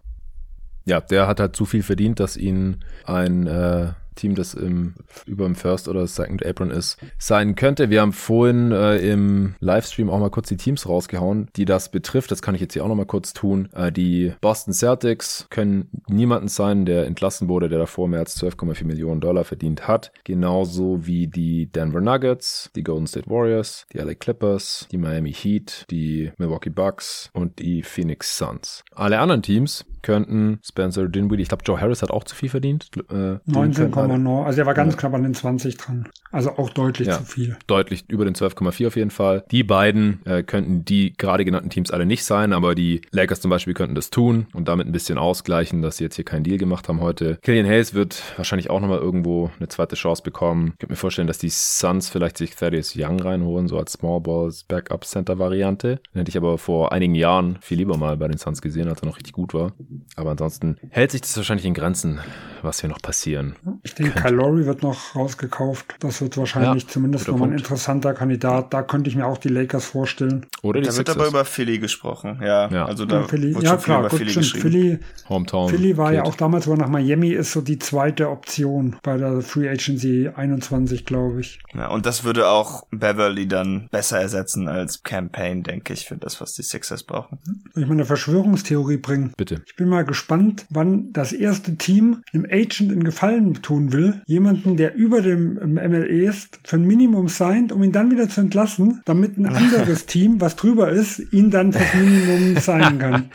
Ja, 0.87 1.01
der 1.01 1.27
hat 1.27 1.41
halt 1.41 1.57
zu 1.57 1.65
viel 1.65 1.83
verdient, 1.83 2.21
dass 2.21 2.37
ihn 2.37 2.85
ein 3.07 3.47
äh, 3.47 3.93
Team, 4.15 4.35
das 4.35 4.55
im, 4.55 4.95
über 5.27 5.45
dem 5.45 5.55
First 5.55 5.89
oder 5.89 6.07
Second 6.07 6.45
Apron 6.45 6.71
ist, 6.71 6.99
sein 7.19 7.55
könnte. 7.55 7.91
Wir 7.91 8.01
haben 8.01 8.13
vorhin 8.13 8.73
äh, 8.73 8.99
im 8.99 9.55
Livestream 9.61 10.11
auch 10.11 10.19
mal 10.19 10.31
kurz 10.31 10.49
die 10.49 10.57
Teams 10.57 10.89
rausgehauen, 10.89 11.49
die 11.57 11.65
das 11.65 11.91
betrifft. 11.91 12.31
Das 12.31 12.43
kann 12.43 12.55
ich 12.55 12.61
jetzt 12.61 12.75
hier 12.75 12.85
auch 12.85 12.89
noch 12.89 12.95
mal 12.95 13.07
kurz 13.07 13.33
tun. 13.33 13.69
Äh, 13.75 13.93
die 13.93 14.33
Boston 14.41 14.73
Celtics 14.73 15.47
können 15.51 15.89
niemanden 16.09 16.49
sein, 16.49 16.87
der 16.87 17.07
entlassen 17.07 17.49
wurde, 17.49 17.69
der 17.69 17.79
davor 17.79 18.09
mehr 18.09 18.21
als 18.21 18.41
12,4 18.43 18.85
Millionen 18.85 19.21
Dollar 19.21 19.45
verdient 19.45 19.87
hat. 19.89 20.13
Genauso 20.25 21.07
wie 21.07 21.27
die 21.27 21.67
Denver 21.67 22.01
Nuggets, 22.01 22.71
die 22.75 22.83
Golden 22.83 23.07
State 23.07 23.29
Warriors, 23.31 23.87
die 23.93 23.99
LA 23.99 24.15
Clippers, 24.15 24.87
die 24.91 24.99
Miami 24.99 25.33
Heat, 25.33 25.87
die 25.91 26.33
Milwaukee 26.39 26.71
Bucks 26.71 27.31
und 27.33 27.59
die 27.59 27.83
Phoenix 27.83 28.37
Suns. 28.39 28.85
Alle 28.95 29.19
anderen 29.19 29.43
Teams 29.43 29.85
könnten 30.05 30.61
Spencer 30.63 31.09
Dinwiddie, 31.09 31.43
ich 31.43 31.49
glaube 31.49 31.65
Joe 31.67 31.81
Harris 31.81 32.03
hat 32.03 32.11
auch 32.11 32.25
zu 32.25 32.37
viel 32.37 32.49
verdient. 32.49 32.91
Äh, 33.11 33.39
19,9, 33.51 34.45
also 34.45 34.61
er 34.61 34.67
war 34.67 34.75
ganz 34.75 34.95
ja. 34.95 35.01
knapp 35.01 35.15
an 35.15 35.25
den 35.25 35.35
20 35.35 35.77
dran. 35.77 36.09
Also 36.31 36.51
auch 36.51 36.71
deutlich 36.71 37.09
ja, 37.09 37.19
zu 37.19 37.25
viel. 37.25 37.57
Deutlich 37.67 38.05
über 38.09 38.25
den 38.25 38.35
12,4 38.35 38.87
auf 38.87 38.97
jeden 38.97 39.11
Fall. 39.11 39.45
Die 39.51 39.63
beiden 39.63 40.25
äh, 40.27 40.43
könnten 40.43 40.85
die 40.85 41.15
gerade 41.17 41.45
genannten 41.45 41.71
Teams 41.71 41.91
alle 41.91 42.07
nicht 42.07 42.25
sein, 42.25 42.53
aber 42.53 42.75
die 42.75 43.03
Lakers 43.13 43.41
zum 43.41 43.51
Beispiel 43.51 43.73
könnten 43.73 43.95
das 43.95 44.11
tun 44.11 44.47
und 44.53 44.69
damit 44.69 44.87
ein 44.87 44.93
bisschen 44.93 45.17
ausgleichen, 45.17 45.81
dass 45.81 45.97
sie 45.97 46.05
jetzt 46.05 46.17
hier 46.17 46.25
keinen 46.25 46.45
Deal 46.45 46.59
gemacht 46.59 46.89
haben 46.89 47.01
heute. 47.01 47.39
Killian 47.43 47.67
Hayes 47.67 47.95
wird 47.95 48.23
wahrscheinlich 48.37 48.69
auch 48.69 48.81
nochmal 48.81 48.99
irgendwo 48.99 49.51
eine 49.59 49.69
zweite 49.69 49.97
Chance 49.97 50.23
bekommen. 50.23 50.73
Ich 50.75 50.79
könnte 50.79 50.93
mir 50.93 50.97
vorstellen, 50.97 51.29
dass 51.29 51.39
die 51.39 51.51
Suns 51.51 52.11
vielleicht 52.11 52.37
sich 52.37 52.55
Thaddeus 52.55 52.95
Young 52.97 53.21
reinholen, 53.21 53.69
so 53.69 53.79
als 53.79 53.93
Small 53.93 54.21
Balls 54.21 54.65
Backup 54.65 55.05
Center 55.05 55.39
Variante. 55.39 56.01
Den 56.13 56.19
hätte 56.19 56.29
ich 56.29 56.37
aber 56.37 56.59
vor 56.59 56.93
einigen 56.93 57.15
Jahren 57.15 57.59
viel 57.61 57.79
lieber 57.79 57.97
mal 57.97 58.17
bei 58.17 58.29
den 58.29 58.39
Suns 58.39 58.61
gesehen, 58.61 58.89
als 58.89 59.03
er 59.03 59.07
noch 59.07 59.17
richtig 59.17 59.33
gut 59.33 59.55
war. 59.55 59.73
Aber 60.17 60.33
ansonsten 60.33 60.77
hält 60.91 61.11
sich 61.13 61.21
das 61.21 61.37
wahrscheinlich 61.37 61.67
in 61.67 61.75
Grenzen, 61.75 62.21
was 62.63 62.81
hier 62.81 62.89
noch 62.89 63.01
passieren. 63.01 63.57
Ich 63.83 63.95
denke, 63.95 64.21
Kyle 64.21 64.35
Lowry 64.35 64.67
wird 64.67 64.83
noch 64.83 65.15
rausgekauft. 65.15 65.97
Das 66.01 66.21
wird 66.21 66.37
wahrscheinlich 66.37 66.85
ja, 66.85 66.89
zumindest 66.89 67.29
nochmal 67.29 67.49
ein 67.49 67.59
interessanter 67.59 68.15
Kandidat. 68.15 68.73
Da 68.73 68.83
könnte 68.83 69.11
ich 69.11 69.17
mir 69.17 69.27
auch 69.27 69.39
die 69.39 69.49
Lakers 69.49 69.87
vorstellen. 69.87 70.47
Oder 70.63 70.81
die 70.81 70.87
Da 70.87 70.93
Sixers. 70.93 71.17
wird 71.17 71.27
aber 71.27 71.29
über 71.29 71.45
Philly 71.45 71.79
gesprochen. 71.79 72.41
Ja, 72.43 72.69
ja. 72.71 72.87
also 72.87 73.05
da 73.05 73.21
ja, 73.21 73.29
Philly. 73.29 73.57
ja 73.61 73.77
klar, 73.77 74.09
gut, 74.09 74.19
Philly, 74.19 74.31
stimmt. 74.31 74.63
Philly, 74.63 74.99
Hometown. 75.29 75.69
Philly 75.69 75.97
war 75.97 76.11
Kid. 76.11 76.17
ja 76.17 76.23
auch 76.25 76.35
damals, 76.35 76.67
wo 76.67 76.73
er 76.73 76.79
nach 76.79 76.89
Miami 76.89 77.31
ist, 77.31 77.53
so 77.53 77.61
die 77.61 77.79
zweite 77.79 78.31
Option 78.31 78.97
bei 79.03 79.17
der 79.17 79.41
Free 79.43 79.69
Agency 79.69 80.29
21, 80.35 81.05
glaube 81.05 81.41
ich. 81.41 81.61
Ja, 81.75 81.89
und 81.89 82.07
das 82.07 82.25
würde 82.25 82.49
auch 82.49 82.87
Beverly 82.91 83.47
dann 83.47 83.89
besser 83.91 84.21
ersetzen 84.21 84.69
als 84.69 85.03
Campaign, 85.03 85.63
denke 85.63 85.93
ich, 85.93 86.07
für 86.07 86.17
das, 86.17 86.41
was 86.41 86.55
die 86.55 86.63
Sixers 86.63 87.03
brauchen. 87.03 87.39
Soll 87.75 87.83
ich 87.83 87.89
mal 87.89 87.95
eine 87.95 88.05
Verschwörungstheorie 88.05 88.97
bringen? 88.99 89.33
Bitte. 89.37 89.63
Ich 89.67 89.77
bin 89.77 89.84
mal 89.87 89.95
mal 89.95 90.05
gespannt, 90.05 90.67
wann 90.71 91.13
das 91.13 91.33
erste 91.33 91.77
Team 91.77 92.23
einem 92.33 92.45
Agent 92.45 92.93
in 92.93 93.05
Gefallen 93.05 93.55
tun 93.63 93.93
will. 93.93 94.21
Jemanden, 94.27 94.77
der 94.77 94.95
über 94.95 95.23
dem 95.23 95.55
MLE 95.55 96.07
ist, 96.07 96.59
für 96.65 96.77
ein 96.77 96.85
Minimum 96.85 97.29
signed, 97.29 97.73
um 97.73 97.83
ihn 97.83 97.93
dann 97.93 98.11
wieder 98.11 98.29
zu 98.29 98.41
entlassen, 98.41 99.03
damit 99.05 99.39
ein 99.39 99.47
anderes 99.55 100.07
Team, 100.07 100.41
was 100.41 100.57
drüber 100.57 100.91
ist, 100.91 101.33
ihn 101.33 101.51
dann 101.51 101.73
fürs 101.73 101.95
Minimum 101.95 102.57
signen 102.61 102.99
kann. 102.99 103.31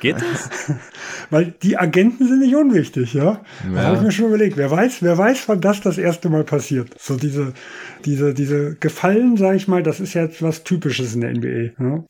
Geht 0.00 0.16
das? 0.16 0.72
Weil 1.30 1.54
die 1.62 1.78
Agenten 1.78 2.26
sind 2.26 2.40
nicht 2.40 2.54
unwichtig, 2.54 3.14
ja. 3.14 3.24
ja. 3.24 3.40
Das 3.72 3.84
habe 3.84 3.96
ich 3.96 4.02
mir 4.02 4.12
schon 4.12 4.26
überlegt. 4.26 4.56
Wer 4.56 4.70
weiß, 4.70 5.02
wer 5.02 5.16
weiß, 5.16 5.48
wann 5.48 5.60
das 5.60 5.80
das 5.80 5.96
erste 5.96 6.28
Mal 6.28 6.44
passiert. 6.44 6.94
So 6.98 7.16
diese, 7.16 7.54
diese, 8.04 8.34
diese 8.34 8.76
Gefallen, 8.76 9.36
sage 9.36 9.56
ich 9.56 9.66
mal, 9.66 9.82
das 9.82 10.00
ist 10.00 10.14
jetzt 10.14 10.42
was 10.42 10.64
Typisches 10.64 11.14
in 11.14 11.22
der 11.22 11.32
NBA. 11.32 11.82
Ja? 11.82 12.04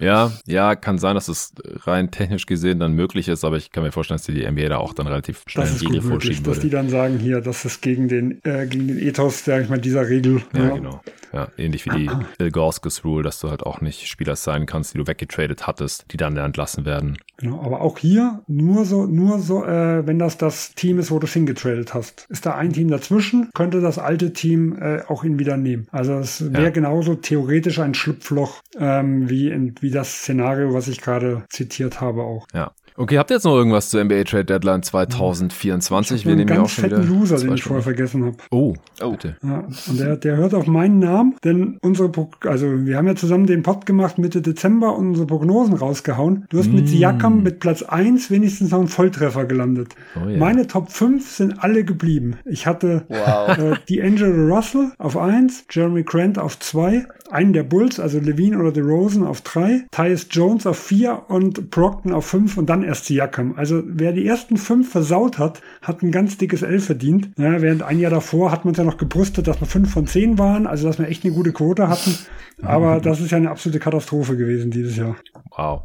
Ja, 0.00 0.32
ja, 0.46 0.74
kann 0.76 0.98
sein, 0.98 1.14
dass 1.14 1.28
es 1.28 1.52
rein 1.84 2.10
technisch 2.10 2.46
gesehen 2.46 2.78
dann 2.78 2.92
möglich 2.92 3.28
ist, 3.28 3.44
aber 3.44 3.56
ich 3.56 3.72
kann 3.72 3.82
mir 3.82 3.92
vorstellen, 3.92 4.18
dass 4.18 4.26
die 4.26 4.48
NBA 4.48 4.68
da 4.68 4.78
auch 4.78 4.92
dann 4.92 5.06
relativ 5.06 5.44
schnell 5.46 5.66
das 5.66 5.76
ist 5.76 5.82
Riegel 5.82 6.00
gut 6.00 6.10
möglich, 6.10 6.42
Dass 6.42 6.60
die 6.60 6.70
dann 6.70 6.88
sagen, 6.88 7.18
hier, 7.18 7.40
das 7.40 7.64
ist 7.64 7.82
gegen 7.82 8.08
den, 8.08 8.40
äh, 8.44 8.66
gegen 8.66 8.88
den 8.88 8.98
Ethos, 8.98 9.44
sag 9.44 9.62
ich 9.62 9.68
mal, 9.68 9.80
dieser 9.80 10.08
Regel. 10.08 10.42
Ja, 10.54 10.64
ja. 10.64 10.74
genau. 10.74 11.00
Ja, 11.32 11.48
ähnlich 11.58 11.86
wie 11.86 11.90
die 11.90 12.10
Ilgorskis 12.38 13.04
Rule, 13.04 13.22
dass 13.22 13.40
du 13.40 13.50
halt 13.50 13.62
auch 13.62 13.80
nicht 13.80 14.06
Spieler 14.06 14.36
sein 14.36 14.66
kannst, 14.66 14.94
die 14.94 14.98
du 14.98 15.06
weggetradet 15.06 15.66
hattest, 15.66 16.06
die 16.12 16.16
dann 16.16 16.36
entlassen 16.36 16.84
werden. 16.84 17.18
Genau, 17.36 17.62
aber 17.62 17.82
auch 17.82 17.98
hier 17.98 18.42
nur 18.48 18.84
so, 18.84 19.06
nur 19.06 19.38
so, 19.38 19.64
äh, 19.64 20.06
wenn 20.06 20.18
das 20.18 20.38
das 20.38 20.74
Team 20.74 20.98
ist, 20.98 21.10
wo 21.10 21.18
du 21.18 21.26
es 21.26 21.32
hingetradet 21.32 21.94
hast. 21.94 22.26
Ist 22.28 22.46
da 22.46 22.56
ein 22.56 22.72
Team 22.72 22.88
dazwischen, 22.88 23.50
könnte 23.54 23.80
das 23.80 23.98
alte 23.98 24.32
Team 24.32 24.76
äh, 24.80 25.02
auch 25.06 25.22
ihn 25.22 25.38
wieder 25.38 25.56
nehmen. 25.56 25.86
Also 25.92 26.14
es 26.14 26.52
wäre 26.52 26.64
ja. 26.64 26.70
genauso 26.70 27.14
theoretisch 27.14 27.78
ein 27.78 27.94
Schlupfloch 27.94 28.60
ähm, 28.78 29.27
wie, 29.28 29.48
in, 29.48 29.74
wie 29.80 29.90
das 29.90 30.18
Szenario, 30.18 30.74
was 30.74 30.88
ich 30.88 31.00
gerade 31.00 31.44
zitiert 31.48 32.00
habe 32.00 32.22
auch. 32.22 32.46
Ja. 32.54 32.72
Okay, 33.00 33.16
habt 33.16 33.30
ihr 33.30 33.36
jetzt 33.36 33.44
noch 33.44 33.54
irgendwas 33.54 33.90
zur 33.90 34.02
NBA 34.02 34.24
Trade 34.24 34.44
Deadline 34.44 34.82
2024? 34.82 36.26
Wir 36.26 36.34
nehmen 36.34 36.52
ja 36.52 36.62
auch 36.62 36.68
schon 36.68 36.86
wieder 36.86 36.98
Loser, 36.98 37.36
den 37.36 37.54
ich 37.54 37.62
vorher 37.62 37.84
vergessen 37.84 38.24
habe. 38.24 38.38
Oh, 38.50 38.74
oh, 39.00 39.12
bitte. 39.12 39.36
Ja, 39.40 39.68
und 39.88 40.00
der, 40.00 40.16
der 40.16 40.36
hört 40.36 40.52
auf 40.52 40.66
meinen 40.66 40.98
Namen, 40.98 41.36
denn 41.44 41.78
unsere, 41.80 42.10
also 42.42 42.66
wir 42.66 42.96
haben 42.96 43.06
ja 43.06 43.14
zusammen 43.14 43.46
den 43.46 43.62
Pod 43.62 43.86
gemacht 43.86 44.18
Mitte 44.18 44.42
Dezember 44.42 44.96
und 44.96 45.10
unsere 45.10 45.28
Prognosen 45.28 45.74
rausgehauen. 45.74 46.46
Du 46.48 46.58
hast 46.58 46.72
mm. 46.72 46.74
mit 46.74 46.88
Siakam 46.88 47.44
mit 47.44 47.60
Platz 47.60 47.84
1 47.84 48.32
wenigstens 48.32 48.72
noch 48.72 48.80
einen 48.80 48.88
Volltreffer 48.88 49.44
gelandet. 49.44 49.94
Oh, 50.16 50.26
yeah. 50.28 50.36
Meine 50.36 50.66
Top 50.66 50.90
5 50.90 51.30
sind 51.30 51.62
alle 51.62 51.84
geblieben. 51.84 52.38
Ich 52.46 52.66
hatte 52.66 53.04
wow. 53.06 53.56
äh, 53.56 53.76
die 53.88 54.02
Angelo 54.02 54.52
Russell 54.52 54.90
auf 54.98 55.16
1, 55.16 55.66
Jeremy 55.70 56.02
Grant 56.02 56.36
auf 56.36 56.58
2, 56.58 57.06
einen 57.30 57.52
der 57.52 57.62
Bulls, 57.62 58.00
also 58.00 58.18
Levine 58.18 58.58
oder 58.58 58.72
DeRozan 58.72 59.24
auf 59.24 59.40
3, 59.42 59.86
Tyus 59.90 60.26
Jones 60.30 60.66
auf 60.66 60.78
4 60.78 61.24
und 61.28 61.70
Brockton 61.70 62.12
auf 62.12 62.26
5 62.26 62.56
und 62.56 62.66
dann 62.66 62.82
erst 62.82 63.06
Siakam. 63.06 63.54
Also 63.56 63.82
wer 63.86 64.12
die 64.12 64.26
ersten 64.26 64.56
fünf 64.56 64.90
versaut 64.90 65.38
hat, 65.38 65.60
hat 65.82 66.02
ein 66.02 66.12
ganz 66.12 66.38
dickes 66.38 66.62
L 66.62 66.80
verdient. 66.80 67.30
Ja, 67.36 67.60
während 67.60 67.82
ein 67.82 67.98
Jahr 67.98 68.10
davor 68.10 68.50
hat 68.50 68.64
man 68.64 68.74
ja 68.74 68.84
noch 68.84 68.96
gebrüstet, 68.96 69.46
dass 69.46 69.60
wir 69.60 69.66
fünf 69.66 69.92
von 69.92 70.06
zehn 70.06 70.38
waren, 70.38 70.66
also 70.66 70.86
dass 70.86 70.98
wir 70.98 71.08
echt 71.08 71.24
eine 71.24 71.34
gute 71.34 71.52
Quote 71.52 71.88
hatten. 71.88 72.16
Aber 72.62 73.00
das 73.00 73.20
ist 73.20 73.30
ja 73.30 73.36
eine 73.36 73.50
absolute 73.50 73.78
Katastrophe 73.78 74.36
gewesen 74.36 74.70
dieses 74.70 74.96
Jahr. 74.96 75.16
Wow. 75.56 75.82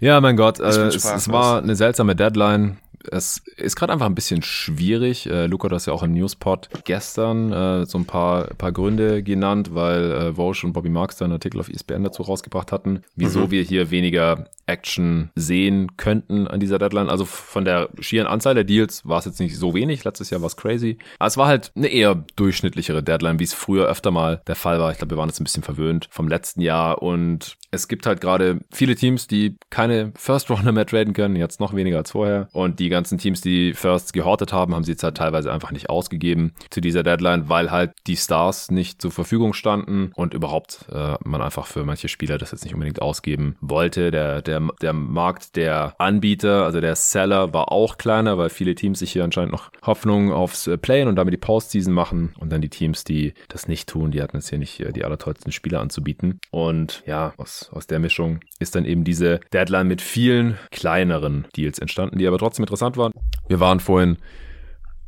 Ja, 0.00 0.20
mein 0.20 0.36
Gott, 0.36 0.58
äh, 0.58 0.64
es, 0.64 1.04
es, 1.04 1.30
war 1.30 1.62
eine 1.62 1.76
seltsame 1.76 2.16
Deadline 2.16 2.78
es 3.10 3.42
ist 3.56 3.76
gerade 3.76 3.92
einfach 3.92 4.06
ein 4.06 4.14
bisschen 4.14 4.42
schwierig. 4.42 5.26
Äh, 5.28 5.46
Luca 5.46 5.64
hat 5.64 5.72
das 5.72 5.86
ja 5.86 5.92
auch 5.92 6.02
im 6.02 6.12
Newspot 6.12 6.68
gestern 6.84 7.52
äh, 7.52 7.86
so 7.86 7.98
ein 7.98 8.06
paar, 8.06 8.44
paar 8.54 8.72
Gründe 8.72 9.22
genannt, 9.22 9.74
weil 9.74 10.10
äh, 10.12 10.34
Vosch 10.34 10.64
und 10.64 10.72
Bobby 10.72 10.88
Marks 10.88 11.16
da 11.16 11.24
einen 11.24 11.34
Artikel 11.34 11.60
auf 11.60 11.68
ESPN 11.68 12.04
dazu 12.04 12.22
rausgebracht 12.22 12.72
hatten, 12.72 13.02
wieso 13.16 13.40
mhm. 13.40 13.50
wir 13.50 13.62
hier 13.62 13.90
weniger 13.90 14.46
Action 14.66 15.30
sehen 15.34 15.96
könnten 15.96 16.46
an 16.46 16.60
dieser 16.60 16.78
Deadline. 16.78 17.08
Also 17.08 17.24
von 17.24 17.64
der 17.64 17.90
schieren 18.00 18.26
Anzahl 18.26 18.54
der 18.54 18.64
Deals 18.64 19.06
war 19.06 19.18
es 19.18 19.24
jetzt 19.24 19.40
nicht 19.40 19.56
so 19.56 19.74
wenig. 19.74 20.04
Letztes 20.04 20.30
Jahr 20.30 20.40
war 20.40 20.46
es 20.46 20.56
crazy. 20.56 20.98
Aber 21.18 21.26
es 21.26 21.36
war 21.36 21.46
halt 21.46 21.72
eine 21.74 21.88
eher 21.88 22.24
durchschnittlichere 22.36 23.02
Deadline, 23.02 23.38
wie 23.38 23.44
es 23.44 23.54
früher 23.54 23.86
öfter 23.86 24.10
mal 24.10 24.42
der 24.46 24.54
Fall 24.54 24.78
war. 24.78 24.90
Ich 24.90 24.98
glaube, 24.98 25.14
wir 25.14 25.18
waren 25.18 25.28
jetzt 25.28 25.40
ein 25.40 25.44
bisschen 25.44 25.62
verwöhnt 25.62 26.08
vom 26.10 26.28
letzten 26.28 26.60
Jahr 26.60 27.02
und 27.02 27.56
es 27.70 27.88
gibt 27.88 28.06
halt 28.06 28.20
gerade 28.20 28.60
viele 28.70 28.94
Teams, 28.94 29.26
die 29.26 29.56
keine 29.70 30.12
First 30.16 30.50
Runner 30.50 30.72
mehr 30.72 30.86
traden 30.86 31.14
können, 31.14 31.36
jetzt 31.36 31.58
noch 31.58 31.74
weniger 31.74 31.98
als 31.98 32.12
vorher. 32.12 32.48
Und 32.52 32.80
die 32.80 32.88
ganzen 32.92 33.18
Teams, 33.18 33.40
die 33.40 33.74
Firsts 33.74 34.12
gehortet 34.12 34.52
haben, 34.52 34.74
haben 34.74 34.84
sie 34.84 34.92
jetzt 34.92 35.02
halt 35.02 35.16
teilweise 35.16 35.52
einfach 35.52 35.72
nicht 35.72 35.90
ausgegeben 35.90 36.52
zu 36.70 36.80
dieser 36.80 37.02
Deadline, 37.02 37.48
weil 37.48 37.70
halt 37.70 37.92
die 38.06 38.16
Stars 38.16 38.70
nicht 38.70 39.02
zur 39.02 39.10
Verfügung 39.10 39.52
standen 39.52 40.12
und 40.14 40.34
überhaupt 40.34 40.86
äh, 40.92 41.14
man 41.24 41.42
einfach 41.42 41.66
für 41.66 41.84
manche 41.84 42.08
Spieler 42.08 42.38
das 42.38 42.52
jetzt 42.52 42.64
nicht 42.64 42.74
unbedingt 42.74 43.02
ausgeben 43.02 43.56
wollte. 43.60 44.10
Der, 44.10 44.42
der, 44.42 44.60
der 44.80 44.92
Markt 44.92 45.56
der 45.56 45.94
Anbieter, 45.98 46.64
also 46.64 46.80
der 46.80 46.96
Seller, 46.96 47.52
war 47.52 47.72
auch 47.72 47.98
kleiner, 47.98 48.38
weil 48.38 48.50
viele 48.50 48.74
Teams 48.74 48.98
sich 48.98 49.12
hier 49.12 49.24
anscheinend 49.24 49.52
noch 49.52 49.70
Hoffnung 49.82 50.32
aufs 50.32 50.66
äh, 50.66 50.76
Playen 50.76 51.08
und 51.08 51.16
damit 51.16 51.32
die 51.32 51.38
Postseason 51.38 51.92
machen. 51.92 52.34
Und 52.38 52.52
dann 52.52 52.60
die 52.60 52.68
Teams, 52.68 53.04
die 53.04 53.34
das 53.48 53.68
nicht 53.68 53.88
tun, 53.88 54.10
die 54.10 54.22
hatten 54.22 54.36
jetzt 54.36 54.50
hier 54.50 54.58
nicht 54.58 54.80
äh, 54.80 54.92
die 54.92 55.04
allertollsten 55.04 55.52
Spieler 55.52 55.80
anzubieten. 55.80 56.40
Und 56.50 57.02
ja, 57.06 57.32
aus 57.36 57.62
aus, 57.70 57.86
der 57.86 57.98
Mischung 57.98 58.40
ist 58.58 58.74
dann 58.74 58.84
eben 58.84 59.04
diese 59.04 59.40
Deadline 59.52 59.88
mit 59.88 60.00
vielen 60.00 60.58
kleineren 60.70 61.46
Deals 61.56 61.78
entstanden, 61.78 62.18
die 62.18 62.26
aber 62.26 62.38
trotzdem 62.38 62.64
interessant 62.64 62.81
waren. 62.82 63.12
Wir 63.48 63.60
waren 63.60 63.80
vorhin 63.80 64.18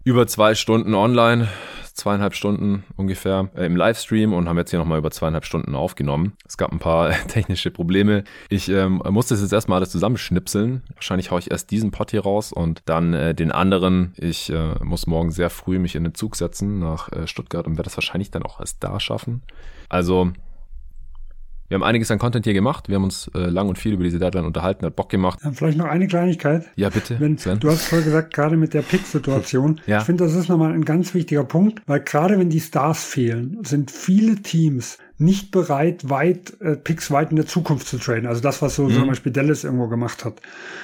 über 0.04 0.26
zwei 0.26 0.54
Stunden 0.54 0.94
online, 0.94 1.48
zweieinhalb 1.94 2.34
Stunden 2.34 2.84
ungefähr 2.96 3.50
äh, 3.54 3.66
im 3.66 3.76
Livestream 3.76 4.32
und 4.32 4.48
haben 4.48 4.58
jetzt 4.58 4.70
hier 4.70 4.78
nochmal 4.78 4.98
über 4.98 5.10
zweieinhalb 5.10 5.44
Stunden 5.44 5.74
aufgenommen. 5.74 6.34
Es 6.46 6.56
gab 6.56 6.72
ein 6.72 6.78
paar 6.78 7.10
technische 7.28 7.70
Probleme. 7.70 8.24
Ich 8.48 8.68
ähm, 8.68 9.02
musste 9.08 9.34
es 9.34 9.40
jetzt 9.40 9.52
erstmal 9.52 9.78
alles 9.78 9.90
zusammenschnipseln. 9.90 10.82
Wahrscheinlich 10.94 11.30
haue 11.30 11.38
ich 11.38 11.50
erst 11.50 11.70
diesen 11.70 11.90
Pod 11.90 12.10
hier 12.10 12.22
raus 12.22 12.52
und 12.52 12.82
dann 12.86 13.14
äh, 13.14 13.34
den 13.34 13.52
anderen. 13.52 14.12
Ich 14.16 14.50
äh, 14.50 14.74
muss 14.82 15.06
morgen 15.06 15.30
sehr 15.30 15.50
früh 15.50 15.78
mich 15.78 15.94
in 15.94 16.04
den 16.04 16.14
Zug 16.14 16.36
setzen 16.36 16.80
nach 16.80 17.10
äh, 17.12 17.26
Stuttgart 17.26 17.66
und 17.66 17.76
werde 17.76 17.84
das 17.84 17.96
wahrscheinlich 17.96 18.30
dann 18.30 18.42
auch 18.42 18.60
erst 18.60 18.82
da 18.82 18.98
schaffen. 18.98 19.42
Also 19.88 20.32
wir 21.68 21.76
haben 21.76 21.82
einiges 21.82 22.10
an 22.10 22.18
Content 22.18 22.44
hier 22.44 22.54
gemacht. 22.54 22.88
Wir 22.88 22.96
haben 22.96 23.04
uns 23.04 23.30
äh, 23.34 23.38
lang 23.38 23.68
und 23.68 23.78
viel 23.78 23.94
über 23.94 24.04
diese 24.04 24.18
Deadline 24.18 24.44
unterhalten, 24.44 24.84
hat 24.84 24.96
Bock 24.96 25.08
gemacht. 25.08 25.38
Ja, 25.42 25.52
vielleicht 25.52 25.78
noch 25.78 25.86
eine 25.86 26.06
Kleinigkeit. 26.06 26.66
Ja, 26.76 26.90
bitte. 26.90 27.18
Wenn, 27.18 27.36
du 27.36 27.70
hast 27.70 27.86
vorher 27.86 28.04
gesagt, 28.04 28.34
gerade 28.34 28.56
mit 28.56 28.74
der 28.74 28.82
Pick-Situation. 28.82 29.80
ja. 29.86 29.98
Ich 29.98 30.04
finde, 30.04 30.24
das 30.24 30.34
ist 30.34 30.48
nochmal 30.48 30.72
ein 30.72 30.84
ganz 30.84 31.14
wichtiger 31.14 31.44
Punkt, 31.44 31.80
weil 31.86 32.00
gerade 32.00 32.38
wenn 32.38 32.50
die 32.50 32.60
Stars 32.60 33.04
fehlen, 33.04 33.58
sind 33.64 33.90
viele 33.90 34.36
Teams 34.36 34.98
nicht 35.16 35.52
bereit, 35.52 36.10
weit 36.10 36.60
äh, 36.60 36.76
Picks 36.76 37.10
weit 37.10 37.30
in 37.30 37.36
der 37.36 37.46
Zukunft 37.46 37.86
zu 37.86 37.98
traden. 37.98 38.26
Also 38.26 38.40
das, 38.40 38.62
was 38.62 38.74
so 38.74 38.84
mhm. 38.84 38.94
zum 38.94 39.06
Beispiel 39.08 39.32
Dallas 39.32 39.62
irgendwo 39.62 39.86
gemacht 39.86 40.24
hat. 40.24 40.40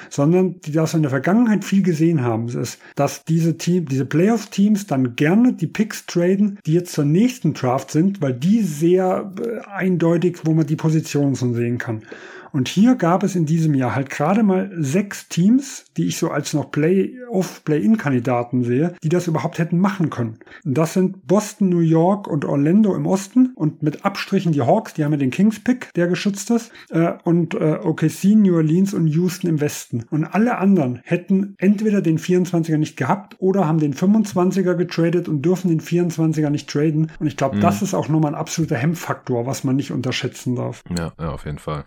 Sondern 0.09 0.61
die 0.61 0.71
das 0.71 0.93
in 0.93 1.01
der 1.01 1.11
Vergangenheit 1.11 1.65
viel 1.65 1.83
gesehen 1.83 2.21
haben, 2.21 2.47
ist, 2.47 2.79
dass 2.95 3.25
diese 3.25 3.57
Team, 3.57 3.85
diese 3.85 4.05
Playoff-Teams 4.05 4.87
dann 4.87 5.15
gerne 5.15 5.53
die 5.53 5.67
Picks 5.67 6.05
traden, 6.05 6.59
die 6.65 6.73
jetzt 6.73 6.93
zur 6.93 7.05
nächsten 7.05 7.53
Draft 7.53 7.91
sind, 7.91 8.21
weil 8.21 8.33
die 8.33 8.61
sehr 8.61 9.31
äh, 9.41 9.59
eindeutig, 9.69 10.39
wo 10.45 10.53
man 10.53 10.65
die 10.65 10.77
Positionen 10.77 11.35
schon 11.35 11.53
sehen 11.53 11.77
kann. 11.77 12.03
Und 12.51 12.67
hier 12.67 12.95
gab 12.95 13.23
es 13.23 13.35
in 13.35 13.45
diesem 13.45 13.73
Jahr 13.73 13.95
halt 13.95 14.09
gerade 14.09 14.43
mal 14.43 14.71
sechs 14.75 15.27
Teams, 15.29 15.85
die 15.97 16.07
ich 16.07 16.17
so 16.17 16.29
als 16.29 16.53
noch 16.53 16.71
Play-off, 16.71 17.63
Play-in-Kandidaten 17.63 18.63
sehe, 18.63 18.93
die 19.03 19.09
das 19.09 19.27
überhaupt 19.27 19.59
hätten 19.59 19.79
machen 19.79 20.09
können. 20.09 20.39
Und 20.65 20.77
das 20.77 20.93
sind 20.93 21.27
Boston, 21.27 21.69
New 21.69 21.79
York 21.79 22.27
und 22.27 22.45
Orlando 22.45 22.95
im 22.95 23.05
Osten 23.05 23.51
und 23.55 23.83
mit 23.83 24.05
Abstrichen 24.05 24.51
die 24.51 24.61
Hawks, 24.61 24.93
die 24.93 25.03
haben 25.03 25.11
ja 25.11 25.17
den 25.17 25.31
Kings-Pick, 25.31 25.93
der 25.95 26.07
geschützt 26.07 26.49
ist, 26.51 26.71
äh, 26.89 27.13
und 27.23 27.53
äh, 27.53 27.79
OKC, 27.81 28.35
New 28.35 28.55
Orleans 28.55 28.93
und 28.93 29.07
Houston 29.07 29.47
im 29.47 29.61
Westen. 29.61 30.05
Und 30.09 30.25
alle 30.25 30.57
anderen 30.57 31.01
hätten 31.03 31.55
entweder 31.57 32.01
den 32.01 32.19
24er 32.19 32.77
nicht 32.77 32.97
gehabt 32.97 33.35
oder 33.39 33.67
haben 33.67 33.79
den 33.79 33.93
25er 33.93 34.75
getradet 34.75 35.27
und 35.27 35.41
dürfen 35.43 35.69
den 35.69 35.81
24er 35.81 36.49
nicht 36.49 36.69
traden. 36.69 37.11
Und 37.19 37.27
ich 37.27 37.37
glaube, 37.37 37.57
mhm. 37.57 37.61
das 37.61 37.81
ist 37.81 37.93
auch 37.93 38.09
nochmal 38.09 38.33
ein 38.33 38.39
absoluter 38.39 38.75
Hemmfaktor, 38.75 39.45
was 39.45 39.63
man 39.63 39.75
nicht 39.75 39.91
unterschätzen 39.91 40.55
darf. 40.55 40.83
Ja, 40.95 41.13
ja 41.19 41.29
auf 41.31 41.45
jeden 41.45 41.59
Fall. 41.59 41.85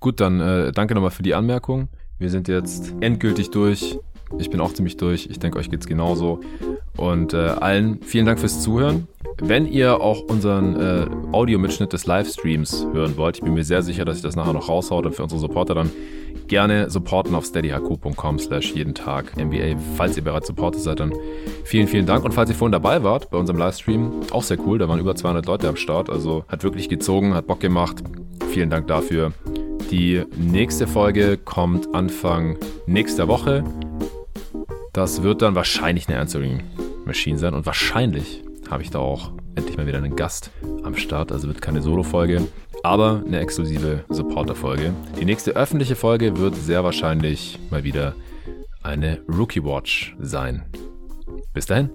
Gut, 0.00 0.20
dann 0.20 0.40
äh, 0.40 0.72
danke 0.72 0.94
nochmal 0.94 1.10
für 1.10 1.22
die 1.22 1.34
Anmerkung. 1.34 1.88
Wir 2.18 2.30
sind 2.30 2.48
jetzt 2.48 2.94
endgültig 3.00 3.50
durch. 3.50 3.98
Ich 4.38 4.50
bin 4.50 4.60
auch 4.60 4.72
ziemlich 4.72 4.96
durch. 4.96 5.28
Ich 5.30 5.38
denke, 5.38 5.58
euch 5.58 5.70
geht's 5.70 5.86
genauso. 5.86 6.40
Und 6.96 7.32
äh, 7.32 7.36
allen 7.36 8.00
vielen 8.02 8.26
Dank 8.26 8.40
fürs 8.40 8.62
Zuhören. 8.62 9.06
Wenn 9.40 9.66
ihr 9.66 10.00
auch 10.00 10.22
unseren 10.22 10.76
äh, 10.76 11.06
Audiomitschnitt 11.32 11.92
des 11.92 12.06
Livestreams 12.06 12.86
hören 12.92 13.16
wollt, 13.16 13.36
ich 13.36 13.42
bin 13.42 13.54
mir 13.54 13.64
sehr 13.64 13.82
sicher, 13.82 14.04
dass 14.04 14.16
ich 14.16 14.22
das 14.22 14.34
nachher 14.34 14.54
noch 14.54 14.68
raushaue 14.68 15.02
und 15.02 15.14
für 15.14 15.22
unsere 15.22 15.40
Supporter 15.40 15.74
dann 15.74 15.90
gerne 16.48 16.90
supporten 16.90 17.34
auf 17.34 17.44
steadyhq.com 17.44 18.38
slash 18.38 18.72
jeden 18.72 18.94
Tag 18.94 19.36
NBA. 19.36 19.76
Falls 19.96 20.16
ihr 20.16 20.24
bereits 20.24 20.46
Supporter 20.46 20.78
seid, 20.78 21.00
dann 21.00 21.12
vielen, 21.64 21.88
vielen 21.88 22.06
Dank. 22.06 22.24
Und 22.24 22.32
falls 22.32 22.50
ihr 22.50 22.56
vorhin 22.56 22.72
dabei 22.72 23.02
wart 23.02 23.30
bei 23.30 23.38
unserem 23.38 23.58
Livestream, 23.58 24.20
auch 24.30 24.42
sehr 24.42 24.58
cool. 24.66 24.78
Da 24.78 24.88
waren 24.88 25.00
über 25.00 25.14
200 25.14 25.46
Leute 25.46 25.68
am 25.68 25.76
Start. 25.76 26.10
Also 26.10 26.44
hat 26.48 26.62
wirklich 26.62 26.88
gezogen, 26.88 27.34
hat 27.34 27.46
Bock 27.46 27.60
gemacht. 27.60 28.02
Vielen 28.50 28.70
Dank 28.70 28.86
dafür. 28.86 29.32
Die 29.90 30.24
nächste 30.36 30.86
Folge 30.86 31.36
kommt 31.36 31.94
Anfang 31.94 32.58
nächster 32.86 33.28
Woche. 33.28 33.62
Das 34.92 35.22
wird 35.22 35.42
dann 35.42 35.54
wahrscheinlich 35.54 36.08
eine 36.08 36.18
Answering 36.18 36.62
Machine 37.04 37.38
sein 37.38 37.54
und 37.54 37.66
wahrscheinlich 37.66 38.42
habe 38.70 38.82
ich 38.82 38.90
da 38.90 38.98
auch 38.98 39.30
endlich 39.54 39.76
mal 39.76 39.86
wieder 39.86 39.98
einen 39.98 40.16
Gast 40.16 40.50
am 40.82 40.96
Start, 40.96 41.32
also 41.32 41.48
wird 41.48 41.62
keine 41.62 41.82
Solo-Folge. 41.82 42.46
Aber 42.82 43.22
eine 43.26 43.40
exklusive 43.40 44.04
Supporter-Folge. 44.08 44.92
Die 45.18 45.24
nächste 45.24 45.52
öffentliche 45.52 45.96
Folge 45.96 46.36
wird 46.36 46.54
sehr 46.54 46.84
wahrscheinlich 46.84 47.58
mal 47.70 47.84
wieder 47.84 48.14
eine 48.82 49.20
Rookie 49.28 49.64
Watch 49.64 50.16
sein. 50.20 50.64
Bis 51.52 51.66
dahin. 51.66 51.90